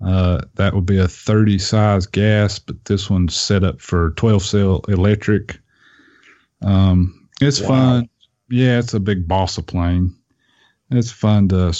Uh, 0.00 0.42
that 0.54 0.74
would 0.74 0.86
be 0.86 0.98
a 0.98 1.08
30 1.08 1.58
size 1.58 2.06
gas, 2.06 2.60
but 2.60 2.84
this 2.84 3.10
one's 3.10 3.34
set 3.34 3.64
up 3.64 3.80
for 3.80 4.10
12 4.12 4.42
cell 4.44 4.80
electric. 4.86 5.58
Um, 6.62 7.28
it's 7.40 7.60
Wow. 7.60 7.66
fun. 7.68 8.08
Yeah, 8.48 8.78
it's 8.78 8.94
a 8.94 9.00
big 9.00 9.26
balsa 9.26 9.62
plane. 9.62 10.14
It's 10.90 11.10
fun 11.10 11.48
to, 11.48 11.76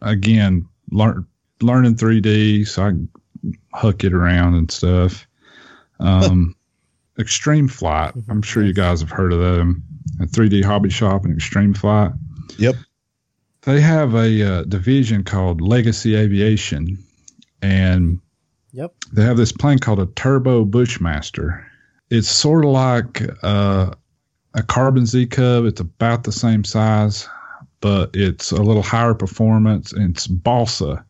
again, 0.00 0.66
learn 0.90 1.26
learning 1.62 1.96
3D, 1.96 2.66
so 2.66 2.82
I 2.82 2.88
can 2.90 3.08
hook 3.74 4.04
it 4.04 4.12
around 4.12 4.54
and 4.54 4.70
stuff. 4.70 5.26
Um, 6.00 6.54
Extreme 7.18 7.68
Flight. 7.68 8.14
I'm 8.28 8.42
sure 8.42 8.62
you 8.64 8.72
guys 8.72 9.00
have 9.00 9.10
heard 9.10 9.32
of 9.32 9.40
them. 9.40 9.82
A 10.20 10.24
3D 10.24 10.64
Hobby 10.64 10.90
Shop 10.90 11.24
and 11.24 11.34
Extreme 11.34 11.74
Flight. 11.74 12.12
Yep. 12.58 12.76
They 13.62 13.80
have 13.80 14.14
a 14.14 14.42
uh, 14.42 14.62
division 14.64 15.22
called 15.22 15.60
Legacy 15.60 16.16
Aviation, 16.16 16.98
and 17.60 18.18
Yep. 18.72 18.94
they 19.12 19.22
have 19.22 19.36
this 19.36 19.52
plane 19.52 19.78
called 19.78 20.00
a 20.00 20.06
Turbo 20.06 20.64
Bushmaster. 20.64 21.64
It's 22.10 22.28
sort 22.28 22.64
of 22.64 22.70
like 22.72 23.22
uh, 23.44 23.90
a 24.54 24.62
Carbon 24.62 25.06
Z 25.06 25.26
Cub. 25.26 25.66
It's 25.66 25.80
about 25.80 26.24
the 26.24 26.32
same 26.32 26.64
size, 26.64 27.28
but 27.80 28.10
it's 28.14 28.50
a 28.50 28.62
little 28.62 28.82
higher 28.82 29.14
performance. 29.14 29.92
And 29.92 30.16
it's 30.16 30.26
balsa, 30.26 31.04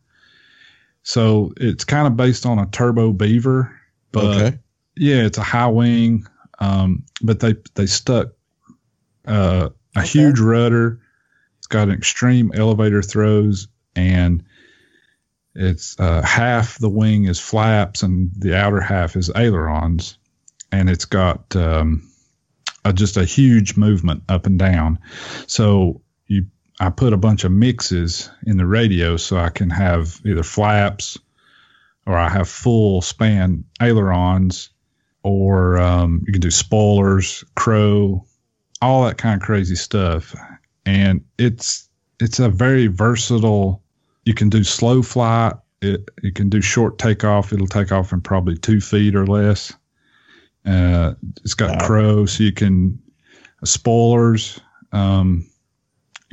so 1.03 1.53
it's 1.57 1.83
kind 1.83 2.07
of 2.07 2.17
based 2.17 2.45
on 2.45 2.59
a 2.59 2.65
Turbo 2.67 3.13
Beaver. 3.13 3.79
But 4.11 4.25
okay. 4.25 4.59
yeah, 4.95 5.23
it's 5.23 5.37
a 5.37 5.43
high 5.43 5.67
wing, 5.67 6.25
um, 6.59 7.03
but 7.21 7.39
they 7.39 7.55
they 7.75 7.85
stuck 7.85 8.29
uh, 9.27 9.69
a 9.95 9.99
Okay. 9.99 10.07
huge 10.07 10.39
rudder. 10.39 10.99
It's 11.59 11.67
got 11.67 11.87
an 11.87 11.93
extreme 11.93 12.51
elevator 12.55 13.01
throws, 13.01 13.67
and 13.95 14.43
it's 15.55 15.99
uh, 15.99 16.21
half 16.23 16.77
the 16.79 16.89
wing 16.89 17.25
is 17.25 17.39
flaps 17.39 18.03
and 18.03 18.31
the 18.37 18.55
outer 18.55 18.81
half 18.81 19.15
is 19.15 19.31
ailerons, 19.35 20.17
and 20.71 20.89
it's 20.89 21.05
got 21.05 21.55
um, 21.55 22.09
a, 22.85 22.93
just 22.93 23.17
a 23.17 23.25
huge 23.25 23.77
movement 23.77 24.23
up 24.29 24.45
and 24.45 24.59
down. 24.59 24.99
So 25.47 26.01
you, 26.01 26.02
I 26.83 26.89
put 26.89 27.13
a 27.13 27.17
bunch 27.17 27.45
of 27.45 27.51
mixes 27.51 28.29
in 28.45 28.57
the 28.57 28.65
radio 28.65 29.15
so 29.15 29.37
I 29.37 29.49
can 29.49 29.69
have 29.69 30.19
either 30.25 30.43
flaps 30.43 31.17
or 32.05 32.17
I 32.17 32.27
have 32.27 32.49
full 32.49 33.01
span 33.01 33.63
ailerons, 33.81 34.69
or 35.23 35.77
um, 35.77 36.21
you 36.27 36.33
can 36.33 36.41
do 36.41 36.51
spoilers, 36.51 37.45
crow, 37.55 38.25
all 38.81 39.05
that 39.05 39.17
kind 39.17 39.41
of 39.41 39.45
crazy 39.45 39.75
stuff. 39.75 40.35
And 40.85 41.23
it's 41.37 41.87
it's 42.19 42.39
a 42.39 42.49
very 42.49 42.87
versatile. 42.87 43.81
You 44.25 44.33
can 44.33 44.49
do 44.49 44.65
slow 44.65 45.01
flight. 45.01 45.53
It, 45.81 46.09
you 46.21 46.33
can 46.33 46.49
do 46.49 46.59
short 46.61 46.99
takeoff. 46.99 47.53
It'll 47.53 47.67
take 47.67 47.93
off 47.93 48.11
in 48.11 48.19
probably 48.19 48.57
two 48.57 48.81
feet 48.81 49.15
or 49.15 49.25
less. 49.25 49.73
Uh, 50.65 51.13
it's 51.43 51.53
got 51.53 51.79
Wow. 51.79 51.87
crow, 51.87 52.25
so 52.25 52.43
you 52.43 52.51
can 52.51 52.99
spoilers. 53.63 54.59
Um, 54.91 55.47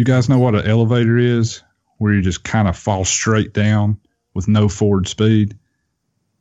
you 0.00 0.04
guys 0.06 0.30
know 0.30 0.38
what 0.38 0.54
an 0.54 0.66
elevator 0.66 1.18
is, 1.18 1.62
where 1.98 2.14
you 2.14 2.22
just 2.22 2.42
kind 2.42 2.66
of 2.66 2.74
fall 2.74 3.04
straight 3.04 3.52
down 3.52 4.00
with 4.32 4.48
no 4.48 4.66
forward 4.66 5.06
speed. 5.06 5.58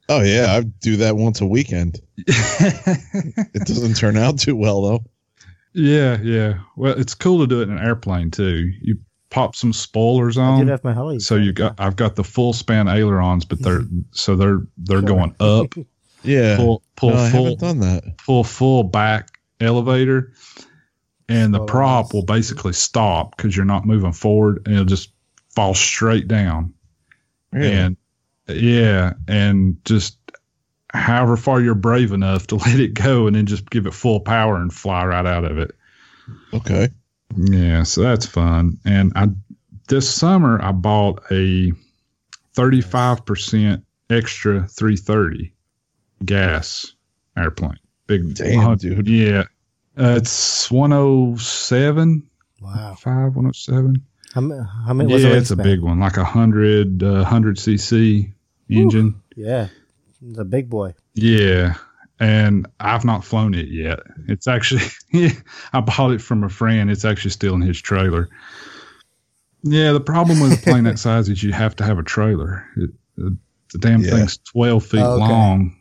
Oh 0.08 0.22
yeah, 0.22 0.48
I 0.56 0.62
do 0.62 0.96
that 0.96 1.18
once 1.18 1.42
a 1.42 1.46
weekend. 1.46 2.00
It 3.54 3.68
doesn't 3.68 3.96
turn 3.98 4.16
out 4.16 4.40
too 4.40 4.56
well 4.56 4.82
though. 4.82 5.04
yeah, 5.74 6.18
yeah. 6.22 6.60
Well, 6.78 6.98
it's 6.98 7.16
cool 7.16 7.40
to 7.40 7.48
do 7.48 7.60
it 7.60 7.64
in 7.64 7.78
an 7.78 7.84
airplane 7.86 8.32
too. 8.32 8.72
You 8.82 8.98
pop 9.30 9.56
some 9.58 9.74
spoilers 9.74 10.38
I 10.38 10.44
on. 10.44 10.60
did 10.60 10.70
have 10.70 10.84
my 10.86 10.94
Harley. 10.94 11.20
So 11.20 11.36
you 11.36 11.52
got 11.52 11.76
I've 11.80 11.98
got 11.98 12.16
the 12.16 12.24
full 12.24 12.54
span 12.54 12.88
ailerons, 12.88 13.44
but 13.44 13.62
they're 13.62 13.82
so 14.12 14.38
they're 14.38 14.62
they're 14.78 15.02
going 15.02 15.36
up, 15.42 15.74
Yeah. 16.24 16.56
pull 16.56 16.82
pull 16.96 17.10
No, 17.12 17.18
I 17.18 17.30
full 17.30 17.44
haven't 17.44 17.60
done 17.60 17.80
that. 17.82 18.18
pull 18.26 18.44
full 18.46 18.84
back 18.84 19.38
elevator, 19.60 20.32
and 21.30 21.54
the 21.54 21.60
Slow 21.60 21.66
prop 21.66 22.12
down. 22.12 22.18
will 22.18 22.26
basically 22.26 22.74
stop 22.74 23.38
because 23.38 23.56
you're 23.56 23.66
not 23.66 23.86
moving 23.86 24.12
forward, 24.12 24.64
and 24.66 24.74
it'll 24.74 24.86
just 24.86 25.12
fall 25.50 25.74
straight 25.74 26.28
down. 26.28 26.74
Really? 27.52 27.72
And 27.72 27.98
yeah, 28.48 29.14
and 29.28 29.78
just 29.86 30.18
however 30.90 31.38
far 31.38 31.62
you're 31.62 31.76
brave 31.76 32.12
enough 32.12 32.48
to 32.48 32.56
let 32.58 32.80
it 32.80 32.94
go, 32.94 33.28
and 33.28 33.36
then 33.36 33.46
just 33.46 33.70
give 33.70 33.86
it 33.86 33.94
full 33.94 34.20
power 34.20 34.58
and 34.58 34.74
fly 34.74 35.06
right 35.06 35.26
out 35.26 35.46
of 35.46 35.58
it. 35.58 35.72
okay. 36.54 36.90
Yeah, 37.38 37.84
so 37.84 38.02
that's 38.02 38.26
fun. 38.26 38.80
And 38.84 39.14
I 39.16 39.28
this 39.88 40.14
summer 40.14 40.60
I 40.62 40.72
bought 40.72 41.22
a 41.32 41.72
35% 42.56 43.84
extra 44.10 44.68
330 44.68 45.54
gas 46.26 46.94
airplane. 47.38 47.78
Big 48.08 48.34
Damn, 48.34 48.78
dude. 48.78 49.08
Yeah. 49.08 49.44
Uh, 50.00 50.16
it's 50.16 50.72
107, 50.72 52.24
wow. 52.62 52.96
5, 52.96 53.36
107. 53.36 54.04
How 54.34 54.42
many? 54.42 54.62
How 54.86 54.94
many? 54.94 55.18
Yeah, 55.18 55.30
it's 55.34 55.52
a 55.52 55.56
big 55.56 55.82
one, 55.82 56.00
like 56.00 56.18
a 56.18 56.22
100 56.24 57.04
uh, 57.04 57.12
100 57.14 57.58
cc 57.58 58.32
engine. 58.70 59.20
Yeah, 59.36 59.68
it's 60.28 60.38
a 60.38 60.46
big 60.46 60.70
boy. 60.70 60.94
Yeah. 61.16 61.76
And 62.22 62.68
I've 62.82 63.06
not 63.06 63.24
flown 63.24 63.54
it 63.54 63.70
yet. 63.70 64.00
It's 64.28 64.46
actually, 64.48 64.84
yeah, 65.14 65.30
I 65.74 65.80
bought 65.80 66.12
it 66.12 66.22
from 66.22 66.44
a 66.44 66.50
friend. 66.50 66.92
It's 66.92 67.06
actually 67.06 67.32
still 67.32 67.54
in 67.56 67.62
his 67.62 67.82
trailer. 67.82 68.28
Yeah, 69.64 69.94
the 69.94 70.02
problem 70.02 70.40
with 70.42 70.54
a 70.60 70.62
plane 70.62 70.84
that 70.84 71.00
size 71.08 71.30
is 71.30 71.42
you 71.42 71.54
have 71.54 71.76
to 71.78 71.86
have 71.86 71.98
a 71.98 72.04
trailer. 72.04 72.66
It, 72.76 72.90
the, 73.16 73.38
the 73.72 73.78
damn 73.80 74.02
Yeah. 74.02 74.12
thing's 74.12 74.38
12 74.38 74.86
feet 74.86 75.00
Oh, 75.02 75.14
okay. 75.14 75.28
long. 75.28 75.76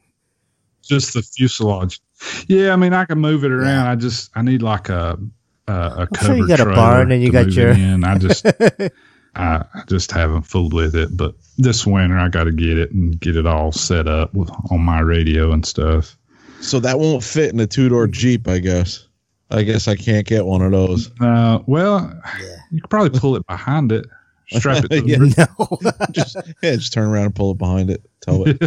Just 0.82 1.14
the 1.14 1.22
fuselage. 1.22 2.00
Yeah, 2.48 2.72
I 2.72 2.76
mean, 2.76 2.92
I 2.92 3.04
can 3.04 3.18
move 3.18 3.44
it 3.44 3.52
around. 3.52 3.86
I 3.86 3.94
just, 3.96 4.30
I 4.34 4.42
need 4.42 4.62
like 4.62 4.88
a, 4.88 5.18
a, 5.66 5.72
a 5.72 5.90
I'm 6.00 6.06
covered 6.08 6.26
sure 6.26 6.36
you 6.36 6.48
got 6.48 6.60
a 6.60 6.64
barn 6.66 7.12
and 7.12 7.22
you 7.22 7.30
got 7.32 7.52
your- 7.52 7.70
in. 7.70 8.04
I 8.04 8.18
just, 8.18 8.44
I, 8.66 8.90
I 9.34 9.82
just 9.88 10.10
haven't 10.12 10.42
fooled 10.42 10.72
with 10.74 10.96
it. 10.96 11.16
But 11.16 11.34
this 11.58 11.86
winter, 11.86 12.18
I 12.18 12.28
got 12.28 12.44
to 12.44 12.52
get 12.52 12.78
it 12.78 12.90
and 12.92 13.18
get 13.20 13.36
it 13.36 13.46
all 13.46 13.70
set 13.72 14.08
up 14.08 14.34
with, 14.34 14.50
on 14.70 14.80
my 14.80 15.00
radio 15.00 15.52
and 15.52 15.64
stuff. 15.64 16.16
So 16.60 16.80
that 16.80 16.98
won't 16.98 17.22
fit 17.22 17.52
in 17.52 17.60
a 17.60 17.66
two 17.66 17.88
door 17.88 18.06
Jeep, 18.08 18.48
I 18.48 18.58
guess. 18.58 19.06
I 19.50 19.62
guess 19.62 19.86
I 19.88 19.94
can't 19.96 20.26
get 20.26 20.44
one 20.44 20.60
of 20.60 20.72
those. 20.72 21.10
Uh, 21.20 21.60
well, 21.66 22.12
Yeah. 22.40 22.56
you 22.70 22.80
could 22.82 22.90
probably 22.90 23.18
pull 23.18 23.36
it 23.36 23.46
behind 23.46 23.92
it, 23.92 24.04
strap 24.48 24.84
it 24.84 24.88
to 24.90 25.00
the 25.00 25.06
Yeah. 25.08 25.18
roof. 25.18 25.38
No. 25.38 25.78
Just 26.10 26.36
yeah, 26.62 26.74
just 26.76 26.92
turn 26.92 27.08
around 27.08 27.26
and 27.26 27.34
pull 27.34 27.52
it 27.52 27.58
behind 27.58 27.90
it. 27.90 28.02
Tow 28.20 28.44
it. 28.46 28.60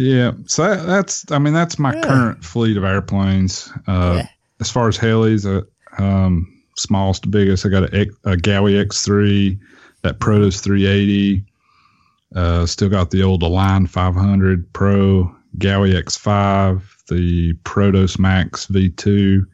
Yeah, 0.00 0.32
so 0.46 0.62
that, 0.62 0.86
that's 0.86 1.30
I 1.32 1.38
mean 1.38 1.54
that's 1.54 1.78
my 1.78 1.92
Yeah. 1.94 2.02
current 2.02 2.44
fleet 2.44 2.76
of 2.76 2.84
airplanes. 2.84 3.70
Uh, 3.86 4.14
Yeah. 4.18 4.28
As 4.60 4.70
far 4.70 4.88
as 4.88 4.96
helis, 4.98 5.44
uh, 5.46 6.02
um, 6.02 6.46
smallest 6.76 7.22
to 7.24 7.28
biggest, 7.28 7.64
I 7.66 7.68
got 7.68 7.92
a, 7.94 8.02
a 8.24 8.36
Gaui 8.36 8.74
X3, 8.86 9.58
that 10.02 10.18
Protos 10.20 10.60
380. 10.62 11.44
Uh, 12.34 12.66
still 12.66 12.88
got 12.88 13.10
the 13.10 13.22
old 13.22 13.42
Align 13.42 13.86
500 13.86 14.72
Pro, 14.72 15.34
Gaui 15.58 15.94
X5, 16.02 16.82
the 17.08 17.54
Protos 17.64 18.18
Max 18.18 18.66
V2, 18.66 19.44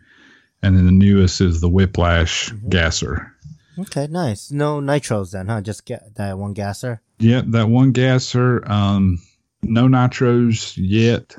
and 0.63 0.77
then 0.77 0.87
the 0.87 0.93
newest 0.93 1.41
is 1.41 1.61
the 1.61 1.69
Whiplash 1.69 2.51
Mm-hmm. 2.51 2.69
Gasser. 2.71 3.33
okay, 3.79 4.07
nice. 4.11 4.51
No 4.51 4.81
nitros 4.81 5.33
then, 5.33 5.47
huh? 5.49 5.61
Just 5.61 5.85
get 5.85 6.15
that 6.17 6.39
one 6.39 6.53
gasser. 6.55 7.01
Yeah, 7.19 7.43
that 7.49 7.69
one 7.69 7.93
gasser. 7.93 8.63
Um, 8.71 9.19
no 9.65 9.87
nitros 9.87 10.75
yet. 10.77 11.37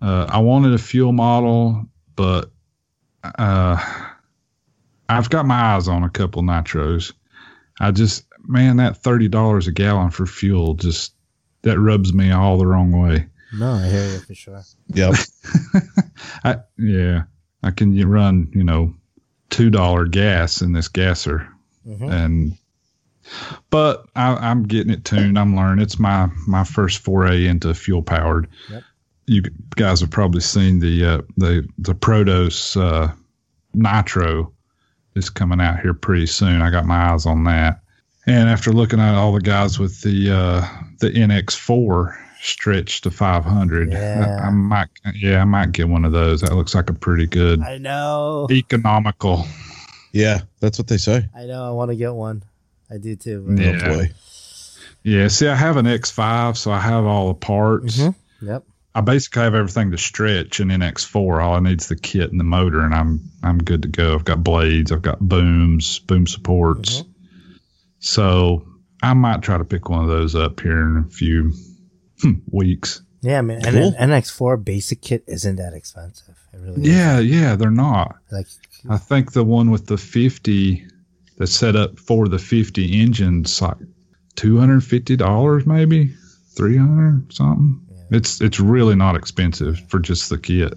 Uh, 0.00 0.26
I 0.28 0.38
wanted 0.38 0.72
a 0.74 0.78
fuel 0.78 1.12
model, 1.12 1.86
but 2.14 2.50
uh, 3.24 3.76
I've 5.08 5.30
got 5.30 5.46
my 5.46 5.74
eyes 5.74 5.88
on 5.88 6.04
a 6.04 6.10
couple 6.10 6.42
nitros. 6.42 7.12
I 7.80 7.90
just, 7.90 8.24
man, 8.46 8.76
that 8.76 8.98
thirty 8.98 9.28
dollars 9.28 9.66
a 9.66 9.72
gallon 9.72 10.10
for 10.10 10.26
fuel 10.26 10.74
just 10.74 11.14
that 11.62 11.78
rubs 11.78 12.12
me 12.12 12.30
all 12.30 12.58
the 12.58 12.66
wrong 12.66 12.92
way. 12.92 13.26
No, 13.52 13.72
I 13.72 13.88
hear 13.88 14.12
you 14.12 14.18
for 14.20 14.34
sure. 14.34 14.62
Yep. 14.88 15.14
I 16.44 16.56
yeah, 16.78 17.24
I 17.62 17.70
can 17.70 17.98
run 18.08 18.50
you 18.54 18.62
know 18.64 18.94
two 19.50 19.70
dollar 19.70 20.04
gas 20.06 20.60
in 20.62 20.72
this 20.72 20.88
gasser, 20.88 21.48
Mhm. 21.86 22.12
and 22.12 22.58
but 23.70 24.06
I, 24.16 24.34
I'm 24.34 24.62
getting 24.64 24.92
it 24.92 25.04
tuned. 25.04 25.38
I'm 25.38 25.56
learning. 25.56 25.82
It's 25.82 25.98
my 25.98 26.28
my 26.46 26.64
first 26.64 26.98
foray 26.98 27.46
into 27.46 27.72
fuel 27.74 28.02
powered. 28.02 28.48
Yep. 28.70 28.82
You 29.26 29.42
guys 29.76 30.00
have 30.00 30.10
probably 30.10 30.40
seen 30.40 30.78
the 30.80 31.04
uh, 31.04 31.22
the 31.36 31.68
the 31.78 31.94
Protos 31.94 32.80
uh, 32.80 33.12
Nitro 33.74 34.52
is 35.14 35.30
coming 35.30 35.60
out 35.60 35.80
here 35.80 35.94
pretty 35.94 36.26
soon. 36.26 36.62
I 36.62 36.70
got 36.70 36.86
my 36.86 37.12
eyes 37.12 37.26
on 37.26 37.44
that. 37.44 37.80
And 38.26 38.48
after 38.48 38.72
looking 38.72 39.00
at 39.00 39.14
all 39.14 39.32
the 39.32 39.40
guys 39.40 39.78
with 39.78 40.00
the 40.02 40.30
uh, 40.30 40.66
the 41.00 41.10
NX4 41.10 42.14
stretched 42.40 43.02
to 43.04 43.10
500, 43.10 43.90
Yeah. 43.92 44.38
I, 44.42 44.46
I 44.46 44.50
might 44.50 44.88
yeah 45.14 45.40
I 45.40 45.44
might 45.44 45.72
get 45.72 45.88
one 45.88 46.04
of 46.04 46.12
those. 46.12 46.40
That 46.40 46.54
looks 46.54 46.74
like 46.74 46.88
a 46.90 46.94
pretty 46.94 47.26
good 47.26 47.60
I 47.62 47.78
know. 47.78 48.46
economical. 48.50 49.44
Yeah, 50.12 50.40
that's 50.60 50.78
what 50.78 50.88
they 50.88 50.96
say. 50.96 51.26
I 51.36 51.44
know. 51.44 51.66
I 51.66 51.70
want 51.70 51.90
to 51.90 51.96
get 51.96 52.14
one. 52.14 52.42
I 52.90 52.98
do 52.98 53.16
too. 53.16 53.44
but- 53.46 53.58
Yeah. 53.62 53.80
Oh 53.84 53.94
boy. 53.96 54.10
Yeah, 55.04 55.28
see, 55.28 55.46
I 55.48 55.54
have 55.54 55.76
an 55.76 55.86
X5, 55.86 56.56
so 56.56 56.70
I 56.70 56.80
have 56.80 57.04
all 57.04 57.28
the 57.28 57.34
parts. 57.34 57.98
Mhm. 57.98 58.14
Yep. 58.42 58.64
I 58.94 59.00
basically 59.00 59.42
have 59.42 59.54
everything 59.54 59.92
to 59.92 59.98
stretch 59.98 60.60
in 60.60 60.68
NX4. 60.70 61.40
All 61.40 61.54
I 61.54 61.60
need 61.60 61.80
is 61.80 61.86
the 61.86 61.96
kit 61.96 62.30
and 62.30 62.40
the 62.40 62.44
motor, 62.44 62.80
and 62.80 62.94
I'm 62.94 63.20
I'm 63.42 63.58
good 63.58 63.82
to 63.82 63.88
go. 63.88 64.14
I've 64.14 64.24
got 64.24 64.42
blades, 64.42 64.90
I've 64.90 65.02
got 65.02 65.20
booms, 65.20 66.00
boom 66.00 66.26
supports. 66.26 67.04
So 68.00 68.66
I 69.02 69.14
might 69.14 69.42
try 69.42 69.58
to 69.58 69.64
pick 69.64 69.88
one 69.88 70.02
of 70.02 70.08
those 70.08 70.34
up 70.34 70.60
here 70.60 70.80
in 70.82 71.04
a 71.06 71.10
few 71.10 71.52
hmm, 72.20 72.32
weeks. 72.50 73.02
Yeah, 73.20 73.38
I 73.38 73.42
mean, 73.42 73.58
and 73.64 73.74
Cool. 73.76 73.94
an 73.98 74.10
NX4 74.10 74.64
basic 74.64 75.00
kit 75.00 75.24
isn't 75.26 75.56
that 75.56 75.74
expensive. 75.74 76.36
It 76.52 76.58
really 76.60 76.82
Yeah, 76.90 77.18
yeah, 77.18 77.56
they're 77.56 77.70
not. 77.70 78.16
Like, 78.30 78.46
I 78.88 78.96
think 78.96 79.32
the 79.32 79.44
one 79.44 79.70
with 79.70 79.86
the 79.86 79.96
50 79.98 80.86
that's 81.38 81.54
set 81.54 81.76
up 81.76 81.98
for 81.98 82.28
the 82.28 82.38
50 82.38 83.00
engines 83.00 83.62
like 83.62 83.76
$250 84.36 85.66
maybe 85.66 86.14
300 86.56 87.32
something. 87.32 87.80
It's 88.10 88.40
it's 88.40 88.58
really 88.58 88.94
not 88.94 89.16
expensive 89.16 89.78
for 89.88 89.98
just 89.98 90.30
the 90.30 90.38
kit. 90.38 90.74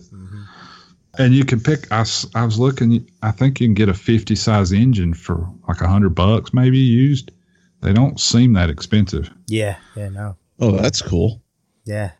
And 1.17 1.33
you 1.33 1.43
can 1.43 1.59
pick 1.59 1.91
I, 1.91 2.05
I 2.35 2.45
was 2.45 2.59
looking 2.59 3.09
I 3.21 3.31
think 3.31 3.59
you 3.59 3.67
can 3.67 3.73
get 3.73 3.89
a 3.89 3.93
50 3.93 4.35
size 4.35 4.71
engine 4.71 5.13
for 5.13 5.47
like 5.67 5.81
a 5.81 5.85
100 5.85 6.09
bucks 6.09 6.53
maybe 6.53 6.77
used. 6.77 7.31
They 7.81 7.93
don't 7.93 8.19
seem 8.19 8.53
that 8.53 8.69
expensive. 8.69 9.29
yeah, 9.47 9.77
yeah, 9.95 10.09
no. 10.09 10.37
Oh, 10.59 10.71
that's 10.71 11.01
cool. 11.01 11.41
Yeah. 11.83 12.11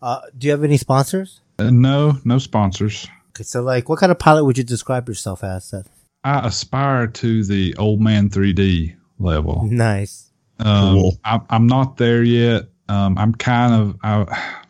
Uh, 0.00 0.20
do 0.36 0.46
you 0.46 0.52
have 0.52 0.62
any 0.62 0.76
sponsors? 0.76 1.40
Uh, 1.58 1.70
no, 1.70 2.18
no 2.24 2.38
sponsors. 2.38 3.08
Okay, 3.30 3.42
so 3.42 3.60
like, 3.62 3.88
what 3.88 3.98
kind 3.98 4.12
of 4.12 4.18
pilot 4.20 4.44
would 4.44 4.56
you 4.56 4.62
describe 4.62 5.08
yourself 5.08 5.42
as? 5.42 5.64
Seth? 5.64 5.88
I 6.24 6.46
aspire 6.46 7.06
to 7.06 7.44
the 7.44 7.74
old 7.76 8.00
man 8.00 8.28
3D 8.28 8.96
level. 9.18 9.66
Nice. 9.66 10.30
Um, 10.58 10.94
Cool. 10.94 11.18
I'm, 11.24 11.40
I'm 11.50 11.66
not 11.66 11.96
there 11.96 12.22
yet. 12.22 12.64
Um, 12.88 13.16
I'm 13.18 13.34
kind 13.34 13.74
of, 13.74 13.96
I, 14.02 14.62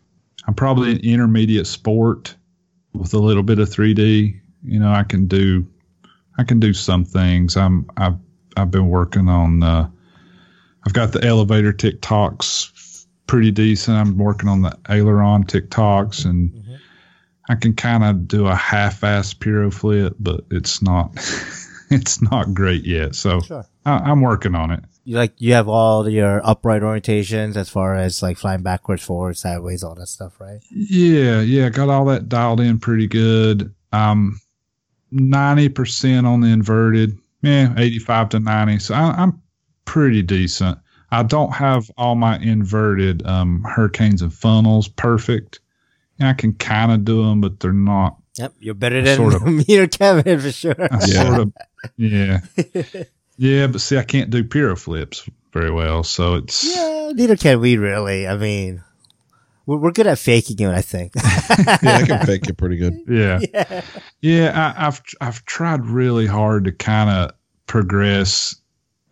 I'm 0.46 0.54
probably 0.54 0.92
an 0.92 1.00
intermediate 1.00 1.66
sport 1.66 2.34
with 2.92 3.14
a 3.14 3.18
little 3.18 3.42
bit 3.42 3.58
of 3.58 3.68
3D. 3.68 4.38
You 4.64 4.78
know, 4.80 4.92
I 4.92 5.04
can 5.04 5.26
do, 5.26 5.66
I 6.36 6.44
can 6.44 6.60
do 6.60 6.74
some 6.74 7.04
things. 7.04 7.56
I'm, 7.56 7.88
I've, 7.96 8.16
I've 8.56 8.70
been 8.70 8.88
working 8.88 9.28
on, 9.28 9.62
uh, 9.62 9.88
I've 10.84 10.92
got 10.92 11.12
the 11.12 11.24
elevator 11.24 11.72
tic-tocs 11.72 13.06
pretty 13.26 13.50
decent. 13.50 13.96
I'm 13.96 14.16
working 14.18 14.48
on 14.48 14.62
the 14.62 14.76
aileron 14.88 15.44
tic-tocs 15.44 16.24
and 16.24 16.52
I 17.48 17.54
can 17.54 17.74
kind 17.74 18.04
of 18.04 18.28
do 18.28 18.46
a 18.46 18.54
half-ass 18.54 19.34
pyro 19.34 19.70
flip, 19.70 20.14
but 20.20 20.44
it's 20.50 20.82
not, 20.82 21.12
it's 21.90 22.20
not 22.20 22.52
great 22.54 22.84
yet. 22.84 23.14
So 23.14 23.40
Sure. 23.40 23.64
I, 23.86 24.10
I'm 24.10 24.20
working 24.20 24.54
on 24.54 24.70
it. 24.70 24.84
You 25.04 25.16
like 25.16 25.32
you 25.38 25.54
have 25.54 25.68
all 25.68 26.06
your 26.06 26.46
upright 26.46 26.82
orientations 26.82 27.56
as 27.56 27.70
far 27.70 27.96
as 27.96 28.22
like 28.22 28.36
flying 28.36 28.62
backwards, 28.62 29.02
forward, 29.02 29.38
sideways, 29.38 29.82
all 29.82 29.94
that 29.94 30.08
stuff, 30.08 30.38
right? 30.38 30.60
Yeah, 30.70 31.40
yeah, 31.40 31.70
got 31.70 31.88
all 31.88 32.04
that 32.06 32.28
dialed 32.28 32.60
in 32.60 32.78
pretty 32.78 33.06
good. 33.06 33.74
Um, 33.90 34.38
ninety 35.10 35.70
percent 35.70 36.26
on 36.26 36.42
the 36.42 36.48
inverted, 36.48 37.16
yeah, 37.40 37.72
eighty-five 37.78 38.28
to 38.30 38.40
ninety. 38.40 38.80
So 38.80 38.94
I, 38.94 39.12
I'm 39.12 39.40
pretty 39.86 40.20
decent. 40.20 40.78
I 41.10 41.22
don't 41.22 41.52
have 41.54 41.90
all 41.96 42.14
my 42.14 42.38
inverted 42.40 43.26
um, 43.26 43.64
hurricanes 43.64 44.20
and 44.20 44.30
funnels 44.30 44.88
perfect. 44.88 45.60
I 46.20 46.32
can 46.32 46.54
kind 46.54 46.92
of 46.92 47.04
do 47.04 47.24
them, 47.24 47.40
but 47.40 47.60
they're 47.60 47.72
not. 47.72 48.16
Yep, 48.36 48.54
you're 48.60 48.74
better 48.74 49.02
than 49.02 49.16
Sort 49.16 49.34
of. 49.34 49.42
me 49.68 49.78
or 49.78 49.86
Kevin 49.86 50.40
for 50.40 50.52
sure. 50.52 50.76
I 50.78 50.98
Yeah. 51.06 51.24
sort 51.24 51.40
of, 51.40 51.52
yeah, 51.96 52.40
yeah. 53.36 53.66
But 53.66 53.80
see, 53.80 53.98
I 53.98 54.04
can't 54.04 54.30
do 54.30 54.44
pyro 54.44 54.76
flips 54.76 55.28
very 55.52 55.70
well, 55.72 56.04
so 56.04 56.34
it's 56.36 56.64
yeah, 56.64 57.10
neither 57.14 57.36
can 57.36 57.60
we 57.60 57.76
really. 57.76 58.28
I 58.28 58.36
mean, 58.36 58.82
we're, 59.66 59.76
we're 59.78 59.90
good 59.90 60.06
at 60.06 60.18
faking 60.18 60.60
it, 60.60 60.68
I 60.68 60.82
think. 60.82 61.12
Yeah, 61.82 61.96
I 61.96 62.06
can 62.06 62.26
fake 62.26 62.48
it 62.48 62.56
pretty 62.56 62.76
good. 62.76 63.00
yeah. 63.08 63.40
yeah. 63.52 63.82
Yeah, 64.20 64.74
I, 64.76 64.86
I've 64.86 65.02
I've 65.20 65.44
tried 65.44 65.84
really 65.84 66.26
hard 66.26 66.64
to 66.64 66.72
kind 66.72 67.10
of 67.10 67.32
progress 67.66 68.54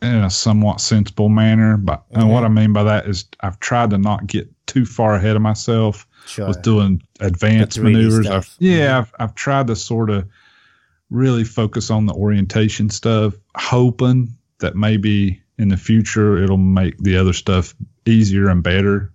in 0.03 0.15
a 0.15 0.31
somewhat 0.31 0.81
sensible 0.81 1.29
manner, 1.29 1.77
but 1.77 2.05
and 2.13 2.31
what 2.31 2.45
mm-hmm. 2.45 2.59
I 2.59 2.61
mean 2.63 2.73
by 2.73 2.85
that 2.85 3.07
is 3.07 3.25
I've 3.41 3.59
tried 3.61 3.91
to 3.91 3.99
not 3.99 4.27
get 4.27 4.49
too 4.67 4.85
far 4.87 5.15
ahead 5.15 5.37
of 5.37 5.43
myself 5.43 6.07
Sure. 6.27 6.49
with 6.49 6.63
doing 6.63 7.03
advanced 7.21 7.79
maneuvers. 7.79 8.27
I've, 8.27 8.55
yeah, 8.59 8.99
I've 8.99 9.15
I've 9.19 9.35
tried 9.35 9.69
to 9.69 9.77
sort 9.77 10.11
of 10.11 10.29
really 11.11 11.45
focus 11.45 11.91
on 11.91 12.07
the 12.07 12.15
orientation 12.15 12.91
stuff, 12.91 13.35
hoping 13.55 14.37
that 14.59 14.75
maybe 14.75 15.43
in 15.59 15.69
the 15.69 15.77
future 15.77 16.43
it'll 16.43 16.57
make 16.57 16.99
the 16.99 17.17
other 17.17 17.33
stuff 17.33 17.75
easier 18.05 18.49
and 18.49 18.63
better. 18.63 19.13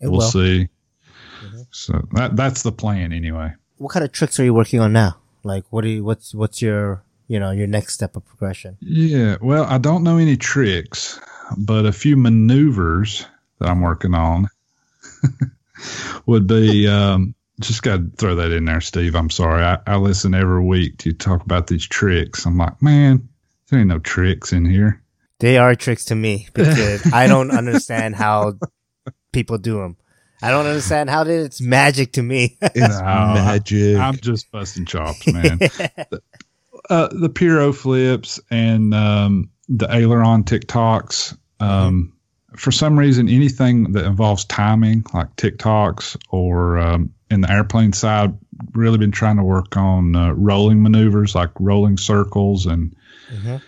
It 0.00 0.08
we'll 0.08 0.18
will. 0.18 0.30
see. 0.30 0.68
Mhm. 1.42 1.66
So 1.70 2.06
that 2.12 2.36
that's 2.36 2.62
the 2.62 2.72
plan 2.72 3.12
anyway. 3.12 3.54
What 3.78 3.92
kind 3.92 4.04
of 4.04 4.12
tricks 4.12 4.38
are 4.38 4.44
you 4.44 4.52
working 4.52 4.80
on 4.80 4.92
now? 4.92 5.16
Like, 5.42 5.64
what 5.70 5.82
do 5.82 5.88
you, 5.88 6.04
what's, 6.04 6.34
what's 6.34 6.60
your, 6.60 7.02
you 7.28 7.40
know, 7.40 7.50
your 7.50 7.66
next 7.66 7.94
step 7.94 8.14
of 8.14 8.26
progression? 8.26 8.76
Yeah, 8.80 9.36
well, 9.40 9.64
I 9.64 9.78
don't 9.78 10.02
know 10.02 10.18
any 10.18 10.36
tricks, 10.36 11.18
but 11.56 11.86
a 11.86 11.92
few 11.92 12.16
maneuvers 12.16 13.24
that 13.58 13.70
I'm 13.70 13.80
working 13.80 14.14
on 14.14 14.48
would 16.26 16.46
be 16.46 16.86
um, 16.88 17.34
just 17.60 17.82
got 17.82 17.96
to 17.98 18.10
throw 18.16 18.34
that 18.36 18.52
in 18.52 18.64
there, 18.64 18.80
Steve. 18.80 19.14
I'm 19.14 19.30
sorry. 19.30 19.62
I, 19.64 19.78
I 19.86 19.96
listen 19.96 20.34
every 20.34 20.62
week 20.64 20.98
to 20.98 21.12
talk 21.12 21.44
about 21.44 21.66
these 21.66 21.86
tricks. 21.86 22.46
I'm 22.46 22.56
like, 22.56 22.80
man, 22.82 23.28
there 23.68 23.78
ain't 23.80 23.88
no 23.88 23.98
tricks 23.98 24.52
in 24.52 24.64
here. 24.64 25.02
They 25.38 25.56
are 25.58 25.74
tricks 25.74 26.06
to 26.06 26.14
me 26.14 26.48
because 26.52 27.12
I 27.12 27.26
don't 27.26 27.50
understand 27.50 28.14
how 28.14 28.54
people 29.32 29.56
do 29.58 29.78
them. 29.78 29.96
I 30.42 30.50
don't 30.50 30.66
understand 30.66 31.10
how 31.10 31.24
they- 31.24 31.36
it's 31.36 31.60
magic 31.60 32.12
to 32.12 32.22
me. 32.22 32.56
It's 32.62 32.76
No, 32.98 33.04
magic. 33.04 33.96
I'm 33.96 34.16
just 34.16 34.50
busting 34.50 34.86
chops, 34.86 35.26
man. 35.30 35.58
uh, 36.90 37.08
the 37.12 37.28
Piro 37.28 37.72
flips 37.72 38.40
and 38.50 38.94
um, 38.94 39.50
the 39.68 39.86
aileron 39.94 40.44
tic-tocs. 40.44 41.36
Um, 41.58 42.14
For 42.56 42.72
some 42.72 42.98
reason, 42.98 43.28
anything 43.28 43.92
that 43.92 44.04
involves 44.04 44.44
timing, 44.44 45.04
like 45.14 45.34
tic-tocs 45.36 46.16
or 46.30 46.78
um, 46.78 47.14
in 47.30 47.42
the 47.42 47.50
airplane 47.50 47.92
side, 47.92 48.36
really 48.72 48.98
been 48.98 49.12
trying 49.12 49.36
to 49.36 49.44
work 49.44 49.76
on 49.76 50.16
uh, 50.16 50.32
rolling 50.32 50.82
maneuvers, 50.82 51.34
like 51.34 51.50
rolling 51.58 51.96
circles, 51.96 52.66
and 52.66 52.94
Mhm. 53.32 53.62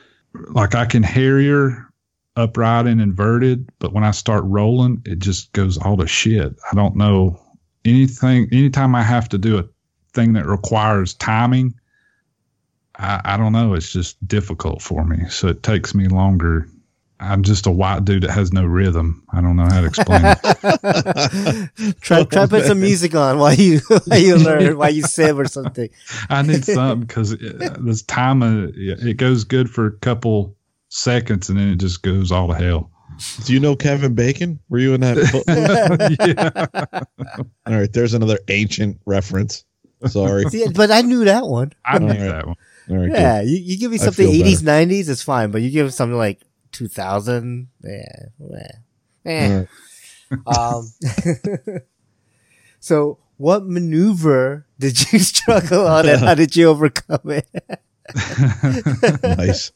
like 0.50 0.74
I 0.74 0.86
can 0.86 1.02
Harrier 1.02 1.88
upright 2.34 2.86
and 2.86 3.00
inverted, 3.00 3.70
but 3.78 3.92
when 3.92 4.04
I 4.04 4.10
start 4.10 4.44
rolling, 4.44 5.02
it 5.04 5.18
just 5.18 5.52
goes 5.52 5.78
all 5.78 5.96
to 5.98 6.06
shit. 6.06 6.56
I 6.70 6.74
don't 6.74 6.96
know 6.96 7.38
anything. 7.84 8.48
Anytime 8.50 8.94
I 8.94 9.02
have 9.02 9.28
to 9.30 9.38
do 9.38 9.59
a 9.59 9.64
thing 10.12 10.32
that 10.32 10.46
requires 10.46 11.14
timing, 11.14 11.74
I, 12.96 13.20
I 13.24 13.36
don't 13.36 13.52
know. 13.52 13.74
It's 13.74 13.92
just 13.92 14.26
difficult 14.26 14.82
for 14.82 15.04
me. 15.04 15.28
So 15.28 15.48
it 15.48 15.62
takes 15.62 15.94
me 15.94 16.09
longer. 16.09 16.66
I'm 17.23 17.43
just 17.44 17.66
a 17.66 17.70
white 17.70 18.05
dude 18.05 18.24
that 18.24 18.31
has 18.32 18.53
no 18.53 18.65
rhythm. 18.65 19.24
I 19.32 19.40
don't 19.40 19.57
know 19.57 19.65
how 19.65 19.81
to 19.81 19.86
explain 19.86 20.23
it. 20.24 20.40
try 22.01 22.24
try 22.24 22.47
put 22.47 22.65
some 22.65 22.81
music 22.81 23.15
on 23.15 23.39
while 23.39 23.55
you 23.55 23.78
while 24.07 24.19
you 24.19 24.36
learn 24.36 24.77
while 24.77 24.90
you 24.90 25.03
sim 25.03 25.39
or 25.39 25.47
something. 25.47 25.89
I 26.28 26.43
need 26.43 26.65
something 26.65 27.07
because 27.07 27.36
this 27.39 28.03
time 28.03 28.43
uh, 28.43 28.66
it 28.74 29.19
goes 29.19 29.44
good 29.44 29.70
for 29.70 29.86
a 29.86 29.93
couple 29.93 30.57
seconds 30.89 31.49
and 31.49 31.59
then 31.59 31.69
it 31.69 31.77
just 31.77 32.03
goes 32.03 32.32
all 32.32 32.49
to 32.49 32.55
hell. 32.55 32.90
Do 33.44 33.53
you 33.53 33.61
know 33.61 33.77
Kevin 33.77 34.15
Bacon? 34.15 34.59
Were 34.69 34.78
you 34.78 34.94
in 34.94 35.03
that? 35.03 35.16
yeah, 37.07 37.44
All 37.66 37.78
right, 37.78 37.93
there's 37.93 38.15
another 38.15 38.39
ancient 38.49 39.01
reference. 39.07 39.65
Sorry. 40.07 40.44
See, 40.47 40.66
but 40.74 40.90
I 40.90 41.03
knew 41.03 41.24
that 41.27 41.47
one. 41.47 41.73
I 41.85 41.99
knew 41.99 42.07
All 42.07 42.12
right. 42.12 42.20
that 42.20 42.47
one. 42.47 42.57
All 42.90 42.97
right, 42.97 43.11
good. 43.11 43.20
Yeah, 43.20 43.40
you, 43.43 43.57
you 43.59 43.78
give 43.78 43.93
me 43.93 43.99
something 43.99 44.24
feel 44.24 44.32
better. 44.32 44.44
eighties, 44.44 44.62
nineties, 44.62 45.09
it's 45.09 45.23
fine. 45.23 45.53
But 45.53 45.62
you 45.62 45.70
give 45.70 45.86
me 45.86 45.93
something 45.93 46.19
like 46.19 46.40
two 46.73 46.89
thousand, 46.89 47.69
yeah, 47.85 48.03
yeah. 49.24 49.65
All 50.47 50.49
right. 50.57 50.59
Um, 50.59 50.89
so 52.81 53.19
what 53.36 53.66
maneuver 53.66 54.66
did 54.78 55.12
you 55.12 55.19
struggle 55.20 55.86
on, 55.86 56.09
and 56.09 56.20
how 56.20 56.35
did 56.35 56.57
you 56.57 56.69
overcome 56.69 57.20
it? 57.31 57.49
Nice. 59.23 59.73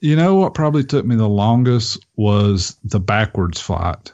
You 0.00 0.16
know 0.16 0.34
what 0.36 0.54
probably 0.54 0.82
took 0.84 1.04
me 1.04 1.14
the 1.16 1.28
longest 1.28 2.04
was 2.16 2.76
the 2.84 3.00
backwards 3.00 3.60
flight. 3.60 4.12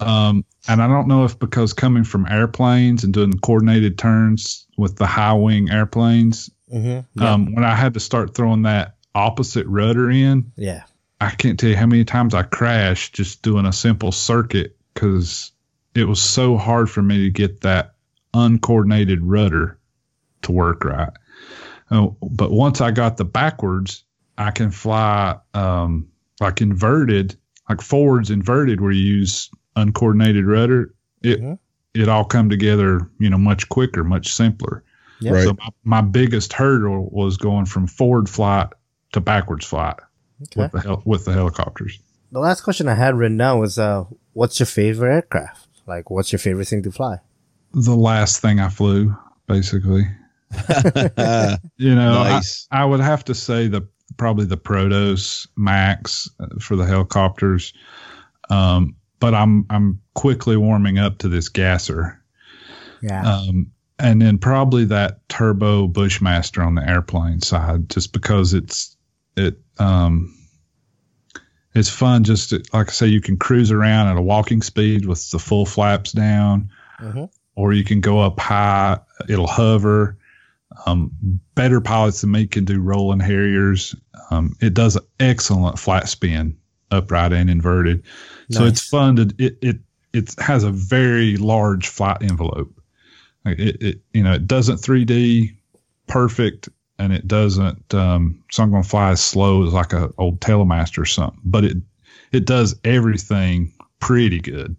Um, 0.00 0.44
and 0.68 0.80
I 0.82 0.86
don't 0.86 1.08
know 1.08 1.24
if 1.24 1.38
because 1.38 1.72
coming 1.72 2.04
from 2.04 2.26
airplanes 2.30 3.04
and 3.04 3.12
doing 3.12 3.32
coordinated 3.34 3.98
turns 3.98 4.66
with 4.78 4.96
the 4.96 5.06
high 5.06 5.34
wing 5.34 5.70
airplanes, 5.70 6.50
Mm-hmm. 6.72 7.22
um, 7.22 7.54
when 7.54 7.62
I 7.64 7.76
had 7.76 7.94
to 7.94 8.00
start 8.00 8.34
throwing 8.34 8.62
that 8.62 8.96
opposite 9.14 9.66
rudder 9.68 10.10
in, 10.10 10.50
yeah. 10.56 10.82
I 11.20 11.30
can't 11.30 11.58
tell 11.58 11.70
you 11.70 11.76
how 11.76 11.86
many 11.86 12.04
times 12.04 12.34
I 12.34 12.42
crashed 12.42 13.14
just 13.14 13.42
doing 13.42 13.66
a 13.66 13.72
simple 13.72 14.12
circuit 14.12 14.76
because 14.92 15.52
it 15.94 16.04
was 16.04 16.20
so 16.20 16.56
hard 16.56 16.90
for 16.90 17.02
me 17.02 17.18
to 17.24 17.30
get 17.30 17.62
that 17.62 17.94
uncoordinated 18.34 19.22
rudder 19.22 19.78
to 20.42 20.52
work 20.52 20.84
right. 20.84 21.10
Oh, 21.90 22.16
but 22.20 22.50
once 22.50 22.80
I 22.80 22.90
got 22.90 23.16
the 23.16 23.24
backwards, 23.24 24.04
I 24.36 24.50
can 24.50 24.70
fly 24.70 25.36
um, 25.54 26.08
like 26.40 26.60
inverted, 26.60 27.36
like 27.68 27.80
forwards 27.80 28.30
inverted, 28.30 28.80
where 28.80 28.90
you 28.90 29.02
use 29.02 29.50
uncoordinated 29.76 30.44
rudder. 30.44 30.94
It 31.22 31.40
Mhm. 31.40 31.58
it 31.94 32.08
all 32.10 32.24
come 32.24 32.50
together, 32.50 33.10
you 33.18 33.30
know, 33.30 33.38
much 33.38 33.68
quicker, 33.70 34.04
much 34.04 34.34
simpler. 34.34 34.84
Yeah. 35.20 35.32
Right. 35.32 35.44
So 35.44 35.54
my, 35.54 35.68
my 35.84 36.00
biggest 36.02 36.52
hurdle 36.52 37.08
was 37.10 37.38
going 37.38 37.64
from 37.64 37.86
forward 37.86 38.28
flight 38.28 38.68
to 39.12 39.20
backwards 39.22 39.64
flight 39.64 39.96
Okay. 40.42 40.62
with 40.62 40.72
the 40.72 40.80
hel- 40.80 41.02
with 41.04 41.24
the 41.24 41.32
helicopters. 41.32 41.98
The 42.32 42.40
last 42.40 42.62
question 42.62 42.88
I 42.88 42.94
had 42.94 43.14
written 43.16 43.36
down 43.36 43.60
was, 43.60 43.78
uh, 43.78 44.04
what's 44.32 44.58
your 44.58 44.66
favorite 44.66 45.14
aircraft? 45.14 45.68
Like, 45.86 46.10
what's 46.10 46.32
your 46.32 46.38
favorite 46.38 46.66
thing 46.68 46.82
to 46.82 46.90
fly? 46.90 47.18
The 47.72 47.94
last 47.94 48.40
thing 48.42 48.58
I 48.60 48.68
flew, 48.68 49.16
basically. 49.46 50.04
You 51.78 51.94
know, 51.94 52.18
I- 52.20 52.30
nice. 52.30 52.66
I, 52.70 52.84
would 52.84 53.00
have 53.00 53.24
to 53.26 53.34
say 53.34 53.68
the 53.68 53.86
probably 54.16 54.46
the 54.46 54.56
Protos 54.56 55.46
Max 55.56 56.28
uh, 56.40 56.46
for 56.60 56.76
the 56.76 56.86
helicopters. 56.86 57.72
Um, 58.50 58.96
but 59.20 59.34
I'm 59.34 59.66
I'm 59.70 60.00
quickly 60.14 60.56
warming 60.56 60.98
up 60.98 61.18
to 61.18 61.28
this 61.28 61.48
gasser. 61.48 62.22
Yeah. 63.02 63.22
Um, 63.22 63.70
and 63.98 64.20
then 64.20 64.38
probably 64.38 64.84
that 64.86 65.26
turbo 65.28 65.86
Bushmaster 65.88 66.62
on 66.62 66.74
the 66.74 66.88
airplane 66.88 67.40
side, 67.40 67.88
just 67.88 68.12
because 68.12 68.52
it's 68.54 68.95
it 69.36 69.58
um, 69.78 70.34
it's 71.74 71.88
fun. 71.90 72.24
Just 72.24 72.50
to, 72.50 72.62
like 72.72 72.88
I 72.88 72.92
say, 72.92 73.06
you 73.06 73.20
can 73.20 73.36
cruise 73.36 73.70
around 73.70 74.08
at 74.08 74.16
a 74.16 74.22
walking 74.22 74.62
speed 74.62 75.06
with 75.06 75.30
the 75.30 75.38
full 75.38 75.66
flaps 75.66 76.12
down, 76.12 76.70
Mhm. 77.00 77.30
or 77.54 77.72
you 77.72 77.84
can 77.84 78.00
go 78.00 78.20
up 78.20 78.40
high. 78.40 78.98
It'll 79.28 79.46
hover. 79.46 80.16
Um, 80.84 81.10
better 81.54 81.80
pilots 81.80 82.20
than 82.20 82.32
me 82.32 82.46
can 82.46 82.64
do 82.64 82.80
rolling 82.80 83.20
Harriers. 83.20 83.94
Um, 84.30 84.54
it 84.60 84.74
does 84.74 84.96
an 84.96 85.02
excellent 85.20 85.78
flat 85.78 86.08
spin, 86.08 86.56
upright 86.90 87.32
and 87.32 87.48
inverted. 87.48 88.02
So 88.50 88.64
it's 88.64 88.86
fun 88.86 89.16
to 89.16 89.34
it. 89.38 89.58
It 89.62 89.78
it 90.12 90.34
has 90.38 90.64
a 90.64 90.70
very 90.70 91.36
large 91.36 91.88
flight 91.88 92.22
envelope. 92.22 92.72
It, 93.44 93.82
it 93.82 94.00
you 94.12 94.22
know 94.22 94.32
it 94.34 94.46
doesn't 94.46 94.78
3D 94.78 95.56
perfect 96.08 96.68
and 96.98 97.12
it 97.12 97.26
doesn't 97.28 97.92
um, 97.94 98.42
so 98.50 98.62
I'm 98.62 98.70
going 98.70 98.82
to 98.82 98.88
fly 98.88 99.10
as 99.10 99.20
slow 99.22 99.66
as 99.66 99.72
like 99.72 99.92
a 99.92 100.10
old 100.18 100.40
Telemaster 100.40 100.98
or 100.98 101.06
something, 101.06 101.40
but 101.44 101.64
it 101.64 101.76
it 102.32 102.44
does 102.46 102.78
everything 102.84 103.72
pretty 104.00 104.40
good. 104.40 104.76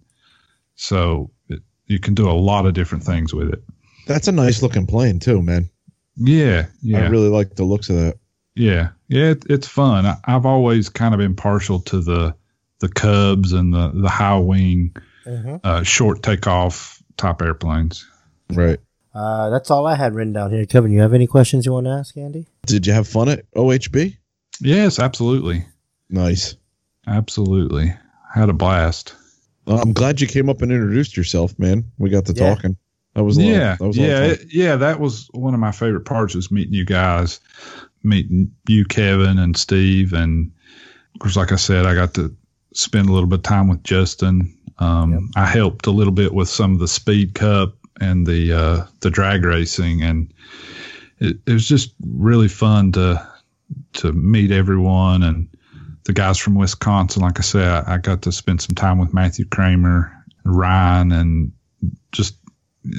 So 0.76 1.30
it, 1.48 1.60
you 1.86 1.98
can 1.98 2.14
do 2.14 2.28
a 2.28 2.32
lot 2.32 2.66
of 2.66 2.74
different 2.74 3.04
things 3.04 3.34
with 3.34 3.52
it. 3.52 3.62
That's 4.06 4.28
a 4.28 4.32
nice 4.32 4.62
looking 4.62 4.86
plane 4.86 5.18
too, 5.18 5.42
man. 5.42 5.68
Yeah, 6.16 6.66
yeah, 6.82 7.04
I 7.04 7.08
really 7.08 7.28
like 7.28 7.54
the 7.56 7.64
looks 7.64 7.88
of 7.90 7.96
that. 7.96 8.18
Yeah, 8.54 8.88
yeah, 9.08 9.30
it, 9.30 9.44
it's 9.48 9.68
fun. 9.68 10.04
I, 10.06 10.16
I've 10.24 10.46
always 10.46 10.88
kind 10.88 11.14
of 11.14 11.18
been 11.18 11.36
partial 11.36 11.80
to 11.80 12.00
the 12.00 12.34
the 12.80 12.88
Cubs 12.88 13.52
and 13.52 13.72
the 13.72 13.90
the 13.94 14.08
high 14.08 14.38
wing, 14.38 14.94
Mhm. 15.26 15.60
uh, 15.62 15.82
short 15.82 16.22
takeoff 16.22 17.02
type 17.16 17.42
airplanes. 17.42 18.06
Right. 18.50 18.78
Uh, 19.18 19.50
that's 19.50 19.68
all 19.70 19.84
I 19.86 19.96
had 19.96 20.14
written 20.14 20.32
down 20.32 20.52
here. 20.52 20.64
Kevin, 20.64 20.92
you 20.92 21.00
have 21.00 21.12
any 21.12 21.26
questions 21.26 21.66
you 21.66 21.72
want 21.72 21.86
to 21.86 21.90
ask, 21.90 22.16
Andy? 22.16 22.46
Did 22.66 22.86
you 22.86 22.92
have 22.92 23.08
fun 23.08 23.28
at 23.28 23.50
OHB? 23.56 24.16
Yes, 24.60 24.98
absolutely, 25.00 25.64
Nice. 26.08 26.54
absolutely. 27.06 27.92
Had 28.32 28.48
a 28.48 28.52
blast. 28.52 29.14
Well, 29.66 29.80
I'm 29.80 29.92
glad 29.92 30.20
you 30.20 30.26
came 30.26 30.48
up 30.48 30.62
and 30.62 30.70
introduced 30.70 31.16
yourself, 31.16 31.58
man. 31.58 31.84
We 31.98 32.10
got 32.10 32.26
to 32.26 32.32
Yeah. 32.32 32.54
talking. 32.54 32.76
That 33.14 33.24
was 33.24 33.36
a 33.38 33.40
lot- 33.40 33.48
yeah, 33.48 33.76
that 33.80 33.86
was 33.86 33.98
a 33.98 34.00
lot 34.02 34.08
of 34.10 34.12
yeah, 34.18 34.24
it- 34.26 34.46
yeah. 34.52 34.76
That 34.76 35.00
was 35.00 35.28
one 35.32 35.52
of 35.54 35.58
my 35.60 35.72
favorite 35.72 36.04
parts 36.04 36.34
was 36.34 36.50
meeting 36.52 36.74
you 36.74 36.84
guys, 36.84 37.40
meeting 38.04 38.52
you, 38.68 38.84
Kevin, 38.84 39.38
and 39.38 39.56
Steve, 39.56 40.12
and 40.12 40.52
of 41.14 41.20
course, 41.20 41.34
like 41.36 41.50
I 41.50 41.56
said, 41.56 41.86
I 41.86 41.94
got 41.94 42.14
to 42.14 42.32
spend 42.74 43.08
a 43.08 43.12
little 43.12 43.28
bit 43.28 43.40
of 43.40 43.42
time 43.42 43.66
with 43.68 43.82
Justin. 43.82 44.54
Um, 44.78 45.12
Yep. 45.12 45.20
I 45.36 45.46
helped 45.46 45.86
a 45.86 45.90
little 45.90 46.12
bit 46.12 46.32
with 46.34 46.48
some 46.48 46.72
of 46.74 46.78
the 46.78 46.86
Speed 46.86 47.34
Cup 47.34 47.74
and 48.00 48.26
the 48.26 48.52
uh, 48.52 48.86
the 49.00 49.10
drag 49.10 49.44
racing, 49.44 50.02
and 50.02 50.32
it, 51.18 51.38
it 51.46 51.52
was 51.52 51.66
just 51.68 51.94
really 52.06 52.48
fun 52.48 52.92
to 52.92 53.26
to 53.94 54.12
meet 54.12 54.50
everyone 54.50 55.22
and 55.22 55.48
the 56.04 56.12
guys 56.12 56.38
from 56.38 56.54
Wisconsin. 56.54 57.22
Like 57.22 57.38
I 57.38 57.42
said, 57.42 57.68
I, 57.68 57.94
I 57.94 57.98
got 57.98 58.22
to 58.22 58.32
spend 58.32 58.62
some 58.62 58.74
time 58.74 58.98
with 58.98 59.12
Matthew 59.12 59.44
Kramer, 59.44 60.12
Ryan, 60.44 61.12
and 61.12 61.52
just 62.12 62.36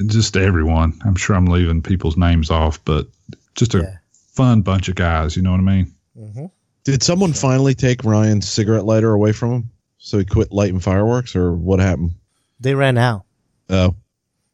just 0.06 0.36
everyone. 0.36 0.98
I'm 1.04 1.16
sure 1.16 1.34
I'm 1.36 1.46
leaving 1.46 1.82
people's 1.82 2.16
names 2.16 2.50
off, 2.50 2.84
but 2.84 3.08
just 3.54 3.74
a 3.74 3.78
Yeah. 3.78 3.96
fun 4.12 4.62
bunch 4.62 4.88
of 4.88 4.94
guys. 4.94 5.36
You 5.36 5.42
know 5.42 5.50
what 5.50 5.60
I 5.60 5.64
mean? 5.64 5.94
Mm-hmm. 6.16 6.46
Did 6.84 7.02
someone 7.02 7.32
finally 7.32 7.74
take 7.74 8.04
Ryan's 8.04 8.48
cigarette 8.48 8.84
lighter 8.84 9.12
away 9.12 9.32
from 9.32 9.52
him? 9.52 9.70
So 9.98 10.18
he 10.18 10.24
quit 10.24 10.50
lighting 10.52 10.80
fireworks, 10.80 11.34
or 11.36 11.52
what 11.52 11.78
happened? 11.80 12.12
They 12.60 12.74
ran 12.74 12.96
out. 12.96 13.24
Oh, 13.68 13.94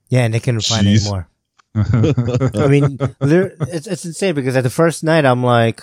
Yeah, 0.08 0.24
and 0.24 0.34
they 0.34 0.40
couldn't 0.40 0.64
find 0.64 0.86
Jeez. 0.86 1.02
any 1.02 1.10
more. 1.10 1.28
I 2.64 2.68
mean, 2.68 2.98
it's 3.20 3.86
it's 3.86 4.04
insane 4.04 4.34
because 4.34 4.56
at 4.56 4.62
the 4.62 4.70
first 4.70 5.04
night 5.04 5.26
I'm 5.26 5.42
like, 5.42 5.82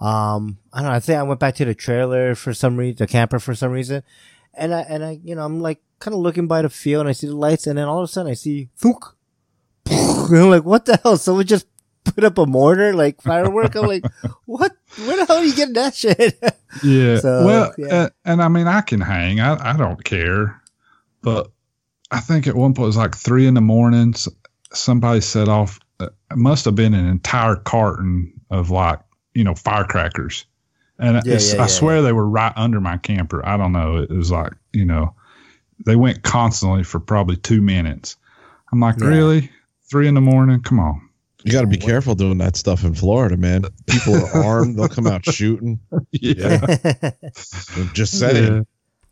um, 0.00 0.58
I 0.72 0.80
don't 0.80 0.90
know. 0.90 0.96
I 0.96 1.00
think 1.00 1.18
I 1.18 1.22
went 1.22 1.38
back 1.38 1.54
to 1.56 1.64
the 1.64 1.74
trailer 1.74 2.34
for 2.34 2.52
some 2.52 2.76
reason, 2.76 2.96
the 2.96 3.06
camper 3.06 3.38
for 3.38 3.54
some 3.54 3.70
reason, 3.70 4.02
and 4.54 4.74
I 4.74 4.80
and 4.80 5.04
I, 5.04 5.20
you 5.22 5.36
know, 5.36 5.44
I'm 5.44 5.60
like 5.60 5.80
kind 6.00 6.14
of 6.14 6.20
looking 6.20 6.48
by 6.48 6.62
the 6.62 6.70
field 6.70 7.02
and 7.02 7.08
I 7.08 7.12
see 7.12 7.28
the 7.28 7.36
lights, 7.36 7.66
and 7.66 7.78
then 7.78 7.86
all 7.86 7.98
of 7.98 8.04
a 8.04 8.08
sudden 8.08 8.30
I 8.30 8.34
see 8.34 8.70
thunk, 8.76 9.04
and 9.86 10.36
I'm 10.36 10.50
like, 10.50 10.64
what 10.64 10.86
the 10.86 10.96
hell? 10.96 11.16
Someone 11.16 11.46
just 11.46 11.66
put 12.04 12.24
up 12.24 12.38
a 12.38 12.46
mortar 12.46 12.92
like 12.94 13.22
firework. 13.22 13.74
I'm 13.76 13.86
like, 13.86 14.04
what? 14.46 14.72
Where 14.96 15.16
the 15.16 15.26
hell 15.26 15.38
are 15.38 15.44
you 15.44 15.54
getting 15.54 15.74
that 15.74 15.94
shit? 15.94 16.38
Yeah. 16.82 17.18
So, 17.18 17.44
well, 17.46 17.74
yeah. 17.78 17.94
uh, 17.94 18.08
and 18.24 18.42
I 18.42 18.48
mean, 18.48 18.66
I 18.66 18.80
can 18.80 19.00
hang. 19.00 19.38
I, 19.40 19.74
I 19.74 19.76
don't 19.76 20.02
care. 20.02 20.60
But 21.22 21.50
I 22.10 22.20
think 22.20 22.46
at 22.46 22.54
one 22.56 22.74
point 22.74 22.84
it 22.84 22.86
was 22.88 22.96
like 22.96 23.16
three 23.16 23.46
in 23.46 23.54
the 23.54 23.60
morning. 23.60 24.14
Somebody 24.72 25.20
set 25.20 25.48
off. 25.48 25.78
uh, 26.00 26.08
It 26.30 26.36
must 26.36 26.64
have 26.64 26.74
been 26.74 26.94
an 26.94 27.06
entire 27.06 27.56
carton 27.56 28.32
of 28.50 28.70
like 28.70 29.00
you 29.34 29.44
know 29.44 29.54
firecrackers, 29.54 30.44
and 30.98 31.22
Yeah, 31.24 31.34
it's, 31.34 31.52
yeah, 31.52 31.58
I 31.60 31.62
yeah, 31.62 31.66
swear 31.68 32.02
they 32.02 32.12
were 32.12 32.28
right 32.28 32.52
under 32.56 32.80
my 32.80 32.96
camper. 32.96 33.44
I 33.46 33.56
don't 33.56 33.72
know. 33.72 33.96
It 33.98 34.10
was 34.10 34.30
like 34.30 34.52
you 34.72 34.84
know, 34.84 35.14
they 35.86 35.96
went 35.96 36.22
constantly 36.22 36.82
for 36.84 36.98
probably 37.00 37.36
two 37.36 37.60
minutes. 37.60 38.16
I'm 38.72 38.80
like, 38.80 38.98
Yeah. 38.98 39.06
really? 39.08 39.50
Three 39.90 40.06
in 40.08 40.14
the 40.14 40.20
morning? 40.20 40.60
Come 40.62 40.78
on. 40.78 41.08
you 41.44 41.50
got 41.52 41.62
to 41.62 41.66
be 41.66 41.76
careful 41.78 42.14
doing 42.14 42.38
that 42.38 42.54
stuff 42.54 42.84
in 42.84 42.94
Florida, 42.94 43.36
man. 43.36 43.64
People 43.86 44.14
are 44.14 44.44
armed; 44.44 44.78
they'll 44.78 44.88
come 44.88 45.06
out 45.06 45.24
shooting. 45.24 45.80
Yeah. 46.12 46.66
Just 47.92 48.18
saying. 48.18 48.66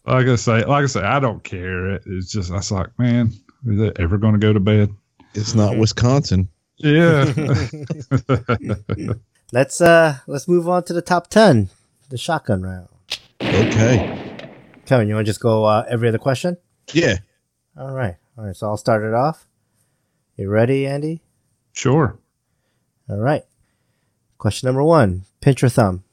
Yeah. 0.08 0.14
Like 0.14 0.26
I 0.26 0.36
say, 0.36 0.64
like 0.64 0.84
I 0.84 0.86
say, 0.86 1.00
I 1.02 1.20
don't 1.20 1.42
care. 1.44 1.94
It's 1.94 2.30
just 2.30 2.50
I 2.50 2.56
was 2.56 2.70
like, 2.72 2.98
man, 2.98 3.32
is 3.66 3.80
it 3.80 3.98
ever 4.00 4.18
going 4.18 4.34
to 4.34 4.38
go 4.38 4.52
to 4.52 4.60
bed? 4.60 4.90
It's 5.34 5.54
not 5.54 5.76
Wisconsin. 5.76 6.48
Yeah. 6.76 7.32
let's 9.52 9.80
uh 9.80 10.18
let's 10.26 10.46
move 10.48 10.68
on 10.68 10.84
to 10.84 10.92
the 10.92 11.02
top 11.02 11.28
ten, 11.28 11.68
the 12.08 12.18
shotgun 12.18 12.62
round. 12.62 12.88
Okay. 13.42 14.50
Kevin, 14.86 15.08
you 15.08 15.14
want 15.14 15.26
to 15.26 15.30
just 15.30 15.40
go 15.40 15.64
uh, 15.64 15.84
every 15.88 16.08
other 16.08 16.18
question? 16.18 16.56
Yeah. 16.92 17.18
All 17.76 17.92
right. 17.92 18.16
All 18.38 18.44
right. 18.44 18.56
So 18.56 18.68
I'll 18.68 18.76
start 18.76 19.02
it 19.04 19.12
off. 19.14 19.46
You 20.36 20.48
ready, 20.48 20.86
Andy? 20.86 21.20
sure. 21.72 22.18
All 23.08 23.18
right. 23.18 23.44
Question 24.38 24.68
number 24.68 24.82
one 24.84 25.22
pinch 25.40 25.62
or 25.62 25.68
thumb? 25.68 26.04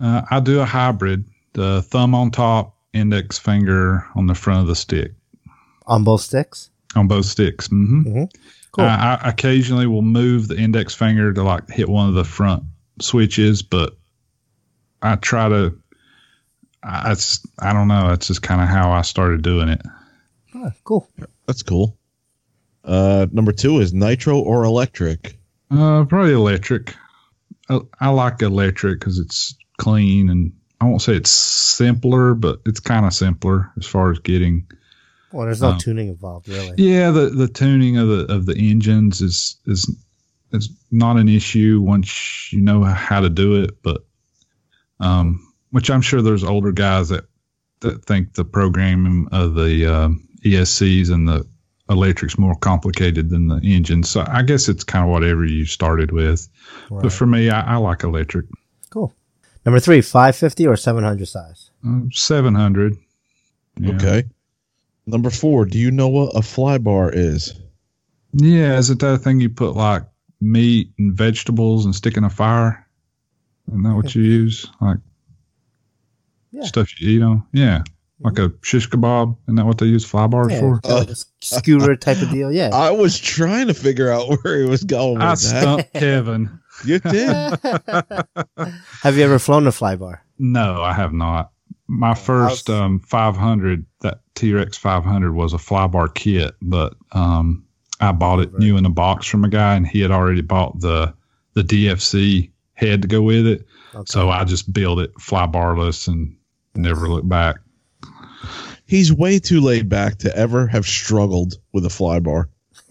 Uh, 0.00 0.22
I 0.30 0.40
do 0.40 0.60
a 0.60 0.64
hybrid: 0.64 1.24
the 1.52 1.82
thumb 1.82 2.14
on 2.14 2.30
top, 2.30 2.73
index 2.94 3.38
finger 3.38 4.06
on 4.14 4.26
the 4.26 4.34
front 4.34 4.60
of 4.62 4.66
the 4.68 4.74
stick, 4.76 5.12
On 5.86 6.04
both 6.04 6.20
sticks? 6.22 6.70
on 6.96 7.08
both 7.08 7.26
sticks. 7.26 7.66
hmm 7.66 8.02
Mhm. 8.02 8.30
Cool. 8.72 8.84
I, 8.86 9.18
I 9.22 9.28
occasionally 9.28 9.86
will 9.86 10.02
move 10.02 10.48
the 10.48 10.56
index 10.56 10.94
finger 10.94 11.32
to 11.32 11.42
like 11.44 11.68
hit 11.70 11.88
one 11.88 12.08
of 12.08 12.14
the 12.14 12.24
front 12.24 12.64
switches, 13.00 13.62
but 13.62 13.96
I 15.02 15.14
try 15.16 15.48
to. 15.48 15.78
I, 16.82 17.12
it's, 17.12 17.46
I 17.58 17.72
don't 17.72 17.88
know. 17.88 18.08
That's 18.08 18.26
just 18.26 18.42
kind 18.42 18.60
of 18.60 18.68
how 18.68 18.90
I 18.90 19.02
started 19.02 19.42
doing 19.42 19.68
it. 19.68 19.80
Ah, 20.54 20.72
cool. 20.84 21.08
That's 21.46 21.62
cool. 21.62 21.96
Uh, 22.84 23.26
number 23.32 23.52
two 23.52 23.78
is 23.80 23.94
nitro 23.94 24.38
or 24.40 24.64
electric. 24.64 25.38
Uh, 25.70 26.04
probably 26.04 26.32
electric. 26.32 26.94
I, 27.70 27.78
I 28.00 28.08
like 28.10 28.42
electric 28.42 28.98
because 29.00 29.18
it's 29.18 29.56
clean 29.78 30.28
and 30.28 30.52
I 30.84 30.88
won't 30.88 31.02
say 31.02 31.14
it's 31.14 31.30
simpler, 31.30 32.34
but 32.34 32.60
it's 32.66 32.80
kind 32.80 33.06
of 33.06 33.14
simpler 33.14 33.72
as 33.78 33.86
far 33.86 34.10
as 34.10 34.18
getting. 34.18 34.66
Well, 35.32 35.46
there's 35.46 35.62
no 35.62 35.70
Um, 35.70 35.78
tuning 35.78 36.08
involved, 36.08 36.48
really. 36.48 36.74
Yeah, 36.76 37.10
the, 37.10 37.30
the 37.30 37.48
tuning 37.48 37.96
of 37.96 38.08
the 38.08 38.32
of 38.32 38.46
the 38.46 38.56
engines 38.56 39.20
is 39.20 39.56
is 39.66 39.90
is 40.52 40.70
not 40.90 41.16
an 41.16 41.28
issue 41.28 41.80
once 41.80 42.52
you 42.52 42.60
know 42.60 42.84
how 42.84 43.20
to 43.20 43.30
do 43.30 43.62
it, 43.62 43.82
but 43.82 44.04
um, 45.00 45.40
which 45.70 45.90
I'm 45.90 46.02
sure 46.02 46.22
there's 46.22 46.44
older 46.44 46.72
guys 46.72 47.08
that 47.08 47.24
that 47.80 48.04
think 48.04 48.34
the 48.34 48.44
programming 48.44 49.28
of 49.32 49.54
the 49.54 49.86
um, 49.86 50.28
ESCs 50.44 51.10
and 51.10 51.26
the 51.26 51.46
electric's 51.88 52.38
more 52.38 52.54
complicated 52.54 53.30
than 53.30 53.48
the 53.48 53.60
engine. 53.62 54.02
So 54.02 54.24
I 54.26 54.42
guess 54.42 54.68
it's 54.68 54.84
kind 54.84 55.04
of 55.04 55.10
whatever 55.10 55.44
you 55.44 55.64
started 55.64 56.12
with. 56.12 56.48
Right. 56.90 57.02
But 57.02 57.12
for 57.12 57.26
me, 57.26 57.50
I, 57.50 57.74
I 57.74 57.76
like 57.76 58.02
electric. 58.04 58.46
Cool. 59.64 59.70
Number 59.72 59.80
three, 59.80 60.00
550 60.00 60.66
or 60.66 60.76
700 60.76 61.26
size? 61.26 61.70
Um, 61.84 62.10
700. 62.12 62.96
Yeah. 63.78 63.94
Okay. 63.94 64.24
Number 65.06 65.30
four, 65.30 65.64
do 65.64 65.78
you 65.78 65.90
know 65.90 66.08
what 66.08 66.36
a 66.36 66.42
fly 66.42 66.78
bar 66.78 67.10
is? 67.12 67.54
Yeah, 68.32 68.78
is 68.78 68.90
it 68.90 68.98
that 69.00 69.18
thing 69.18 69.40
you 69.40 69.48
put 69.50 69.74
like 69.76 70.02
meat 70.40 70.90
and 70.98 71.16
vegetables 71.16 71.84
and 71.84 71.94
stick 71.94 72.16
in 72.16 72.24
a 72.24 72.30
fire? 72.30 72.86
Isn't 73.68 73.82
that 73.82 73.94
what 73.94 74.14
you 74.14 74.22
use? 74.22 74.66
Like 74.80 74.98
Yeah. 76.52 76.62
stuff 76.64 77.00
you 77.00 77.08
eat 77.18 77.22
on? 77.22 77.42
Yeah. 77.52 77.82
Like 78.20 78.38
a 78.38 78.52
shish 78.62 78.88
kebab? 78.88 79.36
Isn't 79.46 79.56
that 79.56 79.66
what 79.66 79.78
they 79.78 79.86
use 79.86 80.04
fly 80.04 80.26
bars 80.26 80.52
Yeah, 80.52 80.60
for? 80.60 80.80
so 80.84 80.94
like 80.98 81.08
a 81.08 81.10
s- 81.10 81.26
skewer 81.42 81.96
type 81.96 82.22
of 82.22 82.30
deal. 82.30 82.50
Yeah. 82.52 82.70
I 82.72 82.90
was 82.92 83.18
trying 83.18 83.66
to 83.66 83.74
figure 83.74 84.10
out 84.10 84.38
where 84.42 84.62
he 84.62 84.68
was 84.68 84.84
going 84.84 85.14
with 85.14 85.22
I 85.22 85.30
that. 85.30 85.36
stumped 85.38 85.92
Kevin. 85.94 86.60
You 86.84 86.98
did. 86.98 87.28
Have 89.02 89.16
you 89.16 89.22
ever 89.24 89.38
flown 89.38 89.66
a 89.66 89.72
fly 89.72 89.96
bar? 89.96 90.24
No, 90.38 90.82
I 90.82 90.92
have 90.92 91.12
not. 91.12 91.50
My 91.86 92.14
first 92.14 92.68
was- 92.68 92.76
um, 92.76 92.98
500, 93.00 93.84
that 94.00 94.20
T 94.34 94.52
Rex 94.52 94.76
500 94.76 95.32
was 95.34 95.52
a 95.52 95.58
fly 95.58 95.86
bar 95.86 96.08
kit, 96.08 96.54
but 96.60 96.94
um, 97.12 97.64
I 98.00 98.12
bought 98.12 98.40
it 98.40 98.58
new 98.58 98.76
in 98.76 98.84
a 98.86 98.90
box 98.90 99.26
from 99.26 99.44
a 99.44 99.48
guy, 99.48 99.74
and 99.76 99.86
he 99.86 100.00
had 100.00 100.10
already 100.10 100.40
bought 100.42 100.80
the 100.80 101.14
the 101.54 101.62
DFC 101.62 102.50
head 102.72 103.02
to 103.02 103.08
go 103.08 103.22
with 103.22 103.46
it. 103.46 103.66
Okay. 103.94 104.04
So 104.06 104.30
I 104.30 104.42
just 104.44 104.72
built 104.72 104.98
it 104.98 105.12
fly 105.20 105.46
barless 105.46 106.08
and 106.08 106.36
never 106.74 107.08
looked 107.08 107.28
back. 107.28 107.56
He's 108.86 109.12
way 109.12 109.38
too 109.38 109.60
laid 109.60 109.88
back 109.88 110.18
to 110.18 110.36
ever 110.36 110.66
have 110.66 110.84
struggled 110.86 111.54
with 111.72 111.86
a 111.86 111.90
fly 111.90 112.18
bar. 112.18 112.50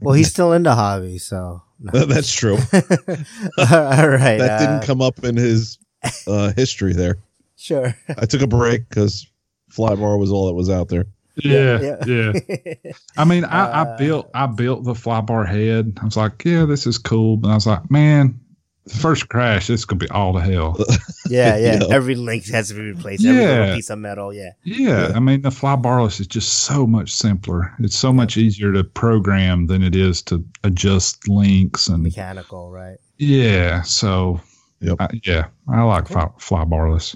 well, 0.00 0.14
he's 0.14 0.30
still 0.30 0.52
into 0.52 0.70
the 0.70 0.76
hobby, 0.76 1.18
so. 1.18 1.62
That's 1.80 2.32
true. 2.32 2.56
All 2.72 4.08
right. 4.08 4.38
That 4.38 4.50
uh, 4.50 4.58
didn't 4.58 4.82
come 4.86 5.00
up 5.00 5.24
in 5.24 5.36
his 5.36 5.78
uh, 6.26 6.52
history 6.52 6.92
there. 6.92 7.16
Sure. 7.56 7.94
I 8.08 8.26
took 8.26 8.42
a 8.42 8.46
break 8.46 8.88
because 8.88 9.26
fly 9.68 9.94
bar 9.94 10.16
was 10.16 10.30
all 10.32 10.46
that 10.46 10.54
was 10.54 10.70
out 10.70 10.88
there. 10.88 11.06
Yeah, 11.36 11.96
yeah. 12.06 12.32
I 13.16 13.24
mean, 13.24 13.44
I, 13.44 13.62
Uh, 13.62 13.94
I 13.94 13.96
built 13.96 14.30
I 14.34 14.46
built 14.46 14.84
the 14.84 14.94
fly 14.94 15.20
bar 15.20 15.44
head. 15.44 15.98
I 16.00 16.04
was 16.04 16.16
like, 16.16 16.44
yeah, 16.44 16.64
this 16.64 16.86
is 16.86 16.98
cool. 16.98 17.36
But 17.36 17.50
I 17.50 17.54
was 17.54 17.66
like, 17.66 17.90
man, 17.90 18.40
the 18.86 18.94
first 18.94 19.28
crash, 19.28 19.68
it's 19.70 19.84
gonna 19.84 19.98
be 19.98 20.08
all 20.10 20.32
to 20.34 20.40
hell. 20.40 20.76
yeah, 21.28 21.56
yeah. 21.56 21.78
Yeah. 21.80 21.94
Every 21.94 22.14
link 22.14 22.46
has 22.48 22.68
to 22.68 22.74
be 22.74 22.80
replaced. 22.80 23.24
Every 23.24 23.40
little 23.44 23.66
Yeah. 23.66 23.74
piece 23.74 23.90
of 23.90 23.98
metal. 23.98 24.32
Yeah. 24.32 24.50
Yeah, 24.64 25.08
Yeah. 25.08 25.12
I 25.16 25.20
mean, 25.20 25.42
the 25.42 25.50
fly 25.50 25.76
barless 25.76 26.18
is 26.20 26.26
just 26.26 26.60
so 26.60 26.86
much 26.86 27.12
simpler. 27.12 27.72
It's 27.80 27.96
so 27.96 28.12
much 28.12 28.36
easier 28.36 28.72
to 28.72 28.82
program 28.84 29.66
than 29.66 29.82
it 29.82 29.94
is 29.94 30.22
to 30.22 30.44
adjust 30.64 31.28
links 31.28 31.88
and 31.88 32.02
Mechanical, 32.02 32.70
right? 32.70 32.96
Yeah. 33.18 33.82
So, 33.82 34.40
Yep. 34.80 34.96
I- 35.00 35.20
yeah, 35.24 35.46
I 35.68 35.82
like 35.82 36.08
fly, 36.08 36.28
fly 36.38 36.64
barless. 36.64 37.14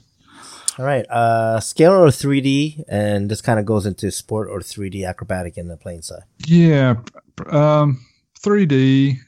All 0.79 0.85
right. 0.85 1.07
Uh, 1.09 1.61
scale 1.61 1.93
or 1.93 2.09
3D, 2.09 2.83
and 2.89 3.31
this 3.31 3.41
kind 3.41 3.59
of 3.61 3.65
goes 3.65 3.87
into 3.87 4.11
sport 4.11 4.49
or 4.51 4.59
3D 4.61 5.05
acrobatic 5.09 5.57
in 5.57 5.69
the 5.69 5.77
plane 5.77 6.03
side. 6.03 6.25
Yeah. 6.47 6.95
p- 7.37 7.45
Um, 7.51 8.05
3D. 8.45 9.19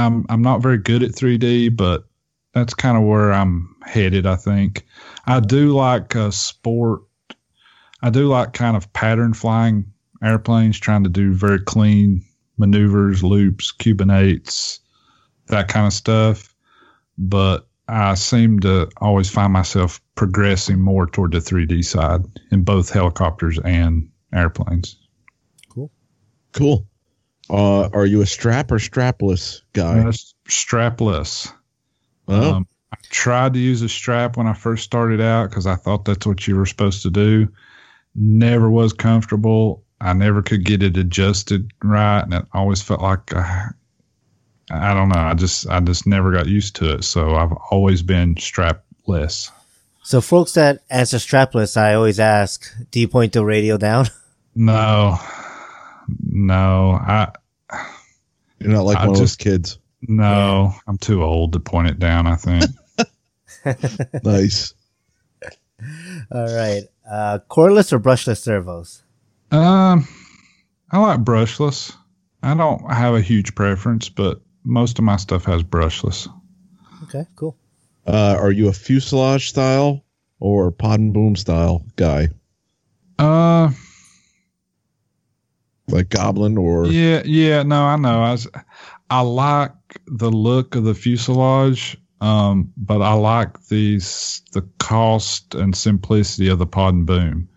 I'm 0.00 0.26
I'm 0.28 0.42
not 0.42 0.62
very 0.62 0.78
good 0.78 1.02
at 1.02 1.12
3D, 1.12 1.76
but 1.76 2.04
that's 2.52 2.74
kind 2.74 2.96
of 2.96 3.04
where 3.04 3.32
I'm 3.32 3.76
headed. 3.84 4.26
I 4.26 4.36
think 4.36 4.86
I 5.26 5.40
do 5.40 5.74
like 5.74 6.16
uh, 6.16 6.30
sport. 6.30 7.02
I 8.02 8.10
do 8.10 8.28
like 8.28 8.52
kind 8.52 8.76
of 8.76 8.92
pattern 8.92 9.34
flying 9.34 9.92
airplanes, 10.22 10.78
trying 10.78 11.04
to 11.04 11.10
do 11.10 11.32
very 11.34 11.60
clean 11.60 12.24
maneuvers, 12.56 13.22
loops, 13.22 13.72
Cuban 13.72 14.10
eights, 14.10 14.80
that 15.46 15.68
kind 15.68 15.86
of 15.86 15.92
stuff. 15.92 16.54
But 17.18 17.66
I 17.88 18.14
seem 18.14 18.60
to 18.60 18.88
always 18.98 19.28
find 19.28 19.52
myself 19.52 20.00
progressing 20.14 20.80
more 20.80 21.06
toward 21.06 21.32
the 21.32 21.38
3D 21.38 21.84
side 21.84 22.22
in 22.50 22.62
both 22.62 22.90
helicopters 22.90 23.58
and 23.58 24.10
airplanes. 24.32 24.96
Cool. 25.68 25.90
Cool. 26.52 26.86
Uh, 27.50 27.88
are 27.92 28.06
you 28.06 28.20
a 28.22 28.26
strap 28.26 28.70
or 28.70 28.76
strapless 28.76 29.62
guy? 29.72 30.00
Uh, 30.00 30.12
strapless. 30.48 31.52
Oh, 32.28 32.54
Um, 32.54 32.68
I 32.92 32.96
tried 33.10 33.54
to 33.54 33.60
use 33.60 33.82
a 33.82 33.88
strap 33.88 34.36
when 34.36 34.46
I 34.46 34.52
first 34.54 34.84
started 34.84 35.20
out 35.20 35.50
because 35.50 35.66
I 35.66 35.76
thought 35.76 36.04
that's 36.04 36.26
what 36.26 36.46
you 36.46 36.56
were 36.56 36.66
supposed 36.66 37.02
to 37.02 37.10
do. 37.10 37.48
Never 38.14 38.70
was 38.70 38.92
comfortable. 38.92 39.84
I 40.00 40.12
never 40.12 40.42
could 40.42 40.64
get 40.64 40.82
it 40.82 40.96
adjusted 40.96 41.72
right, 41.82 42.20
and 42.20 42.34
it 42.34 42.44
always 42.52 42.82
felt 42.82 43.02
like 43.02 43.34
uh, 43.34 43.66
I 44.70 44.94
don't 44.94 45.08
know. 45.08 45.20
I 45.20 45.34
just 45.34 45.68
I 45.68 45.80
just 45.80 46.06
never 46.06 46.32
got 46.32 46.46
used 46.46 46.76
to 46.76 46.94
it. 46.94 47.04
So 47.04 47.34
I've 47.34 47.52
always 47.70 48.02
been 48.02 48.36
strapless. 48.36 49.50
So, 50.02 50.20
folks 50.20 50.52
that 50.54 50.82
answer 50.88 51.18
strapless, 51.18 51.76
I 51.76 51.94
always 51.94 52.18
ask, 52.18 52.66
do 52.90 52.98
you 53.00 53.06
point 53.08 53.32
the 53.32 53.44
radio 53.44 53.76
down? 53.76 54.06
No, 54.52 55.16
no, 56.22 56.92
I 56.92 57.32
you're 58.58 58.72
not 58.72 58.84
like 58.84 58.98
I 58.98 59.06
one 59.06 59.14
of 59.14 59.18
those 59.18 59.36
kids. 59.36 59.78
no. 60.02 60.74
I'm 60.86 60.98
too 60.98 61.22
old 61.22 61.52
to 61.54 61.60
point 61.60 61.88
it 61.88 61.98
down. 61.98 62.26
I 62.26 62.36
think. 62.36 62.64
Nice. 64.24 64.74
All 66.30 66.54
right. 66.54 66.82
Uh, 67.10 67.38
coreless 67.48 67.92
or 67.92 67.98
brushless 67.98 68.38
servos? 68.38 69.02
Um, 69.50 70.06
I 70.90 70.98
like 70.98 71.20
brushless. 71.20 71.94
I 72.42 72.54
don't 72.54 72.90
have 72.90 73.14
a 73.14 73.20
huge 73.20 73.54
preference, 73.54 74.08
but 74.08 74.40
most 74.64 74.98
of 74.98 75.04
my 75.04 75.16
stuff 75.16 75.44
has 75.44 75.62
brushless. 75.62 76.28
Okay, 77.04 77.26
cool. 77.36 77.56
Uh, 78.06 78.36
are 78.38 78.52
you 78.52 78.68
a 78.68 78.72
fuselage 78.72 79.48
style 79.48 80.04
or 80.38 80.70
pod 80.70 81.00
and 81.00 81.12
boom 81.12 81.36
style 81.36 81.84
guy? 81.96 82.28
Uh, 83.18 83.70
Like 85.90 86.08
Goblin 86.08 86.56
or 86.58 86.86
yeah, 86.86 87.22
yeah. 87.24 87.62
No, 87.62 87.82
I 87.84 87.96
know. 87.96 88.22
I 88.22 88.32
was, 88.32 88.48
I 89.10 89.20
like 89.20 89.72
the 90.06 90.30
look 90.30 90.74
of 90.76 90.84
the 90.84 90.94
fuselage, 90.94 91.96
um, 92.20 92.72
but 92.76 93.02
I 93.02 93.12
like 93.14 93.66
these 93.68 94.42
the 94.52 94.62
cost 94.78 95.54
and 95.54 95.74
simplicity 95.76 96.48
of 96.48 96.58
the 96.58 96.66
pod 96.66 96.94
and 96.94 97.06
boom. 97.06 97.48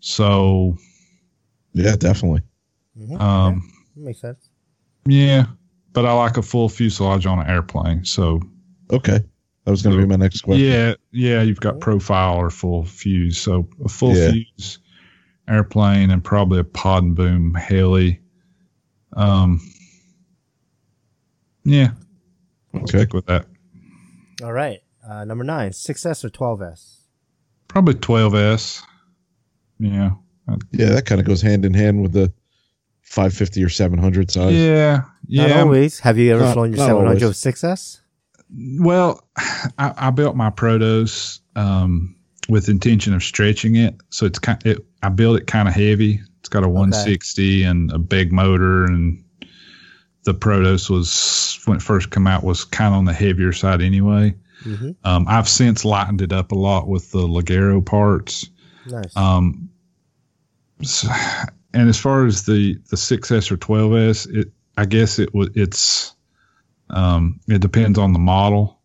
So, 0.00 0.76
yeah, 1.72 1.96
definitely. 1.96 2.42
Mhm. 2.98 3.20
um, 3.20 3.70
That 3.96 4.02
makes 4.04 4.20
sense. 4.20 4.48
yeah, 5.06 5.46
but 5.92 6.06
I 6.06 6.12
like 6.12 6.36
a 6.36 6.42
full 6.42 6.68
fuselage 6.68 7.26
on 7.26 7.38
an 7.40 7.46
airplane. 7.48 8.04
So, 8.04 8.40
Okay, 8.92 9.18
that 9.64 9.70
was 9.70 9.82
going 9.82 9.96
to 9.96 10.02
be 10.02 10.08
my 10.08 10.14
next 10.16 10.42
question. 10.42 10.64
Yeah, 10.64 10.94
yeah, 11.10 11.42
you've 11.42 11.58
got 11.60 11.80
profile 11.80 12.36
or 12.36 12.50
full 12.50 12.84
fuse. 12.84 13.36
So 13.38 13.68
a 13.84 13.88
full 13.88 14.14
Yeah. 14.14 14.30
fuse 14.30 14.78
airplane 15.48 16.10
and 16.10 16.22
probably 16.24 16.58
a 16.58 16.64
pod 16.64 17.02
and 17.04 17.14
boom 17.14 17.54
heli. 17.54 18.20
Um, 19.14 19.60
yeah, 21.64 21.90
I'll 22.74 22.80
Okay. 22.82 22.98
stick 22.98 23.12
with 23.14 23.26
that. 23.26 23.46
All 24.42 24.52
right. 24.52 24.80
Uh, 25.08 25.24
number 25.24 25.44
nine, 25.44 25.70
6S 25.72 26.24
or 26.24 26.28
12S? 26.30 27.00
Probably 27.68 27.94
12s. 27.94 28.82
Yeah, 29.78 30.12
Yeah, 30.72 30.90
that 30.90 31.06
kind 31.06 31.20
of 31.20 31.26
goes 31.26 31.42
hand 31.42 31.64
in 31.64 31.74
hand 31.74 32.02
with 32.02 32.12
the 32.12 32.32
550 33.02 33.62
or 33.64 33.68
700 33.68 34.30
size. 34.30 34.54
yeah, 34.54 35.02
Not 35.28 35.48
yeah. 35.48 35.60
always. 35.60 36.00
Have 36.00 36.18
you 36.18 36.32
ever 36.34 36.44
Not- 36.44 36.54
flown 36.54 36.70
your 36.70 36.78
not 36.78 36.86
700 36.86 37.08
always. 37.22 37.22
with 37.22 37.36
6S? 37.36 38.00
Well, 38.80 39.26
I, 39.78 39.92
I 39.96 40.10
built 40.10 40.36
my 40.36 40.50
Protos 40.50 41.40
um, 41.56 42.16
with 42.48 42.68
intention 42.68 43.12
of 43.14 43.22
stretching 43.22 43.76
it, 43.76 43.96
so 44.10 44.26
it's 44.26 44.38
kind. 44.38 44.64
It, 44.64 44.84
I 45.06 45.08
built 45.08 45.38
it 45.40 45.46
kind 45.46 45.68
of 45.68 45.74
heavy. 45.74 46.20
It's 46.40 46.48
got 46.48 46.64
a 46.64 46.68
160 46.68 47.62
and 47.64 47.90
a 47.92 47.98
big 47.98 48.32
motor, 48.32 48.84
and 48.84 49.24
the 50.24 50.34
Protos 50.34 50.90
was 50.90 51.60
when 51.66 51.76
it 51.78 51.82
first 51.82 52.10
came 52.10 52.26
out 52.26 52.42
was 52.44 52.64
kind 52.64 52.92
of 52.94 52.98
on 52.98 53.04
the 53.04 53.12
heavier 53.12 53.52
side 53.52 53.80
anyway. 53.80 54.34
Mm-hmm. 54.64 54.90
Um, 55.04 55.26
I've 55.28 55.48
since 55.48 55.84
lightened 55.84 56.22
it 56.22 56.32
up 56.32 56.50
a 56.52 56.56
lot 56.56 56.88
with 56.88 57.10
the 57.12 57.20
Ligero 57.20 57.84
parts. 57.84 58.48
Nice. 58.86 59.16
Um, 59.16 59.70
s- 60.80 61.06
and 61.72 61.88
as 61.88 61.98
far 61.98 62.26
as 62.26 62.44
the 62.44 62.74
the 62.90 62.96
6S 62.96 63.50
or 63.50 63.56
12S, 63.56 64.34
it 64.34 64.52
I 64.76 64.84
guess 64.86 65.18
it 65.18 65.32
would 65.34 65.56
it's 65.56 66.14
um, 66.90 67.40
it 67.48 67.60
depends 67.60 67.98
on 67.98 68.12
the 68.12 68.18
model. 68.18 68.80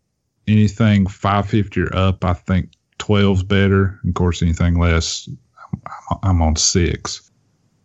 Anything 0.48 1.08
550 1.08 1.82
or 1.82 1.96
up, 1.96 2.26
I 2.26 2.34
think 2.34 2.72
12's 3.00 3.44
better. 3.44 4.00
Of 4.08 4.14
course, 4.14 4.42
anything 4.42 4.80
less, 4.80 5.30
I'm, 5.74 6.18
I'm 6.24 6.42
on 6.42 6.56
six. 6.56 7.30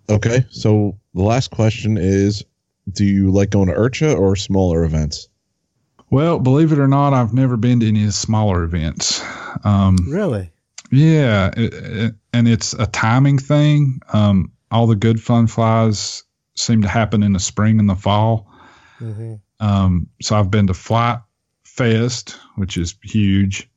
Okay, 0.09 0.45
so 0.51 0.97
the 1.15 1.23
last 1.23 1.51
question 1.51 1.99
is 1.99 2.45
do 2.93 3.05
you 3.05 3.31
like 3.31 3.51
going 3.51 3.69
to 3.69 3.75
IRCHA 3.75 4.19
or 4.19 4.37
smaller 4.37 4.85
events? 4.85 5.29
Well, 6.11 6.39
believe 6.39 6.73
it 6.73 6.79
or 6.79 6.87
not, 6.87 7.13
I've 7.13 7.35
never 7.35 7.57
been 7.57 7.81
to 7.81 7.89
any 7.89 8.11
smaller 8.11 8.63
events. 8.63 9.25
Um, 9.65 9.97
really? 10.09 10.53
Yeah, 10.93 11.51
it, 11.57 11.75
it, 11.75 12.15
and 12.33 12.47
it's 12.47 12.75
a 12.75 12.87
timing 12.87 13.39
thing. 13.39 14.01
Um, 14.13 14.53
all 14.71 14.87
the 14.87 14.95
good 14.95 15.21
fun 15.21 15.49
flies 15.49 16.23
seem 16.55 16.83
to 16.83 16.89
happen 16.89 17.23
in 17.23 17.33
the 17.33 17.41
spring 17.41 17.81
and 17.81 17.89
the 17.89 17.97
fall. 17.97 18.49
Mm-hmm. 19.01 19.35
Um, 19.59 20.09
so 20.23 20.37
I've 20.37 20.51
been 20.51 20.69
to 20.69 20.75
Flite 20.75 21.19
Fest, 21.65 22.39
which 22.55 22.77
is 22.77 22.95
huge. 23.03 23.69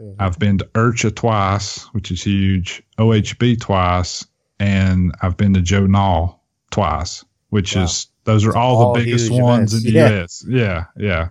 Mhm. 0.00 0.16
I've 0.18 0.38
been 0.38 0.58
to 0.58 0.64
IRCHA 0.74 1.14
twice, 1.16 1.84
which 1.92 2.10
is 2.10 2.22
huge. 2.22 2.82
OHB 2.98 3.56
twice, 3.60 4.26
and 4.60 5.14
I've 5.22 5.36
been 5.36 5.54
to 5.54 5.62
Joe 5.62 5.86
Nall 5.86 6.38
twice, 6.70 7.24
which 7.50 7.74
Wow. 7.76 7.82
is 7.84 8.06
those 8.24 8.44
are 8.44 8.56
all, 8.56 8.76
all 8.82 8.94
the 8.94 9.04
biggest 9.04 9.30
ones 9.30 9.72
events. 9.72 9.74
in 9.74 9.82
the 9.84 9.90
Yeah. 9.98 10.08
U.S. 10.10 10.44
Yeah, 10.48 10.84
yeah. 10.96 11.28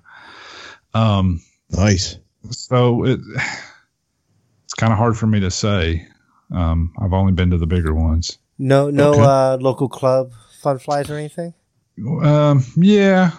Um, 0.93 1.41
Nice. 1.71 2.17
so 2.51 3.03
it 3.05 3.19
it's 4.63 4.73
kind 4.75 4.91
of 4.93 4.97
hard 4.99 5.17
for 5.17 5.27
me 5.27 5.39
to 5.41 5.51
say. 5.51 6.07
Um, 6.51 6.93
I've 7.01 7.13
only 7.13 7.33
been 7.33 7.49
to 7.51 7.57
the 7.57 7.67
bigger 7.67 7.93
ones. 7.93 8.37
No, 8.57 8.89
no 8.89 9.11
Okay. 9.11 9.21
uh, 9.21 9.57
local 9.57 9.89
club 9.89 10.31
fun 10.61 10.79
flies 10.79 11.09
or 11.09 11.15
anything? 11.17 11.53
Um, 12.23 12.63
yeah, 12.77 13.31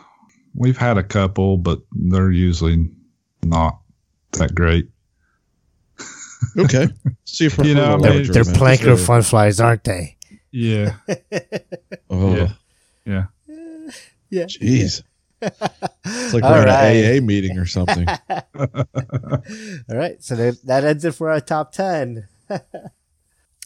we've 0.54 0.76
had 0.76 0.98
a 0.98 1.02
couple, 1.02 1.56
but 1.56 1.80
they're 1.92 2.30
usually 2.30 2.90
not 3.42 3.80
that 4.32 4.54
great. 4.54 4.88
Okay. 6.58 6.88
See 7.24 7.44
you 7.44 7.50
You 7.64 7.74
know, 7.74 7.96
I 7.96 7.98
They're, 8.00 8.22
they're 8.24 8.42
event. 8.42 8.56
planker 8.58 8.98
fun 8.98 9.22
flies, 9.22 9.60
aren't 9.60 9.84
they? 9.84 10.16
Yeah, 10.50 10.96
Oh, 12.10 12.34
yeah, 12.36 12.48
yeah. 13.04 13.24
Yeah. 14.30 14.44
jeez. 14.44 15.02
It's 15.42 16.32
like 16.34 16.42
All 16.42 16.50
we're 16.52 16.66
at 16.66 16.66
right. 16.68 16.96
an 16.96 17.22
AA 17.22 17.24
meeting 17.24 17.58
or 17.58 17.66
something. 17.66 18.06
All 18.58 19.96
right. 19.96 20.22
So 20.22 20.34
that, 20.36 20.58
that 20.64 20.84
ends 20.84 21.04
it 21.04 21.14
for 21.14 21.30
our 21.30 21.40
top 21.40 21.72
10. 21.72 22.26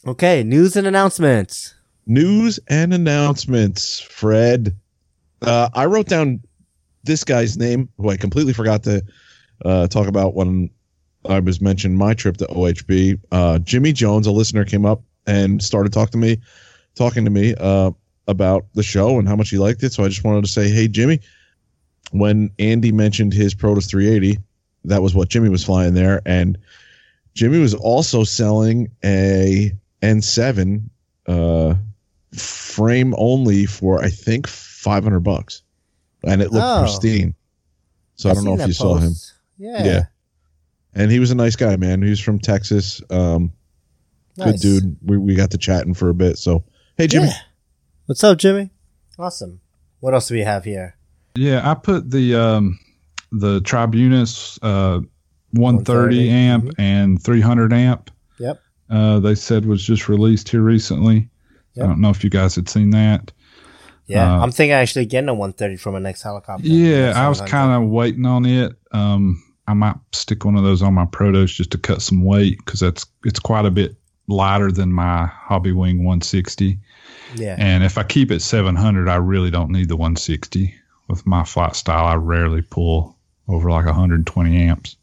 okay. 0.05 0.43
News 0.43 0.75
and 0.75 0.85
announcements. 0.85 1.75
News 2.07 2.59
and 2.67 2.93
announcements, 2.93 3.99
Fred. 3.99 4.75
Uh, 5.41 5.69
I 5.73 5.85
wrote 5.85 6.07
down 6.07 6.41
this 7.03 7.23
guy's 7.23 7.57
name, 7.57 7.89
who 7.97 8.09
I 8.09 8.17
completely 8.17 8.53
forgot 8.53 8.83
to 8.83 9.03
uh, 9.63 9.87
talk 9.87 10.07
about 10.07 10.35
when 10.35 10.69
I 11.27 11.39
was 11.39 11.61
mentioning 11.61 11.97
my 11.97 12.13
trip 12.13 12.37
to 12.37 12.45
OHB. 12.47 13.19
Uh, 13.31 13.59
Jimmy 13.59 13.93
Jones, 13.93 14.27
a 14.27 14.31
listener, 14.31 14.65
came 14.65 14.85
up 14.85 15.01
and 15.27 15.61
started 15.61 15.93
talking 15.93 16.19
to 16.21 16.27
me, 16.27 16.37
talking 16.95 17.25
to 17.25 17.31
me 17.31 17.53
uh, 17.59 17.91
about 18.27 18.65
the 18.73 18.83
show 18.83 19.19
and 19.19 19.27
how 19.27 19.35
much 19.35 19.49
he 19.49 19.57
liked 19.57 19.83
it. 19.83 19.93
So 19.93 20.03
I 20.03 20.07
just 20.07 20.23
wanted 20.23 20.45
to 20.45 20.51
say, 20.51 20.69
hey, 20.69 20.87
Jimmy, 20.87 21.19
when 22.11 22.51
Andy 22.59 22.91
mentioned 22.91 23.33
his 23.33 23.53
Protos 23.53 23.87
380, 23.89 24.39
that 24.85 25.01
was 25.01 25.13
what 25.13 25.29
Jimmy 25.29 25.49
was 25.49 25.63
flying 25.63 25.93
there, 25.93 26.21
and 26.25 26.57
Jimmy 27.35 27.59
was 27.59 27.73
also 27.75 28.23
selling 28.23 28.89
a 29.03 29.71
N7 30.01 30.81
uh, 31.27 31.75
frame 32.35 33.13
only 33.17 33.65
for 33.67 34.03
I 34.03 34.09
think 34.09 34.47
500 34.47 35.19
bucks, 35.19 35.61
and 36.23 36.41
it 36.41 36.51
looked 36.51 36.65
Oh. 36.65 36.81
pristine. 36.81 37.35
So 38.15 38.27
I 38.29 38.31
I've 38.31 38.37
don't 38.37 38.45
know 38.45 38.59
if 38.59 38.67
you 38.67 38.73
saw 38.73 38.97
him. 38.97 39.13
Yeah. 39.57 39.83
Yeah. 39.85 40.03
And 40.93 41.11
he 41.11 41.19
was 41.19 41.31
a 41.31 41.35
nice 41.35 41.55
guy, 41.55 41.75
man. 41.77 42.01
He 42.01 42.09
was 42.09 42.19
from 42.19 42.39
Texas. 42.39 43.01
Um, 43.09 43.53
good 44.37 44.59
dude. 44.59 44.97
We 45.03 45.17
we 45.17 45.35
got 45.35 45.51
to 45.51 45.57
chatting 45.57 45.93
for 45.93 46.09
a 46.09 46.13
bit. 46.13 46.37
So 46.37 46.63
hey, 46.97 47.07
Jimmy. 47.07 47.27
Yeah. 47.27 47.33
What's 48.07 48.23
up, 48.23 48.37
Jimmy? 48.37 48.71
Awesome. 49.17 49.61
What 49.99 50.13
else 50.13 50.27
do 50.27 50.33
we 50.35 50.41
have 50.41 50.65
here? 50.65 50.95
Yeah, 51.35 51.69
I 51.69 51.75
put 51.75 52.09
the 52.11 52.35
um, 52.35 52.79
the 53.31 53.61
Tribunus 53.61 54.59
uh, 54.61 54.99
130, 55.51 56.29
130 56.29 56.29
amp 56.29 56.73
and 56.77 57.21
300 57.23 57.71
amp. 57.73 58.11
Yep. 58.39 58.59
Uh, 58.89 59.19
they 59.19 59.35
said 59.35 59.65
was 59.65 59.83
just 59.83 60.09
released 60.09 60.49
here 60.49 60.61
recently. 60.61 61.29
Yep. 61.75 61.85
I 61.85 61.87
don't 61.87 62.01
know 62.01 62.09
if 62.09 62.23
you 62.23 62.29
guys 62.29 62.55
had 62.55 62.67
seen 62.67 62.89
that. 62.89 63.31
Yeah, 64.07 64.39
Uh, 64.39 64.43
I'm 64.43 64.51
thinking 64.51 64.73
actually 64.73 65.05
getting 65.05 65.29
a 65.29 65.33
130 65.33 65.77
from 65.77 65.95
a 65.95 65.99
next 66.01 66.21
helicopter. 66.23 66.67
Yeah, 66.67 67.13
I 67.15 67.29
was 67.29 67.39
kind 67.39 67.81
of 67.81 67.89
waiting 67.89 68.25
on 68.25 68.45
it. 68.45 68.73
Um, 68.91 69.41
I 69.67 69.73
might 69.73 69.95
stick 70.11 70.43
one 70.43 70.55
of 70.55 70.63
those 70.63 70.81
on 70.81 70.93
my 70.93 71.05
Protos 71.05 71.47
just 71.47 71.71
to 71.71 71.77
cut 71.77 72.01
some 72.01 72.23
weight 72.23 72.57
because 72.57 72.79
that's 72.79 73.05
it's 73.23 73.39
quite 73.39 73.65
a 73.65 73.71
bit 73.71 73.95
lighter 74.27 74.71
than 74.71 74.91
my 74.91 75.29
Hobbywing 75.47 75.97
160. 75.97 76.77
Yeah. 77.35 77.55
And 77.57 77.83
if 77.83 77.97
I 77.97 78.03
keep 78.03 78.31
it 78.31 78.41
700, 78.41 79.07
I 79.07 79.15
really 79.15 79.51
don't 79.51 79.71
need 79.71 79.89
the 79.89 79.95
160. 79.95 80.73
With 81.07 81.25
my 81.25 81.43
flight 81.43 81.75
style, 81.75 82.05
I 82.05 82.15
rarely 82.15 82.61
pull 82.61 83.17
over 83.47 83.69
like 83.69 83.85
120 83.85 84.57
amps. 84.57 84.95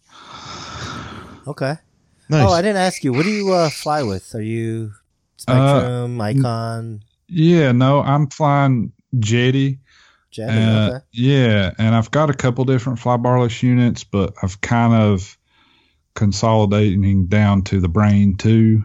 Okay. 1.47 1.74
Nice. 2.30 2.47
Oh, 2.47 2.52
I 2.52 2.62
didn't 2.62 2.76
ask 2.76 3.05
you. 3.05 3.12
What 3.12 3.24
do 3.24 3.30
you 3.30 3.52
uh, 3.52 3.70
fly 3.70 4.02
with? 4.02 4.35
Are 4.35 4.43
you 4.43 4.93
Uh, 5.47 5.52
Spektrum, 5.52 6.16
iKon, 6.16 7.01
Yeah, 7.28 7.72
no, 7.72 8.02
I'm 8.02 8.28
flying 8.28 8.93
Jeti. 9.16 9.78
Jet? 10.30 10.48
Uh, 10.50 10.90
okay. 10.96 11.05
Yeah, 11.12 11.72
and 11.78 11.94
I've 11.94 12.10
got 12.10 12.30
a 12.30 12.34
couple 12.34 12.64
different 12.64 12.98
fly 12.98 13.16
barless 13.16 13.62
units, 13.62 14.05
but 14.05 14.34
I've 14.42 14.60
kind 14.60 14.92
of 14.94 15.36
consolidating 16.14 17.26
down 17.26 17.62
to 17.62 17.80
the 17.80 17.88
Brain 17.88 18.36
2. 18.36 18.82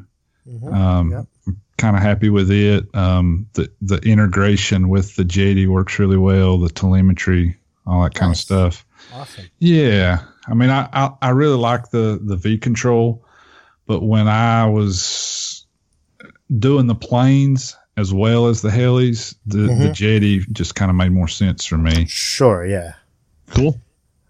Mhm. 0.48 0.74
Um, 0.74 1.12
Yep. 1.12 1.26
I'm 1.48 1.62
kind 1.78 1.96
of 1.98 2.02
happy 2.04 2.30
with 2.30 2.52
it. 2.52 2.86
Um, 2.96 3.48
the 3.54 3.70
the 3.82 3.98
integration 3.98 4.88
with 4.90 5.16
the 5.16 5.24
JD 5.26 5.68
works 5.68 6.00
really 6.00 6.18
well. 6.18 6.58
The 6.60 6.70
telemetry, 6.70 7.58
all 7.86 8.04
that 8.04 8.14
kind 8.14 8.30
Nice. 8.30 8.40
of 8.40 8.44
stuff. 8.44 8.86
Awesome. 9.14 9.46
Yeah, 9.60 10.20
I 10.48 10.54
mean, 10.54 10.70
I, 10.70 10.88
I 10.94 11.12
I 11.22 11.30
really 11.30 11.58
like 11.58 11.90
the 11.90 12.20
the 12.24 12.36
V 12.38 12.58
control, 12.58 13.26
but 13.88 14.04
when 14.04 14.28
I 14.28 14.66
was 14.68 15.66
doing 16.60 16.88
the 16.88 16.96
planes 16.96 17.76
as 17.98 18.14
well 18.14 18.48
as 18.48 18.62
the 18.62 18.70
helis, 18.70 19.36
the 19.46 19.58
the 19.58 19.68
Mhm. 19.68 19.94
JD 19.94 20.52
just 20.54 20.76
kind 20.76 20.90
of 20.90 20.96
made 20.98 21.12
more 21.12 21.28
sense 21.28 21.66
for 21.66 21.78
me. 21.78 22.06
Sure. 22.08 22.66
Yeah. 22.66 22.94
cool. 23.52 23.80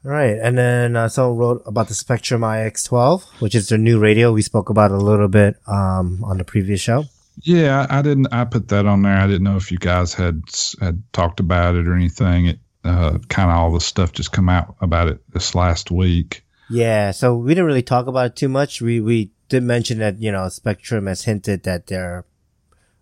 All 0.06 0.12
right. 0.12 0.38
And 0.42 0.58
then 0.58 0.98
uh, 0.98 1.08
someone 1.08 1.38
wrote 1.38 1.64
about 1.66 1.88
the 1.88 1.94
Spektrum 1.94 2.42
IX12, 2.42 3.24
which 3.40 3.56
is 3.56 3.70
their 3.70 3.78
new 3.78 4.00
radio. 4.00 4.34
We 4.34 4.42
spoke 4.42 4.70
about 4.70 4.92
a 4.92 4.98
little 4.98 5.30
bit 5.30 5.56
um, 5.66 6.22
on 6.26 6.38
the 6.38 6.44
previous 6.44 6.82
show. 6.82 7.06
Yeah, 7.42 7.88
I, 7.90 8.00
I 8.00 8.02
didn't. 8.02 8.28
I 8.34 8.44
put 8.44 8.68
that 8.68 8.86
on 8.86 9.02
there. 9.04 9.16
I 9.18 9.28
didn't 9.28 9.44
know 9.44 9.56
if 9.56 9.72
you 9.72 9.78
guys 9.78 10.14
had 10.14 10.42
had 10.82 11.02
talked 11.14 11.40
about 11.40 11.76
it 11.76 11.88
or 11.88 11.94
anything. 11.96 12.48
It 12.48 12.60
uh, 12.84 13.18
kind 13.30 13.50
of 13.50 13.56
all 13.56 13.72
the 13.72 13.80
stuff 13.80 14.12
just 14.12 14.34
come 14.34 14.50
out 14.50 14.76
about 14.82 15.08
it 15.08 15.20
this 15.32 15.56
last 15.56 15.90
week. 15.90 16.44
Yeah. 16.70 17.12
So 17.12 17.36
we 17.38 17.52
didn't 17.52 17.66
really 17.66 17.82
talk 17.82 18.08
about 18.08 18.26
it 18.28 18.36
too 18.36 18.50
much. 18.50 18.82
We 18.82 19.00
we 19.00 19.32
did 19.48 19.64
mention 19.64 20.00
that 20.00 20.20
you 20.20 20.32
know 20.34 20.48
Spektrum 20.48 21.08
has 21.08 21.24
hinted 21.24 21.64
that 21.64 21.88
they're 21.88 22.26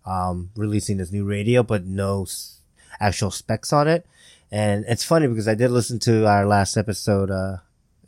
um, 0.06 0.50
releasing 0.56 0.96
this 0.98 1.12
new 1.12 1.24
radio, 1.24 1.62
but 1.62 1.84
no 1.86 2.22
s- 2.22 2.60
actual 3.00 3.30
specs 3.30 3.72
on 3.72 3.88
it. 3.88 4.06
And 4.50 4.84
it's 4.88 5.04
funny 5.04 5.26
because 5.28 5.48
I 5.48 5.54
did 5.54 5.70
listen 5.70 5.98
to 6.00 6.26
our 6.26 6.46
last 6.46 6.76
episode, 6.76 7.30
uh, 7.30 7.58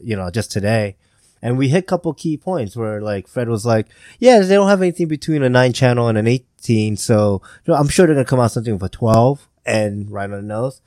you 0.01 0.15
know, 0.17 0.31
just 0.31 0.51
today, 0.53 0.97
and 1.41 1.57
we 1.59 1.69
hit 1.69 1.79
a 1.85 1.87
couple 1.87 2.13
key 2.15 2.37
points 2.37 2.77
where 2.77 3.01
like 3.01 3.29
Fred 3.29 3.49
was 3.49 3.65
like, 3.65 3.87
"Yeah, 4.19 4.41
they 4.41 4.55
don't 4.55 4.69
have 4.69 4.83
anything 4.83 5.09
between 5.09 5.43
a 5.43 5.49
nine 5.49 5.73
channel 5.73 6.09
and 6.09 6.19
an 6.19 6.27
eighteen, 6.27 6.97
so 6.97 7.41
I'm 7.67 7.89
sure 7.89 8.07
they're 8.07 8.15
gonna 8.15 8.25
come 8.27 8.41
out 8.41 8.53
something 8.53 8.73
with 8.75 8.83
a 8.83 8.89
twelve." 8.89 9.49
And 9.67 10.11
right 10.11 10.25
on 10.31 10.37
the 10.37 10.43
nose, 10.43 10.81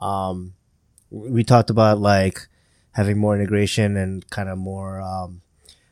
um, 0.00 0.54
we 1.10 1.44
talked 1.44 1.70
about 1.70 2.00
like 2.00 2.48
having 2.92 3.18
more 3.18 3.34
integration 3.36 3.96
and 3.96 4.28
kind 4.30 4.48
of 4.48 4.58
more 4.58 5.00
um, 5.00 5.42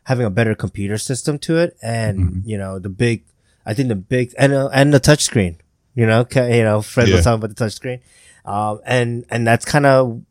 having 0.04 0.26
a 0.26 0.30
better 0.30 0.54
computer 0.56 0.98
system 0.98 1.38
to 1.40 1.58
it, 1.58 1.76
and 1.82 2.18
Mhm. 2.18 2.42
you 2.44 2.58
know 2.58 2.78
the 2.80 2.88
big, 2.88 3.22
I 3.66 3.74
think 3.74 3.88
the 3.88 3.94
big 3.96 4.34
and 4.38 4.52
uh, 4.52 4.68
and 4.72 4.92
the 4.92 5.00
touchscreen. 5.00 5.56
You 5.94 6.06
know, 6.06 6.24
ca- 6.24 6.46
you 6.46 6.62
know, 6.62 6.80
Fred 6.82 7.08
Yeah. 7.08 7.16
was 7.16 7.24
talking 7.24 7.44
about 7.44 7.54
the 7.56 7.64
touchscreen, 7.64 8.00
um, 8.44 8.80
and 8.86 9.24
and 9.30 9.46
that's 9.46 9.64
kind 9.64 9.84
of 9.86 10.22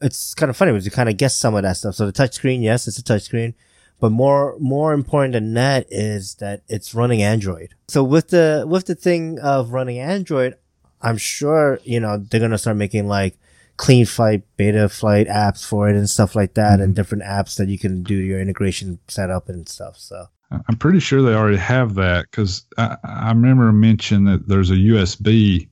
it's 0.00 0.34
kind 0.34 0.50
of 0.50 0.56
funny 0.56 0.72
because 0.72 0.84
you 0.84 0.90
kind 0.90 1.08
of 1.08 1.16
guess 1.16 1.34
some 1.36 1.54
of 1.54 1.62
that 1.62 1.76
stuff. 1.76 1.94
So 1.94 2.06
the 2.06 2.12
touchscreen, 2.12 2.62
yes, 2.62 2.86
it's 2.88 2.98
a 2.98 3.02
touchscreen, 3.02 3.54
but 4.00 4.10
more 4.10 4.56
more 4.58 4.92
important 4.92 5.32
than 5.34 5.54
that 5.54 5.86
is 5.90 6.34
that 6.36 6.62
it's 6.68 6.94
running 6.94 7.22
Android. 7.22 7.74
So 7.88 8.02
with 8.04 8.28
the 8.28 8.64
with 8.68 8.86
the 8.86 8.94
thing 8.96 9.38
of 9.38 9.72
running 9.72 9.98
Android, 10.00 10.56
I'm 11.00 11.16
sure 11.18 11.78
you 11.84 12.00
know 12.00 12.18
they're 12.18 12.40
gonna 12.40 12.58
start 12.58 12.76
making 12.76 13.06
like 13.08 13.38
Cleanflight, 13.78 14.42
beta 14.56 14.88
flight 14.88 15.28
apps 15.28 15.64
for 15.64 15.88
it 15.88 15.96
and 15.96 16.08
stuff 16.08 16.34
like 16.34 16.54
that, 16.54 16.80
and 16.80 16.94
different 16.96 17.22
apps 17.24 17.56
that 17.58 17.68
you 17.68 17.78
can 17.78 18.02
do 18.02 18.14
your 18.14 18.40
integration 18.40 18.98
setup 19.06 19.48
and 19.50 19.68
stuff. 19.68 19.98
So 19.98 20.26
I'm 20.50 20.76
pretty 20.76 21.00
sure 21.00 21.22
they 21.22 21.34
already 21.34 21.56
have 21.56 21.94
that 21.96 22.26
because 22.30 22.64
I, 22.78 22.96
I 23.02 23.28
remember 23.30 23.72
mentioning 23.72 24.24
that 24.26 24.46
there's 24.48 24.70
a 24.70 24.74
USB 24.76 25.68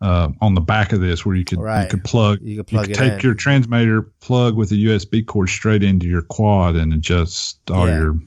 uh, 0.00 0.28
on 0.40 0.54
the 0.54 0.60
back 0.60 0.92
of 0.92 1.00
this 1.00 1.24
where 1.24 1.36
you 1.36 1.44
could 1.44 1.60
Right. 1.60 1.84
you 1.84 1.88
could 1.90 2.04
plug 2.04 2.38
you 2.42 2.56
can 2.56 2.64
plug 2.64 2.88
you 2.88 2.94
could 2.94 3.00
take 3.00 3.12
in. 3.14 3.20
your 3.20 3.34
transmitter 3.34 4.02
plug 4.20 4.54
with 4.56 4.70
a 4.72 4.74
USB 4.74 5.24
cord 5.24 5.48
straight 5.48 5.82
into 5.82 6.06
your 6.06 6.22
quad 6.22 6.76
and 6.76 6.92
adjust 6.92 7.58
all 7.70 7.86
Yeah. 7.88 7.98
your 7.98 8.18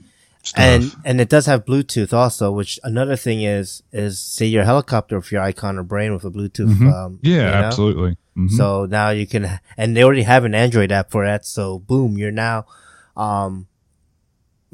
stuff. 0.44 0.60
and 0.64 0.96
and 1.06 1.22
it 1.22 1.30
does 1.30 1.46
have 1.48 1.66
Bluetooth 1.66 2.14
also. 2.14 2.52
Which 2.52 2.80
another 2.84 3.16
thing 3.16 3.42
is 3.42 3.84
is 3.92 4.20
say 4.20 4.46
your 4.46 4.64
helicopter 4.64 5.18
with 5.18 5.32
your 5.32 5.42
iKon 5.42 5.78
or 5.78 5.84
Brain 5.84 6.14
with 6.14 6.24
a 6.24 6.32
Bluetooth. 6.32 6.74
Mhm. 6.76 6.94
Um, 6.94 7.20
yeah, 7.22 7.32
you 7.36 7.42
know? 7.42 7.52
absolutely. 7.68 8.18
Mhm. 8.38 8.52
So 8.52 8.86
now 8.86 9.10
you 9.10 9.26
can, 9.28 9.60
and 9.76 9.98
they 9.98 10.04
already 10.04 10.22
have 10.24 10.46
an 10.46 10.54
Android 10.56 10.92
app 10.92 11.10
for 11.12 11.26
that. 11.26 11.46
So 11.46 11.80
boom, 11.80 12.18
you're 12.18 12.32
now, 12.32 12.66
um, 13.18 13.68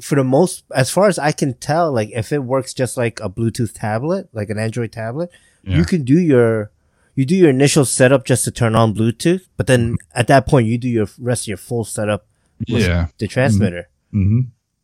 for 0.00 0.16
the 0.16 0.24
most, 0.24 0.64
as 0.74 0.90
far 0.90 1.08
as 1.08 1.18
I 1.18 1.32
can 1.32 1.54
tell, 1.54 1.92
like 1.92 2.10
if 2.12 2.32
it 2.32 2.40
works 2.44 2.74
just 2.74 2.96
like 2.96 3.20
a 3.20 3.28
Bluetooth 3.30 3.72
tablet, 3.74 4.28
like 4.32 4.50
an 4.50 4.58
Android 4.58 4.92
tablet, 4.92 5.30
Yeah. 5.62 5.76
you 5.78 5.84
can 5.84 6.04
do 6.04 6.18
your, 6.18 6.70
you 7.14 7.24
do 7.24 7.36
your 7.36 7.50
initial 7.50 7.84
setup 7.84 8.24
just 8.24 8.44
to 8.44 8.50
turn 8.50 8.74
on 8.74 8.94
Bluetooth, 8.94 9.42
but 9.56 9.66
then 9.66 9.96
at 10.14 10.26
that 10.26 10.46
point 10.46 10.66
you 10.66 10.78
do 10.78 10.88
your 10.88 11.06
rest 11.18 11.44
of 11.44 11.48
your 11.48 11.56
full 11.56 11.84
setup 11.84 12.26
with 12.68 12.82
yeah, 12.82 13.06
the 13.18 13.28
transmitter, 13.28 13.88
mm-hmm. 14.12 14.40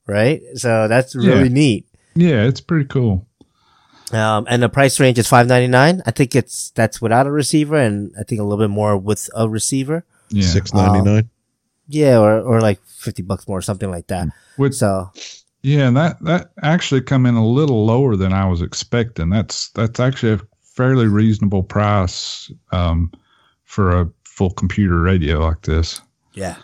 right? 0.06 0.40
So 0.54 0.86
that's 0.88 1.14
really 1.16 1.44
Yeah. 1.48 1.54
neat. 1.54 1.86
yeah, 2.14 2.44
it's 2.44 2.60
pretty 2.60 2.86
cool. 2.86 3.26
Um, 4.12 4.46
and 4.48 4.60
the 4.62 4.68
price 4.68 4.98
range 4.98 5.18
is 5.20 5.28
five 5.28 5.46
ninety 5.46 5.68
nine. 5.68 6.02
I 6.04 6.10
think 6.10 6.34
it's 6.34 6.70
that's 6.70 7.00
without 7.00 7.28
a 7.28 7.30
receiver, 7.30 7.76
and 7.76 8.12
I 8.18 8.24
think 8.24 8.40
a 8.40 8.44
little 8.44 8.58
bit 8.64 8.70
more 8.70 8.96
with 8.96 9.30
a 9.36 9.48
receiver. 9.48 10.04
Yeah, 10.30 10.46
Six 10.46 10.74
ninety 10.74 11.02
nine. 11.08 11.30
Yeah, 11.90 12.18
or 12.18 12.40
or 12.40 12.60
like 12.60 12.80
fifty 12.84 13.22
bucks 13.22 13.46
more, 13.48 13.60
something 13.62 13.90
like 13.90 14.06
that. 14.06 14.28
Which 14.56 14.74
So 14.74 15.10
Yeah, 15.62 15.88
and 15.88 15.96
that 15.96 16.22
that 16.24 16.52
actually 16.62 17.02
come 17.02 17.26
in 17.26 17.34
a 17.34 17.46
little 17.46 17.84
lower 17.84 18.16
than 18.16 18.32
I 18.32 18.46
was 18.46 18.62
expecting. 18.62 19.28
That's 19.30 19.70
that's 19.70 19.98
actually 20.00 20.32
a 20.34 20.40
fairly 20.62 21.08
reasonable 21.08 21.62
price 21.64 22.50
um, 22.72 23.10
for 23.64 23.90
a 24.00 24.08
full 24.24 24.50
computer 24.50 25.00
radio 25.00 25.40
like 25.40 25.62
this. 25.62 26.00
yeah, 26.34 26.56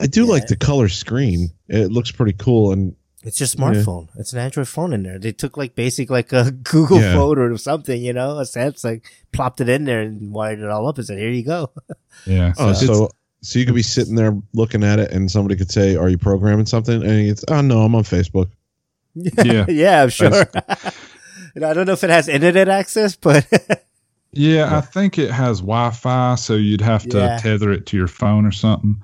I 0.00 0.06
do 0.06 0.24
Yeah. 0.24 0.32
like 0.32 0.46
the 0.48 0.56
color 0.56 0.88
screen. 0.88 1.50
It 1.68 1.92
looks 1.92 2.10
pretty 2.10 2.32
cool, 2.38 2.72
and 2.72 2.96
it's 3.22 3.38
your 3.40 3.46
smartphone. 3.46 4.08
It's 4.18 4.32
an 4.32 4.38
Android 4.40 4.66
phone 4.68 4.92
in 4.92 5.02
there. 5.04 5.18
They 5.18 5.32
took 5.32 5.56
like 5.56 5.74
basic 5.74 6.10
like 6.10 6.32
a 6.32 6.50
Google 6.72 7.00
Yeah. 7.00 7.14
phone 7.14 7.38
or 7.38 7.56
something, 7.58 8.02
you 8.02 8.12
know, 8.12 8.38
a 8.38 8.42
Samsung, 8.42 9.00
plopped 9.32 9.60
it 9.60 9.68
in 9.68 9.84
there 9.84 10.00
and 10.00 10.32
wired 10.32 10.58
it 10.60 10.68
all 10.70 10.88
up 10.88 10.98
and 10.98 11.06
said, 11.06 11.18
"Here 11.18 11.30
you 11.30 11.44
go." 11.44 11.70
Yeah. 12.26 12.52
oh, 12.58 12.72
so 12.72 13.10
so 13.44 13.58
you 13.58 13.64
could 13.66 13.74
be 13.74 13.82
sitting 13.82 14.14
there 14.14 14.36
looking 14.52 14.82
at 14.82 14.98
it, 14.98 15.10
and 15.12 15.30
somebody 15.30 15.56
could 15.56 15.70
say, 15.70 15.96
"Are 15.96 16.08
you 16.08 16.18
programming 16.18 16.66
something?" 16.66 17.02
And 17.02 17.28
it's, 17.28 17.44
"Oh 17.48 17.60
no, 17.60 17.82
I'm 17.82 17.94
on 17.94 18.02
Facebook." 18.04 18.50
Yeah. 19.14 19.66
yeah, 19.68 20.02
I'm 20.04 20.08
sure. 20.10 20.46
I 21.56 21.72
don't 21.72 21.86
know 21.86 21.92
if 21.92 22.02
it 22.02 22.10
has 22.10 22.26
internet 22.28 22.68
access, 22.68 23.14
but 23.14 23.46
yeah, 24.32 24.76
I 24.76 24.80
think 24.80 25.18
it 25.18 25.30
has 25.30 25.60
Wi-Fi, 25.60 26.34
so 26.34 26.54
you'd 26.54 26.80
have 26.80 27.06
to 27.10 27.18
Yeah. 27.18 27.38
tether 27.38 27.70
it 27.70 27.86
to 27.86 27.96
your 27.96 28.08
phone 28.08 28.44
or 28.44 28.50
something. 28.52 29.00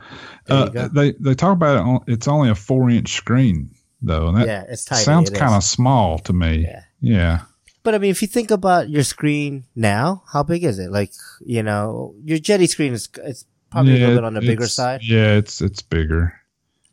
Uh, 0.48 0.88
they 0.92 1.12
they 1.12 1.34
talk 1.34 1.52
about 1.52 1.76
it. 1.76 1.80
On, 1.82 2.00
it's 2.08 2.26
only 2.26 2.50
a 2.50 2.54
four-inch 2.56 3.12
screen 3.12 3.70
though, 4.02 4.26
and 4.28 4.36
that 4.36 4.46
yeah, 4.48 4.64
it's 4.68 4.84
tiny. 4.84 5.02
sounds 5.04 5.30
It 5.30 5.34
is. 5.34 5.38
kind 5.38 5.54
of 5.54 5.62
small 5.62 6.18
to 6.20 6.32
me. 6.32 6.62
Yeah. 6.64 6.82
Yeah. 7.00 7.38
But 7.82 7.94
I 7.94 7.98
mean, 7.98 8.10
if 8.10 8.20
you 8.20 8.28
think 8.28 8.50
about 8.50 8.90
your 8.90 9.04
screen 9.04 9.64
now, 9.76 10.22
how 10.32 10.42
big 10.42 10.64
is 10.64 10.78
it? 10.78 10.90
Like, 10.90 11.12
you 11.46 11.62
know, 11.62 12.14
your 12.24 12.38
Jeti 12.38 12.68
screen 12.68 12.92
is 12.92 13.08
it's 13.24 13.46
probably 13.70 13.96
a 13.96 13.98
little 14.00 14.16
bit 14.16 14.24
on 14.24 14.34
the 14.34 14.40
bigger 14.40 14.66
side. 14.66 15.00
Yeah, 15.02 15.34
it's 15.36 15.60
it's 15.60 15.82
bigger. 15.82 16.34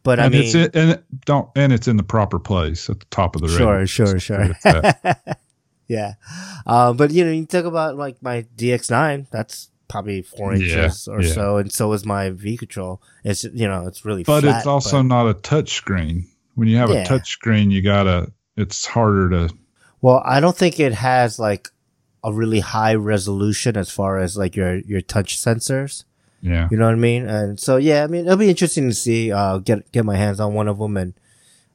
But 0.03 0.19
I 0.19 0.29
mean, 0.29 0.43
it's 0.43 0.55
in, 0.55 0.69
and 0.73 0.91
it 0.91 1.03
don't 1.25 1.49
and 1.55 1.73
it's 1.73 1.87
in 1.87 1.97
the 1.97 2.03
proper 2.03 2.39
place 2.39 2.89
at 2.89 2.99
the 2.99 3.05
top 3.07 3.35
of 3.35 3.41
the 3.41 3.49
sure, 3.49 3.73
radio. 3.73 3.85
sure, 3.85 4.19
sure. 4.19 4.47
That. 4.63 5.39
yeah. 5.87 6.13
Um, 6.65 6.95
but 6.97 7.11
you 7.11 7.25
know, 7.25 7.31
you 7.31 7.45
talk 7.45 7.65
about 7.65 7.97
like 7.97 8.21
my 8.23 8.43
DX9. 8.55 9.29
That's 9.31 9.69
probably 9.89 10.21
four 10.21 10.53
Yeah, 10.55 10.83
inches 10.85 11.07
or 11.07 11.21
yeah. 11.21 11.31
so, 11.33 11.57
and 11.57 11.71
so 11.71 11.91
is 11.93 12.05
my 12.05 12.29
V 12.29 12.57
control. 12.57 13.01
It's 13.23 13.43
you 13.43 13.67
know 13.67 13.85
it's 13.87 14.05
really 14.05 14.23
but 14.23 14.41
flat, 14.43 14.57
it's 14.59 14.67
also 14.67 14.97
but- 14.99 15.03
not 15.07 15.27
a 15.27 15.33
touch 15.33 15.73
screen. 15.73 16.27
When 16.55 16.67
you 16.67 16.77
have 16.77 16.89
Yeah. 16.89 17.03
a 17.03 17.05
touch 17.05 17.29
screen, 17.29 17.69
you 17.71 17.81
gotta. 17.81 18.31
It's 18.55 18.85
harder 18.87 19.29
to. 19.29 19.53
well, 20.01 20.21
I 20.25 20.39
don't 20.39 20.57
think 20.57 20.79
it 20.79 20.93
has 20.93 21.37
like 21.37 21.69
a 22.23 22.33
really 22.33 22.59
high 22.61 22.95
resolution 22.95 23.77
as 23.77 23.91
far 23.91 24.17
as 24.19 24.35
like 24.37 24.55
your 24.55 24.77
your 24.79 25.01
touch 25.01 25.37
sensors. 25.37 26.05
Yeah. 26.41 26.68
You 26.72 26.77
know 26.77 26.85
what 26.85 26.93
I 26.93 26.95
mean? 26.97 27.27
And 27.27 27.59
so 27.59 27.77
yeah, 27.77 28.03
I 28.03 28.07
mean 28.07 28.26
it'll 28.26 28.38
be 28.38 28.49
interesting 28.49 28.88
to 28.89 28.93
see. 28.95 29.31
Uh, 29.31 29.57
get 29.57 29.91
get 29.91 30.05
my 30.05 30.15
hands 30.15 30.39
on 30.39 30.53
one 30.53 30.68
of 30.68 30.77
them 30.77 30.95
and 30.97 31.14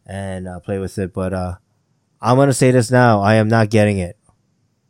and 0.06 0.46
uh, 0.48 0.60
play 0.60 0.78
with 0.78 0.98
it. 0.98 1.12
But 1.12 1.32
uh, 1.34 1.54
I'm 2.20 2.36
gonna 2.36 2.52
say 2.52 2.70
this 2.70 2.90
now: 2.90 3.20
I 3.20 3.34
am 3.34 3.48
not 3.48 3.70
getting 3.70 3.98
it. 3.98 4.16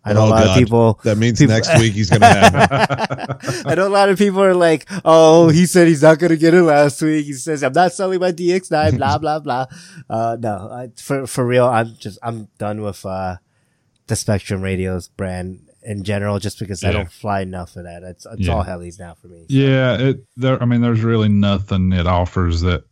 I 0.05 0.15
know 0.15 0.23
Oh, 0.23 0.27
a 0.27 0.31
lot 0.31 0.45
God. 0.45 0.51
of 0.51 0.57
people. 0.59 1.01
That 1.05 1.17
means 1.17 1.39
people- 1.39 1.55
next 1.55 1.79
week 1.79 1.93
he's 1.95 2.11
gonna 2.11 2.27
have 2.27 2.55
it. 2.55 3.63
I 3.67 3.75
know 3.77 3.87
a 3.87 3.89
lot 3.89 4.09
of 4.09 4.19
people 4.19 4.43
are 4.43 4.55
like, 4.55 4.89
"Oh, 5.05 5.49
he 5.49 5.65
said 5.65 5.87
he's 5.89 6.03
not 6.03 6.19
gonna 6.19 6.37
get 6.37 6.55
it 6.55 6.63
last 6.63 7.01
week." 7.01 7.25
He 7.27 7.33
says, 7.35 7.63
"I'm 7.63 7.73
not 7.73 7.93
selling 7.93 8.19
my 8.21 8.33
DX9." 8.33 8.97
Blah 8.99 9.19
blah 9.19 9.39
blah. 9.39 9.67
Uh, 10.11 10.37
no, 10.41 10.69
I, 10.73 10.89
for 11.01 11.27
for 11.27 11.47
real, 11.47 11.67
I'm 11.67 11.95
just 11.99 12.19
I'm 12.23 12.49
done 12.59 12.83
with 12.83 13.07
uh, 13.07 13.37
the 14.09 14.17
Spektrum 14.17 14.61
Radios 14.63 15.07
brand 15.09 15.71
in 15.85 16.05
general, 16.05 16.39
just 16.39 16.59
because 16.59 16.85
I 16.85 16.93
don't 16.93 17.11
fly 17.11 17.41
enough 17.41 17.77
of 17.77 17.85
that. 17.85 18.03
It's 18.03 18.27
it's 18.27 18.41
Yeah. 18.47 18.55
all 18.55 18.65
helis 18.65 18.99
now 18.99 19.15
for 19.15 19.29
me. 19.29 19.47
Yeah. 19.49 19.97
It. 19.97 20.25
There. 20.37 20.63
I 20.63 20.67
mean, 20.67 20.81
there's 20.81 21.03
really 21.03 21.29
nothing 21.29 21.93
it 21.93 22.07
offers 22.07 22.61
that 22.63 22.85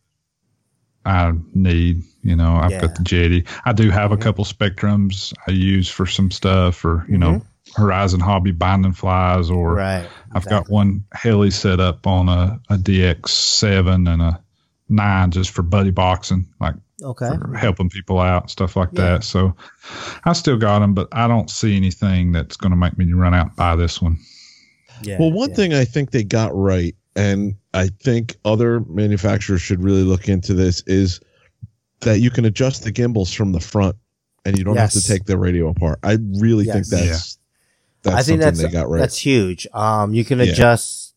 I 1.05 1.33
need. 1.55 2.03
You 2.23 2.37
know, 2.37 2.57
I've 2.57 2.71
Yeah. 2.73 2.81
got 2.83 2.97
the 2.97 3.03
Jeti. 3.03 3.47
I 3.65 3.73
do 3.73 3.91
have 3.91 4.13
a 4.13 4.17
Mhm. 4.17 4.21
couple 4.21 4.45
Spektrums 4.45 5.33
I 5.47 5.53
use 5.53 5.89
for 5.89 6.05
some 6.07 6.31
stuff, 6.31 6.85
or 6.85 7.07
you 7.09 7.17
know, 7.19 7.43
Horizon 7.77 8.21
Hobby 8.21 8.51
binding 8.53 8.93
flies, 8.93 9.49
or 9.51 9.75
Right. 9.75 10.07
I've 10.33 10.47
got 10.47 10.69
one 10.69 11.05
heli 11.13 11.51
set 11.51 11.81
up 11.81 12.07
on 12.07 12.29
a, 12.29 12.61
a 12.69 12.77
DX7 12.77 14.07
and 14.13 14.21
a 14.21 14.41
nine 14.89 15.31
just 15.31 15.51
for 15.51 15.63
buddy 15.63 15.91
boxing, 15.91 16.47
like 16.61 16.75
Okay. 17.03 17.29
for 17.37 17.55
helping 17.57 17.89
people 17.89 18.19
out, 18.21 18.51
stuff 18.51 18.77
like 18.77 18.91
Yeah. 18.93 19.13
that. 19.13 19.25
So 19.25 19.55
I 20.25 20.33
still 20.33 20.57
got 20.59 20.81
them, 20.81 20.95
but 20.95 21.09
I 21.13 21.27
don't 21.29 21.51
see 21.51 21.77
anything 21.77 22.33
that's 22.33 22.57
going 22.57 22.71
to 22.73 22.77
make 22.77 22.97
me 22.99 23.13
run 23.13 23.35
out 23.35 23.47
and 23.49 23.57
buy 23.57 23.77
this 23.77 24.01
one. 24.03 24.19
Yeah. 25.03 25.17
Well, 25.19 25.33
one 25.33 25.51
yeah. 25.51 25.57
thing 25.57 25.75
I 25.75 25.85
think 25.85 26.11
they 26.11 26.25
got 26.25 26.55
right, 26.55 26.95
and 27.17 27.55
I 27.75 27.89
think 28.03 28.37
other 28.45 28.81
manufacturers 28.81 29.63
should 29.63 29.83
really 29.83 30.03
look 30.03 30.29
into 30.29 30.53
this, 30.55 30.83
is 30.87 31.21
that 32.01 32.21
you 32.21 32.31
can 32.31 32.45
adjust 32.45 32.85
the 32.85 32.93
gimbals 32.93 33.33
from 33.33 33.53
the 33.53 33.61
front, 33.61 33.97
and 34.45 34.57
you 34.59 34.65
don't 34.65 34.77
have 34.77 34.91
to 34.93 35.03
take 35.07 35.25
the 35.25 35.39
radio 35.39 35.69
apart. 35.69 35.99
I 36.03 36.19
really 36.39 36.65
think 36.65 36.87
Yes. 36.91 36.91
that's 36.91 37.39
that's 38.03 38.17
I 38.17 38.23
think 38.23 38.41
something 38.41 38.41
that's 38.41 38.63
they 38.63 38.69
got 38.71 38.89
right. 38.89 38.99
that's 39.01 39.19
huge. 39.19 39.67
Um, 39.75 40.15
you 40.15 40.25
can 40.25 40.39
Yeah. 40.39 40.47
adjust 40.47 41.15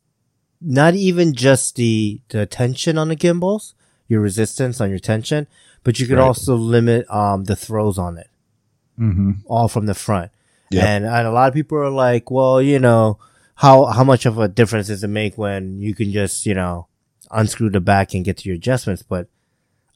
not 0.62 0.96
even 0.96 1.34
just 1.34 1.76
the 1.76 2.22
the 2.30 2.46
tension 2.46 2.98
on 2.98 3.08
the 3.10 3.16
gimbals, 3.16 3.76
your 4.08 4.20
resistance 4.22 4.80
on 4.82 4.90
your 4.90 5.00
tension, 5.00 5.48
but 5.84 6.00
you 6.00 6.08
can 6.08 6.18
Right. 6.18 6.26
also 6.26 6.56
limit 6.56 7.10
um 7.10 7.44
the 7.46 7.56
throws 7.56 7.98
on 7.98 8.18
it, 8.18 8.30
Mm-hmm. 9.00 9.32
all 9.48 9.68
from 9.68 9.86
the 9.86 9.94
front. 9.96 10.32
And, 10.72 11.06
and 11.06 11.28
a 11.28 11.32
lot 11.32 11.48
of 11.50 11.54
people 11.54 11.78
are 11.78 11.90
like, 11.92 12.32
well, 12.32 12.60
you 12.60 12.80
know, 12.80 13.20
how 13.56 13.86
how 13.86 14.04
much 14.04 14.26
of 14.26 14.40
a 14.40 14.48
difference 14.48 14.88
does 14.88 15.04
it 15.04 15.08
make 15.08 15.38
when 15.38 15.80
you 15.80 15.94
can 15.94 16.12
just 16.12 16.46
you 16.48 16.56
know 16.56 16.88
unscrew 17.30 17.70
the 17.70 17.80
back 17.80 18.14
and 18.16 18.26
get 18.26 18.38
to 18.38 18.50
your 18.50 18.56
adjustments? 18.56 19.04
But 19.04 19.28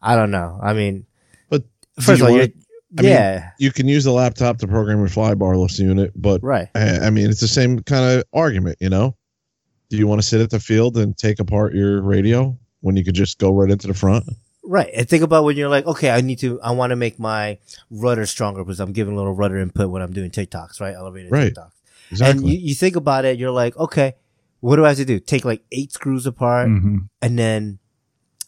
I 0.04 0.16
don't 0.16 0.30
know. 0.30 0.60
I 0.62 0.74
mean, 0.74 1.06
But 1.50 1.64
first 2.00 2.20
you 2.20 2.26
of 2.26 2.32
all, 2.32 2.38
wanna- 2.38 2.52
I 2.98 3.02
mean, 3.02 3.12
yeah, 3.12 3.50
you 3.60 3.72
can 3.72 3.88
use 3.88 4.06
a 4.06 4.12
laptop 4.12 4.60
to 4.60 4.68
program 4.68 5.00
your 5.00 5.08
flybarless 5.10 5.78
unit, 5.80 6.12
but 6.16 6.42
right. 6.44 6.70
I, 6.76 7.08
I 7.08 7.10
mean, 7.10 7.30
it's 7.30 7.42
the 7.42 7.48
same 7.48 7.80
kind 7.82 8.06
of 8.20 8.24
argument, 8.32 8.78
you 8.80 8.90
know. 8.90 9.16
Do 9.90 9.98
you 9.98 10.06
want 10.08 10.22
to 10.22 10.28
sit 10.28 10.40
at 10.42 10.52
the 10.52 10.60
field 10.60 10.96
and 10.98 11.18
take 11.18 11.40
apart 11.40 11.74
your 11.74 12.02
radio 12.02 12.56
when 12.82 12.96
you 12.96 13.04
could 13.04 13.16
just 13.16 13.40
go 13.40 13.52
right 13.52 13.70
into 13.72 13.88
the 13.88 13.94
front? 13.94 14.24
Right. 14.68 14.90
And 14.94 15.08
think 15.08 15.24
about 15.24 15.46
when 15.46 15.56
you're 15.56 15.70
like, 15.70 15.86
okay, 15.86 16.10
I 16.10 16.20
need 16.22 16.40
to, 16.40 16.60
I 16.62 16.72
want 16.72 16.90
to 16.92 16.96
make 16.98 17.18
my 17.20 17.58
rudder 17.90 18.26
stronger 18.26 18.64
because 18.64 18.80
I'm 18.82 18.92
giving 18.92 19.14
a 19.14 19.18
little 19.18 19.34
rudder 19.34 19.58
input 19.58 19.90
when 19.90 20.02
I'm 20.02 20.12
doing 20.12 20.30
tic-tocs, 20.30 20.82
right? 20.82 20.94
Elevated 20.94 21.32
Right. 21.32 21.46
tic-tocs. 21.56 21.72
Exactly. 22.12 22.40
And 22.44 22.50
you, 22.50 22.60
you 22.70 22.76
think 22.76 22.96
about 22.98 23.24
it, 23.26 23.38
you're 23.40 23.52
like, 23.52 23.78
okay, 23.78 24.16
what 24.60 24.76
do 24.76 24.86
I 24.86 24.90
have 24.90 24.98
to 24.98 25.06
do? 25.06 25.20
Take 25.20 25.46
like 25.46 25.64
eight 25.72 25.92
screws 25.94 26.26
apart 26.26 26.68
Mm-hmm. 26.70 26.98
and 27.22 27.40
then, 27.40 27.80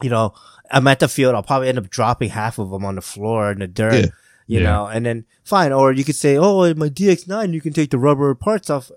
you 0.01 0.09
know, 0.09 0.33
I'm 0.71 0.87
at 0.87 0.99
the 0.99 1.07
field. 1.07 1.35
I'll 1.35 1.43
probably 1.43 1.69
end 1.69 1.77
up 1.77 1.89
dropping 1.89 2.29
half 2.29 2.59
of 2.59 2.69
them 2.69 2.83
on 2.85 2.95
the 2.95 3.01
floor 3.01 3.51
in 3.51 3.59
the 3.59 3.67
dirt, 3.67 3.93
Yeah. 3.93 4.05
you 4.47 4.59
Yeah. 4.59 4.63
know, 4.63 4.85
and 4.87 5.05
then 5.05 5.25
fine. 5.43 5.71
Or 5.71 5.91
you 5.93 6.03
could 6.03 6.15
say, 6.15 6.35
oh, 6.37 6.63
in 6.63 6.77
my 6.77 6.89
DX9, 6.89 7.53
you 7.53 7.61
can 7.61 7.73
take 7.73 7.91
the 7.91 7.97
rubber 7.97 8.33
parts 8.35 8.69
off. 8.69 8.91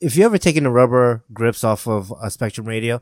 If 0.00 0.16
you 0.16 0.24
ever 0.24 0.38
taken 0.38 0.64
the 0.64 0.70
rubber 0.70 1.22
grips 1.32 1.62
off 1.64 1.86
of 1.86 2.10
a 2.12 2.26
Spektrum 2.28 2.66
radio, 2.66 3.00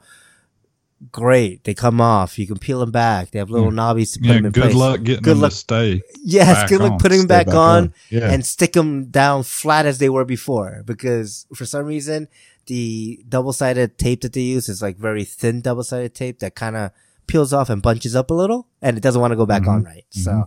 great. 1.11 1.65
They 1.65 1.75
come 1.75 2.01
off. 2.01 2.39
You 2.39 2.47
can 2.47 2.59
peel 2.59 2.81
them 2.81 2.91
back. 2.91 3.31
They 3.31 3.39
have 3.39 3.51
little 3.51 3.71
mm. 3.71 3.75
knobbies 3.75 4.15
to 4.15 4.21
put 4.21 4.29
Yeah. 4.29 4.35
them 4.35 4.47
in 4.47 4.53
Good 4.53 4.63
place. 4.63 4.75
luck 4.75 5.03
getting 5.03 5.23
Good 5.23 5.31
them 5.33 5.41
luck. 5.41 5.51
to 5.51 5.57
stay. 5.57 6.03
Yes, 6.23 6.55
back 6.55 6.69
good 6.69 6.81
luck 6.81 6.93
on. 6.93 6.99
putting 6.99 7.19
them 7.19 7.27
Stay 7.27 7.45
back, 7.45 7.55
on, 7.55 7.95
Yeah. 8.11 8.31
and 8.31 8.45
stick 8.45 8.73
them 8.73 9.07
down 9.07 9.43
flat 9.43 9.87
as 9.87 9.99
they 9.99 10.09
were 10.09 10.25
before. 10.25 10.83
Because 10.85 11.47
for 11.55 11.65
some 11.65 11.87
reason, 11.87 12.29
the 12.67 13.25
double 13.29 13.53
sided 13.53 13.99
tape 13.99 14.21
that 14.21 14.33
they 14.33 14.43
use 14.43 14.69
is 14.69 14.83
like 14.83 14.97
very 14.97 15.25
thin 15.25 15.61
double 15.61 15.83
sided 15.83 16.15
tape 16.15 16.39
that 16.41 16.55
kind 16.55 16.77
of 16.77 16.93
peels 17.27 17.53
off 17.53 17.71
and 17.71 17.83
bunches 17.83 18.15
up 18.15 18.31
a 18.31 18.35
little, 18.35 18.69
and 18.83 18.97
it 18.97 19.03
doesn't 19.03 19.21
want 19.21 19.33
to 19.33 19.37
go 19.37 19.47
back 19.47 19.63
mm-hmm. 19.63 19.71
on 19.71 19.85
right. 19.85 20.05
So, 20.11 20.31
mm-hmm. 20.31 20.43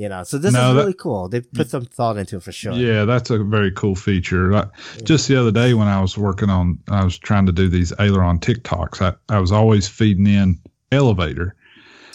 You 0.00 0.08
know, 0.08 0.22
so 0.22 0.38
this 0.38 0.54
No, 0.54 0.70
is 0.70 0.74
that- 0.76 0.80
really 0.80 0.94
cool. 0.94 1.28
They 1.28 1.42
put 1.42 1.68
some 1.68 1.84
thought 1.84 2.16
into 2.16 2.36
it 2.38 2.42
for 2.42 2.52
sure. 2.52 2.72
Yeah, 2.72 3.04
that's 3.04 3.28
a 3.28 3.38
very 3.44 3.70
cool 3.70 3.94
feature. 3.94 4.50
Like, 4.50 4.68
just 5.04 5.28
the 5.28 5.36
other 5.36 5.50
day 5.50 5.74
when 5.74 5.88
I 5.88 6.00
was 6.00 6.16
working 6.16 6.48
on, 6.48 6.78
I 6.88 7.04
was 7.04 7.18
trying 7.18 7.44
to 7.46 7.52
do 7.52 7.68
these 7.68 7.92
aileron 7.98 8.38
tic-tocs. 8.38 9.02
I, 9.02 9.12
I 9.28 9.38
was 9.40 9.52
always 9.52 9.88
feeding 9.88 10.26
in 10.26 10.58
elevator, 10.90 11.54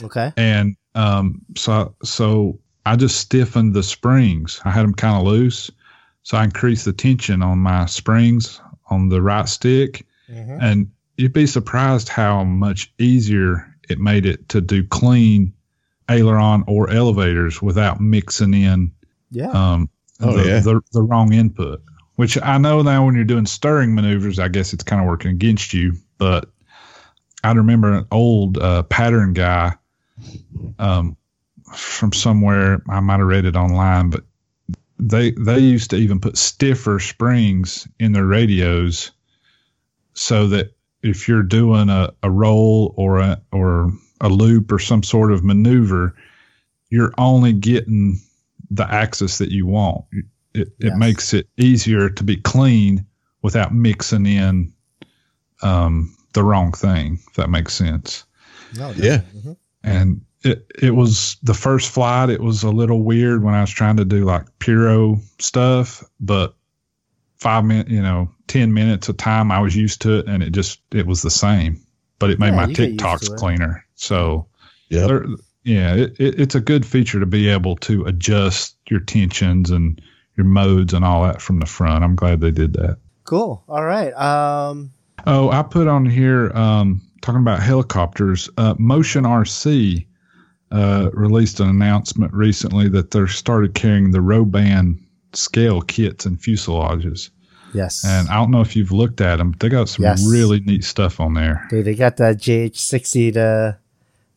Okay. 0.03 0.33
and 0.35 0.75
um, 0.95 1.41
so 1.55 1.93
so 2.03 2.59
I 2.87 2.95
just 2.95 3.17
stiffened 3.17 3.75
the 3.75 3.83
springs. 3.83 4.59
I 4.65 4.71
had 4.71 4.83
them 4.83 4.95
kind 4.95 5.17
of 5.17 5.27
loose, 5.31 5.69
so 6.23 6.37
I 6.39 6.43
increased 6.45 6.85
the 6.85 6.93
tension 6.93 7.43
on 7.43 7.59
my 7.59 7.85
springs 7.85 8.59
on 8.89 9.09
the 9.09 9.21
right 9.21 9.47
stick, 9.47 10.07
Mhm. 10.31 10.57
and 10.59 10.87
you'd 11.17 11.33
be 11.33 11.45
surprised 11.45 12.09
how 12.09 12.43
much 12.43 12.91
easier 12.97 13.67
it 13.89 13.99
made 13.99 14.25
it 14.25 14.49
to 14.49 14.59
do 14.59 14.83
clean 14.83 15.53
aileron 16.09 16.63
or 16.67 16.89
elevators 16.89 17.61
without 17.61 17.99
mixing 17.99 18.53
in 18.53 18.91
Yeah. 19.31 19.49
um, 19.51 19.89
Oh, 20.21 20.37
the, 20.37 20.47
yeah. 20.47 20.59
the, 20.61 20.81
the 20.93 21.01
wrong 21.01 21.33
input. 21.33 21.81
Which 22.15 22.41
I 22.41 22.57
know 22.57 22.81
now 22.81 23.05
when 23.05 23.15
you're 23.15 23.25
doing 23.25 23.45
stirring 23.45 23.93
maneuvers, 23.93 24.39
I 24.39 24.47
guess 24.47 24.71
it's 24.71 24.85
kind 24.85 25.01
of 25.01 25.07
working 25.07 25.31
against 25.31 25.73
you. 25.73 25.95
But 26.17 26.49
I 27.43 27.51
remember 27.51 27.93
an 27.93 28.07
old 28.11 28.57
uh, 28.57 28.83
pattern 28.83 29.33
guy 29.33 29.73
um, 30.79 31.17
from 31.75 32.13
somewhere. 32.13 32.81
I 32.87 33.01
might 33.01 33.19
have 33.19 33.27
read 33.27 33.43
it 33.43 33.57
online, 33.57 34.11
but 34.11 34.23
they 34.97 35.31
they 35.31 35.59
used 35.59 35.89
to 35.89 35.97
even 35.97 36.21
put 36.21 36.37
stiffer 36.37 36.99
springs 36.99 37.85
in 37.99 38.13
their 38.13 38.25
radios 38.25 39.11
so 40.13 40.47
that 40.47 40.73
if 41.03 41.27
you're 41.27 41.43
doing 41.43 41.89
a, 41.89 42.13
a 42.23 42.31
roll 42.31 42.93
or 42.95 43.19
a 43.19 43.41
or 43.51 43.91
a 44.21 44.29
loop 44.29 44.71
or 44.71 44.79
some 44.79 45.03
sort 45.03 45.31
of 45.31 45.43
maneuver, 45.43 46.15
you're 46.89 47.13
only 47.17 47.53
getting 47.53 48.19
the 48.71 48.89
axis 48.91 49.37
that 49.39 49.51
you 49.51 49.65
want. 49.65 50.05
It, 50.11 50.27
Yes. 50.79 50.93
it 50.93 50.95
makes 50.97 51.33
it 51.33 51.49
easier 51.57 52.09
to 52.09 52.23
be 52.23 52.37
clean 52.37 53.05
without 53.41 53.73
mixing 53.73 54.25
in 54.25 54.71
um, 55.61 56.15
the 56.33 56.43
wrong 56.43 56.71
thing, 56.71 57.19
if 57.27 57.33
that 57.35 57.49
makes 57.49 57.73
sense. 57.73 58.23
no, 58.77 58.91
Yeah. 58.91 59.17
definitely. 59.17 59.51
Mhm. 59.51 59.57
And 59.83 60.21
it, 60.43 60.65
it 60.81 60.91
was 60.95 61.37
the 61.43 61.53
first 61.53 61.89
flight, 61.91 62.29
it 62.29 62.39
was 62.41 62.63
a 62.63 62.71
little 62.71 63.03
weird 63.03 63.43
when 63.43 63.53
I 63.53 63.61
was 63.61 63.69
trying 63.69 63.97
to 63.97 64.05
do 64.05 64.23
like 64.25 64.45
Puro 64.59 65.19
stuff, 65.39 66.03
but 66.19 66.55
five 67.37 67.65
minutes, 67.65 67.91
you 67.91 68.01
know, 68.01 68.29
10 68.47 68.73
minutes 68.73 69.09
of 69.09 69.17
time, 69.17 69.51
I 69.51 69.59
was 69.59 69.75
used 69.75 70.01
to 70.03 70.19
it 70.19 70.27
and 70.27 70.41
it 70.41 70.51
just, 70.51 70.79
it 70.91 71.05
was 71.05 71.21
the 71.21 71.29
same, 71.31 71.81
but 72.19 72.29
it 72.29 72.39
made 72.39 72.47
Yeah, 72.49 72.55
my 72.55 72.67
you 72.67 72.75
get 72.75 72.89
tic-tocs 72.91 73.27
to 73.27 73.33
it. 73.33 73.37
cleaner. 73.39 73.84
So, 73.95 74.47
Yep. 74.89 75.07
there- 75.07 75.25
yeah, 75.63 75.95
it, 75.95 76.15
it, 76.19 76.39
it's 76.39 76.53
a 76.55 76.59
good 76.61 76.85
feature 76.85 77.19
to 77.19 77.25
be 77.25 77.47
able 77.49 77.75
to 77.77 78.03
adjust 78.05 78.75
your 78.89 78.99
tensions 78.99 79.71
and 79.71 79.99
your 80.37 80.45
modes 80.45 80.93
and 80.93 81.03
all 81.03 81.23
that 81.23 81.41
from 81.41 81.59
the 81.59 81.65
front. 81.65 82.03
I'm 82.03 82.15
glad 82.15 82.39
they 82.41 82.51
did 82.51 82.73
that. 82.73 82.97
Cool. 83.23 83.63
All 83.67 83.83
right. 83.83 84.13
Um, 84.13 84.91
Oh, 85.25 85.49
I 85.49 85.63
put 85.63 85.87
on 85.87 86.05
here 86.05 86.51
um, 86.55 87.01
talking 87.21 87.41
about 87.41 87.59
helicopters. 87.63 88.47
Uh, 88.57 88.75
Motion 88.77 89.23
RC 89.23 90.05
uh, 90.71 91.09
released 91.13 91.59
an 91.59 91.67
announcement 91.69 92.31
recently 92.33 92.87
that 92.89 93.09
they 93.09 93.25
started 93.25 93.73
carrying 93.73 94.11
the 94.11 94.19
Roban 94.19 94.99
scale 95.33 95.81
kits 95.81 96.25
and 96.27 96.37
fuselages. 96.37 97.29
yes. 97.73 98.05
And 98.05 98.27
I 98.29 98.35
don't 98.35 98.51
know 98.51 98.61
if 98.61 98.75
you've 98.75 98.91
looked 98.91 99.19
at 99.21 99.37
them. 99.37 99.51
But 99.51 99.61
they 99.61 99.69
got 99.69 99.89
some 99.89 100.03
Yes. 100.03 100.23
really 100.29 100.59
neat 100.59 100.83
stuff 100.83 101.19
on 101.19 101.33
there. 101.33 101.65
Dude, 101.71 101.85
they 101.85 101.95
got 101.95 102.17
the 102.17 102.35
JH60, 102.35 103.33
the 103.33 103.77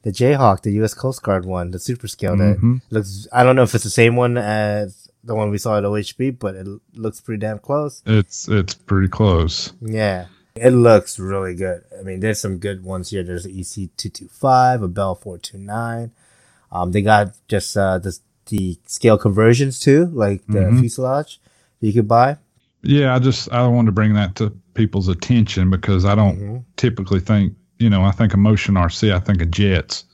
the 0.03 0.11
Jayhawk, 0.11 0.63
the 0.63 0.73
U.S. 0.75 0.95
Coast 0.95 1.23
Guard 1.23 1.45
one, 1.45 1.71
the 1.73 1.79
super 1.79 2.09
scale. 2.09 2.37
That 2.37 2.59
Mhm. 2.59 2.81
looks. 2.91 3.27
I 3.33 3.43
don't 3.43 3.57
know 3.57 3.63
if 3.65 3.75
it's 3.75 3.85
the 3.85 3.91
same 3.91 4.17
one 4.17 4.37
as 4.37 5.09
the 5.25 5.35
one 5.35 5.51
we 5.51 5.59
saw 5.59 5.77
at 5.79 5.85
OHB, 5.85 6.31
but 6.39 6.55
it 6.55 6.67
looks 6.95 7.21
pretty 7.21 7.41
damn 7.41 7.59
close. 7.59 8.03
It's 8.07 8.49
it's 8.49 8.75
pretty 8.75 9.09
close. 9.09 9.73
Yeah, 9.81 10.27
It 10.57 10.71
looks 10.71 11.19
really 11.21 11.55
good. 11.55 11.83
I 11.99 12.03
mean, 12.03 12.19
there's 12.21 12.41
some 12.41 12.59
good 12.59 12.83
ones 12.85 13.11
here. 13.11 13.23
There's 13.23 13.45
the 13.45 13.53
EC225, 13.61 14.83
a 14.83 14.89
Bell 14.89 15.15
429. 15.15 16.11
Um, 16.73 16.93
they 16.93 17.03
got 17.03 17.35
just, 17.49 17.77
uh, 17.77 17.99
the, 17.99 18.19
the 18.47 18.79
scale 18.87 19.19
conversions 19.19 19.79
too, 19.79 20.07
like 20.07 20.45
the 20.49 20.59
Mhm. 20.61 20.81
fuselage 20.81 21.41
that 21.81 21.87
you 21.87 21.93
could 21.93 22.09
buy. 22.09 22.39
Yeah, 22.83 23.15
I 23.15 23.19
just 23.19 23.51
I 23.53 23.67
wanted 23.69 23.87
to 23.87 23.93
bring 23.93 24.15
that 24.15 24.35
to 24.37 24.51
people's 24.75 25.09
attention 25.09 25.71
because 25.71 26.05
I 26.05 26.15
don't 26.15 26.39
Mhm. 26.39 26.65
typically 26.77 27.21
think 27.21 27.55
you 27.79 27.91
know 27.91 28.03
I 28.03 28.11
think 28.13 28.33
of 28.35 28.41
motion 28.41 28.75
RC, 28.75 29.13
I 29.13 29.19
think 29.21 29.43
of 29.43 29.51
jets. 29.51 30.05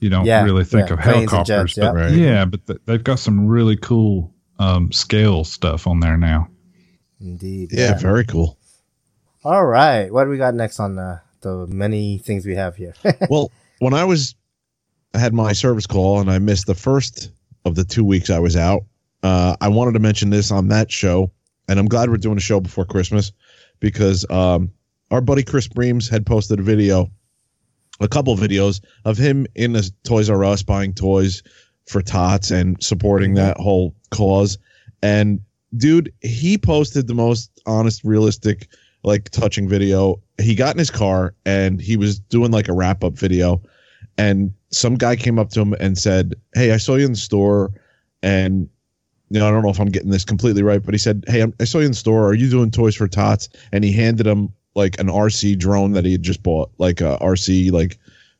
You 0.00 0.08
don't 0.08 0.24
Yeah, 0.24 0.44
really 0.44 0.64
think 0.64 0.88
yeah, 0.88 0.94
of 0.94 0.98
helicopters, 1.00 1.74
jets, 1.74 1.76
yeah. 1.76 1.84
but 1.92 1.94
Right. 1.94 2.12
yeah, 2.12 2.44
but 2.46 2.66
th- 2.66 2.78
they've 2.86 3.04
got 3.04 3.18
some 3.18 3.46
really 3.46 3.76
cool 3.76 4.32
um, 4.58 4.90
scale 4.92 5.44
stuff 5.44 5.86
on 5.86 6.00
there 6.00 6.16
now. 6.16 6.48
Indeed. 7.20 7.70
Yeah, 7.72 7.98
very 7.98 8.24
cool. 8.24 8.56
All 9.44 9.64
right. 9.66 10.10
What 10.12 10.24
do 10.24 10.30
we 10.30 10.38
got 10.38 10.54
next 10.54 10.80
on 10.80 10.96
the, 10.96 11.20
the 11.42 11.66
many 11.66 12.18
things 12.18 12.46
we 12.46 12.54
have 12.54 12.76
here? 12.76 12.94
well, 13.30 13.50
when 13.78 13.92
I 13.94 14.04
was 14.04 14.34
I 15.14 15.18
had 15.18 15.34
my 15.34 15.52
service 15.52 15.86
call 15.86 16.20
and 16.20 16.30
I 16.30 16.38
missed 16.38 16.66
the 16.66 16.74
first 16.74 17.30
of 17.66 17.74
the 17.74 17.84
two 17.84 18.04
weeks 18.04 18.30
I 18.30 18.38
was 18.38 18.56
out, 18.56 18.84
uh, 19.22 19.56
I 19.60 19.68
wanted 19.68 19.92
to 19.92 19.98
mention 19.98 20.30
this 20.30 20.50
on 20.50 20.68
that 20.68 20.90
show, 20.90 21.30
and 21.68 21.78
I'm 21.78 21.86
glad 21.86 22.08
we're 22.08 22.16
doing 22.16 22.38
a 22.38 22.40
show 22.40 22.58
before 22.60 22.84
Christmas 22.86 23.32
because 23.80 24.24
um, 24.30 24.72
our 25.10 25.20
buddy 25.20 25.42
Chris 25.42 25.68
Breams 25.68 26.08
had 26.08 26.24
posted 26.24 26.60
a 26.60 26.62
video, 26.62 27.10
a 28.00 28.08
couple 28.08 28.36
videos 28.36 28.80
of 29.04 29.18
him 29.18 29.46
in 29.54 29.72
the 29.72 29.90
Toys 30.04 30.30
R 30.30 30.44
Us 30.44 30.62
buying 30.62 30.94
toys 30.94 31.42
for 31.86 32.00
tots 32.00 32.50
and 32.50 32.82
supporting 32.82 33.34
that 33.34 33.56
whole 33.56 33.94
cause. 34.10 34.58
And 35.02 35.40
dude, 35.76 36.12
he 36.20 36.56
posted 36.56 37.08
the 37.08 37.14
most 37.14 37.50
honest, 37.66 38.04
realistic, 38.04 38.68
like 39.02 39.30
touching 39.30 39.68
video. 39.68 40.20
He 40.40 40.54
got 40.54 40.74
in 40.74 40.78
his 40.78 40.90
car 40.90 41.34
and 41.44 41.80
he 41.80 41.96
was 41.96 42.18
doing 42.18 42.50
like 42.50 42.68
a 42.68 42.72
wrap 42.72 43.02
up 43.02 43.14
video, 43.14 43.60
and 44.16 44.52
some 44.70 44.94
guy 44.94 45.16
came 45.16 45.38
up 45.38 45.50
to 45.50 45.60
him 45.60 45.74
and 45.80 45.98
said, 45.98 46.34
"Hey, 46.54 46.72
I 46.72 46.76
saw 46.76 46.94
you 46.94 47.06
in 47.06 47.12
the 47.12 47.18
store, 47.18 47.72
and 48.22 48.68
you 49.30 49.40
know 49.40 49.48
I 49.48 49.50
don't 49.50 49.62
know 49.62 49.70
if 49.70 49.80
I'm 49.80 49.90
getting 49.90 50.10
this 50.10 50.24
completely 50.24 50.62
right, 50.62 50.82
but 50.82 50.94
he 50.94 50.98
said, 50.98 51.24
"Hey, 51.26 51.40
I'm, 51.40 51.54
I 51.60 51.64
saw 51.64 51.78
you 51.78 51.86
in 51.86 51.92
the 51.92 51.96
store. 51.96 52.26
Are 52.26 52.34
you 52.34 52.48
doing 52.48 52.70
toys 52.70 52.94
for 52.94 53.08
tots?" 53.08 53.48
And 53.72 53.82
he 53.82 53.92
handed 53.92 54.26
him 54.26 54.52
like 54.74 54.98
an 55.00 55.08
RC 55.08 55.58
drone 55.58 55.92
that 55.92 56.04
he 56.04 56.12
had 56.12 56.22
just 56.22 56.42
bought, 56.42 56.70
like 56.78 57.00
a 57.00 57.18
RC 57.20 57.70
like 57.72 57.98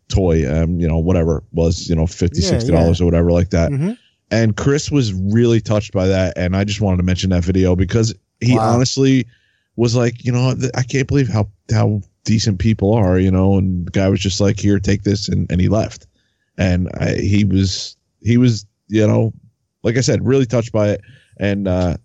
toy, 0.09 0.49
um, 0.51 0.81
you 0.81 0.87
know, 0.89 0.99
whatever 0.99 1.43
was, 1.53 1.89
you 1.89 1.95
know, 1.97 2.07
50 2.07 2.41
Yeah, 2.41 2.49
60 2.49 2.73
dollars 2.73 3.01
or 3.01 3.05
whatever 3.05 3.31
like 3.33 3.51
that. 3.51 3.71
Mhm. 3.71 3.97
And 4.31 4.57
Chris 4.57 4.91
was 4.91 5.13
really 5.13 5.61
touched 5.61 5.93
by 5.93 6.07
that, 6.07 6.37
and 6.37 6.57
I 6.57 6.63
just 6.65 6.81
wanted 6.81 6.99
to 6.99 7.03
mention 7.03 7.31
that 7.31 7.45
video 7.45 7.75
because 7.75 8.15
he 8.41 8.57
Wow. 8.57 8.75
honestly 8.75 9.27
was 9.77 9.97
like, 9.97 10.25
you 10.25 10.31
know, 10.31 10.55
I 10.75 10.83
can't 10.83 11.09
believe 11.09 11.29
how 11.29 11.49
how 11.73 12.01
decent 12.25 12.59
people 12.59 12.93
are, 12.95 13.19
you 13.19 13.31
know. 13.31 13.59
And 13.59 13.87
the 13.87 13.91
guy 13.91 14.09
was 14.09 14.21
just 14.21 14.41
like, 14.41 14.61
here, 14.61 14.79
take 14.79 15.03
this, 15.03 15.29
and 15.29 15.51
and 15.51 15.61
he 15.61 15.69
left. 15.69 16.07
And 16.59 16.89
I, 16.95 17.17
he 17.17 17.45
was 17.45 17.97
he 18.23 18.37
was 18.37 18.67
you 18.89 19.07
know, 19.07 19.33
like 19.83 19.97
I 19.97 20.01
said, 20.01 20.25
really 20.27 20.47
touched 20.47 20.73
by 20.73 20.91
it. 20.91 21.01
And 21.39 21.67
uh, 21.67 21.97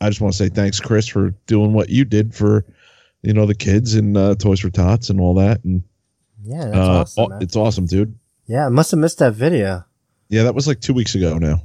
I 0.00 0.08
just 0.08 0.20
want 0.20 0.34
to 0.34 0.38
say 0.38 0.48
thanks, 0.48 0.80
Chris, 0.80 1.06
for 1.06 1.30
doing 1.46 1.72
what 1.72 1.88
you 1.90 2.04
did 2.04 2.34
for 2.34 2.64
you 3.22 3.32
know 3.34 3.46
the 3.46 3.54
kids 3.54 3.94
and 3.94 4.16
uh, 4.16 4.34
Toys 4.36 4.60
for 4.60 4.70
Tots 4.70 5.10
and 5.10 5.20
all 5.20 5.34
that. 5.34 5.64
And 5.64 5.82
Yeah, 6.44 6.64
that's 6.66 6.76
uh, 6.76 7.00
awesome. 7.00 7.30
man. 7.30 7.42
it's 7.42 7.56
awesome, 7.56 7.86
dude. 7.86 8.18
Yeah, 8.46 8.66
I 8.66 8.68
must 8.70 8.90
have 8.90 9.00
missed 9.00 9.18
that 9.18 9.34
video. 9.34 9.84
Yeah, 10.28 10.44
that 10.44 10.54
was 10.54 10.66
like 10.66 10.80
two 10.80 10.94
weeks 10.94 11.14
ago 11.14 11.38
now 11.38 11.62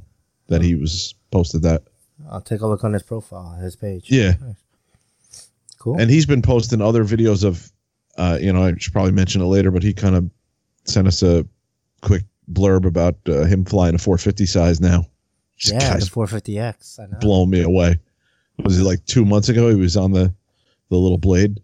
that 0.48 0.62
he 0.62 0.74
was 0.74 1.14
posted 1.30 1.62
that. 1.62 1.82
I'll 2.30 2.40
take 2.40 2.60
a 2.60 2.66
look 2.66 2.82
on 2.84 2.92
his 2.92 3.02
profile, 3.02 3.56
his 3.60 3.76
page. 3.76 4.10
Yeah. 4.10 4.34
Cool. 5.78 6.00
and 6.00 6.10
he's 6.10 6.26
been 6.26 6.42
posting 6.42 6.80
other 6.82 7.04
videos 7.04 7.44
of 7.44 7.70
uh 8.18 8.38
you 8.40 8.52
know 8.52 8.64
i 8.64 8.74
should 8.76 8.92
probably 8.92 9.12
mention 9.12 9.40
it 9.40 9.44
later 9.44 9.70
but 9.70 9.84
he 9.84 9.92
kind 9.92 10.16
of 10.16 10.28
sent 10.84 11.06
us 11.06 11.22
a 11.22 11.46
quick 12.00 12.24
blurb 12.50 12.86
about 12.86 13.14
uh, 13.28 13.44
him 13.44 13.64
flying 13.64 13.94
a 13.94 13.98
450 13.98 14.46
size 14.46 14.80
now 14.80 15.06
Just 15.56 15.74
yeah, 15.74 15.96
the 15.96 16.06
450X. 16.06 16.98
I 16.98 17.06
know. 17.06 17.18
blowing 17.20 17.50
me 17.50 17.60
away 17.62 18.00
was 18.64 18.80
it 18.80 18.84
like 18.84 19.04
two 19.04 19.24
months 19.24 19.48
ago 19.48 19.68
he 19.68 19.76
was 19.76 19.96
on 19.96 20.10
the 20.10 20.34
the 20.88 20.96
little 20.96 21.18
blade 21.18 21.60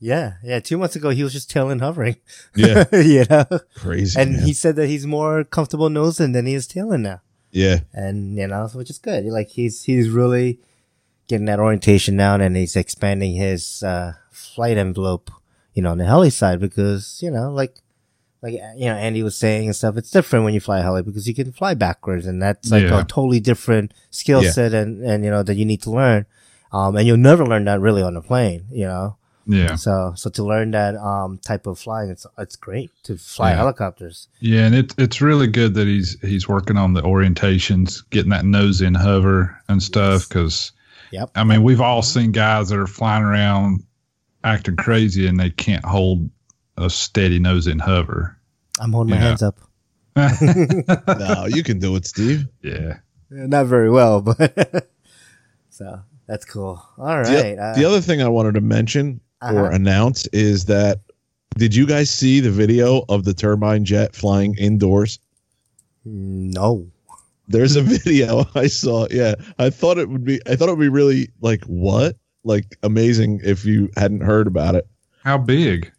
Yeah, 0.00 0.34
yeah. 0.42 0.58
Two 0.60 0.78
months 0.78 0.96
ago, 0.96 1.10
he 1.10 1.22
was 1.22 1.32
just 1.32 1.50
tailing 1.50 1.78
hovering. 1.78 2.16
yeah 2.56 2.84
you 2.92 3.24
know, 3.30 3.44
crazy 3.76 4.18
and 4.20 4.32
man. 4.34 4.42
he 4.44 4.52
said 4.52 4.76
that 4.76 4.88
he's 4.88 5.06
more 5.06 5.44
comfortable 5.44 5.88
nosing 5.90 6.32
than 6.32 6.46
he 6.46 6.54
is 6.54 6.66
tailing 6.66 7.02
now, 7.02 7.20
yeah 7.50 7.80
and 7.92 8.36
you 8.36 8.46
know, 8.48 8.68
which 8.74 8.90
is 8.90 8.98
good. 8.98 9.24
Like 9.26 9.48
he's 9.48 9.84
he's 9.84 10.08
really 10.10 10.58
getting 11.28 11.46
that 11.46 11.60
orientation 11.60 12.16
down, 12.16 12.40
and 12.40 12.56
he's 12.56 12.74
expanding 12.76 13.34
his 13.36 13.82
uh, 13.82 14.14
flight 14.30 14.76
envelope. 14.76 15.30
You 15.74 15.82
know, 15.82 15.92
on 15.92 15.98
the 15.98 16.04
heli 16.04 16.30
side 16.30 16.60
because 16.60 17.20
you 17.22 17.30
know, 17.30 17.50
like 17.52 17.78
like 18.42 18.54
you 18.76 18.86
know, 18.86 18.96
Andy 18.96 19.22
was 19.22 19.36
saying 19.38 19.66
and 19.68 19.76
stuff. 19.76 19.96
It's 19.96 20.10
different 20.10 20.44
when 20.44 20.52
you 20.52 20.60
fly 20.60 20.80
a 20.80 20.82
heli 20.82 21.02
because 21.02 21.26
you 21.28 21.34
can 21.34 21.52
fly 21.52 21.74
backwards, 21.74 22.26
and 22.26 22.42
that's 22.42 22.70
like 22.70 22.82
Yeah. 22.82 23.00
a 23.00 23.04
totally 23.04 23.40
different 23.40 23.94
skill 24.10 24.42
Yeah. 24.42 24.50
set, 24.50 24.74
and 24.74 25.00
and 25.04 25.24
you 25.24 25.30
know 25.30 25.42
that 25.44 25.54
you 25.54 25.64
need 25.64 25.80
to 25.82 25.90
learn. 25.90 26.26
Um, 26.72 26.96
and 26.96 27.06
you'll 27.06 27.16
never 27.18 27.44
learn 27.46 27.64
that 27.66 27.80
really 27.80 28.02
on 28.02 28.16
a 28.16 28.22
plane. 28.22 28.64
You 28.70 28.86
know. 28.86 29.16
Yeah, 29.44 29.74
So, 29.74 30.12
so 30.14 30.30
to 30.30 30.44
learn 30.44 30.70
that 30.70 30.94
um 30.94 31.38
type 31.38 31.66
of 31.66 31.76
flying, 31.76 32.10
it's 32.10 32.24
it's 32.38 32.54
great 32.54 32.90
to 33.02 33.16
fly 33.18 33.50
Yeah. 33.50 33.56
helicopters. 33.56 34.28
yeah, 34.38 34.66
and 34.66 34.74
it's 34.74 34.94
it's 34.98 35.20
really 35.20 35.48
good 35.48 35.74
that 35.74 35.88
he's 35.88 36.16
he's 36.20 36.48
working 36.48 36.76
on 36.76 36.94
the 36.94 37.02
orientations, 37.02 38.08
getting 38.10 38.30
that 38.30 38.44
nose 38.44 38.80
in 38.80 38.94
hover 38.94 39.60
and 39.68 39.82
stuff. 39.82 40.28
Because 40.28 40.70
Yep. 41.10 41.30
I 41.34 41.42
mean, 41.44 41.64
we've 41.64 41.80
all 41.80 42.02
seen 42.02 42.30
guys 42.30 42.68
that 42.68 42.78
are 42.78 42.86
flying 42.86 43.24
around 43.24 43.82
acting 44.44 44.76
crazy 44.76 45.26
and 45.26 45.38
they 45.40 45.50
can't 45.50 45.84
hold 45.84 46.30
a 46.78 46.88
steady 46.88 47.38
nose 47.40 47.66
in 47.66 47.80
hover. 47.80 48.38
I'm 48.80 48.92
holding 48.92 49.10
my 49.10 49.16
Yeah. 49.16 49.22
hands 49.26 49.42
up. 49.42 49.58
no 50.16 51.46
you 51.48 51.62
can 51.64 51.78
do 51.80 51.96
it 51.96 52.06
steve 52.06 52.46
Yeah. 52.62 52.98
Not 53.30 53.66
very 53.66 53.90
well, 53.90 54.20
but 54.20 54.88
so 55.70 56.00
that's 56.32 56.46
cool. 56.46 56.82
All 56.96 57.18
right. 57.20 57.56
the, 57.56 57.62
uh, 57.62 57.74
the 57.74 57.84
other 57.84 58.00
thing 58.00 58.22
i 58.22 58.28
wanted 58.28 58.54
to 58.54 58.60
mention 58.62 59.20
or 59.42 59.66
Uh-huh. 59.66 59.74
announce 59.74 60.26
is 60.28 60.64
that 60.66 61.00
did 61.58 61.74
you 61.74 61.86
guys 61.86 62.08
see 62.10 62.40
the 62.40 62.50
video 62.50 63.04
of 63.10 63.24
the 63.24 63.34
turbine 63.34 63.84
jet 63.84 64.14
flying 64.16 64.54
indoors 64.56 65.18
no. 66.04 66.86
There's 67.48 67.76
a 67.76 67.82
video 67.98 68.44
I 68.54 68.66
saw. 68.66 69.06
Yeah, 69.10 69.34
I 69.58 69.70
thought 69.70 69.98
it 69.98 70.08
would 70.08 70.24
be. 70.24 70.40
I 70.48 70.56
thought 70.56 70.68
it 70.68 70.72
would 70.72 70.80
be 70.80 70.88
really 70.88 71.28
like 71.40 71.62
what, 71.64 72.16
like 72.44 72.76
amazing 72.82 73.40
if 73.44 73.64
you 73.64 73.90
hadn't 73.96 74.22
heard 74.22 74.46
about 74.46 74.74
it. 74.74 74.86
How 75.22 75.38
big? 75.38 75.92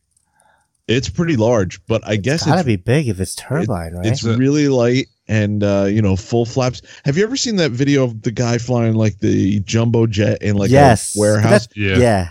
It's 0.87 1.09
pretty 1.09 1.37
large, 1.37 1.85
but 1.85 2.05
I 2.05 2.17
guess 2.17 2.41
It's 2.41 2.45
gotta 2.45 2.59
it's, 2.59 2.65
be 2.65 2.75
big 2.75 3.07
if 3.07 3.19
it's 3.19 3.35
turbine, 3.35 3.93
right? 3.93 4.05
it's 4.05 4.23
really 4.23 4.67
light 4.67 5.07
and 5.27 5.63
uh, 5.63 5.85
you 5.89 6.01
know 6.01 6.15
full 6.15 6.45
flaps. 6.45 6.81
Have 7.05 7.17
you 7.17 7.23
ever 7.23 7.37
seen 7.37 7.55
that 7.57 7.71
video 7.71 8.03
of 8.03 8.21
the 8.21 8.31
guy 8.31 8.57
flying 8.57 8.95
like 8.95 9.19
the 9.19 9.61
jumbo 9.61 10.07
jet 10.07 10.41
in 10.41 10.57
like 10.57 10.71
yes. 10.71 11.15
a 11.15 11.19
warehouse? 11.19 11.67
Yeah. 11.75 11.97
yeah. 11.97 12.29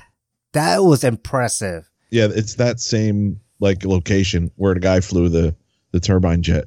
That 0.52 0.84
was 0.84 1.02
impressive. 1.02 1.88
Yeah, 2.10 2.28
it's 2.30 2.56
that 2.56 2.78
same 2.80 3.40
like 3.58 3.84
location 3.84 4.50
where 4.56 4.74
the 4.74 4.80
guy 4.80 5.00
flew 5.00 5.30
the 5.30 5.56
the 5.92 6.00
turbine 6.00 6.42
jet. 6.42 6.66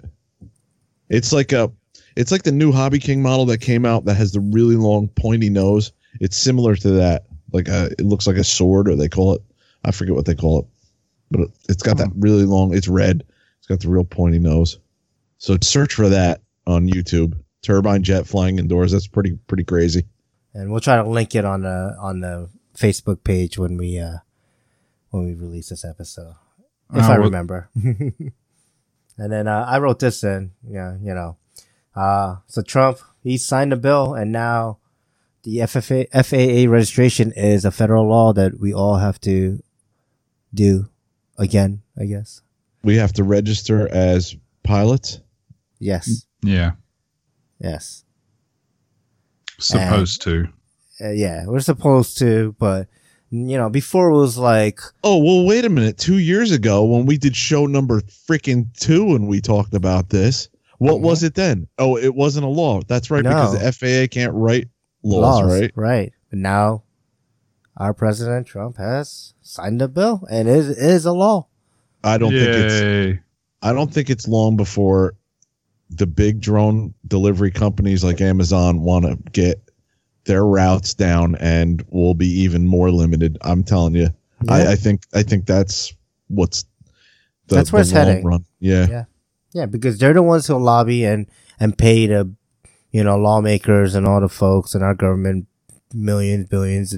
It's 1.09 1.31
like 1.31 1.51
a 1.51 1.71
it's 2.15 2.31
like 2.31 2.43
the 2.43 2.51
new 2.51 2.71
Hobby 2.71 2.97
King 2.97 3.21
model 3.21 3.45
that 3.47 3.59
came 3.59 3.85
out 3.85 4.05
that 4.05 4.15
has 4.15 4.31
the 4.31 4.39
really 4.39 4.75
long 4.75 5.07
pointy 5.09 5.51
nose. 5.51 5.91
It's 6.19 6.37
similar 6.37 6.75
to 6.77 6.89
that. 6.91 7.25
Like 7.51 7.67
a 7.67 7.91
it 7.91 8.01
looks 8.01 8.25
like 8.25 8.37
a 8.37 8.43
sword 8.43 8.89
or 8.89 8.95
they 8.95 9.09
call 9.09 9.35
it 9.35 9.43
I 9.83 9.91
forget 9.91 10.15
what 10.15 10.25
they 10.25 10.35
call 10.35 10.59
it. 10.59 10.65
But 11.31 11.41
it- 11.41 11.51
it's 11.69 11.83
got 11.83 11.97
that 11.97 12.09
really 12.15 12.45
long 12.45 12.73
it's 12.75 12.87
red. 12.87 13.23
It's 13.59 13.67
got 13.67 13.79
the 13.79 13.89
real 13.89 14.03
pointy 14.03 14.39
nose. 14.39 14.79
So 15.37 15.57
search 15.61 15.93
for 15.93 16.09
that 16.09 16.41
on 16.67 16.87
YouTube. 16.87 17.33
Turbine 17.63 18.03
jet 18.03 18.27
flying 18.27 18.59
indoors. 18.59 18.91
That's 18.91 19.07
pretty 19.07 19.37
pretty 19.47 19.63
crazy. 19.63 20.05
And 20.53 20.71
we'll 20.71 20.81
try 20.81 20.97
to 20.97 21.03
link 21.09 21.35
it 21.35 21.45
on 21.45 21.61
the 21.63 21.95
on 21.99 22.19
the 22.21 22.49
Facebook 22.77 23.23
page 23.23 23.57
when 23.57 23.75
we 23.77 23.97
uh 23.99 24.17
when 25.09 25.25
we 25.25 25.33
release 25.33 25.69
this 25.69 25.83
episode. 25.83 26.35
If 26.93 27.03
Oh, 27.03 27.11
I 27.11 27.15
remember. 27.15 27.69
and 27.75 28.31
then 29.17 29.47
uh, 29.47 29.65
I 29.67 29.79
wrote 29.79 29.99
this 29.99 30.23
in, 30.23 30.51
yeah, 30.67 30.95
you 31.01 31.13
know. 31.13 31.37
Uh 31.95 32.37
so 32.47 32.61
Trump, 32.61 32.99
he 33.23 33.37
signed 33.37 33.73
a 33.73 33.77
bill 33.77 34.13
and 34.13 34.31
now 34.31 34.77
the 35.43 35.57
FFA, 35.57 36.07
FAA 36.11 36.69
registration 36.71 37.31
is 37.31 37.65
a 37.65 37.71
federal 37.71 38.07
law 38.07 38.33
that 38.33 38.59
we 38.59 38.73
all 38.73 38.97
have 38.97 39.19
to 39.21 39.61
do 40.53 40.89
again, 41.37 41.81
I 41.99 42.05
guess. 42.05 42.41
We 42.83 42.97
have 42.97 43.13
to 43.13 43.23
register 43.23 43.87
as 43.91 44.35
pilots. 44.63 45.19
Yes. 45.79 46.25
Yeah. 46.43 46.71
Yes. 47.59 48.03
Supposed 49.59 50.21
to. 50.23 50.47
Uh, 51.01 51.09
yeah, 51.11 51.45
we're 51.45 51.59
supposed 51.59 52.17
to, 52.19 52.55
but 52.59 52.87
you 53.29 53.57
know, 53.57 53.69
before 53.69 54.09
it 54.09 54.17
was 54.17 54.37
like 54.37 54.79
Oh 55.03 55.17
well, 55.17 55.45
wait 55.45 55.65
a 55.65 55.69
minute. 55.69 55.97
Two 55.97 56.19
years 56.19 56.51
ago, 56.51 56.85
when 56.85 57.05
we 57.05 57.17
did 57.17 57.35
show 57.35 57.65
number 57.65 58.01
freaking 58.01 58.67
two, 58.79 59.15
and 59.15 59.27
we 59.27 59.41
talked 59.41 59.73
about 59.73 60.09
this, 60.09 60.49
what 60.77 61.01
was 61.01 61.23
it 61.23 61.35
then? 61.35 61.67
Oh, 61.77 61.97
it 61.97 62.15
wasn't 62.15 62.45
a 62.45 62.49
law. 62.49 62.81
That's 62.87 63.11
right, 63.11 63.23
because 63.23 63.57
the 63.57 63.71
FAA 63.71 64.13
can't 64.13 64.33
write 64.33 64.67
laws, 65.03 65.43
right? 65.43 65.71
Right. 65.75 66.13
But 66.29 66.39
now, 66.39 66.83
our 67.77 67.93
president 67.93 68.47
Trump 68.47 68.77
has 68.77 69.33
signed 69.45 69.81
a 69.81 69.87
bill 69.87 70.27
and 70.29 70.47
it 70.47 70.57
is 70.57 71.05
a 71.05 71.13
law. 71.13 71.47
I 72.03 72.17
don't 72.17 72.31
think 72.31 72.49
it's 72.49 73.19
I 73.61 73.73
don't 73.73 73.93
think 73.93 74.09
it's 74.09 74.27
long 74.27 74.57
before 74.57 75.15
the 75.89 76.07
big 76.07 76.41
drone 76.41 76.93
delivery 77.07 77.51
companies 77.51 78.03
like 78.03 78.21
Amazon 78.21 78.81
want 78.81 79.05
to 79.05 79.17
get 79.31 79.61
their 80.25 80.45
routes 80.45 80.93
down 80.93 81.35
and 81.35 81.85
will 81.89 82.15
be 82.15 82.27
even 82.27 82.67
more 82.67 82.91
limited. 82.91 83.37
I'm 83.41 83.63
telling 83.63 83.95
you. 83.95 84.09
I, 84.49 84.63
Yeah. 84.63 84.71
I 84.71 84.75
think 84.75 85.01
I 85.13 85.23
think 85.23 85.45
that's 85.45 85.93
what's 86.27 86.65
the, 87.47 87.55
That's 87.55 87.71
where 87.71 87.83
the 87.83 87.87
it's 87.87 87.93
long 87.95 88.05
heading. 88.05 88.25
Run. 88.25 88.45
Yeah. 88.59 88.87
Yeah. 88.89 89.03
Yeah, 89.53 89.65
because 89.67 89.97
they're 89.99 90.13
the 90.13 90.23
ones 90.23 90.47
who 90.47 90.57
lobby 90.57 91.05
and 91.05 91.27
and 91.59 91.77
pay 91.77 92.07
the 92.07 92.33
you 92.91 93.03
know 93.03 93.17
lawmakers 93.17 93.95
and 93.95 94.05
all 94.05 94.19
the 94.19 94.27
folks 94.27 94.75
and 94.75 94.83
our 94.83 94.95
government 94.95 95.47
millions, 95.93 96.47
billions, 96.49 96.95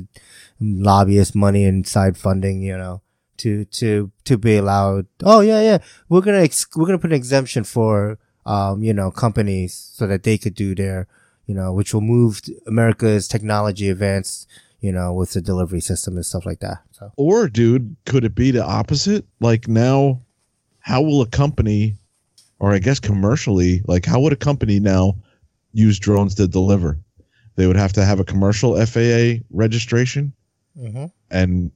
of 0.59 0.65
lobbyists 0.67 1.35
money 1.35 1.65
and 1.65 1.87
side 1.87 2.17
funding. 2.17 2.61
You 2.61 2.77
know, 2.77 3.01
to 3.37 3.65
to 3.65 4.11
to 4.25 4.37
be 4.37 4.57
allowed. 4.57 5.07
Oh 5.23 5.41
yeah, 5.41 5.61
yeah, 5.61 5.77
we're 6.09 6.21
gonna 6.21 6.41
ex- 6.41 6.67
we're 6.75 6.85
gonna 6.85 6.99
put 6.99 7.11
an 7.11 7.15
exemption 7.15 7.63
for 7.63 8.17
um 8.45 8.83
you 8.83 8.93
know 8.93 9.11
companies 9.11 9.91
so 9.93 10.07
that 10.07 10.23
they 10.23 10.37
could 10.37 10.55
do 10.55 10.73
their 10.73 11.07
you 11.45 11.53
know 11.55 11.73
which 11.73 11.93
will 11.93 12.01
move 12.01 12.41
America's 12.65 13.27
technology 13.27 13.89
advance. 13.89 14.47
You 14.79 14.91
know, 14.91 15.11
with 15.11 15.31
the 15.33 15.41
delivery 15.41 15.81
system 15.81 16.17
and 16.17 16.25
stuff 16.25 16.45
like 16.45 16.59
that. 16.59 16.83
So 16.91 17.11
Or, 17.17 17.49
dude, 17.49 17.95
could 18.05 18.23
it 18.23 18.35
be 18.35 18.51
the 18.51 18.63
opposite? 18.63 19.25
Like 19.39 19.67
now, 19.67 20.21
how 20.81 21.01
will 21.01 21.23
a 21.23 21.27
company, 21.27 21.95
or 22.59 22.71
I 22.73 22.77
guess 22.77 22.99
commercially, 22.99 23.81
like 23.87 24.05
how 24.05 24.19
would 24.19 24.33
a 24.33 24.37
company 24.37 24.79
now 24.79 25.15
use 25.73 25.97
drones 25.97 26.35
to 26.35 26.47
deliver? 26.47 26.99
They 27.55 27.65
would 27.65 27.75
have 27.75 27.93
to 27.93 28.05
have 28.05 28.19
a 28.19 28.23
commercial 28.23 28.75
FAA 28.85 29.41
registration, 29.49 30.31
mm-hmm. 30.77 31.05
and 31.31 31.71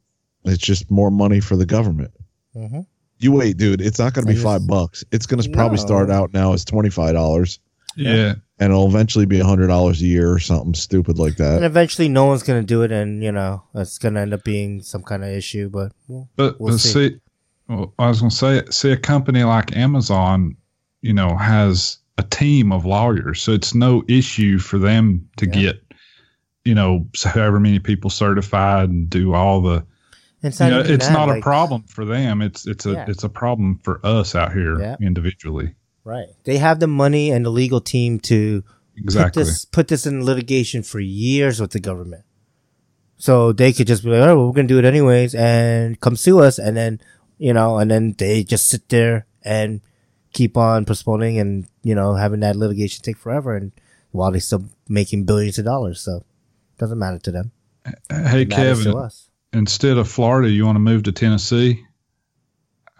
it's 0.46 0.64
just 0.64 0.90
more 0.92 1.12
money 1.12 1.40
for 1.40 1.56
the 1.56 1.66
government. 1.66 2.12
Mm-hmm. 2.56 2.82
You 3.20 3.32
wait, 3.34 3.58
dude. 3.58 3.82
It's 3.82 4.00
not 4.00 4.14
going 4.14 4.26
to 4.26 4.28
be 4.30 4.34
just- 4.34 4.44
five 4.46 4.66
bucks. 4.68 5.04
It's 5.12 5.26
going 5.26 5.42
to 5.42 5.50
probably 5.52 5.78
start 5.78 6.10
out 6.10 6.34
now 6.34 6.54
as 6.54 6.66
twenty 6.66 6.90
five 6.90 7.14
dollars, 7.14 7.60
Yeah. 7.96 8.34
and 8.60 8.72
it'll 8.72 8.88
eventually 8.88 9.26
be 9.26 9.40
a 9.40 9.46
hundred 9.46 9.68
dollars 9.68 10.02
a 10.02 10.06
year 10.06 10.32
or 10.32 10.40
something 10.40 10.74
stupid 10.74 11.20
like 11.20 11.36
that. 11.38 11.58
and 11.58 11.66
eventually 11.66 12.10
no 12.10 12.26
one's 12.26 12.42
gonna 12.44 12.64
do 12.64 12.82
it 12.84 12.92
and 12.92 13.24
you 13.24 13.32
know 13.32 13.64
it's 13.76 13.98
gonna 14.00 14.22
end 14.22 14.34
up 14.34 14.44
being 14.44 14.82
some 14.82 15.04
kind 15.04 15.24
of 15.24 15.30
issue 15.30 15.70
but 15.70 15.92
well, 16.08 16.30
But, 16.36 16.60
We'll 16.60 16.74
but 16.74 16.80
see. 16.80 17.10
see, 17.10 17.16
well, 17.68 17.94
I 18.00 18.08
was 18.10 18.20
going 18.22 18.30
to 18.32 18.36
say, 18.36 18.64
see, 18.70 18.92
a 18.92 18.98
company 18.98 19.44
like 19.44 19.76
Amazon, 19.78 20.58
you 21.02 21.14
know, 21.14 21.38
has 21.38 21.98
a 22.18 22.24
team 22.24 22.72
of 22.72 22.86
lawyers, 22.86 23.42
so 23.42 23.52
it's 23.54 23.74
no 23.76 24.04
issue 24.10 24.58
for 24.60 24.78
them 24.80 25.30
to 25.38 25.46
Yeah. 25.46 25.52
get, 25.52 25.91
you 26.66 26.76
know, 26.76 27.08
however 27.24 27.60
many 27.60 27.80
people 27.80 28.10
certified 28.10 28.90
and 28.90 29.10
do 29.10 29.34
all 29.34 29.62
the. 29.62 29.86
it's 30.44 30.60
You 30.60 30.68
not, 30.70 30.86
know, 30.88 30.94
it's 30.94 31.10
not 31.10 31.30
a 31.38 31.42
problem 31.42 31.84
for 31.84 32.06
them. 32.06 32.42
It's 32.42 32.68
it's 32.68 32.86
a 32.86 32.92
Yeah. 32.94 33.06
it's 33.08 33.24
a 33.24 33.30
problem 33.30 33.80
for 33.84 34.00
us 34.06 34.36
out 34.36 34.54
here 34.54 34.80
Yeah. 34.80 34.96
individually. 35.02 35.76
right 36.04 36.26
they 36.46 36.58
have 36.58 36.80
the 36.80 36.88
money 36.88 37.30
and 37.30 37.46
the 37.46 37.52
legal 37.52 37.80
team 37.80 38.20
to 38.20 38.64
Exactly. 38.98 39.30
put 39.44 39.48
this 39.48 39.66
put 39.66 39.88
this 39.88 40.06
in 40.08 40.26
litigation 40.26 40.82
for 40.82 41.00
years 41.00 41.62
with 41.62 41.72
the 41.72 41.80
government 41.80 42.24
so 43.18 43.52
they 43.54 43.72
could 43.72 43.86
just 43.86 44.04
be 44.04 44.10
like 44.10 44.28
oh 44.28 44.36
well, 44.36 44.48
we're 44.48 44.54
gonna 44.54 44.68
do 44.68 44.80
it 44.80 44.86
anyways 44.86 45.36
and 45.36 46.00
come 46.02 46.16
sue 46.16 46.40
us 46.40 46.58
and 46.58 46.76
then 46.76 47.00
you 47.38 47.54
know 47.54 47.78
and 47.78 47.92
then 47.92 48.16
they 48.18 48.44
just 48.44 48.68
sit 48.68 48.90
there 48.90 49.28
and 49.46 49.80
keep 50.34 50.58
on 50.58 50.86
postponing 50.86 51.38
and 51.38 51.68
you 51.84 51.94
know 51.94 52.16
having 52.16 52.40
that 52.40 52.56
litigation 52.56 53.04
take 53.04 53.18
forever 53.18 53.56
and 53.56 53.72
while 54.12 54.32
they're 54.32 54.42
still 54.42 54.66
making 54.90 55.24
billions 55.24 55.60
of 55.60 55.66
dollars 55.66 56.02
so 56.02 56.24
doesn't 56.82 57.00
matter 57.00 57.20
to 57.20 57.32
them 57.32 57.52
Hey 58.10 58.46
Kevin, 58.46 58.84
to 58.92 58.98
us 58.98 59.30
instead 59.54 59.98
of 59.98 60.10
Florida, 60.10 60.50
you 60.50 60.66
want 60.66 60.76
to 60.76 60.80
move 60.82 61.04
to 61.04 61.12
Tennessee? 61.12 61.84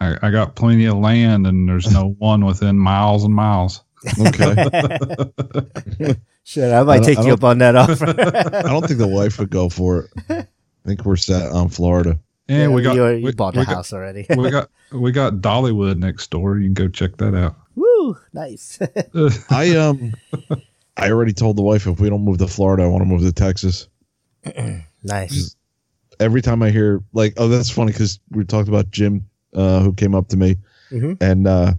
I, 0.00 0.16
I 0.20 0.30
got 0.30 0.56
plenty 0.56 0.86
of 0.86 0.96
land, 0.96 1.46
and 1.46 1.68
there's 1.68 1.92
no 1.92 2.08
one 2.18 2.44
within 2.44 2.78
miles 2.78 3.22
and 3.24 3.34
miles. 3.34 3.82
Okay, 4.20 4.54
Shit, 6.44 6.72
I 6.72 6.80
I 6.80 6.82
might 6.82 6.96
don't- 6.98 7.04
take 7.06 7.18
I 7.18 7.26
you 7.26 7.32
up 7.34 7.44
on 7.44 7.58
that 7.58 7.76
offer. 7.76 8.08
I 8.56 8.62
don't 8.62 8.84
think 8.86 8.98
the 8.98 9.06
wife 9.06 9.38
would 9.38 9.50
go 9.50 9.68
for 9.68 10.08
it. 10.08 10.10
I 10.28 10.46
think 10.84 11.04
we're 11.04 11.14
set 11.16 11.52
on 11.52 11.68
Florida. 11.68 12.18
Yeah, 12.48 12.66
we 12.68 12.82
got 12.82 12.96
you, 12.96 13.24
we, 13.24 13.32
bought 13.32 13.54
we 13.54 13.60
the 13.60 13.66
got- 13.66 13.74
house 13.76 13.92
already. 13.92 14.26
we 14.36 14.50
got 14.50 14.68
we 14.90 15.12
got 15.12 15.34
Dollywood 15.34 15.98
next 15.98 16.30
door. 16.30 16.58
You 16.58 16.64
can 16.66 16.74
go 16.74 16.88
check 16.88 17.16
that 17.18 17.34
out. 17.36 17.54
Woo, 17.76 18.16
nice. 18.32 18.80
I 19.50 19.76
um, 19.76 20.12
I 20.96 21.10
already 21.10 21.32
told 21.32 21.56
the 21.56 21.62
wife 21.62 21.86
if 21.86 22.00
we 22.00 22.10
don't 22.10 22.24
move 22.24 22.38
to 22.38 22.46
Florida, 22.46 22.82
I 22.82 22.86
want 22.86 23.02
to 23.02 23.06
move 23.08 23.22
to 23.22 23.32
Texas. 23.32 23.88
nice. 25.02 25.56
Every 26.20 26.42
time 26.42 26.62
I 26.62 26.70
hear 26.70 27.02
like, 27.12 27.34
oh, 27.36 27.48
that's 27.48 27.70
funny 27.70 27.92
because 27.92 28.20
we 28.30 28.44
talked 28.44 28.68
about 28.68 28.90
Jim, 28.90 29.28
uh, 29.54 29.80
who 29.80 29.92
came 29.92 30.14
up 30.14 30.28
to 30.28 30.36
me, 30.36 30.56
Mhm. 30.90 31.16
and 31.20 31.46
uh, 31.46 31.74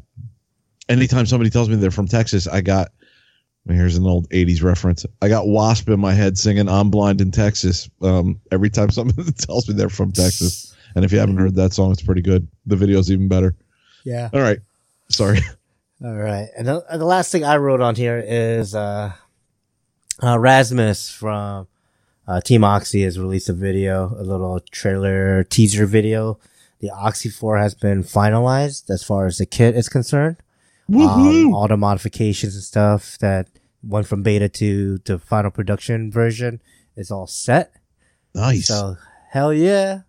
anytime 0.90 1.26
somebody 1.26 1.50
tells 1.50 1.70
me 1.70 1.76
they're 1.76 1.92
from 1.92 2.08
Texas, 2.08 2.48
I 2.48 2.62
got. 2.62 2.92
Here's 3.66 3.96
an 3.96 4.06
old 4.06 4.30
'80s 4.32 4.62
reference. 4.62 5.06
I 5.22 5.30
got 5.30 5.48
Wasp 5.48 5.88
in 5.88 5.98
my 6.00 6.12
head 6.14 6.38
singing 6.38 6.68
"I'm 6.68 6.90
Blind 6.90 7.22
in 7.22 7.32
Texas." 7.32 7.90
Um, 8.02 8.42
every 8.52 8.70
time 8.70 8.90
somebody 8.92 9.32
tells 9.32 9.70
me 9.70 9.76
they're 9.76 9.88
from 9.88 10.12
Texas, 10.12 10.76
and 10.96 11.06
if 11.06 11.14
you 11.14 11.20
haven't 11.20 11.38
heard 11.38 11.56
that 11.56 11.72
song, 11.72 11.92
it's 11.94 12.02
pretty 12.02 12.22
good. 12.22 12.46
The 12.66 12.76
video's 12.76 13.10
even 13.10 13.30
better. 13.30 13.56
Yeah. 14.04 14.30
All 14.34 14.42
right, 14.42 14.60
sorry. 15.10 15.40
All 16.04 16.16
right. 16.16 16.50
And 16.58 16.68
the, 16.68 16.86
the 16.92 17.06
last 17.06 17.32
thing 17.32 17.46
I 17.46 17.56
wrote 17.56 17.80
on 17.80 17.96
here 17.96 18.22
is 18.26 18.76
uh, 18.76 19.14
uh 20.22 20.38
Rasmus 20.38 21.10
from 21.10 21.68
uh, 22.28 22.42
Team 22.42 22.66
Oxy 22.66 23.04
has 23.04 23.18
released 23.18 23.48
a 23.48 23.54
video, 23.54 24.14
a 24.18 24.24
little 24.24 24.60
trailer 24.72 25.46
teaser 25.46 25.86
video. 25.86 26.40
The 26.80 26.90
Oxy 26.90 27.30
4 27.30 27.58
has 27.58 27.74
been 27.74 28.04
finalized 28.04 28.90
as 28.90 29.04
far 29.04 29.28
as 29.28 29.38
the 29.38 29.46
kit 29.46 29.78
is 29.78 29.88
concerned. 29.88 30.38
Um, 30.94 31.54
all 31.54 31.70
the 31.70 31.78
modifications 31.78 32.56
and 32.56 32.64
stuff 32.64 33.18
that 33.20 33.48
went 33.82 34.06
from 34.06 34.24
beta 34.24 34.50
to 34.50 34.98
the 35.06 35.18
final 35.18 35.52
production 35.52 36.12
version 36.12 36.62
is 36.98 37.12
all 37.12 37.28
set. 37.28 37.74
Nice. 38.36 38.68
So 38.68 38.98
hell 39.30 39.54
yeah. 39.54 40.02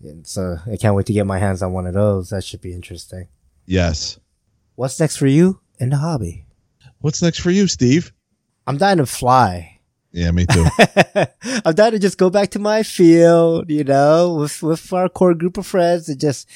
And 0.00 0.24
so 0.24 0.58
I 0.70 0.76
can't 0.76 0.94
wait 0.94 1.06
to 1.06 1.12
get 1.12 1.26
my 1.26 1.38
hands 1.38 1.60
on 1.60 1.72
one 1.72 1.86
of 1.86 1.94
those. 1.94 2.30
That 2.30 2.44
should 2.44 2.60
be 2.60 2.72
interesting. 2.72 3.26
yes. 3.66 4.20
What's 4.80 4.98
next 4.98 5.18
for 5.18 5.26
you 5.26 5.60
in 5.78 5.90
the 5.90 5.98
hobby? 5.98 6.46
What's 7.02 7.20
next 7.20 7.40
for 7.40 7.50
you, 7.50 7.66
Steve? 7.66 8.14
I'm 8.66 8.78
dying 8.78 8.96
to 8.96 9.04
fly. 9.04 9.78
Yeah, 10.10 10.30
me 10.30 10.46
too. 10.46 10.64
I'm 11.66 11.74
dying 11.74 11.92
to 11.92 11.98
just 11.98 12.16
go 12.16 12.30
back 12.30 12.48
to 12.52 12.58
my 12.58 12.82
field, 12.82 13.68
you 13.68 13.84
know, 13.84 14.36
with 14.40 14.62
with 14.62 14.90
our 14.94 15.10
core 15.10 15.34
group 15.34 15.58
of 15.58 15.66
friends 15.66 16.08
and 16.08 16.18
just 16.18 16.48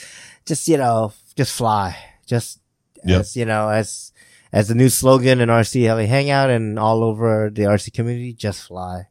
just, 0.46 0.66
you 0.68 0.78
know, 0.78 1.12
just 1.36 1.52
fly. 1.54 1.98
Just 2.24 2.60
Yep. 3.04 3.20
as 3.20 3.36
you 3.36 3.44
know, 3.44 3.68
as 3.68 4.10
as 4.54 4.68
the 4.68 4.74
new 4.74 4.88
slogan 4.88 5.42
in 5.42 5.50
RC 5.50 5.84
Heli 5.84 6.06
Hangout 6.06 6.48
and 6.48 6.78
all 6.78 7.04
over 7.04 7.50
the 7.52 7.64
RC 7.64 7.92
community, 7.92 8.32
just 8.32 8.68
fly. 8.68 9.08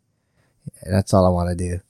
That's 0.89 1.13
all 1.13 1.27
I 1.27 1.29
want 1.29 1.55
to 1.55 1.69
do. 1.69 1.81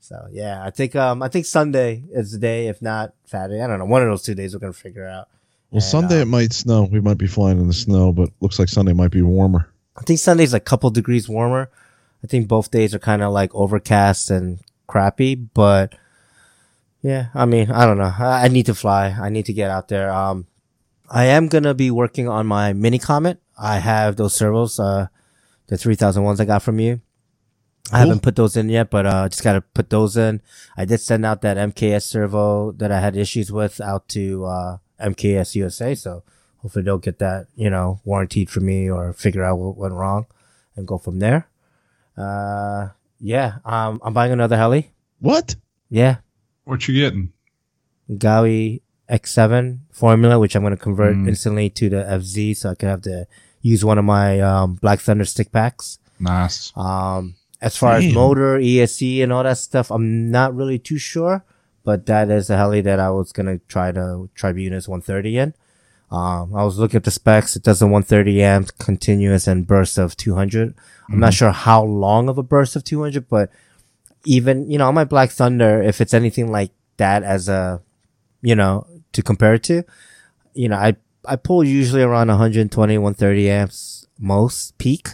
So 0.00 0.26
yeah, 0.32 0.64
I 0.64 0.70
think 0.70 0.96
um 0.96 1.22
I 1.22 1.28
think 1.28 1.46
Sunday 1.46 2.02
is 2.10 2.32
the 2.32 2.38
day, 2.38 2.66
if 2.66 2.82
not 2.82 3.14
Saturday. 3.26 3.62
I 3.62 3.68
don't 3.68 3.78
know. 3.78 3.84
One 3.84 4.02
of 4.02 4.08
those 4.08 4.24
two 4.24 4.34
days 4.34 4.54
we're 4.54 4.58
gonna 4.58 4.72
figure 4.72 5.06
out. 5.06 5.28
Well, 5.74 5.82
And, 5.82 5.90
Sunday 5.90 6.18
uh, 6.20 6.22
it 6.22 6.28
might 6.28 6.52
snow. 6.52 6.84
We 6.84 7.00
might 7.00 7.18
be 7.18 7.26
flying 7.26 7.58
in 7.58 7.66
the 7.66 7.74
snow, 7.74 8.12
but 8.12 8.30
looks 8.38 8.60
like 8.60 8.68
Sunday 8.68 8.92
might 8.92 9.10
be 9.10 9.22
warmer. 9.22 9.68
I 9.96 10.02
think 10.02 10.20
Sunday's 10.20 10.54
a 10.54 10.60
couple 10.60 10.88
degrees 10.90 11.28
warmer. 11.28 11.68
I 12.22 12.28
think 12.28 12.46
both 12.46 12.70
days 12.70 12.94
are 12.94 13.00
kind 13.00 13.22
of 13.22 13.32
like 13.32 13.52
overcast 13.56 14.30
and 14.30 14.60
crappy, 14.86 15.34
but 15.34 15.96
yeah, 17.02 17.26
I 17.34 17.44
mean, 17.44 17.72
I 17.72 17.86
don't 17.86 17.98
know. 17.98 18.14
I, 18.16 18.44
I 18.44 18.48
need 18.48 18.66
to 18.66 18.74
fly. 18.76 19.16
I 19.20 19.30
need 19.30 19.46
to 19.46 19.52
get 19.52 19.68
out 19.68 19.88
there. 19.88 20.12
Um, 20.12 20.46
I 21.10 21.24
am 21.24 21.48
gonna 21.48 21.74
be 21.74 21.90
working 21.90 22.28
on 22.28 22.46
my 22.46 22.72
mini 22.72 23.00
comet. 23.00 23.40
I 23.58 23.80
have 23.80 24.14
those 24.14 24.32
servos, 24.32 24.78
uh, 24.78 25.08
the 25.66 25.76
3000 25.76 26.22
ones 26.22 26.38
I 26.38 26.44
got 26.44 26.62
from 26.62 26.78
you. 26.78 27.00
I 27.92 27.98
haven't 27.98 28.22
put 28.22 28.36
those 28.36 28.56
in 28.56 28.68
yet, 28.68 28.90
but 28.90 29.06
uh, 29.06 29.28
just 29.28 29.42
gotta 29.42 29.60
put 29.60 29.90
those 29.90 30.16
in. 30.16 30.40
I 30.76 30.84
did 30.84 31.00
send 31.00 31.26
out 31.26 31.42
that 31.42 31.56
MKS 31.56 32.02
servo 32.04 32.70
that 32.72 32.92
I 32.92 33.00
had 33.00 33.16
issues 33.16 33.50
with 33.50 33.80
out 33.80 34.08
to 34.10 34.44
uh, 34.46 34.76
MKS 35.00 35.54
USA, 35.56 35.94
so 35.94 36.22
hopefully 36.58 36.84
they'll 36.84 36.98
get 36.98 37.18
that 37.18 37.46
you 37.56 37.68
know 37.70 38.00
warranted 38.04 38.50
for 38.50 38.60
me 38.60 38.88
or 38.90 39.12
figure 39.12 39.44
out 39.44 39.56
what 39.58 39.76
went 39.76 39.94
wrong 39.94 40.26
and 40.76 40.86
go 40.86 40.98
from 40.98 41.18
there. 41.18 41.48
Uh, 42.16 42.88
yeah, 43.20 43.58
um, 43.64 44.00
I'm 44.04 44.12
buying 44.12 44.32
another 44.32 44.56
heli. 44.56 44.90
What? 45.20 45.56
Yeah, 45.90 46.16
What 46.64 46.86
you 46.88 46.94
getting? 46.94 47.32
Gaui 48.10 48.80
X7 49.10 49.78
formula, 49.92 50.38
which 50.38 50.54
I'm 50.56 50.62
going 50.62 50.76
to 50.76 50.82
convert 50.82 51.16
Mm. 51.16 51.28
instantly 51.28 51.70
to 51.70 51.88
the 51.88 52.04
FZ, 52.04 52.56
so 52.56 52.70
I 52.70 52.74
can 52.74 52.88
have 52.88 53.02
to 53.02 53.26
use 53.62 53.84
one 53.84 53.98
of 53.98 54.04
my 54.04 54.40
um, 54.40 54.74
Black 54.74 55.00
Thunder 55.00 55.24
stick 55.24 55.52
packs. 55.52 55.98
Nice. 56.20 56.72
Um, 56.76 57.34
as 57.60 57.76
far 57.76 57.94
as 57.94 58.12
motor, 58.12 58.58
ESC, 58.58 59.22
and 59.22 59.32
all 59.32 59.42
that 59.42 59.58
stuff, 59.58 59.90
I'm 59.90 60.30
not 60.30 60.54
really 60.54 60.78
too 60.78 60.98
sure, 60.98 61.44
but 61.84 62.06
that 62.06 62.30
is 62.30 62.50
a 62.50 62.56
heli 62.56 62.80
that 62.80 62.98
I 62.98 63.10
was 63.10 63.32
gonna 63.32 63.58
try 63.68 63.92
to 63.92 64.28
Tribunus 64.34 64.88
130 64.88 65.38
in. 65.38 65.54
Um, 66.10 66.54
I 66.54 66.64
was 66.64 66.78
looking 66.78 66.98
at 66.98 67.04
the 67.04 67.10
specs. 67.10 67.56
It 67.56 67.62
does 67.62 67.82
a 67.82 67.86
130 67.86 68.42
amp 68.42 68.78
continuous 68.78 69.46
and 69.46 69.66
burst 69.66 69.98
of 69.98 70.16
200. 70.16 70.74
I'm 71.10 71.20
not 71.20 71.34
sure 71.34 71.50
how 71.50 71.82
long 71.82 72.28
of 72.28 72.38
a 72.38 72.42
burst 72.42 72.76
of 72.76 72.84
200, 72.84 73.28
but 73.28 73.50
even 74.24 74.70
you 74.70 74.78
know 74.78 74.88
on 74.88 74.94
my 74.94 75.04
Black 75.04 75.30
Thunder, 75.30 75.82
if 75.82 76.00
it's 76.00 76.14
anything 76.14 76.50
like 76.50 76.70
that 76.96 77.22
as 77.22 77.48
a, 77.48 77.82
you 78.42 78.54
know, 78.54 78.86
to 79.12 79.22
compare 79.22 79.54
it 79.54 79.64
to, 79.64 79.84
you 80.54 80.68
know, 80.68 80.76
I 80.76 80.96
I 81.26 81.36
pull 81.36 81.64
usually 81.64 82.02
around 82.02 82.28
120, 82.28 82.98
130 82.98 83.50
amps 83.50 84.06
most 84.18 84.78
peak 84.78 85.08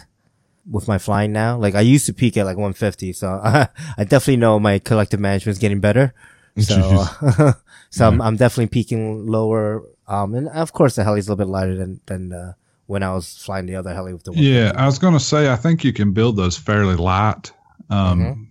with 0.69 0.87
my 0.87 0.97
flying 0.97 1.31
now. 1.31 1.57
Like 1.57 1.75
I 1.75 1.81
used 1.81 2.05
to 2.05 2.13
peak 2.13 2.37
at 2.37 2.45
like 2.45 2.57
150, 2.57 3.13
so 3.13 3.41
I, 3.43 3.67
I 3.97 4.03
definitely 4.03 4.37
know 4.37 4.59
my 4.59 4.79
collective 4.79 5.19
management 5.19 5.55
is 5.55 5.59
getting 5.59 5.79
better. 5.79 6.13
So, 6.61 7.07
so 7.89 8.07
I'm, 8.07 8.21
I'm 8.21 8.35
definitely 8.35 8.67
peaking 8.67 9.25
lower. 9.27 9.83
Um, 10.07 10.33
and 10.35 10.49
of 10.49 10.73
course 10.73 10.95
the 10.95 11.03
heli's 11.03 11.27
a 11.27 11.31
little 11.31 11.45
bit 11.45 11.51
lighter 11.51 11.75
than 11.75 12.01
than 12.07 12.33
uh, 12.33 12.53
when 12.87 13.03
I 13.03 13.13
was 13.13 13.37
flying 13.37 13.65
the 13.67 13.75
other 13.75 13.93
heli 13.93 14.13
with 14.13 14.23
the 14.23 14.33
Yeah, 14.33 14.73
I 14.75 14.85
was 14.85 14.99
going 14.99 15.13
to 15.13 15.19
say 15.19 15.49
I 15.49 15.55
think 15.55 15.83
you 15.85 15.93
can 15.93 16.11
build 16.11 16.35
those 16.35 16.57
fairly 16.57 16.95
light. 16.95 17.51
Um, 17.89 18.19
Mm-hmm. 18.21 18.43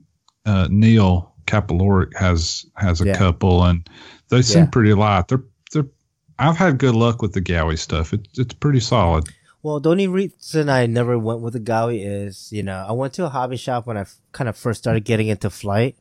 uh, 0.51 0.68
Neil 0.70 1.35
Capiloric 1.47 2.16
has 2.16 2.64
has 2.77 3.01
a 3.01 3.06
Yeah. 3.06 3.16
couple, 3.18 3.62
and 3.64 3.89
they 4.31 4.43
seem 4.43 4.64
Yeah. 4.64 4.70
pretty 4.70 4.94
light. 4.94 5.28
They're 5.28 5.44
they're. 5.72 5.85
I've 6.39 6.56
had 6.56 6.78
good 6.78 6.94
luck 6.94 7.20
with 7.20 7.32
the 7.35 7.43
Gaui 7.43 7.78
stuff. 7.78 8.12
It's 8.14 8.39
it's 8.39 8.55
pretty 8.55 8.81
solid. 8.81 9.28
Well, 9.62 9.78
the 9.81 9.90
only 9.90 10.09
reason 10.09 10.70
I 10.70 10.86
never 10.86 11.18
went 11.18 11.40
with 11.43 11.55
a 11.55 11.60
Gaui 11.60 12.01
is, 12.02 12.51
you 12.51 12.62
know, 12.62 12.86
I 12.89 12.93
went 12.93 13.12
to 13.14 13.27
a 13.27 13.28
hobby 13.28 13.59
shop 13.59 13.86
when 13.86 13.98
I 13.98 14.02
f- 14.02 14.16
kind 14.32 14.48
of 14.48 14.56
first 14.56 14.81
started 14.81 15.05
getting 15.05 15.28
into 15.28 15.51
flight. 15.51 15.97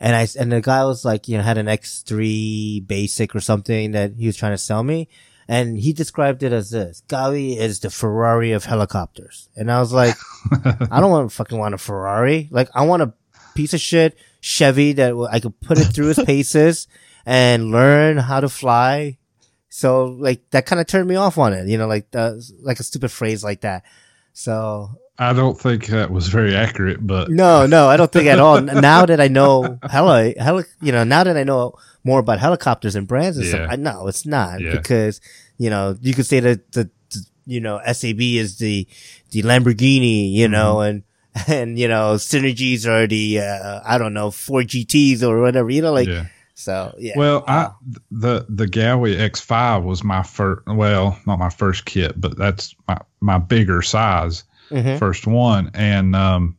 And 0.00 0.14
I 0.16 0.26
and 0.38 0.52
the 0.52 0.60
guy 0.60 0.84
was 0.84 1.04
like, 1.04 1.28
you 1.28 1.36
know, 1.36 1.42
had 1.42 1.58
an 1.58 1.66
X3 1.66 2.86
basic 2.86 3.34
or 3.34 3.40
something 3.40 3.92
that 3.92 4.14
he 4.18 4.26
was 4.26 4.36
trying 4.36 4.52
to 4.52 4.58
sell 4.58 4.82
me. 4.82 5.08
And 5.46 5.78
he 5.78 5.92
described 5.92 6.42
it 6.42 6.52
as 6.52 6.70
this. 6.70 7.02
Gaui 7.08 7.56
is 7.56 7.80
the 7.80 7.90
Ferrari 7.90 8.52
of 8.52 8.64
helicopters. 8.64 9.50
And 9.54 9.70
I 9.70 9.78
was 9.78 9.92
like, 9.92 10.14
I 10.90 11.00
don't 11.00 11.10
want 11.10 11.28
to 11.28 11.36
fucking 11.36 11.58
want 11.58 11.74
a 11.74 11.78
Ferrari. 11.78 12.48
Like, 12.50 12.70
I 12.74 12.86
want 12.86 13.02
a 13.02 13.12
piece 13.54 13.74
of 13.74 13.80
shit 13.80 14.16
Chevy 14.40 14.92
that 14.94 15.14
I 15.30 15.40
could 15.40 15.58
put 15.60 15.78
it 15.78 15.84
through 15.84 16.10
its 16.10 16.24
paces 16.26 16.88
and 17.24 17.70
learn 17.70 18.18
how 18.18 18.40
to 18.40 18.48
fly. 18.48 19.18
So 19.68 20.04
like 20.04 20.48
that 20.50 20.66
kind 20.66 20.80
of 20.80 20.86
turned 20.86 21.08
me 21.08 21.16
off 21.16 21.38
on 21.38 21.52
it, 21.52 21.66
you 21.66 21.78
know, 21.78 21.86
like 21.86 22.10
the, 22.10 22.42
like 22.60 22.78
a 22.78 22.82
stupid 22.82 23.10
phrase 23.10 23.42
like 23.42 23.62
that. 23.62 23.84
So 24.32 24.90
I 25.18 25.32
don't 25.32 25.58
think 25.58 25.86
that 25.86 26.10
was 26.10 26.26
very 26.28 26.56
accurate, 26.56 27.06
but 27.06 27.30
no, 27.30 27.66
no, 27.66 27.88
I 27.88 27.96
don't 27.96 28.10
think 28.10 28.26
at 28.26 28.40
all. 28.40 28.60
Now 28.90 29.06
that 29.06 29.20
I 29.20 29.28
know 29.28 29.78
hella, 29.88 30.32
hella, 30.38 30.64
you 30.82 30.90
know, 30.92 31.04
now 31.04 31.22
that 31.24 31.36
I 31.36 31.44
know 31.44 31.74
more 32.02 32.18
about 32.18 32.40
helicopters 32.40 32.96
and 32.96 33.06
brands 33.06 33.36
and 33.36 33.46
Yeah. 33.46 33.52
stuff, 33.52 33.68
I 33.70 33.76
know 33.76 34.08
it's 34.08 34.26
not 34.26 34.60
Yeah. 34.60 34.72
because 34.72 35.20
you 35.56 35.70
know 35.70 35.96
you 36.02 36.14
could 36.14 36.26
say 36.26 36.40
that 36.40 36.72
the, 36.72 36.90
the 37.10 37.24
you 37.46 37.60
know 37.60 37.80
SAB 37.86 38.20
is 38.20 38.58
the 38.58 38.88
the 39.30 39.42
Lamborghini, 39.42 40.32
you 40.32 40.48
know, 40.48 40.76
Mm-hmm. 40.76 40.88
and 40.88 41.02
and 41.48 41.78
you 41.78 41.86
know 41.88 42.14
synergies 42.14 42.86
are 42.86 43.06
the 43.06 43.40
uh, 43.40 43.80
I 43.84 43.98
don't 43.98 44.14
know 44.14 44.30
four 44.32 44.62
GTS 44.62 45.22
or 45.22 45.40
whatever, 45.40 45.70
you 45.70 45.82
know, 45.82 45.92
like 45.92 46.08
yeah. 46.08 46.26
so 46.54 46.94
yeah. 46.98 47.14
Well, 47.16 47.44
I 47.46 47.70
the 48.10 48.46
the 48.48 48.66
Gaui 48.66 49.16
X5 49.16 49.84
was 49.84 50.02
my 50.02 50.22
first. 50.24 50.62
Well, 50.66 51.18
not 51.26 51.38
my 51.38 51.50
first 51.50 51.84
kit, 51.84 52.20
but 52.20 52.36
that's 52.36 52.74
my 52.88 52.98
my 53.20 53.38
bigger 53.38 53.80
size 53.82 54.42
Mhm. 54.74 54.98
first 54.98 55.26
one, 55.26 55.70
and 55.74 56.14
um, 56.16 56.56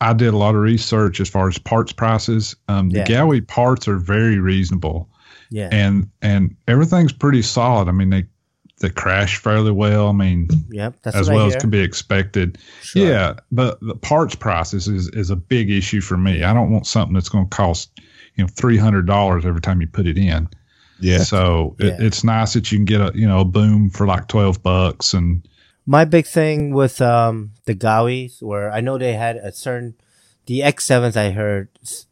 I 0.00 0.12
did 0.12 0.34
a 0.34 0.36
lot 0.36 0.54
of 0.54 0.60
research 0.60 1.20
as 1.20 1.28
far 1.28 1.48
as 1.48 1.58
parts 1.58 1.92
prices. 1.92 2.54
Um, 2.68 2.90
the 2.90 2.98
Yeah. 2.98 3.06
Gaui 3.06 3.40
parts 3.46 3.88
are 3.88 3.98
very 3.98 4.38
reasonable, 4.38 5.08
yeah, 5.50 5.68
and 5.72 6.08
and 6.22 6.54
everything's 6.68 7.12
pretty 7.12 7.42
solid. 7.42 7.88
I 7.88 7.92
mean, 7.92 8.10
they 8.10 8.24
they 8.80 8.90
crash 8.90 9.38
fairly 9.38 9.70
well. 9.72 10.08
I 10.08 10.12
mean, 10.12 10.48
yep, 10.70 10.96
that's 11.02 11.16
as 11.16 11.30
well 11.30 11.46
as 11.46 11.56
can 11.56 11.70
be 11.70 11.80
expected. 11.80 12.58
Sure. 12.82 13.06
Yeah, 13.08 13.32
but 13.50 13.80
the 13.80 13.94
parts 13.94 14.34
prices 14.34 14.86
is, 14.86 15.08
is 15.10 15.30
a 15.30 15.36
big 15.36 15.70
issue 15.70 16.02
for 16.02 16.18
me. 16.18 16.42
I 16.44 16.52
don't 16.52 16.70
want 16.70 16.86
something 16.86 17.14
that's 17.14 17.30
going 17.30 17.48
to 17.48 17.56
cost 17.56 17.90
you 18.34 18.44
know 18.44 18.48
three 18.54 18.76
hundred 18.76 19.06
dollars 19.06 19.46
every 19.46 19.62
time 19.62 19.80
you 19.80 19.86
put 19.86 20.06
it 20.06 20.18
in. 20.18 20.46
Yeah. 21.00 21.18
So 21.18 21.74
it, 21.78 21.86
Yeah. 21.98 22.06
it's 22.06 22.22
nice 22.22 22.52
that 22.52 22.70
you 22.70 22.76
can 22.78 22.84
get 22.84 23.00
a 23.00 23.12
you 23.14 23.26
know 23.26 23.40
a 23.40 23.44
boom 23.46 23.88
for 23.88 24.06
like 24.06 24.28
twelve 24.28 24.62
bucks 24.62 25.14
and 25.14 25.46
my 25.86 26.04
big 26.04 26.26
thing 26.26 26.74
with 26.74 27.00
um 27.00 27.52
the 27.64 27.74
Gauis, 27.74 28.42
where 28.42 28.70
I 28.70 28.80
know 28.80 28.98
they 28.98 29.14
had 29.14 29.36
a 29.36 29.52
certain 29.52 29.94
the 30.46 30.62
X 30.62 30.84
sevens 30.84 31.16
I 31.16 31.30
heard 31.30 31.68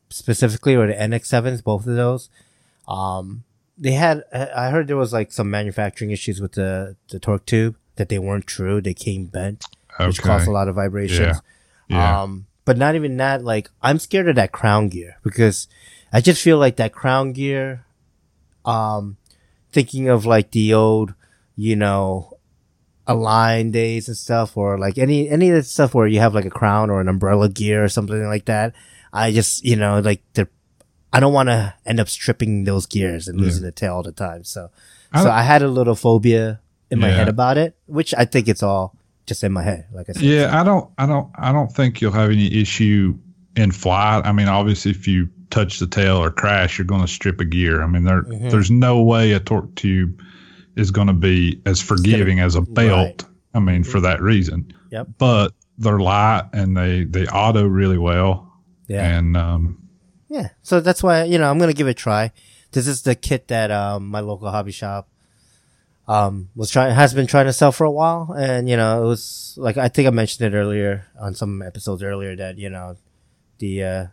specifically, 0.09 0.75
or 0.75 0.87
the 0.87 0.95
NX 0.95 1.27
sevens, 1.27 1.63
both 1.63 1.87
of 1.87 1.97
those. 1.97 2.31
Um, 2.87 3.45
they 3.77 3.93
had 3.93 4.23
I 4.33 4.71
heard 4.71 4.87
there 4.87 4.97
was 4.97 5.13
like 5.13 5.33
some 5.33 5.51
manufacturing 5.51 6.11
issues 6.11 6.41
with 6.41 6.53
the 6.53 6.97
the 7.09 7.19
torque 7.19 7.47
tube 7.47 7.77
that 7.97 8.09
they 8.09 8.19
weren't 8.19 8.47
true. 8.47 8.81
They 8.81 8.95
came 8.95 9.27
bent, 9.27 9.65
which 9.99 10.23
caused 10.23 10.47
a 10.49 10.53
lot 10.53 10.69
of 10.69 10.77
vibrations. 10.77 11.41
Yeah. 11.89 12.23
Um, 12.23 12.47
but 12.65 12.79
not 12.79 12.95
even 12.95 13.17
that. 13.19 13.43
Like 13.45 13.71
I'm 13.83 13.99
scared 13.99 14.29
of 14.29 14.37
that 14.37 14.53
crown 14.53 14.89
gear 14.89 15.19
because 15.23 15.69
I 16.13 16.21
just 16.21 16.43
feel 16.43 16.59
like 16.59 16.77
that 16.77 16.93
crown 16.93 17.33
gear. 17.33 17.85
Um, 18.65 19.19
thinking 19.73 20.09
of 20.09 20.25
like 20.25 20.53
the 20.53 20.73
old, 20.73 21.13
you 21.57 21.77
know, 21.77 22.34
align 23.07 23.71
days 23.71 24.09
and 24.09 24.17
stuff, 24.17 24.57
or 24.57 24.79
like 24.79 24.99
any 24.99 25.29
any 25.29 25.51
of 25.51 25.57
the 25.57 25.63
stuff 25.63 25.95
where 25.95 26.07
you 26.07 26.21
have 26.21 26.35
like 26.35 26.45
a 26.47 26.51
crown 26.51 26.91
or 26.91 27.01
an 27.01 27.09
umbrella 27.09 27.49
gear 27.49 27.85
or 27.85 27.89
something 27.89 28.25
like 28.27 28.47
that. 28.47 28.75
I 29.13 29.33
just 29.33 29.65
you 29.65 29.77
know 29.77 30.01
like 30.01 30.23
the. 30.35 30.49
I 31.13 31.21
don't 31.21 31.33
want 31.33 31.49
to 31.49 31.73
end 31.87 32.01
up 32.01 32.09
stripping 32.09 32.65
those 32.65 32.87
gears 32.87 33.29
and 33.29 33.41
losing 33.41 33.63
the 33.63 33.71
tail 33.71 33.95
all 33.95 34.03
the 34.03 34.11
time. 34.11 34.43
So, 34.43 34.71
I 35.13 35.23
so 35.23 35.31
I 35.31 35.43
had 35.43 35.63
a 35.63 35.69
little 35.69 35.95
phobia 35.95 36.61
in 36.91 36.99
my 36.99 37.09
Yeah. 37.09 37.15
head 37.19 37.29
about 37.29 37.57
it, 37.57 37.77
which 37.87 38.13
I 38.19 38.25
think 38.25 38.49
it's 38.49 38.65
all 38.65 38.97
just 39.25 39.45
in 39.45 39.53
my 39.53 39.63
head. 39.63 39.87
Like 39.93 40.11
I 40.11 40.15
said, 40.15 40.23
yeah, 40.23 40.61
I 40.61 40.65
don't 40.65 40.91
I 40.99 41.07
don't 41.07 41.31
I 41.39 41.53
don't 41.53 41.71
think 41.71 42.01
you'll 42.01 42.11
have 42.11 42.31
any 42.33 42.53
issue 42.61 43.17
in 43.55 43.71
flight. 43.71 44.27
I 44.27 44.33
mean, 44.33 44.49
obviously, 44.49 44.91
if 44.91 45.07
you 45.07 45.29
touch 45.51 45.79
the 45.79 45.87
tail 45.87 46.17
or 46.17 46.33
crash, 46.33 46.79
you're 46.79 46.85
going 46.85 47.03
to 47.03 47.07
strip 47.07 47.39
a 47.41 47.45
gear. 47.45 47.81
I 47.81 47.87
mean, 47.87 48.03
there 48.03 48.23
Mhm. 48.23 48.51
there's 48.51 48.73
no 48.73 49.01
way 49.01 49.31
a 49.35 49.39
torque 49.39 49.73
tube 49.77 50.21
is 50.77 50.91
going 50.91 51.07
to 51.07 51.13
be 51.15 51.61
as 51.67 51.81
forgiving 51.81 52.41
as 52.41 52.55
a 52.55 52.63
belt. 52.63 53.25
I 53.55 53.61
mean, 53.61 53.85
for 53.85 54.01
that 54.01 54.21
reason. 54.21 54.73
Yep. 54.91 55.09
But 55.19 55.53
they're 55.79 56.01
light 56.01 56.49
and 56.53 56.77
they 56.77 57.05
they 57.05 57.27
auto 57.27 57.65
really 57.65 57.99
well. 57.99 58.53
yeah. 58.89 59.17
And 59.17 59.37
um, 59.37 59.89
Yeah. 60.29 60.49
So 60.63 60.81
that's 60.81 61.03
why, 61.03 61.25
you 61.25 61.39
know, 61.39 61.49
I'm 61.49 61.59
going 61.59 61.71
to 61.71 61.77
give 61.77 61.87
it 61.87 61.93
a 61.93 61.95
try. 61.95 62.33
This 62.73 62.89
is 62.89 63.03
the 63.03 63.15
kit 63.15 63.49
that, 63.49 63.71
um, 63.71 64.09
my 64.09 64.19
local 64.19 64.51
hobby 64.51 64.73
shop, 64.73 65.09
um, 66.09 66.49
was 66.57 66.71
trying, 66.71 66.93
has 66.93 67.15
been 67.15 67.29
trying 67.29 67.47
to 67.47 67.53
sell 67.53 67.71
for 67.71 67.85
a 67.85 67.91
while. 67.91 68.35
And, 68.37 68.69
you 68.69 68.77
know, 68.77 69.05
it 69.05 69.07
was 69.07 69.55
like, 69.57 69.77
I 69.77 69.87
think 69.87 70.09
I 70.09 70.11
mentioned 70.11 70.53
it 70.53 70.57
earlier 70.57 71.07
on 71.21 71.37
some 71.37 71.63
episodes 71.63 72.03
earlier 72.03 72.35
that, 72.35 72.59
you 72.59 72.69
know, 72.69 72.97
the, 73.59 73.85
uh, 73.85 74.07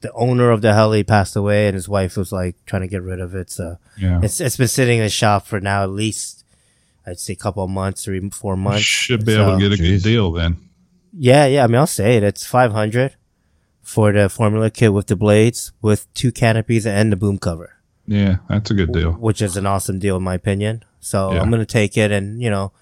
the 0.00 0.12
owner 0.12 0.50
of 0.50 0.60
the 0.62 0.74
heli 0.74 1.02
passed 1.02 1.34
away 1.36 1.66
and 1.66 1.74
his 1.74 1.88
wife 1.88 2.16
was 2.16 2.30
like 2.32 2.54
trying 2.66 2.82
to 2.82 2.88
get 2.88 3.02
rid 3.02 3.20
of 3.20 3.34
it. 3.34 3.50
So 3.50 3.78
yeah, 3.96 4.20
it's, 4.22 4.40
it's 4.40 4.56
been 4.56 4.68
sitting 4.68 4.98
in 4.98 5.04
the 5.04 5.10
shop 5.10 5.46
for 5.46 5.60
now 5.60 5.82
at 5.82 5.90
least, 5.90 6.44
I'd 7.06 7.18
say 7.18 7.32
a 7.32 7.36
couple 7.36 7.64
of 7.64 7.70
months, 7.70 8.04
three, 8.04 8.28
four 8.30 8.56
months. 8.56 8.82
should 8.82 9.24
be 9.26 9.34
able 9.34 9.58
to 9.58 9.68
get 9.68 9.78
a 9.78 9.82
Jeez. 9.82 9.88
good 9.88 10.02
deal 10.02 10.32
then. 10.32 10.56
Yeah, 11.12 11.46
yeah. 11.46 11.64
I 11.64 11.66
mean, 11.66 11.76
I'll 11.76 11.86
say 11.86 12.16
it. 12.16 12.22
It's 12.22 12.46
500 12.46 13.16
for 13.82 14.12
the 14.12 14.28
formula 14.28 14.70
kit 14.70 14.92
with 14.92 15.06
the 15.06 15.16
blades, 15.16 15.72
with 15.80 16.12
two 16.14 16.30
canopies 16.30 16.86
and 16.86 17.10
the 17.10 17.16
boom 17.16 17.38
cover. 17.38 17.74
Yeah, 18.06 18.36
that's 18.48 18.70
a 18.70 18.74
good 18.74 18.92
deal. 18.92 19.12
which 19.12 19.42
is 19.42 19.56
an 19.56 19.66
awesome 19.66 19.98
deal 19.98 20.16
in 20.16 20.22
my 20.22 20.34
opinion. 20.34 20.84
So 21.00 21.32
Yeah. 21.32 21.40
I'm 21.42 21.50
gonna 21.50 21.64
take 21.66 21.96
it, 21.96 22.10
and 22.12 22.40
you 22.40 22.50
know, 22.50 22.72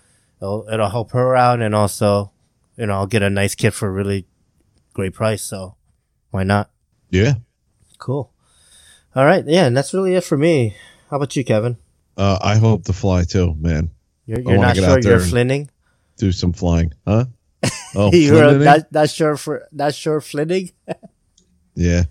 it'll, 0.41 0.67
it'll 0.71 0.89
help 0.91 1.13
her 1.13 1.35
out, 1.37 1.61
and 1.63 1.75
also, 1.75 2.33
you 2.77 2.87
know, 2.87 2.95
I'll 2.95 3.07
get 3.07 3.23
a 3.23 3.31
nice 3.31 3.55
kit 3.55 3.73
for 3.75 3.89
a 3.89 3.93
really 3.93 4.27
great 4.93 5.15
price. 5.15 5.43
So 5.43 5.77
why 6.31 6.43
not? 6.45 6.71
Yeah. 7.11 7.35
Cool. 7.99 8.33
All 9.15 9.25
right, 9.25 9.45
yeah, 9.47 9.67
and 9.67 9.77
that's 9.77 9.95
really 9.95 10.15
it 10.15 10.25
for 10.25 10.37
me. 10.37 10.77
How 11.11 11.17
about 11.17 11.35
you, 11.37 11.45
Kevin? 11.45 11.77
Uh, 12.17 12.39
I 12.43 12.57
hope 12.57 12.85
to 12.85 12.93
fly 12.93 13.25
too, 13.25 13.55
man. 13.59 13.91
You're, 14.27 14.41
you're 14.41 14.59
not 14.59 14.77
sure 14.77 14.85
out 14.91 15.03
there 15.03 15.13
you're 15.13 15.21
flinning. 15.21 15.71
Do 16.19 16.33
some 16.33 16.53
flying, 16.53 16.93
huh? 17.07 17.27
Oh, 17.95 18.13
you're 18.13 18.59
not, 18.59 18.93
not 18.93 19.09
sure 19.09 19.37
for 19.39 19.67
not 19.73 19.95
sure 19.95 20.21
flinning. 20.21 20.73
yeah. 21.75 22.05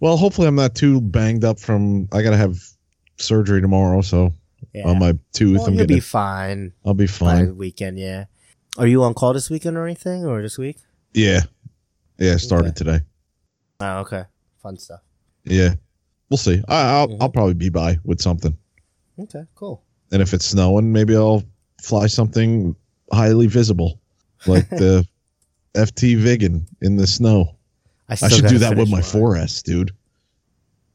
Well, 0.00 0.16
hopefully 0.16 0.46
I'm 0.48 0.54
not 0.54 0.74
too 0.74 1.00
banged 1.00 1.44
up 1.44 1.58
from. 1.58 2.08
I 2.12 2.22
gotta 2.22 2.36
have 2.36 2.56
surgery 3.16 3.60
tomorrow, 3.60 4.00
so 4.00 4.32
Yeah, 4.72 4.86
on 4.88 4.98
my 4.98 5.18
tooth, 5.32 5.58
well, 5.58 5.66
I'm 5.66 5.74
gonna 5.74 5.86
be 5.86 6.00
fine 6.00 6.72
I'll 6.86 6.94
be 6.94 7.06
by 7.06 7.12
fine. 7.12 7.46
the 7.48 7.54
weekend. 7.54 7.98
Yeah. 7.98 8.24
Are 8.78 8.86
you 8.86 9.02
on 9.02 9.12
call 9.14 9.32
this 9.34 9.50
weekend 9.50 9.76
or 9.76 9.84
anything, 9.84 10.24
or 10.24 10.40
this 10.40 10.56
week? 10.56 10.78
Yeah. 11.12 11.40
Yeah. 12.18 12.36
Started 12.36 12.68
Okay. 12.68 12.74
today. 12.76 13.00
Oh, 13.80 13.98
okay. 14.00 14.24
Fun 14.62 14.76
stuff. 14.78 15.00
Yeah. 15.44 15.74
We'll 16.30 16.36
see. 16.38 16.62
I, 16.68 16.82
I'll 16.98 17.08
Mhm. 17.08 17.16
I'll 17.20 17.28
probably 17.30 17.54
be 17.54 17.68
by 17.70 17.98
with 18.04 18.20
something, 18.20 18.56
Okay, 19.18 19.44
cool. 19.54 19.82
and 20.12 20.20
if 20.20 20.34
it's 20.34 20.44
snowing, 20.44 20.92
maybe 20.92 21.16
I'll 21.16 21.42
fly 21.82 22.06
something 22.06 22.76
highly 23.12 23.46
visible, 23.46 23.98
like 24.46 24.68
the 24.70 25.06
FT 25.74 26.16
Viggen 26.20 26.64
in 26.82 26.96
the 26.96 27.06
snow. 27.06 27.54
I 28.10 28.14
still 28.16 28.28
should 28.30 28.48
do 28.48 28.58
that 28.58 28.76
with 28.76 28.88
my 28.90 28.96
mine. 28.96 29.02
4S, 29.02 29.62
dude. 29.62 29.92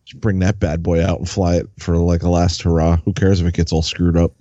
Should 0.06 0.22
bring 0.22 0.40
that 0.40 0.60
bad 0.60 0.84
boy 0.84 1.04
out 1.04 1.18
and 1.20 1.28
fly 1.30 1.56
it 1.56 1.68
for 1.80 1.98
like 1.98 2.22
a 2.24 2.30
last 2.30 2.62
hurrah. 2.64 2.98
Who 2.98 3.14
cares 3.14 3.40
if 3.42 3.48
it 3.48 3.54
gets 3.54 3.72
all 3.72 3.82
screwed 3.82 4.18
up? 4.18 4.34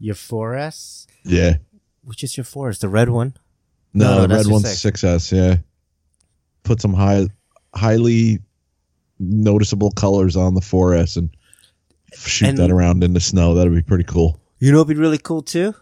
Your 0.00 0.14
4S? 0.16 1.06
Yeah. 1.24 1.58
Which 2.04 2.24
is 2.24 2.36
your 2.36 2.44
4S? 2.44 2.80
The 2.80 2.88
red 2.88 3.10
one? 3.10 3.34
No, 3.94 4.16
No, 4.16 4.26
the 4.26 4.34
red 4.34 4.46
one's 4.46 4.64
6S, 4.64 5.30
yeah. 5.30 5.58
Put 6.64 6.80
some 6.80 6.94
high 6.94 7.26
highly 7.74 8.40
noticeable 9.18 9.90
colors 9.92 10.36
on 10.36 10.54
the 10.54 10.60
4S 10.60 11.16
and 11.16 11.30
shoot 12.14 12.48
And- 12.50 12.58
that 12.58 12.70
around 12.70 13.04
in 13.04 13.14
the 13.14 13.20
snow. 13.20 13.54
That'd 13.54 13.72
be 13.74 13.82
pretty 13.82 14.04
cool. 14.04 14.40
You 14.58 14.70
know, 14.72 14.78
it'd 14.78 14.88
be 14.88 14.94
really 15.00 15.18
cool 15.18 15.42
too. 15.42 15.74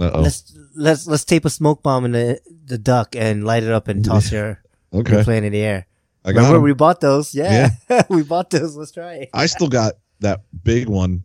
Uh-oh. 0.00 0.20
Let's 0.20 0.56
let's 0.76 1.06
let's 1.08 1.24
tape 1.24 1.44
a 1.44 1.50
smoke 1.50 1.82
bomb 1.82 2.04
in 2.04 2.12
the 2.12 2.40
the 2.66 2.78
duck 2.78 3.16
and 3.16 3.44
light 3.44 3.64
it 3.64 3.72
up 3.72 3.88
and 3.88 4.04
toss 4.04 4.30
your, 4.32 4.62
Okay. 4.94 5.24
plane 5.24 5.42
in 5.44 5.52
the 5.52 5.60
air. 5.60 5.86
I 6.24 6.32
got 6.32 6.38
Remember 6.40 6.58
'em. 6.58 6.62
we 6.62 6.72
bought 6.72 7.00
those? 7.00 7.34
Yeah, 7.34 7.70
we 8.08 8.22
bought 8.22 8.50
those. 8.50 8.76
Let's 8.76 8.92
try 8.92 9.14
it. 9.14 9.30
I 9.34 9.46
still 9.46 9.68
got 9.68 9.94
that 10.20 10.42
big 10.62 10.88
one. 10.88 11.24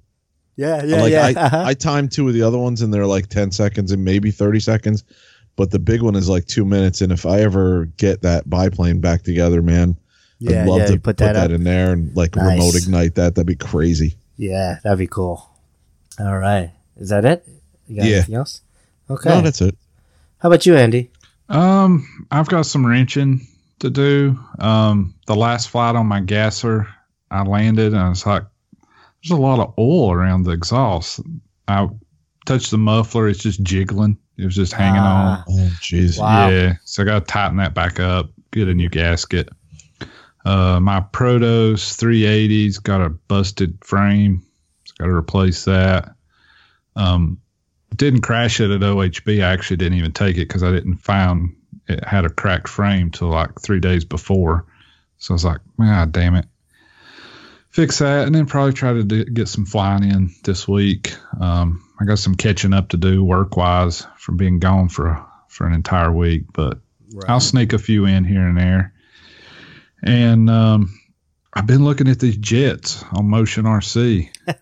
Yeah, 0.55 0.83
yeah, 0.83 1.01
like 1.01 1.11
yeah. 1.11 1.25
I, 1.27 1.33
uh-huh. 1.33 1.63
I 1.67 1.73
timed 1.75 2.11
two 2.11 2.27
of 2.27 2.33
the 2.33 2.41
other 2.41 2.57
ones 2.57 2.81
and 2.81 2.93
they're 2.93 3.05
like 3.07 3.27
10 3.27 3.51
seconds 3.51 3.91
and 3.91 4.03
maybe 4.03 4.29
30 4.31 4.59
seconds. 4.59 5.03
But 5.55 5.71
the 5.71 5.79
big 5.79 6.01
one 6.01 6.15
is 6.15 6.27
like 6.29 6.45
two 6.45 6.65
minutes. 6.65 7.01
And 7.01 7.11
if 7.11 7.25
I 7.25 7.41
ever 7.41 7.85
get 7.97 8.21
that 8.23 8.49
biplane 8.49 9.01
back 9.01 9.23
together, 9.23 9.61
man, 9.61 9.95
yeah, 10.39 10.63
I'd 10.63 10.67
love 10.67 10.79
yeah. 10.79 10.85
to 10.87 10.93
put, 10.93 11.03
put 11.03 11.17
that, 11.17 11.35
up. 11.35 11.51
in 11.51 11.63
there 11.63 11.93
and 11.93 12.15
like 12.15 12.35
Nice. 12.35 12.57
remote 12.57 12.75
ignite 12.75 13.15
that. 13.15 13.35
That'd 13.35 13.47
be 13.47 13.55
crazy. 13.55 14.15
Yeah, 14.37 14.79
that'd 14.83 14.97
be 14.99 15.07
cool. 15.07 15.47
All 16.19 16.37
right, 16.37 16.71
is 16.97 17.09
that 17.09 17.23
it? 17.25 17.47
You 17.87 17.97
got 17.97 18.05
Yeah. 18.05 18.15
anything 18.17 18.35
else? 18.35 18.61
Okay. 19.09 19.29
No, 19.29 19.41
that's 19.41 19.61
it. 19.61 19.77
How 20.39 20.49
about 20.49 20.65
you, 20.65 20.75
Andy? 20.75 21.11
Um, 21.49 22.07
I've 22.31 22.47
got 22.49 22.65
some 22.65 22.85
wrenching 22.85 23.47
to 23.79 23.89
do. 23.89 24.39
Um, 24.59 25.13
the 25.27 25.35
last 25.35 25.69
flight 25.69 25.95
on 25.95 26.07
my 26.07 26.19
gasser, 26.19 26.87
I 27.29 27.43
landed 27.43 27.93
and 27.93 28.01
I 28.01 28.09
was 28.09 28.25
like, 28.25 28.43
there's 29.23 29.37
a 29.37 29.41
lot 29.41 29.59
of 29.59 29.73
oil 29.77 30.11
around 30.11 30.43
the 30.43 30.51
exhaust. 30.51 31.19
I 31.67 31.89
touched 32.45 32.71
the 32.71 32.77
muffler, 32.77 33.27
it's 33.27 33.39
just 33.39 33.61
jiggling. 33.61 34.17
It 34.37 34.45
was 34.45 34.55
just 34.55 34.73
hanging 34.73 34.99
on. 34.99 35.37
Ah, 35.39 35.43
Oh. 35.47 35.69
Wow. 36.19 36.49
Yeah, 36.49 36.73
so 36.85 37.03
I 37.03 37.05
got 37.05 37.19
to 37.19 37.25
tighten 37.25 37.57
that 37.57 37.73
back 37.73 37.99
up, 37.99 38.29
get 38.51 38.67
a 38.67 38.73
new 38.73 38.89
gasket. 38.89 39.49
Uh, 40.45 40.79
my 40.81 40.99
Protos 40.99 41.95
380's 41.97 42.79
got 42.79 43.01
a 43.01 43.09
busted 43.09 43.77
frame. 43.83 44.41
So 44.85 44.93
got 44.99 45.05
to 45.05 45.13
replace 45.13 45.65
that. 45.65 46.15
Um, 46.95 47.39
didn't 47.95 48.21
crash 48.21 48.59
it 48.59 48.71
at 48.71 48.81
OHB. 48.81 49.43
I 49.43 49.51
actually 49.53 49.77
didn't 49.77 49.97
even 49.99 50.11
take 50.11 50.35
it 50.37 50.47
because 50.47 50.63
I 50.63 50.71
didn't 50.71 50.97
find 50.97 51.55
it 51.87 52.03
had 52.03 52.25
a 52.25 52.29
cracked 52.29 52.67
frame 52.67 53.11
till 53.11 53.29
like 53.29 53.59
three 53.61 53.79
days 53.79 54.03
before. 54.05 54.65
So 55.17 55.33
I 55.33 55.35
was 55.35 55.45
like, 55.45 55.61
God 55.79 56.11
damn 56.11 56.35
it. 56.35 56.45
Fix 57.69 57.99
that 57.99 58.25
and 58.27 58.35
then 58.35 58.45
probably 58.45 58.73
try 58.73 58.93
to 58.93 59.03
do, 59.03 59.25
get 59.25 59.47
some 59.47 59.65
flying 59.65 60.03
in 60.03 60.29
this 60.43 60.67
week. 60.67 61.15
Um, 61.39 61.83
I 62.03 62.05
got 62.05 62.19
some 62.19 62.35
catching 62.35 62.73
up 62.73 62.89
to 62.89 62.97
do 62.97 63.23
work 63.23 63.55
wise 63.55 64.05
from 64.17 64.35
being 64.35 64.59
gone 64.59 64.89
for 64.89 65.25
for 65.47 65.65
an 65.65 65.73
entire 65.73 66.11
week, 66.11 66.43
but 66.51 66.79
I'll 67.29 67.39
sneak 67.39 67.71
a 67.71 67.79
few 67.79 68.03
in 68.03 68.25
here 68.25 68.45
and 68.45 68.57
there. 68.57 68.93
And 70.03 70.49
um, 70.49 70.99
I've 71.53 71.65
been 71.65 71.85
looking 71.85 72.09
at 72.09 72.19
these 72.19 72.35
jets 72.35 73.05
on 73.13 73.29
Motion 73.29 73.63
RC. 73.63 74.29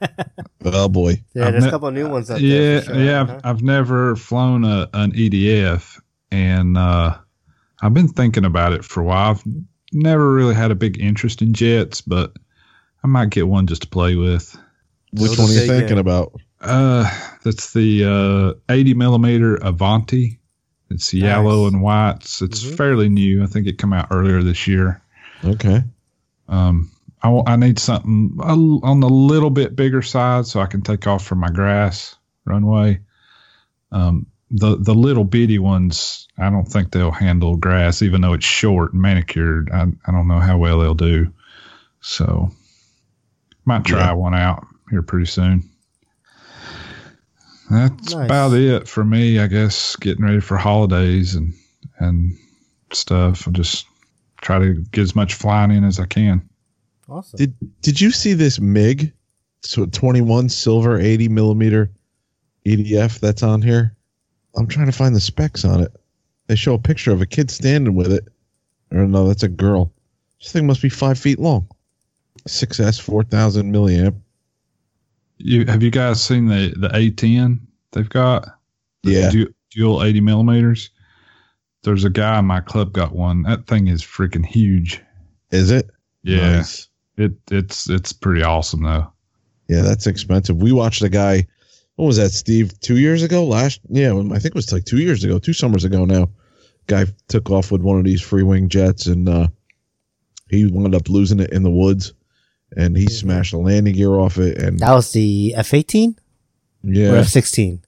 Oh, 0.64 0.88
boy. 0.88 1.24
yeah, 1.34 1.48
I've 1.48 1.54
there's 1.54 1.64
ne- 1.64 1.70
a 1.70 1.72
couple 1.72 1.88
of 1.88 1.96
new 1.96 2.08
ones 2.08 2.30
out 2.30 2.40
yeah, 2.40 2.60
there. 2.60 2.82
for 2.82 2.94
sure. 2.94 3.04
yeah. 3.04 3.22
Uh-huh. 3.22 3.40
I've, 3.44 3.56
I've 3.56 3.64
never 3.64 4.16
flown 4.16 4.64
a, 4.64 4.88
an 4.94 5.12
EDF, 5.14 6.00
and 6.30 6.78
uh, 6.78 7.18
I've 7.82 7.96
been 7.96 8.08
thinking 8.08 8.46
about 8.46 8.74
it 8.74 8.86
for 8.86 9.02
a 9.02 9.04
while. 9.04 9.32
I've 9.32 9.44
never 9.92 10.32
really 10.32 10.54
had 10.54 10.70
a 10.70 10.76
big 10.76 11.02
interest 11.02 11.42
in 11.42 11.56
jets, 11.56 12.02
but 12.02 12.38
I 13.04 13.08
might 13.08 13.32
get 13.32 13.48
one 13.48 13.66
just 13.66 13.82
to 13.82 13.88
play 13.88 14.16
with. 14.16 14.56
Which 15.14 15.32
Those 15.32 15.40
one 15.40 15.50
are 15.50 15.52
are 15.52 15.56
you 15.56 15.68
thinking 15.68 15.98
yeah. 15.98 16.02
about? 16.02 16.40
Uh, 16.62 17.10
that's 17.44 17.74
the 17.74 18.56
uh, 18.68 18.74
80 18.74 18.94
millimeter 18.94 19.56
Avanti. 19.56 20.40
It's 20.90 21.14
yellow 21.14 21.64
Nice. 21.64 21.74
and 21.74 21.82
whites. 21.82 22.42
It's 22.42 22.64
Mhm. 22.64 22.78
fairly 22.78 23.10
new. 23.10 23.44
I 23.44 23.48
think 23.48 23.66
it 23.68 23.78
came 23.78 23.94
out 23.94 24.08
earlier 24.12 24.44
this 24.44 24.68
year. 24.68 25.02
Okay. 25.44 25.84
Um, 26.48 26.92
I, 27.24 27.42
I 27.48 27.56
need 27.56 27.80
something 27.80 28.38
a 28.42 28.50
l- 28.50 28.82
on 28.84 29.00
the 29.00 29.10
little 29.10 29.50
bit 29.50 29.76
bigger 29.76 30.02
side 30.02 30.46
so 30.46 30.60
I 30.60 30.66
can 30.66 30.82
take 30.82 31.08
off 31.08 31.26
from 31.26 31.40
my 31.40 31.50
grass 31.50 32.16
runway. 32.46 33.00
Um, 33.92 34.28
the 34.52 34.76
the 34.78 34.94
little 34.94 35.24
bitty 35.24 35.60
ones, 35.60 36.28
I 36.38 36.50
don't 36.50 36.68
think 36.68 36.92
they'll 36.92 37.10
handle 37.12 37.56
grass, 37.56 38.02
even 38.02 38.20
though 38.22 38.34
it's 38.34 38.46
short 38.46 38.92
and 38.94 39.02
manicured. 39.02 39.70
I, 39.72 39.84
I 40.06 40.12
don't 40.12 40.28
know 40.28 40.40
how 40.40 40.58
well 40.58 40.80
they'll 40.80 40.94
do. 40.94 41.32
So, 42.02 42.52
might 43.64 43.86
try 43.86 44.00
Yeah. 44.08 44.14
one 44.14 44.36
out 44.36 44.68
here 44.90 45.02
pretty 45.04 45.28
soon. 45.28 45.70
That's 47.72 48.14
Nice. 48.14 48.26
about 48.26 48.54
it 48.54 48.88
for 48.88 49.04
me, 49.04 49.40
I 49.40 49.48
guess. 49.48 49.96
Getting 49.96 50.26
ready 50.26 50.42
for 50.42 50.58
holidays 50.58 51.36
and 51.36 51.54
and 52.00 52.38
stuff. 52.92 53.48
I'll 53.48 53.54
just 53.54 53.86
try 54.42 54.60
to 54.60 54.74
get 54.74 55.02
as 55.02 55.16
much 55.16 55.36
flying 55.36 55.72
in 55.72 55.84
as 55.84 56.00
I 56.00 56.06
can. 56.06 56.48
Awesome. 57.08 57.38
Did 57.38 57.54
Did 57.82 58.02
you 58.02 58.12
see 58.12 58.34
this 58.34 58.60
MiG? 58.60 59.14
So 59.64 59.86
21 59.86 60.50
silver 60.50 61.00
80 61.00 61.30
millimeter 61.30 61.92
EDF 62.66 63.20
that's 63.20 63.44
on 63.44 63.62
here. 63.62 63.96
I'm 64.56 64.68
trying 64.68 64.88
to 64.88 64.92
find 64.92 65.16
the 65.16 65.20
specs 65.20 65.64
on 65.64 65.82
it. 65.82 65.92
They 66.48 66.56
show 66.56 66.74
a 66.74 66.80
picture 66.80 67.12
of 67.12 67.22
a 67.22 67.26
kid 67.26 67.50
standing 67.52 67.96
with 67.96 68.12
it. 68.12 68.28
Or 68.92 69.06
no, 69.08 69.28
that's 69.28 69.44
a 69.44 69.48
girl. 69.48 69.94
This 70.42 70.52
thing 70.52 70.68
must 70.68 70.82
be 70.82 70.90
five 70.90 71.18
feet 71.20 71.40
long. 71.40 71.68
6S 72.48 73.00
4000 73.00 73.72
milliamp. 73.72 74.16
You 75.44 75.66
have 75.66 75.82
you 75.84 75.92
guys 75.92 76.24
seen 76.24 76.46
the 76.48 76.74
the 76.78 76.90
A10 76.90 77.60
they've 77.92 78.08
got? 78.10 78.46
The 79.04 79.12
Yeah. 79.12 79.30
du- 79.32 79.54
dual 79.72 80.04
80 80.04 80.22
millimeters. 80.22 80.90
There's 81.84 82.04
a 82.04 82.10
guy 82.10 82.38
in 82.40 82.46
my 82.46 82.60
club 82.62 82.94
got 82.94 83.16
one. 83.16 83.44
That 83.44 83.66
thing 83.68 83.88
is 83.88 84.04
freaking 84.04 84.46
huge. 84.46 85.02
Is 85.52 85.72
it? 85.72 85.90
Yeah, 86.24 86.58
Nice. 86.58 86.88
it 87.18 87.34
it's 87.50 87.90
it's 87.90 88.14
pretty 88.14 88.44
awesome 88.44 88.84
though. 88.84 89.12
Yeah, 89.68 89.82
that's 89.82 90.06
expensive. 90.08 90.58
We 90.58 90.72
watched 90.72 91.02
a 91.02 91.10
guy. 91.10 91.48
What 91.96 92.06
was 92.06 92.18
that, 92.18 92.32
Steve? 92.32 92.80
Two 92.82 92.98
years 92.98 93.24
ago? 93.24 93.46
Last? 93.46 93.80
Yeah, 93.90 94.12
I 94.18 94.40
think 94.40 94.46
it 94.48 94.56
was 94.56 94.72
like 94.72 94.86
two 94.86 95.00
years 95.00 95.24
ago, 95.24 95.40
two 95.40 95.54
summers 95.54 95.84
ago 95.84 96.06
now. 96.06 96.30
Guy 96.88 97.06
took 97.28 97.50
off 97.52 97.72
with 97.72 97.82
one 97.82 97.98
of 98.00 98.06
these 98.06 98.22
Freewing 98.22 98.68
jets, 98.70 99.08
and 99.08 99.28
uh, 99.30 99.48
he 100.50 100.66
wound 100.66 100.96
up 100.96 101.10
losing 101.10 101.40
it 101.40 101.52
in 101.52 101.64
the 101.64 101.70
woods, 101.70 102.14
and 102.76 102.96
he 102.98 103.08
smashed 103.08 103.52
the 103.52 103.58
landing 103.58 103.94
gear 103.96 104.12
off 104.20 104.38
it. 104.38 104.62
And 104.62 104.80
That 104.80 104.94
was 104.94 105.12
the 105.12 105.54
F 105.56 105.74
eighteen 105.74 106.16
yeah, 106.84 107.14
F 107.14 107.28
sixteen. 107.28 107.82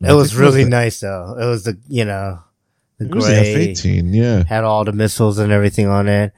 It 0.00 0.12
was 0.12 0.34
really 0.34 0.64
the- 0.64 0.70
nice 0.70 1.00
though. 1.00 1.36
It 1.40 1.44
was 1.46 1.64
the 1.64 1.78
you 1.88 2.04
know 2.04 2.40
the 2.98 3.06
It 3.06 3.14
was 3.14 3.26
the 3.26 3.36
F 3.36 3.46
eighteen, 3.46 4.12
Yeah, 4.12 4.44
had 4.44 4.64
all 4.64 4.84
the 4.84 4.92
missiles 4.92 5.38
and 5.38 5.52
everything 5.52 5.86
on 5.86 6.08
it, 6.08 6.32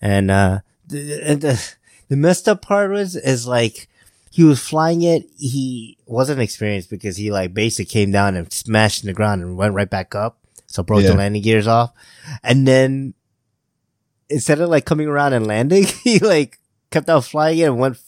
and 0.00 0.30
uh 0.30 0.60
the, 0.86 1.34
the 1.38 1.74
the 2.08 2.16
messed 2.16 2.48
up 2.48 2.62
part 2.62 2.90
was 2.90 3.14
is 3.16 3.46
like 3.46 3.88
he 4.30 4.44
was 4.44 4.60
flying 4.60 5.02
it. 5.02 5.24
He 5.36 5.98
wasn't 6.06 6.40
experienced 6.40 6.88
because 6.90 7.16
he 7.16 7.30
like 7.32 7.52
basically 7.52 7.86
came 7.90 8.12
down 8.12 8.36
and 8.36 8.52
smashed 8.52 9.02
in 9.02 9.08
the 9.08 9.12
ground 9.12 9.42
and 9.42 9.56
went 9.56 9.74
right 9.74 9.90
back 9.90 10.14
up. 10.14 10.38
So 10.66 10.84
broke 10.84 11.02
Yeah. 11.02 11.10
the 11.10 11.16
landing 11.16 11.42
gears 11.42 11.66
off, 11.66 11.92
and 12.44 12.66
then 12.68 13.14
instead 14.28 14.60
of 14.60 14.68
like 14.70 14.84
coming 14.84 15.08
around 15.08 15.32
and 15.32 15.46
landing, 15.48 15.84
he 16.04 16.20
like 16.20 16.59
kept 16.90 17.08
on 17.08 17.22
flying 17.22 17.58
it 17.58 17.64
and 17.64 17.78
went 17.78 17.98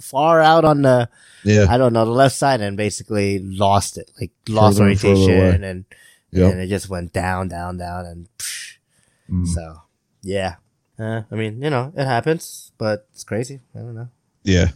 far 0.00 0.40
out 0.40 0.64
on 0.64 0.82
the 0.82 1.08
yeah, 1.44 1.66
I 1.68 1.76
don't 1.78 1.92
know, 1.92 2.04
the 2.04 2.10
left 2.10 2.34
side 2.36 2.60
and 2.60 2.76
basically 2.76 3.38
lost 3.40 3.98
it, 3.98 4.10
like 4.20 4.30
lost 4.48 4.76
Further 4.78 4.84
orientation 4.84 5.34
away. 5.36 5.68
and, 5.70 5.84
Yep. 6.34 6.52
and 6.52 6.60
it 6.62 6.68
just 6.68 6.88
went 6.88 7.12
down, 7.12 7.48
down, 7.48 7.76
down 7.78 8.06
and. 8.06 8.28
Mm. 9.30 9.46
so 9.46 9.80
yeah. 10.22 10.56
Uh, 10.98 11.22
I 11.30 11.34
mean, 11.34 11.62
you 11.62 11.70
know, 11.70 11.92
it 11.96 12.04
happens, 12.04 12.72
but 12.78 13.06
it's 13.12 13.24
crazy. 13.24 13.60
I 13.74 13.78
don't 13.78 13.94
know. 13.94 14.08
yeah. 14.42 14.68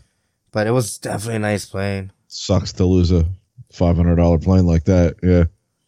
But 0.53 0.67
it 0.67 0.71
was 0.71 0.97
definitely 0.99 1.37
a 1.37 1.41
nice 1.41 1.67
plane. 1.67 2.13
Sucks 2.29 2.73
to 2.75 2.85
lose 2.87 3.13
a 3.13 3.27
five 3.73 3.97
hundred 3.97 4.17
dollar 4.17 4.39
plane 4.39 4.67
like 4.67 4.85
that. 4.85 5.17
Yeah. 5.23 5.45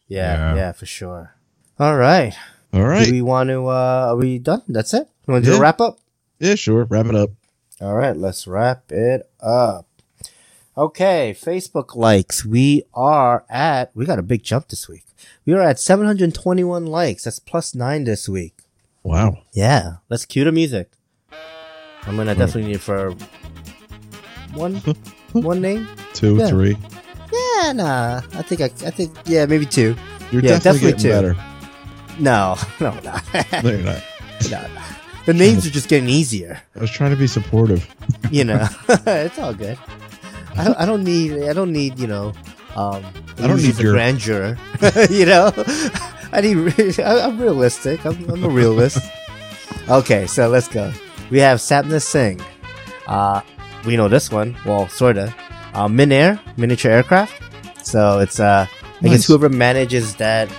Yeah, 0.08 0.52
yeah, 0.52 0.54
Yeah. 0.56 0.72
for 0.72 0.86
sure. 0.86 1.34
All 1.78 1.96
right, 1.96 2.34
all 2.72 2.82
right. 2.82 3.06
Do 3.06 3.12
we 3.12 3.22
want 3.22 3.48
to 3.50 3.66
uh 3.68 4.06
are 4.10 4.16
we 4.16 4.38
done? 4.38 4.62
That's 4.68 4.92
it? 4.94 5.08
You 5.26 5.32
want 5.32 5.44
to 5.44 5.50
do 5.52 5.56
a 5.56 5.60
wrap 5.60 5.80
up? 5.80 5.98
Yeah, 6.38 6.54
sure. 6.54 6.84
Wrap 6.84 7.06
it 7.06 7.14
up. 7.14 7.30
All 7.80 7.94
right, 7.94 8.16
let's 8.16 8.46
wrap 8.46 8.90
it 8.90 9.28
up. 9.40 9.86
Okay, 10.76 11.34
Facebook 11.38 11.94
likes. 11.96 12.44
We 12.44 12.84
are 12.94 13.44
at, 13.48 13.90
we 13.94 14.04
got 14.04 14.18
a 14.18 14.22
big 14.22 14.42
jump 14.42 14.68
this 14.68 14.88
week. 14.88 15.04
We 15.44 15.52
are 15.54 15.60
at 15.60 15.78
721 15.80 16.86
likes. 16.86 17.24
That's 17.24 17.38
plus 17.38 17.74
nine 17.74 18.04
this 18.04 18.28
week. 18.28 18.54
Wow. 19.02 19.38
Yeah, 19.52 19.96
let's 20.08 20.24
cue 20.24 20.44
the 20.44 20.52
music. 20.52 20.90
I'm 22.02 22.16
gonna 22.16 22.34
Hmm. 22.34 22.38
definitely 22.40 22.72
need 22.72 22.80
for 22.80 23.14
one, 24.54 24.76
one 25.32 25.60
name. 25.60 25.88
Two, 26.14 26.36
Yeah. 26.36 26.48
three. 26.48 26.76
Yeah, 27.32 27.72
nah. 27.72 28.22
I 28.32 28.42
think 28.42 28.60
I, 28.60 28.66
I 28.66 28.90
think 28.90 29.14
yeah, 29.26 29.46
maybe 29.46 29.66
two. 29.66 29.94
You're 30.30 30.42
Yeah, 30.42 30.58
definitely, 30.58 30.92
definitely 30.92 31.10
getting 31.12 31.34
two. 32.16 32.22
No, 32.22 32.56
no, 32.80 32.90
no, 32.94 33.00
better. 33.32 33.62
No, 33.62 33.70
you're 33.70 33.82
not. 33.82 34.02
no, 34.50 34.60
no. 34.74 34.80
The 35.28 35.34
names 35.34 35.66
are 35.66 35.70
just 35.70 35.90
getting 35.90 36.08
easier. 36.08 36.62
I 36.74 36.80
was 36.80 36.90
trying 36.90 37.10
to 37.10 37.16
be 37.16 37.26
supportive. 37.26 37.84
you 38.30 38.44
know 38.44 38.66
it's 39.06 39.38
all 39.38 39.52
good 39.52 39.76
I 40.56 40.64
don't, 40.64 40.78
I 40.80 40.86
don't 40.86 41.04
need 41.04 41.44
i 41.44 41.52
don't 41.52 41.72
need 41.72 41.98
you 41.98 42.06
know 42.06 42.32
um 42.74 43.04
I 43.38 43.46
don't 43.46 43.62
need 43.62 43.78
your- 43.78 43.92
grandeur 43.92 44.56
you 45.10 45.26
know 45.26 45.52
i 46.32 46.40
need 46.40 46.56
I, 47.00 47.20
i'm 47.26 47.38
realistic 47.38 48.04
I'm, 48.06 48.16
I'm 48.30 48.42
a 48.44 48.48
realist 48.48 48.98
Okay, 49.88 50.26
so 50.26 50.48
let's 50.48 50.68
go. 50.68 50.92
We 51.30 51.38
have 51.38 51.58
Sapna 51.58 52.00
Singh. 52.02 52.40
Uh, 53.06 53.40
we 53.86 53.96
know 53.96 54.08
this 54.08 54.30
one. 54.30 54.54
Well, 54.66 54.86
sorta. 54.88 55.34
Uh, 55.72 55.88
Minair, 55.88 56.38
miniature 56.58 56.90
aircraft. 56.92 57.32
So 57.86 58.18
it's 58.18 58.38
uh, 58.38 58.66
I 59.00 59.08
guess 59.08 59.24
whoever 59.26 59.48
manages 59.48 60.14
that 60.16 60.50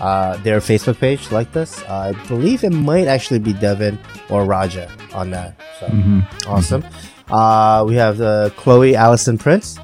uh, 0.00 0.36
their 0.38 0.60
Facebook 0.60 0.98
page 0.98 1.30
like 1.30 1.52
this. 1.52 1.82
Uh, 1.82 2.14
I 2.14 2.26
believe 2.28 2.64
it 2.64 2.70
might 2.72 3.06
actually 3.08 3.40
be 3.40 3.52
Devin 3.52 3.98
or 4.30 4.44
Raja 4.44 4.90
on 5.14 5.30
that. 5.30 5.60
So 5.80 5.86
hmm 5.88 6.20
awesome. 6.46 6.84
Uh, 7.30 7.84
we 7.86 7.94
have 7.96 8.16
the 8.18 8.52
Chloe 8.56 8.96
Allison 8.96 9.36
Prince, 9.36 9.78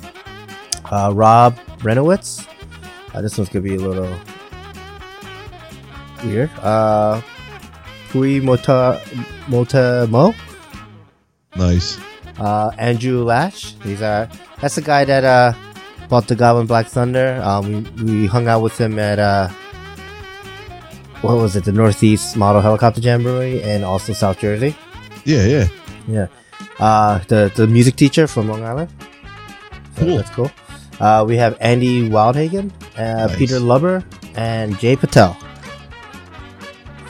uh, 0.91 1.11
Rob 1.15 1.57
Renowitz. 1.81 2.47
Uh, 3.13 3.21
this 3.23 3.37
one's 3.37 3.49
gonna 3.51 3.63
be 3.63 3.75
a 3.77 3.79
little 3.79 4.09
weird. 6.25 6.51
Uh, 6.63 7.21
Pui 8.11 8.43
Mota 8.43 9.01
Mota 9.49 10.07
Mo, 10.11 10.35
Nice. 11.57 11.99
uh, 12.39 12.71
Andrew 12.79 13.25
Lash. 13.25 13.73
These 13.85 14.01
are 14.03 14.29
that's 14.61 14.77
the 14.77 14.83
guy 14.83 15.05
that 15.05 15.25
uh 15.25 15.53
bought 16.09 16.29
the 16.29 16.37
Goblin 16.37 16.67
Black 16.67 16.87
Thunder. 16.87 17.41
Um, 17.45 17.85
we, 17.97 18.05
we 18.23 18.27
hung 18.27 18.47
out 18.49 18.63
with 18.63 18.79
him 18.79 18.99
at 18.99 19.19
uh. 19.19 19.49
What 21.25 21.37
was 21.39 21.57
it? 21.57 21.65
The 21.65 21.73
Northeast 21.73 22.37
Model 22.37 22.61
Helicopter 22.61 23.01
Jamboree 23.01 23.63
and 23.63 23.85
also 23.85 24.13
South 24.13 24.39
Jersey. 24.39 24.77
Yeah, 25.25 25.45
yeah. 25.47 25.67
Yeah. 26.07 26.27
Uh, 26.79 27.19
the 27.29 27.51
the 27.57 27.67
music 27.67 27.97
teacher 27.97 28.27
from 28.27 28.49
Long 28.49 28.63
Island. 28.63 28.91
So 29.97 30.05
Cool. 30.05 30.17
That's 30.17 30.31
cool. 30.31 30.51
Uh, 31.01 31.25
we 31.27 31.37
have 31.37 31.57
Andy 31.61 32.09
Wildhagen, 32.09 32.71
uh, 32.97 33.27
Nice. 33.27 33.37
Peter 33.37 33.59
Lubber, 33.59 34.05
and 34.37 34.79
Jay 34.79 34.97
Patel. 34.97 35.37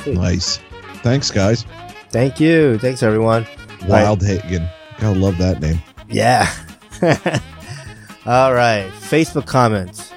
Sweet. 0.03 0.17
Nice. 0.17 0.59
Thanks, 1.03 1.31
guys. 1.31 1.67
Thank 2.11 2.41
you. 2.41 2.79
Thanks, 2.79 3.03
everyone. 3.03 3.45
Wildhagen. 3.83 4.71
Gotta 5.01 5.19
love 5.19 5.37
that 5.39 5.61
name. 5.61 5.83
Yeah. 6.09 6.49
All 8.27 8.55
right. 8.55 8.89
Facebook 9.11 9.47
comments. 9.47 10.13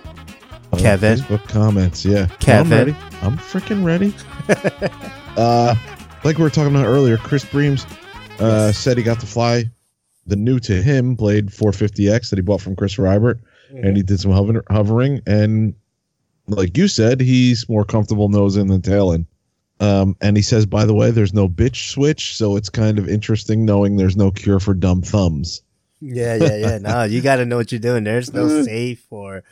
Kevin. 0.80 1.18
Facebook 1.18 1.48
comments. 1.48 2.06
Yeah. 2.06 2.28
Kevin. 2.40 2.72
I'm 2.74 2.78
ready. 2.80 2.96
I'm 3.22 3.38
freaking 3.38 3.84
ready. 3.84 4.14
uh, 5.38 5.76
like 6.24 6.38
we 6.38 6.44
were 6.44 6.50
talking 6.50 6.74
about 6.76 6.86
earlier, 6.86 7.18
Chris 7.18 7.46
Breams 7.46 7.86
uh, 8.40 8.68
Yes. 8.68 8.78
said 8.78 8.98
he 8.98 9.04
got 9.04 9.20
to 9.22 9.26
fly 9.26 9.66
the 10.26 10.36
new 10.36 10.60
to 10.60 10.82
him 10.82 11.16
Blade 11.16 11.48
450X 11.48 12.30
that 12.30 12.38
he 12.38 12.42
bought 12.42 12.62
from 12.62 12.76
Chris 12.76 12.96
Rybert, 12.96 13.40
and 13.72 13.96
he 13.96 14.04
did 14.04 14.20
some 14.20 14.32
hover- 14.32 14.64
hovering. 14.70 15.22
And 15.26 15.74
like 16.48 16.78
you 16.78 16.88
said, 16.88 17.22
he's 17.22 17.68
more 17.70 17.86
comfortable 17.86 18.30
nosing 18.30 18.68
than 18.68 18.82
tailing. 18.82 19.26
Um, 19.80 20.18
and 20.22 20.36
he 20.36 20.42
says, 20.44 20.66
by 20.66 20.86
the 20.86 20.94
way, 20.94 21.12
there's 21.12 21.34
no 21.34 21.48
bitch 21.48 21.92
switch, 21.92 22.36
so 22.36 22.56
it's 22.58 22.70
kind 22.70 22.98
of 23.00 23.08
interesting 23.08 23.64
knowing 23.64 23.96
there's 23.96 24.18
no 24.18 24.32
cure 24.32 24.60
for 24.60 24.74
dumb 24.74 25.02
thumbs. 25.02 25.62
Yeah, 26.02 26.36
yeah, 26.36 26.56
yeah. 26.58 26.78
No, 26.80 27.04
you 27.04 27.22
got 27.22 27.38
to 27.38 27.46
know 27.46 27.58
what 27.58 27.72
you're 27.72 27.80
doing. 27.80 28.04
There's 28.04 28.34
no 28.34 28.64
safe 28.64 29.06
or 29.12 29.44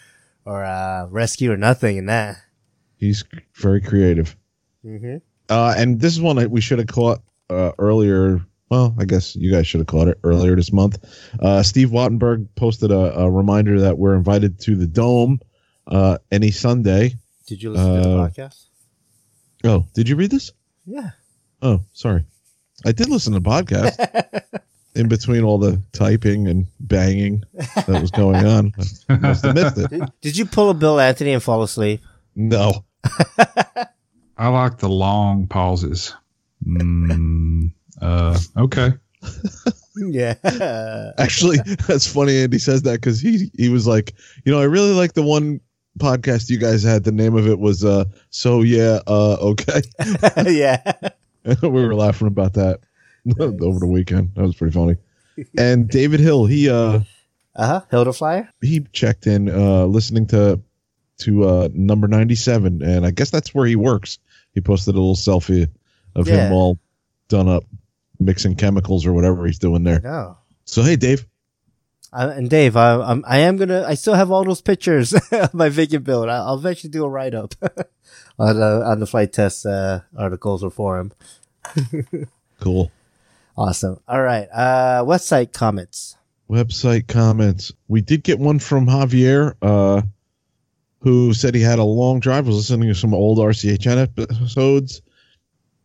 or 0.46 0.64
uh, 0.64 1.08
rescue 1.08 1.52
or 1.52 1.58
nothing 1.58 1.98
in 1.98 2.06
that. 2.08 2.38
He's 2.98 3.24
very 3.56 3.82
creative. 3.82 4.36
Mm-hmm. 4.86 5.18
Uh, 5.50 5.74
and 5.78 6.00
this 6.00 6.14
is 6.14 6.22
one 6.22 6.38
that 6.38 6.50
we 6.50 6.62
should 6.62 6.80
have 6.80 6.88
caught 6.88 7.22
uh, 7.50 7.72
earlier. 7.78 8.42
Well, 8.70 8.96
I 8.98 9.06
guess 9.06 9.36
you 9.36 9.52
guys 9.52 9.68
should 9.68 9.80
have 9.82 9.88
caught 9.88 10.08
it 10.08 10.18
earlier 10.24 10.56
this 10.56 10.72
month. 10.72 10.98
Uh, 11.40 11.62
Steve 11.62 11.90
Wattenberg 11.90 12.48
posted 12.56 12.92
a, 12.92 13.20
a 13.20 13.30
reminder 13.30 13.80
that 13.82 13.98
we're 13.98 14.16
invited 14.16 14.60
to 14.62 14.76
the 14.76 14.88
Dome 14.88 15.40
uh, 15.88 16.18
any 16.32 16.50
Sunday. 16.52 17.14
Did 17.46 17.62
you 17.62 17.72
listen 17.72 18.02
to 18.02 18.10
the 18.10 18.18
Uh, 18.18 18.30
podcast? 18.30 18.64
Oh, 19.66 19.86
did 19.94 20.10
you 20.10 20.16
read 20.16 20.32
this? 20.32 20.52
Yeah. 20.86 21.12
Oh, 21.62 21.82
sorry. 21.94 22.24
I 22.86 22.92
did 22.92 23.10
listen 23.10 23.34
to 23.34 23.40
the 23.40 23.48
podcast 23.50 24.42
in 24.96 25.08
between 25.08 25.44
all 25.44 25.58
the 25.58 25.82
typing 25.92 26.48
and 26.48 26.68
banging 26.80 27.44
that 27.54 28.02
was 28.02 28.12
going 28.12 28.46
on. 28.46 28.74
I 29.10 29.18
must 29.18 29.44
have 29.44 29.56
missed 29.56 29.78
it. 29.78 29.90
Did, 29.90 30.12
did 30.22 30.38
you 30.38 30.46
pull 30.46 30.70
a 30.70 30.74
Bill 30.74 31.00
Anthony 31.00 31.34
and 31.34 31.44
fall 31.44 31.62
asleep? 31.64 32.02
No. 32.36 32.86
I 34.38 34.48
like 34.48 34.78
the 34.78 34.90
long 34.90 35.48
pauses. 35.48 36.14
Mm, 36.66 37.72
uh, 38.02 38.40
okay. 38.58 38.94
Yeah. 39.98 40.34
Actually, 41.18 41.60
that's 41.88 42.06
funny. 42.06 42.44
Andy 42.44 42.60
says 42.60 42.82
that 42.82 42.96
because 42.96 43.22
he 43.22 43.50
he 43.58 43.70
was 43.70 43.88
like, 43.88 44.14
you 44.44 44.52
know, 44.52 44.60
I 44.60 44.66
really 44.66 44.92
like 44.92 45.14
the 45.14 45.24
one 45.24 45.62
podcast 46.00 46.50
you 46.50 46.58
guys 46.58 46.84
had. 46.84 47.06
The 47.06 47.14
name 47.14 47.38
of 47.38 47.48
it 47.48 47.60
was 47.60 47.86
uh, 47.86 48.04
so 48.30 48.62
yeah, 48.62 49.00
uh, 49.08 49.38
okay. 49.40 49.84
yeah. 50.52 50.92
we 51.62 51.70
were 51.70 51.96
laughing 51.96 52.28
about 52.28 52.56
that 52.56 52.82
over 53.40 53.80
the 53.80 53.88
weekend. 53.88 54.32
That 54.36 54.44
was 54.44 54.56
pretty 54.56 54.74
funny. 54.74 54.98
And 55.58 55.90
David 55.90 56.20
Hill, 56.22 56.46
he 56.46 56.70
uh 56.70 57.02
Uh 57.56 57.68
huh. 57.68 57.82
Hilda 57.92 58.14
Flyer? 58.14 58.50
he 58.62 58.82
checked 58.94 59.28
in 59.28 59.50
uh 59.50 59.86
listening 59.86 60.28
to 60.28 60.62
to 61.20 61.44
uh 61.44 61.70
number 61.74 62.08
97 62.08 62.82
and 62.82 63.06
I 63.06 63.12
guess 63.12 63.32
that's 63.32 63.54
where 63.54 63.66
he 63.66 63.76
works. 63.76 64.20
He 64.54 64.62
posted 64.62 64.96
a 64.96 64.98
little 64.98 65.16
selfie 65.16 65.70
of 66.16 66.28
Yeah. 66.28 66.48
him 66.48 66.54
all 66.54 66.80
done 67.28 67.50
up 67.50 67.64
mixing 68.20 68.56
chemicals 68.56 69.06
or 69.06 69.12
whatever 69.14 69.46
he's 69.46 69.60
doing 69.60 69.84
there. 69.84 70.00
No. 70.02 70.38
So 70.64 70.82
hey 70.84 70.96
Dave, 70.96 71.26
Uh, 72.14 72.32
and 72.34 72.50
Dave, 72.50 72.78
I, 72.78 72.96
I'm, 73.02 73.24
I 73.28 73.40
am 73.40 73.58
gonna. 73.58 73.84
I 73.86 73.96
still 73.96 74.14
have 74.14 74.32
all 74.32 74.46
those 74.46 74.62
pictures 74.62 75.12
of 75.32 75.54
my 75.54 75.70
Viggen 75.70 76.04
build. 76.06 76.30
I, 76.30 76.38
I'll 76.38 76.56
eventually 76.58 76.92
do 76.92 77.04
a 77.04 77.10
write 77.10 77.34
up 77.36 77.56
on 78.40 78.56
the 78.60 78.84
on 78.86 79.00
the 79.02 79.06
Flite 79.08 79.34
Test 79.34 79.66
uh, 79.66 80.00
articles 80.18 80.64
or 80.64 80.70
forum. 80.72 81.12
cool. 82.62 82.92
Awesome. 83.58 84.00
All 84.08 84.22
right. 84.22 84.48
Uh, 84.54 85.04
website 85.06 85.54
comments. 85.54 86.18
website 86.50 87.08
comments. 87.08 87.72
We 87.88 88.02
did 88.02 88.24
get 88.24 88.40
one 88.40 88.60
from 88.60 88.86
Javier, 88.88 89.54
uh, 89.62 90.02
who 91.00 91.34
said 91.34 91.56
he 91.56 91.62
had 91.62 91.80
a 91.80 91.84
long 91.84 92.20
drive, 92.20 92.48
was 92.48 92.56
listening 92.58 92.90
to 92.90 92.96
some 92.96 93.14
old 93.14 93.38
RCHN 93.38 94.02
episodes. 94.20 95.02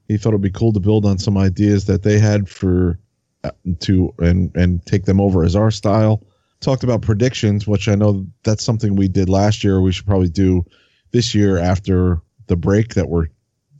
He 0.08 0.16
thought 0.16 0.30
it'd 0.30 0.40
be 0.40 0.50
cool 0.50 0.72
to 0.72 0.80
build 0.80 1.06
on 1.06 1.18
some 1.18 1.36
ideas 1.38 1.84
that 1.86 2.02
they 2.02 2.18
had 2.18 2.48
for 2.48 2.98
uh, 3.44 3.50
to 3.80 4.12
and 4.18 4.54
and 4.56 4.84
take 4.84 5.04
them 5.04 5.20
over 5.20 5.44
as 5.44 5.54
our 5.54 5.70
style. 5.70 6.22
Talked 6.60 6.82
about 6.82 7.00
predictions, 7.02 7.66
which 7.66 7.88
I 7.88 7.94
know 7.94 8.26
that's 8.42 8.64
something 8.64 8.96
we 8.96 9.08
did 9.08 9.28
last 9.28 9.62
year. 9.62 9.80
We 9.80 9.92
should 9.92 10.06
probably 10.06 10.28
do 10.28 10.64
this 11.12 11.34
year 11.34 11.56
after 11.58 12.20
the 12.48 12.56
break 12.56 12.94
that 12.94 13.08
we're 13.08 13.28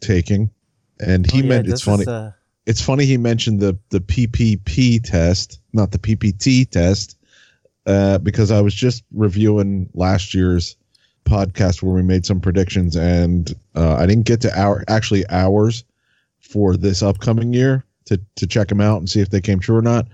taking. 0.00 0.50
And 1.00 1.30
he 1.30 1.40
Oh, 1.40 1.42
yeah, 1.42 1.48
meant 1.48 1.68
it's 1.68 1.82
funny 1.82 2.02
is, 2.02 2.08
uh, 2.08 2.32
it's 2.66 2.82
funny 2.82 3.04
he 3.04 3.16
mentioned 3.16 3.60
the 3.60 3.78
the 3.90 4.00
PPP 4.00 5.02
test, 5.02 5.60
not 5.72 5.90
the 5.92 5.98
PPT 5.98 6.68
test, 6.68 7.16
uh, 7.86 8.18
because 8.18 8.50
I 8.50 8.60
was 8.60 8.74
just 8.74 9.04
reviewing 9.12 9.88
last 9.94 10.34
year's 10.34 10.76
podcast 11.24 11.82
where 11.82 11.94
we 11.94 12.02
made 12.02 12.26
some 12.26 12.40
predictions, 12.40 12.96
and 12.96 13.54
uh, 13.74 13.94
I 13.94 14.06
didn't 14.06 14.26
get 14.26 14.40
to 14.42 14.58
our 14.58 14.84
actually 14.88 15.24
ours 15.30 15.84
for 16.40 16.76
this 16.76 17.02
upcoming 17.02 17.52
year 17.52 17.84
to 18.06 18.20
to 18.36 18.46
check 18.46 18.68
them 18.68 18.80
out 18.80 18.98
and 18.98 19.08
see 19.08 19.20
if 19.20 19.30
they 19.30 19.40
came 19.40 19.60
true 19.60 19.76
or 19.76 19.82
not. 19.82 20.08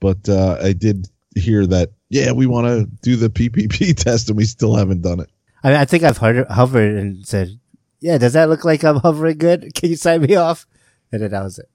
But 0.00 0.28
uh, 0.28 0.58
I 0.62 0.72
did 0.72 1.08
hear 1.34 1.66
that 1.66 1.90
yeah, 2.08 2.32
we 2.32 2.46
want 2.46 2.66
to 2.66 2.86
do 3.02 3.16
the 3.16 3.30
PPP 3.30 3.96
test, 4.04 4.28
and 4.28 4.36
we 4.36 4.44
still 4.44 4.76
haven't 4.76 5.02
done 5.02 5.20
it. 5.20 5.30
I 5.62 5.68
mean, 5.68 5.76
I 5.76 5.84
think 5.84 6.02
I've 6.02 6.18
hovered, 6.18 6.46
hovered 6.48 6.96
and 6.96 7.26
said, 7.26 7.58
"Yeah, 8.00 8.18
does 8.18 8.34
that 8.34 8.48
look 8.48 8.64
like 8.64 8.84
I'm 8.84 8.96
hovering 8.96 9.38
good? 9.38 9.72
Can 9.74 9.90
you 9.90 9.96
sign 9.96 10.22
me 10.22 10.34
off?" 10.36 10.66
And 11.12 11.22
then 11.22 11.30
that 11.30 11.42
was 11.42 11.58
it. 11.58 11.68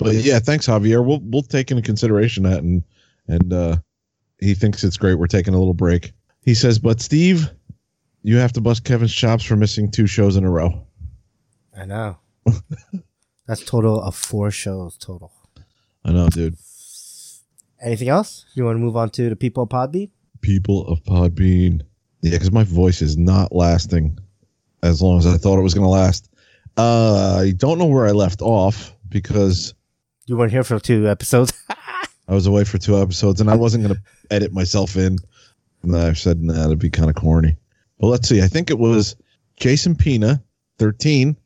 But 0.00 0.14
yeah, 0.14 0.38
thanks, 0.38 0.66
Javier. 0.66 1.04
We'll 1.04 1.20
we'll 1.22 1.42
take 1.42 1.70
into 1.70 1.82
consideration 1.82 2.42
that, 2.44 2.62
and 2.62 2.82
and 3.28 3.52
uh, 3.52 3.76
he 4.38 4.54
thinks 4.54 4.82
it's 4.82 4.96
great. 4.96 5.14
We're 5.14 5.26
taking 5.26 5.54
a 5.54 5.58
little 5.58 5.74
break. 5.74 6.12
He 6.42 6.54
says, 6.54 6.78
but 6.78 7.00
Steve, 7.00 7.50
you 8.22 8.36
have 8.38 8.52
to 8.54 8.60
bust 8.60 8.84
Kevin's 8.84 9.14
chops 9.14 9.44
for 9.44 9.56
missing 9.56 9.90
two 9.90 10.06
shows 10.06 10.36
in 10.36 10.44
a 10.44 10.50
row. 10.50 10.86
I 11.76 11.84
know. 11.84 12.18
That's 13.46 13.64
total 13.64 14.00
of 14.02 14.16
four 14.16 14.50
shows 14.50 14.96
total. 14.96 15.32
I 16.04 16.12
know, 16.12 16.28
dude. 16.28 16.56
Anything 17.82 18.08
else? 18.08 18.46
You 18.54 18.64
want 18.64 18.76
to 18.76 18.80
move 18.80 18.96
on 18.96 19.10
to 19.10 19.28
the 19.28 19.36
people 19.36 19.62
of 19.62 19.68
Podbean? 19.68 20.10
People 20.40 20.86
of 20.86 21.02
Podbean. 21.04 21.82
Yeah, 22.22 22.32
because 22.32 22.52
my 22.52 22.64
voice 22.64 23.02
is 23.02 23.16
not 23.16 23.54
lasting 23.54 24.18
as 24.82 25.02
long 25.02 25.18
as 25.18 25.26
I 25.26 25.36
thought 25.36 25.58
it 25.58 25.62
was 25.62 25.74
going 25.74 25.84
to 25.84 25.90
last. 25.90 26.30
Uh, 26.76 27.38
I 27.40 27.52
don't 27.52 27.78
know 27.78 27.86
where 27.86 28.06
I 28.06 28.12
left 28.12 28.40
off 28.42 28.94
because 29.08 29.74
You 30.26 30.36
weren't 30.36 30.52
here 30.52 30.64
for 30.64 30.78
two 30.78 31.08
episodes. 31.08 31.52
I 32.28 32.34
was 32.34 32.46
away 32.46 32.64
for 32.64 32.78
two 32.78 32.96
episodes 33.00 33.40
and 33.40 33.50
I 33.50 33.56
wasn't 33.56 33.84
going 33.84 33.96
to 33.96 34.02
edit 34.30 34.52
myself 34.52 34.96
in. 34.96 35.18
And 35.82 35.96
I 35.96 36.12
said, 36.12 36.40
nah, 36.42 36.52
that'd 36.54 36.78
be 36.78 36.90
kind 36.90 37.08
of 37.10 37.16
corny. 37.16 37.56
But 37.98 38.08
let's 38.08 38.28
see. 38.28 38.42
I 38.42 38.46
think 38.46 38.70
it 38.70 38.78
was 38.78 39.16
Jason 39.56 39.96
Pina, 39.96 40.42
13, 40.78 41.36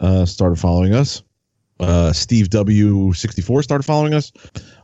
uh, 0.00 0.24
started 0.24 0.56
following 0.58 0.94
us. 0.94 1.22
Uh, 1.78 2.12
Steve 2.12 2.48
W64 2.48 3.62
started 3.62 3.84
following 3.84 4.14
us. 4.14 4.32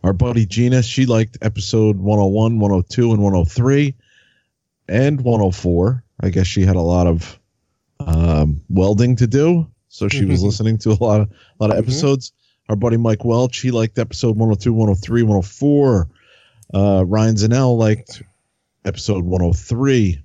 Our 0.02 0.12
buddy 0.12 0.46
Gina, 0.46 0.82
she 0.82 1.06
liked 1.06 1.38
episode 1.42 1.96
101, 1.96 2.58
102, 2.58 3.12
and 3.12 3.22
103, 3.22 3.94
and 4.88 5.20
104. 5.20 6.02
I 6.20 6.28
guess 6.30 6.46
she 6.46 6.62
had 6.62 6.76
a 6.76 6.80
lot 6.80 7.06
of 7.06 7.38
um, 8.00 8.62
welding 8.68 9.16
to 9.16 9.26
do. 9.26 9.66
so 9.88 10.08
she 10.08 10.24
was 10.26 10.42
listening 10.42 10.76
to 10.78 10.90
a 10.90 10.98
lot 11.02 11.20
of 11.22 11.30
a 11.30 11.64
lot 11.64 11.70
of 11.70 11.76
Mhm. 11.76 11.88
episodes. 11.88 12.32
Our 12.68 12.76
buddy 12.76 12.96
Mike 12.96 13.24
Welch, 13.24 13.58
he 13.58 13.70
liked 13.70 13.98
episode 13.98 14.36
102, 14.36 14.72
103, 14.72 15.22
104. 15.22 16.08
Uh, 16.74 17.04
Ryan 17.06 17.34
Zanell 17.36 17.78
liked 17.78 18.22
episode 18.84 19.24
103. 19.24 20.22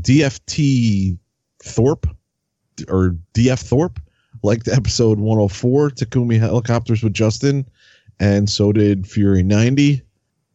DFT 0.00 1.18
Thorpe 1.62 2.06
or 2.88 3.16
DF 3.34 3.60
Thorpe 3.60 4.00
liked 4.42 4.68
episode 4.68 5.18
104, 5.18 5.90
Takumi 5.90 6.38
Helicopters 6.38 7.02
with 7.02 7.12
Justin, 7.12 7.66
and 8.18 8.48
so 8.48 8.72
did 8.72 9.06
Fury 9.06 9.42
90. 9.42 10.02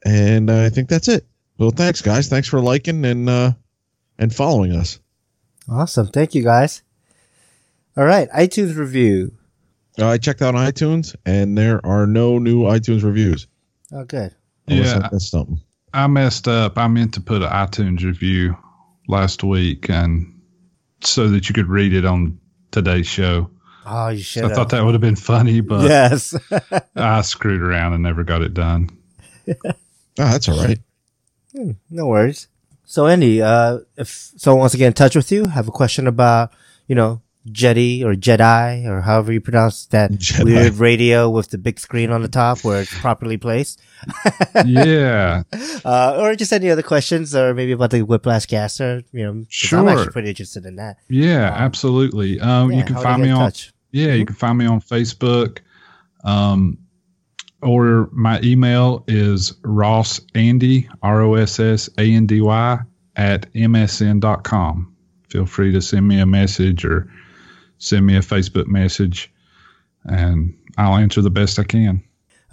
And 0.06 0.50
I 0.50 0.70
think 0.70 0.90
that's 0.90 1.08
it. 1.08 1.26
Well, 1.58 1.72
thanks, 1.72 2.02
guys. 2.02 2.28
Thanks 2.28 2.48
for 2.48 2.60
liking 2.60 3.06
and 3.06 3.30
uh, 3.30 3.52
and 4.20 4.34
following 4.34 4.72
us. 4.74 5.00
Awesome. 5.70 6.08
Thank 6.08 6.36
you 6.36 6.44
guys. 6.44 6.84
All 7.98 8.06
right. 8.06 8.30
iTunes 8.32 8.76
review. 8.76 9.35
Uh, 10.00 10.08
I 10.08 10.18
checked 10.18 10.42
out 10.42 10.56
iTunes, 10.56 11.16
and 11.26 11.58
there 11.58 11.86
are 11.86 12.06
no 12.06 12.38
new 12.40 12.64
iTunes 12.64 13.04
reviews. 13.04 13.48
Oh, 13.94 14.04
good. 14.04 14.34
Unless 14.68 14.88
Yeah. 14.88 15.08
I 15.08 15.10
missed 15.14 15.32
something. 15.32 15.62
I 15.94 16.08
messed 16.08 16.48
up. 16.48 16.78
I 16.78 16.88
meant 16.88 17.14
to 17.14 17.22
put 17.22 17.42
an 17.42 17.50
iTunes 17.50 18.04
review 18.04 18.58
last 19.08 19.44
week, 19.44 19.90
and 19.90 20.42
so 21.02 21.30
that 21.30 21.48
you 21.48 21.54
could 21.54 21.68
read 21.68 21.94
it 21.94 22.06
on 22.06 22.40
today's 22.72 23.08
show. 23.08 23.50
Oh, 23.86 24.10
you 24.10 24.22
should 24.24 24.42
So 24.44 24.50
I 24.50 24.54
thought 24.54 24.70
that 24.70 24.84
would 24.84 24.94
have 24.96 25.02
been 25.02 25.16
funny, 25.16 25.62
but 25.62 25.84
yes. 25.84 26.36
I 26.96 27.22
screwed 27.22 27.62
around 27.62 27.94
and 27.94 28.04
never 28.04 28.24
got 28.24 28.42
it 28.42 28.54
done. 28.54 28.90
Oh, 29.48 29.72
that's 30.16 30.50
all 30.50 30.58
right. 30.58 30.80
no 31.90 32.08
worries. 32.08 32.48
So 32.84 33.08
Andy, 33.08 33.42
uh, 33.42 33.80
if 33.96 34.32
someone 34.38 34.60
wants 34.60 34.74
to 34.74 34.78
get 34.80 34.88
in 34.88 34.94
touch 34.94 35.16
with 35.16 35.32
you, 35.32 35.46
have 35.46 35.68
a 35.68 35.72
question 35.72 36.08
about, 36.08 36.52
you 36.88 36.96
know, 36.96 37.22
Jedi 37.48 38.04
or 38.04 38.16
Jedi 38.16 38.86
or 38.88 39.02
however 39.02 39.32
you 39.32 39.40
pronounce 39.40 39.86
that 39.88 40.12
Jedi. 40.12 40.44
weird 40.46 40.74
radio 40.76 41.30
with 41.30 41.50
the 41.50 41.58
big 41.58 41.80
screen 41.80 42.10
on 42.12 42.22
the 42.24 42.28
top 42.28 42.64
where 42.64 42.82
it's 42.82 43.00
properly 43.00 43.38
placed, 43.38 43.80
yeah, 44.66 45.44
uh, 45.86 46.18
or 46.20 46.36
just 46.36 46.52
any 46.52 46.70
other 46.70 46.82
questions 46.82 47.36
or 47.36 47.54
maybe 47.54 47.72
about 47.72 47.92
the 47.92 48.02
Whiplash 48.02 48.46
caster, 48.48 49.04
you 49.12 49.24
know, 49.24 49.34
'cause 49.62 49.74
I'm 49.74 49.88
actually 49.88 50.12
pretty 50.12 50.30
interested 50.30 50.66
in 50.66 50.78
that. 50.78 50.98
yeah, 51.10 51.54
absolutely. 51.56 52.40
Um, 52.40 52.72
Yeah, 52.72 52.78
you 52.80 52.84
can 52.84 52.96
find 52.96 53.22
me 53.22 53.30
on 53.30 53.40
touch? 53.40 53.72
Yeah, 53.92 54.14
you 54.14 54.26
can 54.26 54.36
find 54.36 54.58
me 54.58 54.66
on 54.66 54.82
Facebook. 54.82 55.60
Um, 56.24 56.80
or 57.62 58.10
my 58.12 58.40
email 58.44 59.04
is 59.08 59.54
Ross 59.64 60.20
Andy, 60.36 60.90
R 61.02 61.22
O 61.22 61.36
S 61.36 61.60
S 61.60 61.90
A 61.98 62.04
N 62.12 62.26
D 62.26 62.42
Y, 62.42 62.80
at 63.16 63.52
msn.com. 63.54 64.94
Feel 65.30 65.46
free 65.46 65.72
to 65.72 65.82
send 65.82 66.08
me 66.08 66.20
a 66.20 66.26
message 66.26 66.84
or 66.86 67.10
send 67.78 68.06
me 68.06 68.16
a 68.16 68.22
Facebook 68.22 68.68
message, 68.68 69.32
and 70.04 70.58
I'll 70.78 70.98
answer 70.98 71.22
the 71.22 71.30
best 71.30 71.60
I 71.60 71.64
can. 71.64 72.04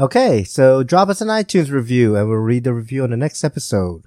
Okay, 0.01 0.43
so 0.43 0.83
drop 0.83 1.09
us 1.09 1.21
an 1.21 1.29
iTunes 1.29 1.71
review 1.71 2.17
and 2.17 2.29
we'll 2.29 2.39
read 2.39 2.65
the 2.65 2.73
review 2.73 3.05
on 3.05 3.11
the 3.11 3.17
next 3.17 3.45
episode. 3.45 4.03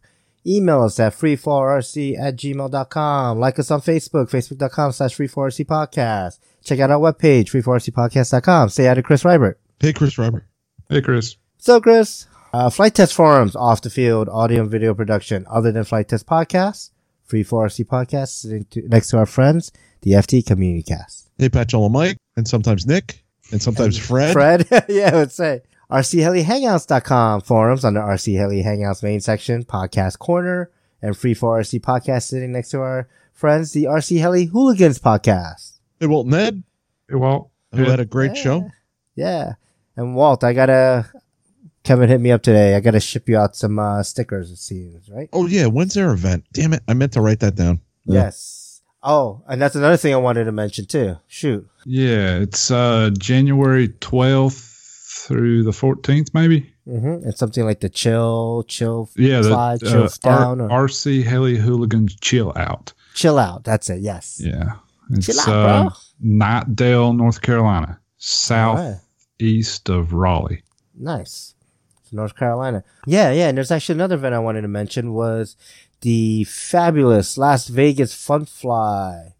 Email 0.45 0.83
us 0.83 0.99
at 0.99 1.13
free4rc 1.13 2.19
at 2.19 2.35
gmail.com. 2.35 3.39
Like 3.39 3.59
us 3.59 3.71
on 3.71 3.81
Facebook, 3.81 4.29
facebook.com 4.29 4.91
slash 4.91 5.15
free4rc 5.15 5.65
podcast. 5.65 6.39
Check 6.63 6.79
out 6.79 6.91
our 6.91 6.99
webpage, 6.99 7.49
free4rcpodcast.com. 7.49 8.69
Say 8.69 8.85
hi 8.85 8.93
to 8.95 9.03
Chris 9.03 9.23
Rybert. 9.23 9.55
Hey, 9.79 9.93
Chris 9.93 10.17
Robert. 10.17 10.45
Hey, 10.89 11.01
Chris. 11.01 11.37
So, 11.57 11.81
Chris, 11.81 12.27
uh, 12.53 12.69
Flite 12.69 12.95
Test 12.95 13.13
forums, 13.13 13.55
off 13.55 13.81
the 13.81 13.89
field, 13.89 14.29
audio 14.29 14.61
and 14.61 14.71
video 14.71 14.93
production, 14.93 15.45
other 15.49 15.71
than 15.71 15.83
Flite 15.83 16.09
Test 16.09 16.27
podcasts, 16.27 16.91
free 17.25 17.43
4RC 17.43 17.85
podcast 17.85 18.29
sitting 18.29 18.65
to, 18.71 18.87
next 18.87 19.09
to 19.09 19.17
our 19.17 19.25
friends, 19.25 19.71
the 20.01 20.11
FT 20.11 20.45
Community 20.45 20.83
Cast. 20.83 21.29
Hey, 21.37 21.49
Patchola 21.49 21.91
Mike, 21.91 22.17
and 22.37 22.47
sometimes 22.47 22.85
Nick, 22.87 23.23
and 23.51 23.61
sometimes 23.61 23.97
Fred. 23.97 24.33
Fred, 24.33 24.67
yeah, 24.89 25.11
I 25.13 25.15
would 25.17 25.31
say. 25.31 25.61
RCHeliHangouts.com 25.91 27.41
forums 27.41 27.85
under 27.85 27.99
RC 28.01 28.37
Heli 28.37 28.63
Hangouts 28.63 29.03
main 29.03 29.19
section, 29.21 29.63
podcast 29.63 30.19
corner, 30.19 30.71
and 31.01 31.15
free 31.17 31.35
4RC 31.35 31.81
podcast 31.81 32.23
sitting 32.23 32.51
next 32.51 32.69
to 32.71 32.79
our 32.79 33.07
friends, 33.33 33.71
the 33.73 33.83
RC 33.83 34.19
Heli 34.19 34.45
Hooligans 34.45 34.99
podcast. 34.99 35.79
Hey, 35.99 36.07
Walt 36.07 36.27
Ned, 36.27 36.63
Hey, 37.09 37.15
Walt. 37.15 37.49
who 37.73 37.83
had 37.83 37.99
a 37.99 38.05
great 38.05 38.35
Yeah. 38.35 38.41
show. 38.43 38.71
Yeah. 39.15 39.53
And 39.95 40.15
Walt, 40.15 40.43
I 40.43 40.53
gotta, 40.53 41.05
Kevin 41.85 42.09
hit 42.09 42.19
me 42.19 42.31
up 42.31 42.41
today. 42.41 42.75
I 42.75 42.79
gotta 42.81 42.99
ship 42.99 43.29
you 43.29 43.37
out 43.37 43.55
some 43.55 43.79
uh, 43.79 44.03
stickers, 44.03 44.51
it 44.51 44.57
seems, 44.57 45.07
right? 45.09 45.29
Oh, 45.31 45.45
yeah. 45.47 45.67
When's 45.67 45.93
their 45.93 46.11
event? 46.11 46.43
Damn 46.51 46.73
it. 46.73 46.81
I 46.87 46.93
meant 46.95 47.13
to 47.13 47.21
write 47.21 47.39
that 47.39 47.55
down. 47.55 47.79
Yeah. 48.05 48.23
Yes. 48.23 48.81
Oh, 49.03 49.43
and 49.47 49.61
that's 49.61 49.75
another 49.75 49.97
thing 49.97 50.13
I 50.13 50.17
wanted 50.17 50.45
to 50.45 50.51
mention 50.51 50.87
too. 50.87 51.17
Shoot. 51.27 51.69
Yeah, 51.85 52.37
it's 52.39 52.71
uh, 52.71 53.11
January 53.17 53.89
12th 53.89 55.27
through 55.27 55.63
the 55.63 55.71
14th, 55.71 56.33
maybe. 56.33 56.73
Mm-hmm. 56.87 57.27
It's 57.29 57.39
something 57.39 57.63
like 57.65 57.79
the 57.81 57.89
chill, 57.89 58.63
chill, 58.67 59.09
Yeah, 59.15 59.41
the 59.41 59.49
fly, 59.49 59.77
chill 59.77 60.03
uh, 60.05 60.09
down, 60.21 60.61
R- 60.61 60.71
or 60.71 60.87
RC 60.87 61.23
Heli 61.23 61.55
Hooligans 61.57 62.15
Chill 62.19 62.51
Out. 62.55 62.93
chill 63.13 63.37
out. 63.39 63.63
That's 63.63 63.89
it. 63.89 64.01
Yes. 64.01 64.41
Yeah. 64.43 64.73
It's 65.11 65.27
Chill 65.27 65.39
out, 65.41 65.47
uh, 65.49 65.83
bro. 65.83 65.91
Knightdale, 66.23 67.15
North 67.15 67.41
Carolina, 67.41 67.99
All 67.99 68.97
southeast 69.37 69.89
right. 69.89 69.95
of 69.95 70.13
Raleigh. 70.13 70.63
Nice. 70.97 71.54
North 72.13 72.35
Carolina. 72.35 72.83
Yeah, 73.05 73.31
yeah. 73.31 73.47
And 73.47 73.57
there's 73.57 73.71
actually 73.71 73.95
another 73.95 74.15
event 74.15 74.35
I 74.35 74.39
wanted 74.39 74.61
to 74.61 74.67
mention 74.67 75.13
was 75.13 75.55
the 76.01 76.43
fabulous 76.45 77.37
Las 77.37 77.67
Vegas 77.67 78.13
Fun 78.13 78.45
Fly. 78.45 79.35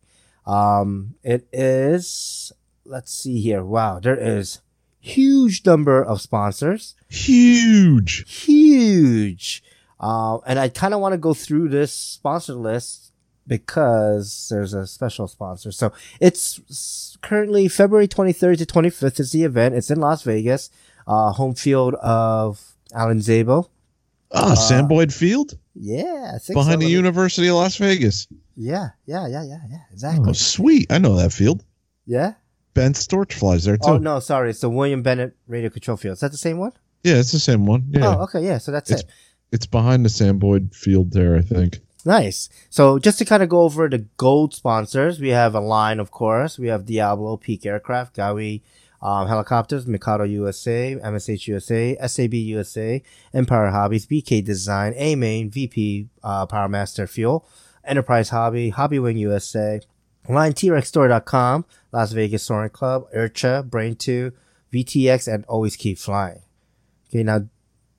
Um, 0.46 1.16
it 1.24 1.48
is, 1.52 2.52
let's 2.86 3.14
see 3.14 3.42
here. 3.42 3.64
Wow. 3.64 4.00
There 4.00 4.20
is 4.20 4.62
huge 5.00 5.66
number 5.66 6.04
of 6.04 6.22
sponsors. 6.22 6.96
Huge. 7.10 8.26
huge. 8.28 9.64
Um, 10.00 10.42
and 10.46 10.60
I 10.60 10.70
kind 10.70 10.94
of 10.94 11.00
want 11.00 11.14
to 11.14 11.18
go 11.18 11.34
through 11.34 11.70
this 11.70 11.94
sponsor 11.94 12.54
list 12.54 13.12
because 13.48 14.48
there's 14.50 14.74
a 14.74 14.88
special 14.88 15.28
sponsor. 15.28 15.72
So 15.72 15.94
it's 16.20 17.18
currently 17.22 17.68
February 17.68 18.08
23rd 18.08 18.58
to 18.60 18.66
25th 18.66 19.20
is 19.20 19.32
the 19.32 19.44
event. 19.44 19.76
It's 19.76 19.92
in 19.92 20.00
Las 20.00 20.24
Vegas, 20.24 20.70
uh, 21.07 21.32
home 21.32 21.56
field 21.56 21.95
of 21.95 22.61
Alan 22.94 23.22
Zabel. 23.22 23.69
Ah, 24.32 24.53
Sam 24.56 24.88
Boyd 24.88 25.14
Field 25.14 25.57
Yeah, 25.76 26.38
behind 26.53 26.82
the 26.82 26.88
University 26.90 27.48
of 27.48 27.56
Las 27.56 27.77
Vegas. 27.77 28.27
Yeah, 28.57 28.90
yeah, 29.06 29.27
yeah, 29.27 29.44
yeah, 29.44 29.60
yeah. 29.69 29.80
Exactly. 29.91 30.30
Oh, 30.30 30.34
sweet. 30.34 30.91
I 30.91 30.98
know 30.98 31.15
that 31.15 31.32
field. 31.32 31.64
Yeah. 32.06 32.34
Ben 32.73 32.94
Storch 32.94 33.34
flies 33.34 33.64
there 33.65 33.77
too. 33.77 33.84
Oh 33.86 33.98
no, 33.98 34.19
sorry, 34.19 34.49
it's 34.49 34.60
the 34.60 34.69
William 34.69 35.02
Bennett 35.03 35.36
Radio 35.48 35.69
Control 35.69 35.95
Field. 35.95 36.14
Is 36.14 36.19
that 36.19 36.32
the 36.32 36.38
same 36.38 36.57
one? 36.57 36.73
Yeah, 37.03 37.15
it's 37.15 37.32
the 37.32 37.40
same 37.40 37.65
one. 37.65 37.86
Yeah. 37.90 38.15
Oh, 38.18 38.23
okay, 38.23 38.44
yeah. 38.44 38.57
So 38.57 38.72
that's 38.72 38.90
It's- 38.91 39.03
it. 39.06 39.11
It's 39.52 39.65
behind 39.68 40.03
the 40.03 40.10
Sam 40.10 40.38
Boyd 40.40 40.73
Field 40.76 41.11
there, 41.11 41.38
I 41.38 41.41
think. 41.41 41.80
Nice. 42.03 42.49
So 42.69 42.99
just 42.99 43.19
to 43.19 43.26
kind 43.26 43.41
of 43.41 43.48
go 43.48 43.61
over 43.61 43.88
the 43.88 43.99
gold 44.18 44.53
sponsors, 44.53 45.19
we 45.19 45.30
have 45.30 45.56
Align, 45.56 45.99
of 45.99 46.11
course. 46.11 46.60
We 46.60 46.68
have 46.68 46.86
Diablo, 46.86 47.38
Peak 47.38 47.65
Aircraft, 47.65 48.15
Gaui 48.18 48.61
um, 49.06 49.27
Helicopters, 49.27 49.86
Mikado 49.86 50.23
USA, 50.23 50.95
MSH 50.95 51.48
USA, 51.48 51.95
SAB 52.07 52.34
USA, 52.34 53.03
Empire 53.36 53.69
Hobbies, 53.69 54.07
BK 54.07 54.44
Design, 54.44 54.95
A 54.95 55.14
Main, 55.14 55.52
VP 55.52 56.10
uh, 56.23 56.48
Powermaster 56.48 57.07
Fuel, 57.07 57.48
Enterprise 57.84 58.30
Hobby, 58.30 58.72
Hobbywing 58.72 59.19
USA, 59.19 59.80
Line 60.27 60.53
TRXStore.com, 60.53 61.65
Las 61.91 62.14
Vegas 62.14 62.41
Soaring 62.41 62.72
Club, 62.72 63.06
IRCHA, 63.15 63.69
Brain2, 63.69 64.32
VTX, 64.73 65.32
and 65.32 65.45
Always 65.45 65.76
Keep 65.76 65.99
Flying. 65.99 66.41
Okay, 67.10 67.22
now 67.22 67.41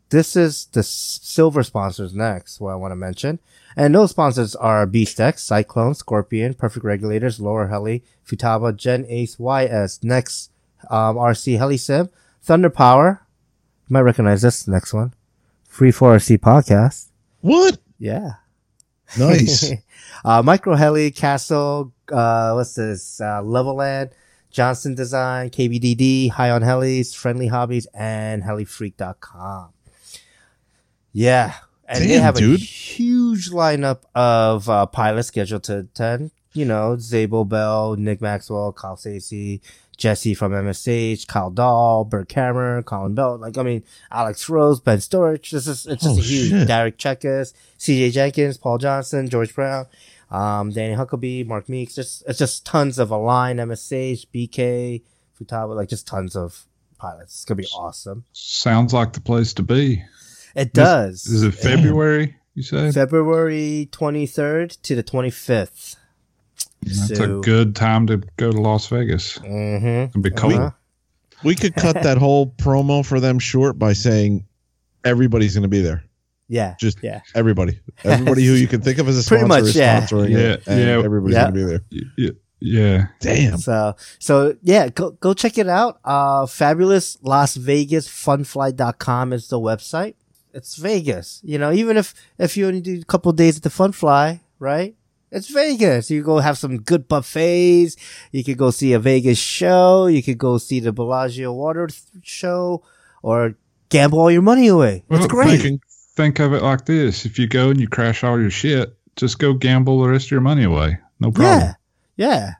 this 0.09 0.35
is 0.35 0.67
the 0.73 0.83
silver 0.83 1.63
sponsors 1.63 2.15
next, 2.15 2.61
what 2.61 2.73
I 2.73 2.77
want 2.77 2.91
to 2.91 2.97
mention. 2.97 3.39
And 3.77 3.95
those 3.95 4.11
sponsors 4.11 4.57
are 4.57 4.89
BeastX, 4.89 5.39
Cyclone, 5.39 5.95
Scorpion, 5.95 6.55
Perfect 6.55 6.85
Regulators, 6.85 7.39
Lower 7.39 7.69
Heli, 7.69 8.03
Futaba, 8.27 8.75
Gen 8.75 9.07
Ace, 9.09 9.39
YS, 9.39 10.03
Next, 10.03 10.51
um, 10.91 11.17
RC 11.17 11.59
Helisim, 11.59 12.11
Thunder 12.43 12.71
Power. 12.71 13.27
You 13.89 13.95
might 13.95 14.01
recognize 14.01 14.43
this 14.43 14.67
next 14.67 14.93
one. 14.93 15.15
Free 15.69 15.91
for 15.91 16.17
RC 16.17 16.39
Podcast. 16.39 17.09
What? 17.41 17.79
Yeah. 17.99 18.33
Nice. 19.19 19.73
uh, 20.25 20.43
Micro 20.43 20.75
Heli, 20.75 21.11
Castle, 21.11 21.93
uh, 22.11 22.53
what's 22.53 22.75
this? 22.75 23.21
Uh, 23.21 23.43
Leveland, 23.43 24.11
Johnson 24.51 24.95
Design, 24.95 25.51
KBDD, 25.51 26.31
High 26.31 26.51
on 26.51 26.63
Helis, 26.63 27.15
Friendly 27.15 27.49
Hobbies, 27.49 27.87
and 27.95 28.43
HeliFreak.com. 28.43 29.71
Yeah. 31.13 31.55
And 31.89 32.03
they 32.03 32.09
Damn, 32.09 32.23
have 32.23 32.37
a 32.39 32.57
huge 32.57 33.51
lineup 33.51 34.03
of 34.15 34.69
uh, 34.69 34.87
pilots 34.87 35.29
scheduled 35.29 35.65
to 35.65 35.81
attend. 35.81 36.33
You 36.53 36.65
know, 36.65 36.97
Zabel 36.99 37.45
Bell, 37.45 37.97
Nick 37.97 38.21
Maxwell, 38.21 38.73
Kyle 38.73 38.97
Stacey, 38.97 39.61
Jesse 39.97 40.35
from 40.35 40.53
MSH, 40.53 41.27
Kyle 41.27 41.51
Dahl, 41.51 42.05
Bert 42.05 42.29
Cameron, 42.29 42.83
Colin 42.83 43.15
Bell. 43.15 43.39
Like, 43.39 43.57
I 43.57 43.63
mean, 43.63 43.83
Alex 44.11 44.49
Rose, 44.49 44.81
Ben 44.81 44.99
Storch. 44.99 45.51
This 45.51 45.67
is, 45.67 45.87
it's 45.87 46.03
just 46.03 46.17
Oh, 46.17 46.19
a 46.19 46.23
huge 46.23 46.51
shit. 46.51 46.69
Derek 46.69 46.99
Chekas, 46.99 47.53
CJ 47.79 48.13
Jenkins, 48.13 48.59
Paul 48.59 48.79
Johnson, 48.79 49.29
George 49.29 49.55
Brown. 49.55 49.87
Um, 50.31 50.71
Danny 50.71 50.95
Huckabee, 50.97 51.47
Mark 51.47 51.69
Meeks, 51.69 51.95
just 51.95 52.25
it's 52.27 52.39
just 52.41 52.67
tons 52.67 52.99
of 52.99 53.11
Align, 53.13 53.59
MSH, 53.59 54.27
BK, 54.35 55.03
Futaba, 55.41 55.77
like 55.77 55.89
just 55.89 56.07
tons 56.07 56.35
of 56.35 56.65
pilots. 56.99 57.35
It's 57.37 57.45
gonna 57.45 57.63
be 57.63 57.69
awesome. 57.75 58.25
Sounds 58.33 58.93
like 58.93 59.13
the 59.13 59.21
place 59.21 59.53
to 59.55 59.63
be. 59.63 60.03
It 60.57 60.73
does. 60.73 61.27
Is 61.27 61.43
it 61.45 61.55
February? 61.55 62.37
You 62.55 62.63
said 62.63 62.93
February 62.95 63.89
23rd 63.93 64.81
to 64.83 64.97
the 64.97 65.05
25th. 65.05 65.97
That's 66.87 67.21
a 67.21 67.41
good 67.43 67.75
time 67.77 68.07
to 68.07 68.19
go 68.37 68.51
to 68.53 68.61
Las 68.61 68.87
Vegas. 68.89 69.39
Mm-hmm. 69.39 69.87
It'll 69.87 70.21
be 70.23 70.31
cold. 70.31 70.55
Uh-huh. 70.55 70.71
We 71.45 71.55
could 71.55 71.75
cut 71.75 72.03
that 72.03 72.17
whole 72.19 72.47
promo 72.47 73.05
for 73.05 73.21
them 73.21 73.39
short 73.39 73.79
by 73.79 73.93
saying 73.93 74.47
everybody's 75.05 75.55
going 75.55 75.63
to 75.63 75.69
be 75.69 75.81
there. 75.83 76.03
Yeah. 76.49 76.77
Just 76.81 76.99
yeah. 77.03 77.21
everybody, 77.35 77.81
everybody 78.05 78.45
who 78.47 78.53
you 78.55 78.69
can 78.69 78.81
think 78.81 78.99
of 78.99 79.09
as 79.09 79.25
a 79.25 79.29
Pretty 79.29 79.45
sponsor 79.45 79.61
much, 79.63 79.69
is 79.71 79.77
yeah. 79.77 80.01
sponsoring 80.01 80.31
Yeah, 80.31 80.39
it, 80.39 80.63
and 80.67 80.81
yeah. 80.81 81.05
everybody's 81.05 81.35
Yeah. 81.35 81.43
going 81.51 81.55
to 81.55 81.59
be 81.61 81.65
there. 81.65 81.81
Y- 81.93 82.01
y- 82.19 82.31
Yeah. 82.61 83.07
Damn. 83.21 83.59
So, 83.59 83.97
so 84.19 84.57
yeah, 84.63 84.89
go, 84.89 85.11
go 85.11 85.35
check 85.35 85.59
it 85.59 85.69
out. 85.69 85.99
Uh, 86.05 86.47
fabulous 86.47 87.19
Las 87.23 87.57
Vegas 87.57 88.09
funfly.com 88.09 89.33
is 89.33 89.49
the 89.49 89.59
website. 89.59 90.15
It's 90.55 90.77
Vegas. 90.77 91.41
You 91.45 91.59
know, 91.59 91.71
even 91.73 91.97
if, 91.99 92.15
if 92.39 92.57
you 92.57 92.67
only 92.67 92.81
do 92.81 92.99
a 93.01 93.05
couple 93.05 93.31
days 93.33 93.59
at 93.59 93.63
the 93.63 93.71
fun 93.71 93.93
fly, 93.93 94.41
right? 94.59 94.95
It's 95.31 95.49
Vegas. 95.51 96.11
You 96.11 96.23
go 96.23 96.39
have 96.39 96.57
some 96.59 96.79
good 96.79 97.09
buffets. 97.09 97.97
You 98.33 98.45
could 98.45 98.57
go 98.59 98.71
see 98.71 98.93
a 98.93 98.99
Vegas 98.99 99.39
show. 99.39 100.07
You 100.07 100.23
could 100.23 100.39
go 100.39 100.59
see 100.59 100.81
the 100.81 100.93
Bellagio 100.93 101.53
water 101.53 101.89
th- 101.89 102.01
show 102.23 102.83
or 103.23 103.55
gamble 103.89 104.21
all 104.21 104.31
your 104.31 104.43
money 104.43 104.69
away. 104.69 105.03
It's 105.11 105.21
Well, 105.21 105.29
great. 105.29 105.61
Think, 105.61 105.83
think 106.15 106.39
of 106.39 106.53
it 106.53 106.63
like 106.63 106.85
this: 106.87 107.27
if 107.27 107.39
you 107.39 107.47
go 107.49 107.71
and 107.71 107.81
you 107.81 107.89
crash 107.89 108.23
all 108.23 108.41
your 108.41 108.51
shit, 108.51 108.97
just 109.17 109.39
go 109.39 109.53
gamble 109.53 110.01
the 110.03 110.09
rest 110.09 110.27
of 110.27 110.31
your 110.31 110.41
money 110.41 110.63
away. 110.65 110.99
No 111.21 111.33
problem. 111.33 111.75
Yeah. 112.17 112.27
Yeah. 112.29 112.51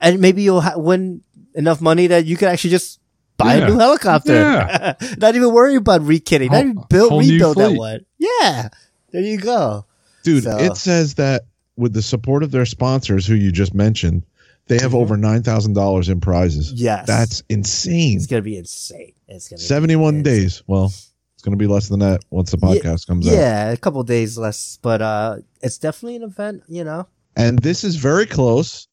And 0.00 0.20
maybe 0.20 0.42
you'll 0.42 0.60
ha- 0.62 0.76
win 0.78 1.22
enough 1.54 1.80
money 1.80 2.06
that 2.08 2.24
you 2.26 2.36
can 2.36 2.48
actually 2.48 2.70
just 2.70 2.98
buy 3.36 3.56
Yeah. 3.56 3.64
a 3.66 3.68
new 3.68 3.78
helicopter. 3.78 4.32
Yeah. 4.34 4.94
Not 5.18 5.36
even 5.36 5.52
worry 5.52 5.76
about 5.76 6.00
rekitting. 6.02 6.50
Not 6.50 6.64
Whole- 6.64 6.64
even 6.64 6.84
build, 6.88 7.20
rebuild 7.20 7.56
that 7.58 7.66
fleet. 7.68 7.78
one. 7.78 8.00
Yeah. 8.18 8.68
There 9.12 9.22
you 9.22 9.38
go. 9.38 9.84
Dude, 10.22 10.44
So- 10.44 10.58
it 10.58 10.76
says 10.76 11.14
that 11.14 11.42
with 11.76 11.92
the 11.92 12.02
support 12.02 12.42
of 12.42 12.50
their 12.50 12.66
sponsors, 12.66 13.26
who 13.26 13.34
you 13.34 13.52
just 13.52 13.74
mentioned, 13.74 14.24
they 14.68 14.78
have 14.80 14.92
Mhm. 14.92 14.96
over 15.00 15.16
nine 15.16 15.42
thousand 15.42 15.74
dollars 15.74 16.08
in 16.08 16.20
prizes. 16.20 16.72
Yes. 16.72 17.06
That's 17.06 17.42
insane. 17.48 18.16
it's 18.16 18.26
going 18.26 18.42
to 18.42 18.44
be 18.44 18.56
insane. 18.56 19.12
It's 19.28 19.48
going 19.48 19.58
to 19.58 19.64
Seventy-one 19.64 20.22
days. 20.22 20.62
Well, 20.66 20.86
it's 20.86 21.42
going 21.42 21.52
to 21.52 21.62
be 21.62 21.66
less 21.66 21.88
than 21.88 22.00
that 22.00 22.22
once 22.30 22.50
the 22.50 22.58
Yeah, 22.60 22.68
podcast 22.68 23.06
comes 23.06 23.28
out. 23.28 23.34
Yeah, 23.34 23.70
a 23.70 23.76
couple 23.76 24.02
days 24.02 24.36
less, 24.38 24.78
but 24.82 25.00
uh 25.02 25.36
it's 25.62 25.78
definitely 25.78 26.16
an 26.16 26.22
event, 26.22 26.62
you 26.68 26.82
know. 26.84 27.06
And 27.36 27.58
this 27.58 27.84
is 27.84 27.96
very 27.96 28.26
close 28.26 28.88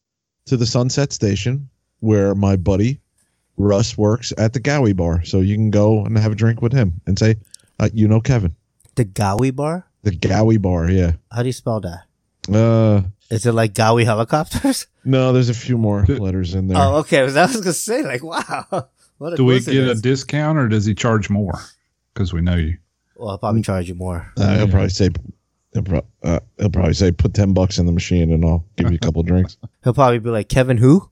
to 0.46 0.56
the 0.56 0.66
Sunset 0.66 1.12
Station 1.12 1.68
where 2.00 2.34
my 2.34 2.56
buddy 2.56 3.00
Russ 3.56 3.96
works 3.96 4.32
at 4.36 4.52
the 4.52 4.60
Gowie 4.60 4.94
Bar. 4.94 5.24
So 5.24 5.40
you 5.40 5.54
can 5.54 5.70
go 5.70 6.04
and 6.04 6.18
have 6.18 6.32
a 6.32 6.34
drink 6.34 6.60
with 6.60 6.72
him 6.72 7.00
and 7.06 7.18
say, 7.18 7.36
uh, 7.80 7.88
you 7.94 8.06
know 8.08 8.20
Kevin. 8.20 8.54
The 8.96 9.04
Gowie 9.06 9.54
bar? 9.54 9.86
The 10.02 10.10
Gowie 10.12 10.60
Bar, 10.60 10.90
yeah. 10.90 11.12
How 11.32 11.42
do 11.42 11.48
you 11.48 11.52
spell 11.52 11.80
that? 11.80 12.02
Uh, 12.52 13.02
Is 13.30 13.46
it 13.46 13.52
like 13.52 13.72
Gaui 13.74 14.04
helicopters? 14.04 14.86
no, 15.04 15.32
there's 15.32 15.48
a 15.48 15.54
few 15.54 15.78
more 15.78 16.04
Good. 16.04 16.20
letters 16.20 16.54
in 16.54 16.68
there. 16.68 16.78
Oh, 16.78 16.96
okay. 16.96 17.20
I 17.20 17.22
was 17.22 17.34
going 17.34 17.48
to 17.62 17.72
say, 17.72 18.02
like, 18.02 18.22
wow. 18.22 18.66
What 19.18 19.34
a 19.34 19.36
Do 19.36 19.44
we 19.44 19.54
get 19.60 19.62
a 19.62 19.70
coincidence. 19.70 20.00
discount 20.00 20.58
or 20.58 20.66
does 20.68 20.84
he 20.84 20.92
charge 20.94 21.30
more? 21.30 21.54
Because 22.12 22.32
we 22.32 22.40
know 22.40 22.56
you. 22.56 22.78
Well, 23.16 23.30
I'll 23.30 23.38
probably 23.38 23.62
charge 23.62 23.88
you 23.88 23.94
more. 23.94 24.30
Uh, 24.36 24.56
he'll 24.58 24.68
probably 24.68 24.88
say, 24.88 25.08
he'll, 25.72 25.82
pro- 25.84 26.04
uh, 26.24 26.40
he'll 26.58 26.68
probably 26.68 26.94
say, 26.94 27.12
put 27.12 27.32
ten 27.32 27.52
bucks 27.54 27.78
in 27.78 27.86
the 27.86 27.92
machine 27.92 28.32
and 28.32 28.44
I'll 28.44 28.64
give 28.76 28.90
you 28.90 28.96
a 28.96 28.98
couple 28.98 29.22
drinks. 29.22 29.56
He'll 29.84 29.94
probably 29.94 30.18
be 30.18 30.30
like, 30.30 30.48
Kevin 30.48 30.78
who? 30.78 31.08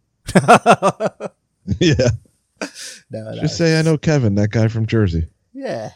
yeah, 1.78 2.08
no, 3.10 3.30
no. 3.30 3.40
just 3.40 3.56
say 3.56 3.78
I 3.78 3.82
know 3.82 3.96
Kevin, 3.98 4.34
that 4.36 4.50
guy 4.50 4.66
from 4.68 4.86
Jersey. 4.86 5.28
Yeah. 5.52 5.90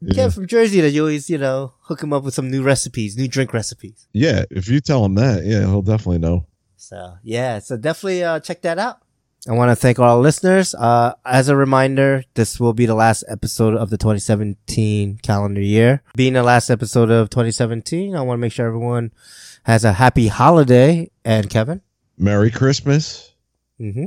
Yeah. 0.00 0.14
Kevin 0.14 0.30
from 0.30 0.46
Jersey 0.46 0.80
that 0.80 0.90
you 0.90 1.02
always, 1.02 1.28
you 1.28 1.38
know, 1.38 1.74
hook 1.82 2.02
him 2.02 2.12
up 2.12 2.22
with 2.22 2.34
some 2.34 2.50
new 2.50 2.62
recipes, 2.62 3.16
new 3.16 3.28
drink 3.28 3.52
recipes. 3.52 4.06
yeah, 4.12 4.44
if 4.50 4.68
you 4.68 4.80
tell 4.80 5.04
him 5.04 5.14
that, 5.16 5.44
yeah, 5.44 5.60
he'll 5.60 5.82
definitely 5.82 6.18
know. 6.18 6.46
So 6.76 7.14
yeah, 7.22 7.58
so 7.58 7.76
definitely 7.76 8.22
uh, 8.22 8.40
check 8.40 8.62
that 8.62 8.78
out. 8.78 9.02
I 9.48 9.52
want 9.52 9.70
to 9.70 9.76
thank 9.76 9.98
all 9.98 10.16
our 10.16 10.22
listeners. 10.22 10.74
Uh, 10.74 11.14
as 11.24 11.48
a 11.48 11.56
reminder, 11.56 12.24
this 12.34 12.58
will 12.58 12.74
be 12.74 12.86
the 12.86 12.94
last 12.94 13.24
episode 13.28 13.74
of 13.74 13.88
the 13.88 13.96
2017 13.96 15.18
calendar 15.22 15.60
year. 15.60 16.02
Being 16.16 16.32
the 16.34 16.42
last 16.42 16.70
episode 16.70 17.10
of 17.10 17.30
2017, 17.30 18.16
I 18.16 18.20
want 18.20 18.38
to 18.38 18.40
make 18.40 18.52
sure 18.52 18.66
everyone 18.66 19.12
has 19.62 19.84
a 19.84 19.92
happy 19.92 20.28
holiday. 20.28 21.10
And 21.24 21.48
Kevin, 21.48 21.82
Merry 22.18 22.50
Christmas. 22.50 23.32
mm-hmm. 23.80 24.06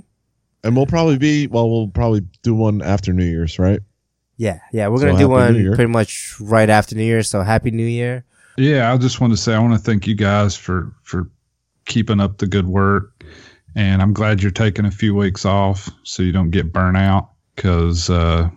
And 0.63 0.75
we'll 0.75 0.85
probably 0.85 1.17
be 1.17 1.47
well. 1.47 1.69
We'll 1.69 1.87
probably 1.87 2.21
do 2.43 2.53
one 2.53 2.81
after 2.81 3.13
New 3.13 3.25
Year's, 3.25 3.57
right? 3.57 3.79
Yeah, 4.41 4.59
yeah, 4.73 4.87
we're 4.87 4.97
So 4.97 5.05
gonna 5.05 5.19
do 5.19 5.29
one 5.29 5.53
pretty 5.75 5.91
much 5.91 6.35
right 6.41 6.69
after 6.69 6.95
New 6.95 7.03
Year. 7.03 7.21
So 7.21 7.41
happy 7.43 7.69
New 7.69 7.85
Year. 7.85 8.25
Yeah, 8.57 8.91
I 8.91 8.97
just 8.97 9.21
want 9.21 9.31
to 9.33 9.37
say 9.37 9.53
I 9.53 9.59
want 9.59 9.73
to 9.73 9.79
thank 9.79 10.07
you 10.07 10.15
guys 10.15 10.55
for 10.57 10.91
for 11.03 11.29
keeping 11.85 12.19
up 12.19 12.39
the 12.39 12.47
good 12.47 12.67
work, 12.67 13.23
and 13.75 14.01
I'm 14.01 14.13
glad 14.13 14.41
you're 14.41 14.51
taking 14.51 14.85
a 14.85 14.91
few 14.91 15.13
weeks 15.15 15.45
off 15.45 15.89
so 16.03 16.23
you 16.23 16.31
don't 16.31 16.49
get 16.51 16.73
burnt 16.73 16.97
out 16.97 17.29
because 17.55 18.09
uh, 18.09 18.49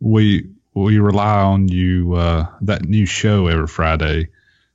we 0.00 0.44
we 0.74 0.98
rely 0.98 1.40
on 1.40 1.68
you 1.68 2.14
uh, 2.14 2.46
that 2.62 2.82
new 2.84 3.06
show 3.06 3.46
every 3.46 3.66
Friday, 3.68 4.28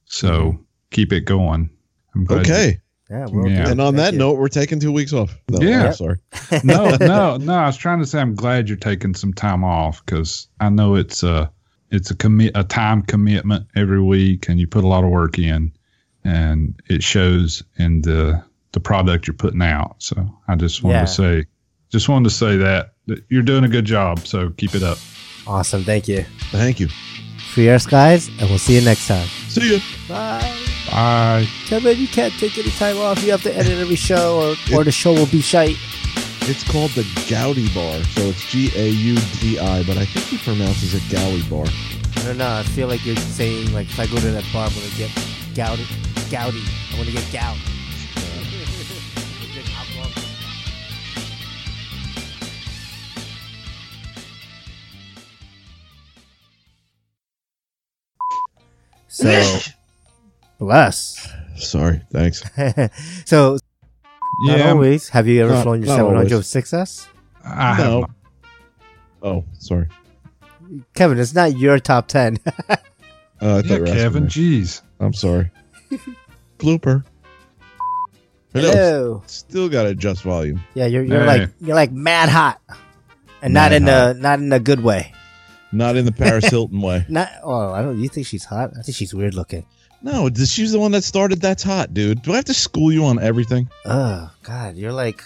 so 0.05 0.57
keep 0.91 1.11
it 1.13 1.25
going. 1.25 1.69
I'm 2.15 2.23
glad 2.25 2.47
you- 2.47 2.53
Okay. 2.53 2.79
Yeah, 3.13 3.27
we'll 3.29 3.47
Yeah. 3.47 3.69
And 3.69 3.79
on 3.79 3.93
Thank 3.93 3.97
that 3.97 4.13
you. 4.13 4.19
note, 4.19 4.37
we're 4.39 4.47
taking 4.47 4.79
two 4.79 4.91
weeks 4.91 5.13
off. 5.13 5.37
No, 5.49 5.59
Yeah. 5.61 5.85
I'm 5.87 5.93
sorry. 5.93 6.17
no, 6.63 6.95
no, 6.99 7.37
no. 7.37 7.53
I 7.53 7.67
was 7.67 7.77
trying 7.77 7.99
to 7.99 8.05
say 8.07 8.19
I'm 8.19 8.33
glad 8.35 8.67
you're 8.67 8.77
taking 8.77 9.13
some 9.13 9.33
time 9.33 9.63
off 9.63 10.03
because 10.05 10.47
I 10.59 10.69
know 10.69 10.95
it's 10.95 11.21
a 11.23 11.51
it's 11.91 12.09
a 12.09 12.15
commit 12.15 12.53
a 12.55 12.63
time 12.63 13.03
commitment 13.03 13.67
every 13.75 14.01
week, 14.01 14.49
and 14.49 14.59
you 14.59 14.65
put 14.65 14.83
a 14.83 14.87
lot 14.87 15.03
of 15.03 15.11
work 15.11 15.37
in, 15.37 15.71
and 16.23 16.73
it 16.89 17.03
shows 17.03 17.61
in 17.77 18.01
the 18.01 18.43
the 18.71 18.79
product 18.79 19.27
you're 19.27 19.35
putting 19.35 19.61
out. 19.61 19.95
So 19.99 20.15
I 20.47 20.55
just 20.55 20.81
wanted 20.83 20.95
Yeah. 20.97 21.05
to 21.05 21.11
say, 21.11 21.45
just 21.91 22.09
wanted 22.09 22.29
to 22.29 22.35
say 22.35 22.57
that, 22.57 22.93
that 23.05 23.23
you're 23.29 23.43
doing 23.43 23.63
a 23.63 23.67
good 23.69 23.85
job. 23.85 24.25
So 24.25 24.49
keep 24.57 24.73
it 24.73 24.81
up. 24.81 24.97
awesome. 25.45 25.83
Thank 25.83 26.07
you. 26.07 26.25
Thank 26.51 26.79
you. 26.79 26.87
Free 27.53 27.69
air 27.69 27.77
skies, 27.77 28.29
and 28.39 28.49
we'll 28.49 28.57
see 28.57 28.73
you 28.73 28.81
next 28.81 29.07
time. 29.07 29.27
See 29.49 29.75
you. 29.75 29.79
Bye. 30.09 30.52
Bye. 30.93 31.47
Kevin, 31.65 31.97
you 31.97 32.07
can't 32.07 32.31
take 32.33 32.55
any 32.55 32.69
time 32.69 32.97
off. 32.97 33.23
You 33.23 33.31
have 33.31 33.41
to 33.43 33.57
edit 33.57 33.79
every 33.79 33.95
show, 33.95 34.55
or, 34.71 34.77
or 34.77 34.83
the 34.83 34.91
show 34.91 35.11
will 35.11 35.25
be 35.25 35.41
shite. 35.41 35.75
It's 36.41 36.63
called 36.69 36.91
the 36.91 37.01
Gaudi 37.25 37.73
Bar. 37.73 38.03
So 38.03 38.21
it's 38.29 38.47
G 38.51 38.69
A 38.75 38.89
U 38.89 39.15
D 39.39 39.57
I, 39.57 39.81
but 39.83 39.97
I 39.97 40.05
think 40.05 40.27
he 40.27 40.37
pronounces 40.37 40.93
it 40.93 41.01
Gowie 41.03 41.49
Bar. 41.49 41.65
I 42.17 42.27
don't 42.27 42.37
know. 42.37 42.47
I 42.47 42.61
feel 42.61 42.87
like 42.87 43.03
you're 43.07 43.15
saying 43.15 43.73
like 43.73 43.87
if 43.87 43.99
I 43.99 44.05
go 44.05 44.17
to 44.17 44.31
that 44.31 44.45
bar, 44.53 44.67
I'm 44.67 44.73
gonna 44.75 44.87
get 44.95 45.09
gouty, 45.55 45.87
gouty. 46.29 46.61
I'm 46.91 46.97
gonna 46.97 47.11
get 47.11 47.31
gout. 47.33 47.57
So, 59.07 59.59
bless. 60.65 61.29
Sorry. 61.55 62.01
Thanks. 62.11 62.43
so, 63.25 63.57
not 64.45 64.61
always. 64.61 65.09
Have 65.09 65.27
you 65.27 65.43
ever 65.43 65.53
Not- 65.53 65.63
flown 65.63 65.81
your 65.83 65.97
not 65.97 65.99
always. 66.15 66.31
706S? 66.31 67.07
I 67.45 67.77
No. 67.77 67.99
not. 68.01 68.09
Oh, 69.21 69.45
sorry. 69.59 69.87
Kevin, 70.95 71.19
it's 71.19 71.33
not 71.35 71.57
your 71.57 71.79
top 71.79 72.07
10. 72.07 72.37
Uh, 73.41 73.57
I 73.57 73.61
thought 73.61 73.65
Yeah, 73.71 73.77
you 73.79 73.85
Kevin. 73.85 74.27
Jeez. 74.27 74.81
I'm 75.01 75.11
sorry. 75.11 75.51
Blooper. 76.59 77.03
Hello. 78.53 78.71
Hello. 78.71 79.23
Still 79.25 79.67
got 79.67 79.83
to 79.83 79.89
adjust 79.89 80.21
volume. 80.23 80.61
Yeah, 80.75 80.85
you're 80.85 81.03
you're 81.03 81.19
Hey. 81.19 81.25
like 81.25 81.49
you're 81.59 81.75
like 81.75 81.91
mad 81.91 82.29
hot, 82.29 82.61
and 83.41 83.53
not 83.53 83.71
Mad 83.71 83.73
in 83.73 83.83
hot. 83.83 83.89
the 84.15 84.21
not 84.21 84.39
in 84.39 84.53
a 84.53 84.59
good 84.61 84.79
way. 84.81 85.11
Not 85.73 85.97
in 85.97 86.05
the 86.05 86.13
Paris 86.13 86.45
Hilton 86.45 86.79
way. 86.79 87.05
Not 87.09 87.27
oh, 87.43 87.73
I 87.73 87.81
don't. 87.81 87.99
You 87.99 88.07
think 88.07 88.27
she's 88.27 88.45
hot? 88.45 88.71
I 88.79 88.81
think 88.81 88.95
she's 88.95 89.13
weird 89.13 89.33
looking. 89.33 89.65
No, 90.03 90.29
she's 90.29 90.71
the 90.73 90.79
one 90.79 90.91
that 90.91 91.03
started 91.03 91.41
That's 91.41 91.63
Hot, 91.63 91.93
dude. 91.93 92.21
Do 92.23 92.33
I 92.33 92.35
have 92.37 92.45
to 92.45 92.53
school 92.53 92.91
you 92.91 93.05
on 93.05 93.19
everything? 93.19 93.69
Oh 93.85 94.29
God, 94.43 94.75
you're 94.75 94.91
like 94.93 95.23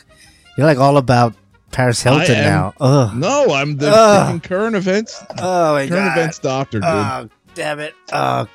you're 0.58 0.68
like 0.68 0.78
all 0.78 0.98
about 0.98 1.34
Paris 1.72 2.02
Hilton 2.02 2.36
am. 2.36 2.44
now. 2.44 2.74
Ugh. 2.80 3.16
No, 3.16 3.54
I'm 3.54 3.78
the 3.78 3.90
Ugh. 3.91 4.44
current 4.44 4.76
events 4.76 5.22
Oh 5.40 5.74
my 5.74 5.88
current 5.88 5.90
God. 5.90 6.18
events 6.18 6.40
doctor, 6.40 6.80
dude. 6.80 6.88
Oh 6.90 7.30
damn 7.56 7.80
it. 7.80 7.95
Oh. 8.14 8.48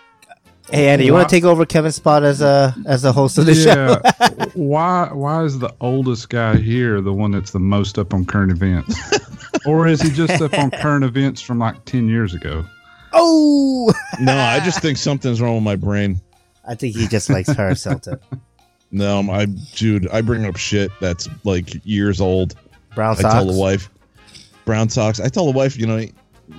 Hey 0.71 0.89
Andy, 0.89 1.05
you 1.07 1.13
want 1.13 1.29
to 1.29 1.35
take 1.35 1.43
over 1.45 1.67
Kevin's 1.67 1.97
spot 1.97 2.23
as 2.23 2.41
a 2.41 2.75
as 2.87 3.05
a 3.05 3.13
host 3.13 3.37
of 3.37 3.47
the 3.47 3.55
show? 3.55 4.01
Yeah. 4.21 4.47
why 4.55 5.09
why 5.13 5.43
is 5.43 5.59
the 5.59 5.75
oldest 5.81 6.29
guy 6.31 6.57
here 6.57 7.01
the 7.01 7.13
one 7.13 7.33
that's 7.33 7.51
the 7.51 7.59
most 7.59 7.99
up 7.99 8.15
on 8.15 8.25
current 8.25 8.53
events? 8.53 8.97
or 9.67 9.89
is 9.89 10.01
he 10.01 10.11
just 10.11 10.41
up 10.41 10.57
on 10.57 10.71
current 10.71 11.05
events 11.05 11.41
from 11.43 11.59
like 11.59 11.85
10 11.85 12.09
years 12.09 12.33
ago? 12.33 12.65
Oh, 13.13 13.93
no, 14.21 14.37
I 14.37 14.61
just 14.61 14.81
think 14.81 14.99
something's 14.99 15.41
wrong 15.41 15.55
with 15.55 15.65
my 15.65 15.77
brain. 15.77 16.21
I 16.67 16.75
think 16.75 16.97
he 16.97 17.07
just 17.09 17.29
likes 17.31 17.53
Paris 17.53 17.85
Hilton. 17.85 18.19
No, 18.91 19.21
I, 19.31 19.47
dude, 19.47 20.09
I 20.11 20.21
bring 20.21 20.45
up 20.45 20.57
shit 20.57 20.91
that's 21.01 21.29
like 21.45 21.75
years 21.85 22.21
old. 22.21 22.55
Brown 22.95 23.17
socks. 23.17 23.25
I 23.25 23.29
socks. 23.31 23.45
tell 23.45 23.53
the 23.53 23.59
wife, 23.59 23.91
brown 24.65 24.89
socks. 24.89 25.19
I 25.21 25.29
tell 25.29 25.47
the 25.47 25.53
wife, 25.57 25.79
you 25.79 25.87
know, 25.87 26.05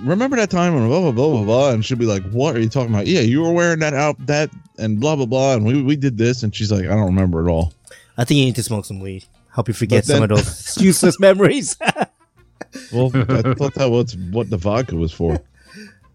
remember 0.00 0.36
that 0.36 0.50
time 0.50 0.74
when 0.74 0.88
blah 0.88 1.00
blah 1.00 1.12
blah 1.12 1.30
blah 1.30 1.44
blah, 1.44 1.70
and 1.70 1.84
she'll 1.84 1.96
be 1.98 2.06
like, 2.06 2.24
"What 2.30 2.56
are 2.56 2.60
you 2.60 2.68
talking 2.68 2.92
about?" 2.92 3.06
Yeah, 3.06 3.20
you 3.20 3.40
were 3.40 3.52
wearing 3.52 3.78
that 3.78 3.94
out 3.94 4.16
that 4.26 4.50
and 4.78 4.98
blah 4.98 5.14
blah 5.16 5.26
blah, 5.26 5.54
and 5.54 5.64
we 5.64 5.80
we 5.82 5.94
did 5.96 6.18
this, 6.18 6.42
and 6.42 6.54
she's 6.54 6.72
like, 6.72 6.84
"I 6.86 6.88
don't 6.88 7.04
remember 7.06 7.44
at 7.46 7.48
all." 7.50 7.72
I 8.18 8.24
think 8.24 8.38
you 8.38 8.46
need 8.46 8.56
to 8.56 8.62
smoke 8.62 8.84
some 8.84 9.00
weed. 9.00 9.24
Help 9.54 9.68
you 9.68 9.74
forget 9.74 10.04
then- 10.04 10.16
some 10.16 10.22
of 10.24 10.28
those 10.30 10.76
useless 10.80 11.20
memories. 11.20 11.76
Well, 12.92 13.12
I 13.14 13.54
thought 13.54 13.74
that 13.74 13.90
was 13.90 14.16
what 14.16 14.50
the 14.50 14.56
vodka 14.56 14.96
was 14.96 15.12
for. 15.12 15.38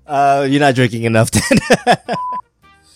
Uh, 0.09 0.45
you're 0.49 0.59
not 0.59 0.75
drinking 0.75 1.03
enough 1.03 1.31
then. 1.85 1.97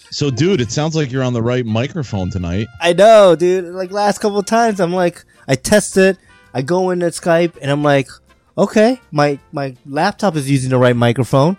So, 0.09 0.29
dude, 0.29 0.61
it 0.61 0.71
sounds 0.71 0.95
like 0.95 1.11
you're 1.11 1.23
on 1.23 1.33
the 1.33 1.41
right 1.41 1.65
microphone 1.65 2.29
tonight. 2.29 2.67
I 2.81 2.93
know, 2.93 3.35
dude. 3.35 3.65
Like 3.73 3.91
last 3.91 4.19
couple 4.19 4.37
of 4.37 4.45
times, 4.45 4.79
I'm 4.79 4.93
like, 4.93 5.23
I 5.47 5.55
test 5.55 5.97
it. 5.97 6.17
I 6.53 6.61
go 6.61 6.91
in 6.91 7.01
at 7.01 7.13
Skype, 7.13 7.57
and 7.61 7.71
I'm 7.71 7.81
like, 7.81 8.09
okay, 8.57 9.01
my 9.11 9.39
my 9.51 9.75
laptop 9.85 10.35
is 10.35 10.49
using 10.49 10.69
the 10.69 10.77
right 10.77 10.95
microphone. 10.95 11.57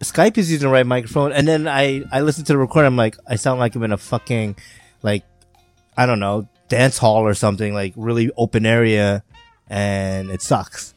Skype 0.00 0.38
is 0.38 0.50
using 0.50 0.68
the 0.68 0.72
right 0.72 0.86
microphone, 0.86 1.32
and 1.32 1.46
then 1.46 1.68
I 1.68 2.04
I 2.10 2.20
listen 2.20 2.44
to 2.44 2.52
the 2.52 2.58
recording. 2.58 2.86
I'm 2.86 2.96
like, 2.96 3.16
I 3.26 3.36
sound 3.36 3.60
like 3.60 3.74
I'm 3.74 3.82
in 3.82 3.92
a 3.92 3.98
fucking 3.98 4.56
like 5.02 5.24
I 5.96 6.06
don't 6.06 6.20
know 6.20 6.48
dance 6.68 6.96
hall 6.96 7.26
or 7.26 7.34
something, 7.34 7.74
like 7.74 7.92
really 7.96 8.30
open 8.36 8.64
area, 8.64 9.22
and 9.68 10.30
it 10.30 10.40
sucks. 10.40 10.94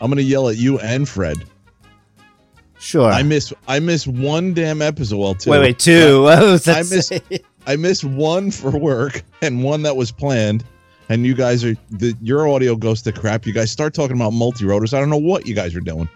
I'm 0.00 0.10
gonna 0.10 0.22
yell 0.22 0.48
at 0.48 0.56
you 0.56 0.78
and 0.78 1.06
Fred. 1.08 1.44
Sure. 2.82 3.12
I 3.12 3.22
miss 3.22 3.52
I 3.68 3.78
miss 3.78 4.08
one 4.08 4.54
damn 4.54 4.82
episode. 4.82 5.16
Well, 5.16 5.34
two. 5.36 5.50
wait, 5.50 5.60
wait, 5.60 5.78
two. 5.78 6.22
What 6.24 6.40
was 6.42 6.64
that 6.64 6.78
I 6.78 6.80
miss- 6.80 7.06
say? 7.06 7.20
I 7.64 7.76
miss 7.76 8.02
one 8.02 8.50
for 8.50 8.76
work 8.76 9.22
and 9.40 9.62
one 9.62 9.82
that 9.82 9.94
was 9.96 10.10
planned. 10.10 10.64
And 11.08 11.24
you 11.24 11.34
guys 11.34 11.64
are 11.64 11.76
the 11.92 12.16
your 12.20 12.48
audio 12.48 12.74
goes 12.74 13.00
to 13.02 13.12
crap. 13.12 13.46
You 13.46 13.52
guys 13.52 13.70
start 13.70 13.94
talking 13.94 14.16
about 14.16 14.32
multi 14.32 14.64
rotors. 14.64 14.94
I 14.94 14.98
don't 14.98 15.10
know 15.10 15.16
what 15.16 15.46
you 15.46 15.54
guys 15.54 15.76
are 15.76 15.80
doing. 15.80 16.08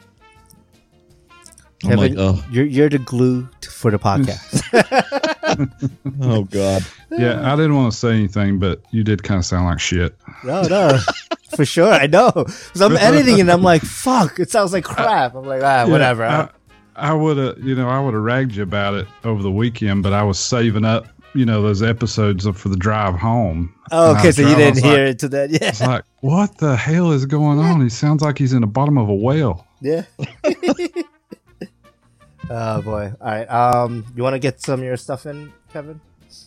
I'm 1.85 1.91
Kevin, 1.91 1.99
like, 1.99 2.15
oh, 2.17 2.45
you're 2.51 2.65
you're 2.67 2.89
the 2.89 2.99
glue 2.99 3.49
for 3.71 3.93
the 3.93 3.99
podcast. 3.99 4.63
oh 6.23 6.45
god. 6.45 6.85
Yeah, 7.11 7.53
I 7.53 7.57
didn't 7.57 7.75
want 7.77 7.93
to 7.93 7.99
say 7.99 8.11
anything, 8.13 8.59
but 8.59 8.81
you 8.91 9.03
did 9.05 9.23
kind 9.23 9.39
of 9.39 9.45
sound 9.45 9.67
like 9.67 9.81
shit. 9.81 10.17
No, 10.45 10.63
no, 10.63 10.99
for 11.55 11.65
sure. 11.65 11.93
I 11.93 12.07
know. 12.07 12.31
Because 12.33 12.81
I'm 12.83 12.97
editing 12.97 13.41
and 13.41 13.51
I'm 13.51 13.63
like, 13.63 13.83
fuck, 13.83 14.39
it 14.41 14.51
sounds 14.51 14.73
like 14.73 14.85
crap. 14.85 15.35
I'm 15.35 15.45
like, 15.45 15.63
ah, 15.63 15.87
whatever. 15.89 16.25
I, 16.25 16.49
I 16.97 17.13
would 17.13 17.37
have, 17.37 17.59
you 17.65 17.75
know, 17.75 17.89
I 17.89 18.01
would 18.01 18.15
have 18.15 18.23
ragged 18.23 18.55
you 18.57 18.63
about 18.63 18.95
it 18.95 19.07
over 19.25 19.43
the 19.43 19.51
weekend, 19.51 20.03
but 20.03 20.13
I 20.13 20.23
was 20.23 20.39
saving 20.39 20.85
up, 20.85 21.07
you 21.35 21.45
know, 21.45 21.61
those 21.63 21.83
episodes 21.83 22.47
for 22.49 22.69
the 22.69 22.77
drive 22.77 23.15
home. 23.15 23.75
oh, 23.93 24.17
okay, 24.19 24.33
so 24.33 24.43
you 24.43 24.49
driving, 24.49 24.65
I 24.67 24.71
didn't 24.73 24.85
hear 24.85 25.05
like- 25.05 25.11
it 25.11 25.19
to 25.21 25.29
that. 25.29 25.51
Yeah. 25.51 25.69
It's 25.69 25.81
like, 25.81 26.05
what 26.21 26.57
the 26.59 26.75
hell 26.77 27.13
is 27.13 27.27
going 27.27 27.59
on? 27.59 27.81
He 27.83 27.89
sounds 27.91 28.23
like 28.23 28.39
he's 28.39 28.53
in 28.53 28.63
the 28.63 28.67
bottom 28.67 28.97
of 28.99 29.09
a 29.09 29.15
whale. 29.15 29.67
Yeah. 29.81 30.05
oh, 32.51 32.83
boy. 32.83 33.13
All 33.21 33.27
right. 33.27 33.47
Um, 33.47 34.05
You 34.17 34.23
want 34.23 34.35
to 34.35 34.39
get 34.39 34.61
some 34.61 34.81
of 34.81 34.85
your 34.87 34.97
stuff 34.97 35.27
in, 35.27 35.53
Kevin? 35.73 36.01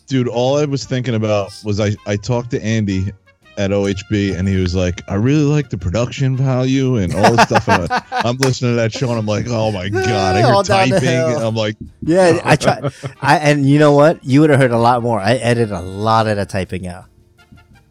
Dude, 0.06 0.28
all 0.28 0.58
I 0.58 0.64
was 0.64 0.84
thinking 0.84 1.14
about 1.14 1.52
was 1.64 1.80
I, 1.80 1.96
I 2.06 2.16
talked 2.16 2.50
to 2.52 2.62
Andy 2.62 3.12
at 3.58 3.70
OHB 3.70 4.36
and 4.38 4.48
he 4.48 4.56
was 4.56 4.74
like, 4.74 5.02
I 5.08 5.14
really 5.14 5.42
like 5.42 5.70
the 5.70 5.76
production 5.78 6.36
value 6.36 6.96
and 6.96 7.14
all 7.14 7.34
this 7.36 7.46
stuff. 7.46 7.68
And 7.68 7.90
I, 7.90 8.02
I'm 8.10 8.36
listening 8.38 8.72
to 8.72 8.76
that 8.76 8.92
show 8.92 9.10
and 9.10 9.18
I'm 9.18 9.26
like, 9.26 9.46
oh 9.48 9.70
my 9.72 9.88
God, 9.88 10.36
I 10.36 10.38
hear 10.46 10.46
All 10.46 10.62
down 10.62 10.88
the 10.90 11.00
typing. 11.00 11.34
And 11.36 11.42
I'm 11.44 11.54
like, 11.54 11.76
Yeah, 12.02 12.40
I 12.44 12.56
try. 12.56 12.80
I 13.20 13.38
And 13.38 13.66
you 13.68 13.78
know 13.78 13.92
what? 13.92 14.24
You 14.24 14.40
would 14.42 14.50
have 14.50 14.60
heard 14.60 14.70
a 14.70 14.78
lot 14.78 15.02
more. 15.02 15.20
I 15.20 15.34
edited 15.34 15.72
a 15.72 15.80
lot 15.80 16.26
of 16.26 16.36
the 16.36 16.46
typing 16.46 16.86
out. 16.86 17.06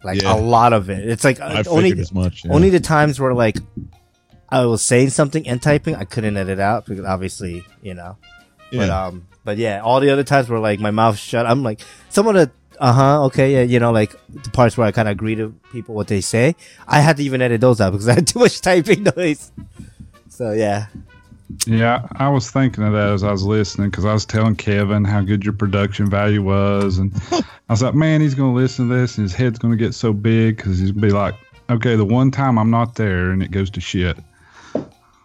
Like, 0.04 0.22
Yeah. 0.22 0.34
a 0.34 0.38
lot 0.40 0.72
of 0.74 0.90
it. 0.90 1.08
It's 1.08 1.24
like 1.24 1.40
I 1.42 1.64
only 1.68 1.92
as 2.00 2.14
much. 2.14 2.46
yeah. 2.46 2.54
Only 2.54 2.70
the 2.70 2.80
times 2.80 3.20
where 3.20 3.34
like 3.34 3.58
I 4.52 4.66
was 4.66 4.82
saying 4.82 5.12
something 5.12 5.48
and 5.48 5.62
typing, 5.62 5.96
I 5.96 6.04
couldn't 6.06 6.36
edit 6.38 6.60
out 6.60 6.86
because 6.86 7.06
obviously, 7.06 7.64
you 7.82 7.94
know. 7.94 8.18
But 8.72 8.88
Yeah. 8.88 9.06
um, 9.08 9.28
but 9.44 9.58
yeah, 9.58 9.82
all 9.82 10.00
the 10.00 10.10
other 10.12 10.24
times 10.24 10.50
where 10.50 10.60
like 10.60 10.80
my 10.80 10.92
mouth 10.92 11.18
shut, 11.18 11.46
I'm 11.46 11.64
like 11.64 11.82
some 12.10 12.28
of 12.28 12.36
the 12.36 12.52
uh 12.80 12.94
huh, 12.94 13.24
okay, 13.26 13.54
yeah, 13.54 13.62
you 13.64 13.80
know, 13.80 13.92
like 13.92 14.12
the 14.30 14.50
parts 14.52 14.78
where 14.78 14.88
I 14.88 14.92
kind 14.92 15.08
of 15.08 15.12
agree 15.12 15.36
to 15.36 15.54
people 15.72 15.96
what 15.96 16.08
they 16.08 16.22
say, 16.22 16.56
I 16.88 17.02
had 17.02 17.18
to 17.18 17.24
even 17.24 17.42
edit 17.42 17.60
those 17.62 17.82
out 17.82 17.92
because 17.92 18.08
I 18.08 18.14
had 18.16 18.28
too 18.32 18.40
much 18.40 18.62
typing 18.62 19.04
noise. 19.18 19.52
So 20.30 20.52
yeah, 20.52 20.86
Yeah, 21.66 22.08
I 22.14 22.30
was 22.30 22.50
thinking 22.50 22.84
of 22.86 22.94
that 22.94 23.10
as 23.10 23.24
I 23.24 23.32
was 23.32 23.44
listening 23.44 23.90
because 23.90 24.06
I 24.06 24.14
was 24.14 24.26
telling 24.26 24.56
Kevin 24.56 25.04
how 25.04 25.22
good 25.22 25.44
your 25.44 25.54
production 25.54 26.10
value 26.10 26.42
was, 26.42 26.98
and 27.00 27.12
I 27.32 27.44
was 27.74 27.82
like, 27.82 27.96
man, 27.96 28.22
he's 28.22 28.36
going 28.36 28.54
to 28.54 28.56
listen 28.60 28.88
to 28.88 28.96
this 28.96 29.18
and 29.18 29.26
his 29.26 29.34
head's 29.34 29.60
going 29.60 29.78
to 29.78 29.84
get 29.84 29.94
so 29.94 30.14
big 30.14 30.58
because 30.58 30.80
he's 30.80 30.92
going 30.92 31.02
to 31.02 31.08
be 31.08 31.14
like, 31.14 31.36
okay, 31.70 31.96
the 31.96 32.06
one 32.06 32.32
time 32.32 32.58
I'm 32.58 32.72
not 32.72 32.96
there 32.96 33.32
and 33.32 33.44
it 33.44 33.52
goes 33.52 33.70
to 33.72 33.82
shit. 33.82 34.18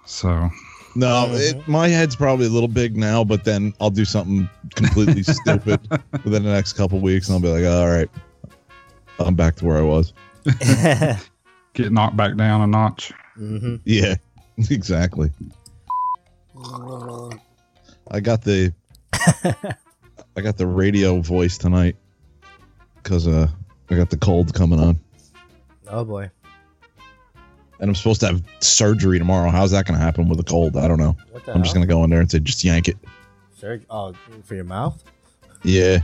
So 0.04 0.50
No, 0.94 1.28
it, 1.32 1.66
my 1.66 1.88
head's 1.88 2.14
probably 2.16 2.46
a 2.46 2.50
little 2.50 2.68
big 2.68 2.96
now, 2.96 3.24
but 3.24 3.44
then 3.44 3.72
I'll 3.80 3.90
do 3.90 4.04
something 4.04 4.48
completely 4.74 5.22
stupid 5.24 5.80
within 6.24 6.42
the 6.44 6.52
next 6.52 6.74
couple 6.74 7.00
weeks, 7.00 7.28
and 7.28 7.34
I'll 7.34 7.40
be 7.42 7.48
like, 7.48 7.64
all 7.64 7.88
right, 7.88 8.10
I'm 9.18 9.34
back 9.34 9.56
to 9.56 9.64
where 9.64 9.78
I 9.78 9.82
was. 9.82 10.12
get 11.74 11.90
knocked 11.90 12.16
back 12.16 12.36
down 12.36 12.60
a 12.60 12.66
notch. 12.66 13.12
hmm 13.34 13.76
Yeah, 13.84 14.14
exactly. 14.70 15.30
I 18.10 18.20
got 18.20 18.42
the 18.42 18.72
I 20.36 20.40
got 20.40 20.56
the 20.56 20.66
radio 20.66 21.20
voice 21.20 21.58
tonight 21.58 21.96
because 23.02 23.26
uh 23.26 23.48
I 23.90 23.96
got 23.96 24.10
the 24.10 24.16
cold 24.16 24.54
coming 24.54 24.78
on, 24.80 25.00
oh 25.88 26.04
boy, 26.04 26.30
and 27.80 27.88
I'm 27.88 27.94
supposed 27.94 28.20
to 28.20 28.26
have 28.26 28.42
surgery 28.60 29.18
tomorrow. 29.18 29.50
How's 29.50 29.70
that 29.72 29.86
going 29.86 29.98
to 29.98 30.04
happen 30.04 30.28
with 30.28 30.40
a 30.40 30.44
cold? 30.44 30.76
I 30.76 30.88
don't 30.88 30.98
know. 30.98 31.16
what 31.30 31.44
the 31.44 31.54
I'm 31.54 31.62
just 31.62 31.74
going 31.74 31.86
to 31.86 31.92
go 31.92 32.04
in 32.04 32.10
there 32.10 32.20
and 32.20 32.30
say, 32.30 32.38
just 32.38 32.64
yank 32.64 32.88
it. 32.88 32.96
Surg- 33.56 33.86
oh 33.90 34.14
for 34.44 34.54
your 34.54 34.64
mouth. 34.64 35.02
Yeah, 35.62 36.00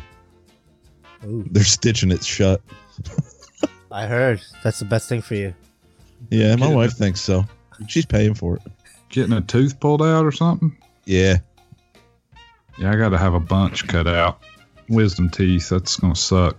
Ooh, 1.26 1.44
they're 1.50 1.64
stitching 1.64 2.10
it 2.10 2.24
shut. 2.24 2.62
I 3.92 4.06
heard 4.06 4.40
that's 4.62 4.78
the 4.78 4.84
best 4.84 5.08
thing 5.08 5.20
for 5.20 5.34
you. 5.34 5.54
Yeah, 6.30 6.56
my 6.56 6.72
wife 6.72 6.92
thinks 6.92 7.20
so. 7.20 7.44
She's 7.88 8.06
paying 8.06 8.34
for 8.34 8.56
it. 8.56 8.62
Getting 9.08 9.32
a 9.32 9.40
tooth 9.40 9.80
pulled 9.80 10.02
out 10.02 10.24
or 10.24 10.32
something? 10.32 10.76
Yeah. 11.04 11.38
Yeah, 12.78 12.92
I 12.92 12.96
got 12.96 13.08
to 13.10 13.18
have 13.18 13.34
a 13.34 13.40
bunch 13.40 13.86
cut 13.88 14.06
out. 14.06 14.42
Wisdom 14.88 15.28
teeth, 15.28 15.68
that's 15.68 15.96
going 15.96 16.14
to 16.14 16.20
suck. 16.20 16.56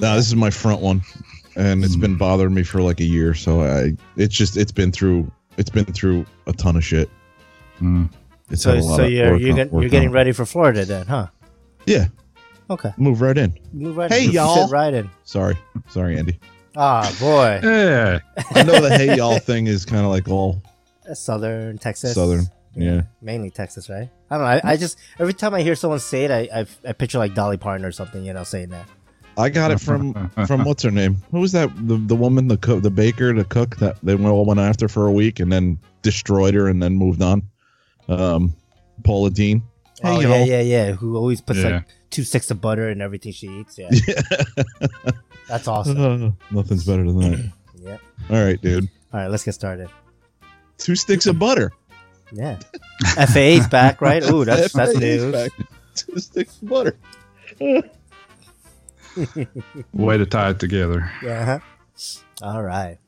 No, 0.00 0.16
this 0.16 0.26
is 0.26 0.36
my 0.36 0.50
front 0.50 0.80
one, 0.80 1.02
and 1.56 1.84
it's 1.84 1.96
been 1.96 2.16
bothering 2.16 2.54
me 2.54 2.62
for 2.62 2.80
like 2.82 3.00
a 3.00 3.04
year. 3.04 3.34
So 3.34 3.62
I, 3.62 3.92
it's 4.16 4.34
just 4.34 4.56
it's 4.56 4.72
been 4.72 4.92
through 4.92 5.30
it's 5.56 5.70
been 5.70 5.84
through 5.84 6.26
a 6.46 6.52
ton 6.52 6.76
of 6.76 6.84
shit. 6.84 7.08
Mm. 7.80 8.10
It's 8.50 8.62
So 8.62 8.74
had 8.74 8.84
so 8.84 9.04
you're 9.06 9.36
you're, 9.36 9.50
on- 9.50 9.56
get, 9.56 9.72
you're 9.72 9.88
getting 9.88 10.10
ready 10.10 10.32
for 10.32 10.44
Florida 10.44 10.84
then, 10.84 11.06
huh? 11.06 11.28
Yeah, 11.86 12.06
Okay, 12.70 12.92
move 12.96 13.20
right 13.20 13.36
in. 13.36 13.58
move 13.72 13.96
right. 13.96 14.10
Hey, 14.10 14.24
in. 14.26 14.32
y'all. 14.32 14.66
Fit 14.66 14.72
right 14.72 14.94
in. 14.94 15.10
Sorry, 15.24 15.56
sorry, 15.88 16.18
Andy. 16.18 16.38
Ah, 16.76 17.10
boy. 17.20 17.60
Yeah. 17.66 18.18
I 18.54 18.62
know 18.64 18.80
the 18.80 18.96
hey 18.96 19.16
y'all 19.16 19.38
thing 19.38 19.66
is 19.66 19.84
kind 19.84 20.04
of 20.04 20.10
like 20.10 20.28
all 20.28 20.62
Southern 21.12 21.78
Texas. 21.78 22.14
southern. 22.14 22.46
Yeah, 22.76 23.02
Mainly 23.22 23.50
Texas, 23.50 23.88
right? 23.88 24.08
I 24.30 24.34
don't 24.36 24.44
know. 24.44 24.50
I, 24.50 24.72
I 24.72 24.76
just 24.76 24.98
every 25.20 25.32
time 25.34 25.54
I 25.54 25.62
hear 25.62 25.76
someone 25.76 26.00
say 26.00 26.24
it, 26.24 26.30
I, 26.32 26.60
I 26.62 26.66
I 26.88 26.92
picture 26.92 27.18
like 27.18 27.32
Dolly 27.34 27.56
Parton 27.56 27.84
or 27.86 27.92
something, 27.92 28.24
you 28.24 28.32
know, 28.32 28.42
saying 28.42 28.70
that. 28.70 28.88
I 29.36 29.48
got 29.48 29.70
it 29.70 29.80
from 29.80 30.30
from 30.46 30.64
what's 30.66 30.82
her 30.82 30.90
name? 30.90 31.16
Who 31.30 31.40
was 31.40 31.52
that? 31.52 31.70
The 31.88 31.96
the 31.96 32.16
woman, 32.16 32.48
the 32.48 32.56
cook, 32.56 32.82
the 32.82 32.90
baker, 32.90 33.32
the 33.34 33.44
cook 33.44 33.76
that 33.76 33.96
they 34.02 34.14
all 34.16 34.44
went 34.44 34.60
after 34.60 34.88
for 34.88 35.06
a 35.06 35.12
week 35.12 35.40
and 35.40 35.50
then 35.52 35.78
destroyed 36.02 36.54
her 36.54 36.68
and 36.68 36.82
then 36.82 36.94
moved 36.94 37.22
on. 37.22 37.42
Um, 38.08 38.54
Paula 39.02 39.30
Deen. 39.30 39.62
Hey, 40.02 40.08
oh 40.10 40.20
y'all. 40.20 40.30
yeah, 40.38 40.44
yeah, 40.44 40.60
yeah. 40.60 40.92
Who 40.92 41.16
always 41.16 41.40
puts 41.40 41.60
Yeah. 41.60 41.68
like 41.68 41.84
two 42.10 42.22
sticks 42.24 42.50
of 42.50 42.60
butter 42.60 42.88
in 42.90 43.00
everything 43.00 43.32
she 43.32 43.48
eats. 43.48 43.78
Yeah, 43.78 43.90
that's 45.48 45.66
awesome. 45.68 45.98
Uh, 46.00 46.30
nothing's 46.50 46.84
better 46.84 47.04
than 47.04 47.18
that. 47.20 47.52
yeah. 47.80 47.96
All 48.30 48.44
right, 48.44 48.60
dude. 48.60 48.88
All 49.12 49.20
right, 49.20 49.28
let's 49.28 49.44
get 49.44 49.52
started. 49.54 49.88
Two 50.78 50.96
sticks 50.96 51.26
of 51.26 51.38
butter. 51.38 51.72
Yeah. 52.32 52.58
FAA's 53.14 53.68
back, 53.68 54.00
right? 54.00 54.22
Ooh, 54.30 54.44
that's 54.44 54.72
that's 54.74 54.92
FAA's 54.92 55.00
news. 55.22 55.32
back. 55.32 55.52
Two 55.94 56.18
sticks 56.18 56.60
of 56.62 56.68
butter. 56.68 56.96
Way 59.92 60.18
to 60.18 60.26
tie 60.26 60.50
it 60.50 60.60
together. 60.60 61.10
Yeah. 61.22 61.60
Uh-huh. 62.42 62.50
All 62.50 62.62
right. 62.64 62.98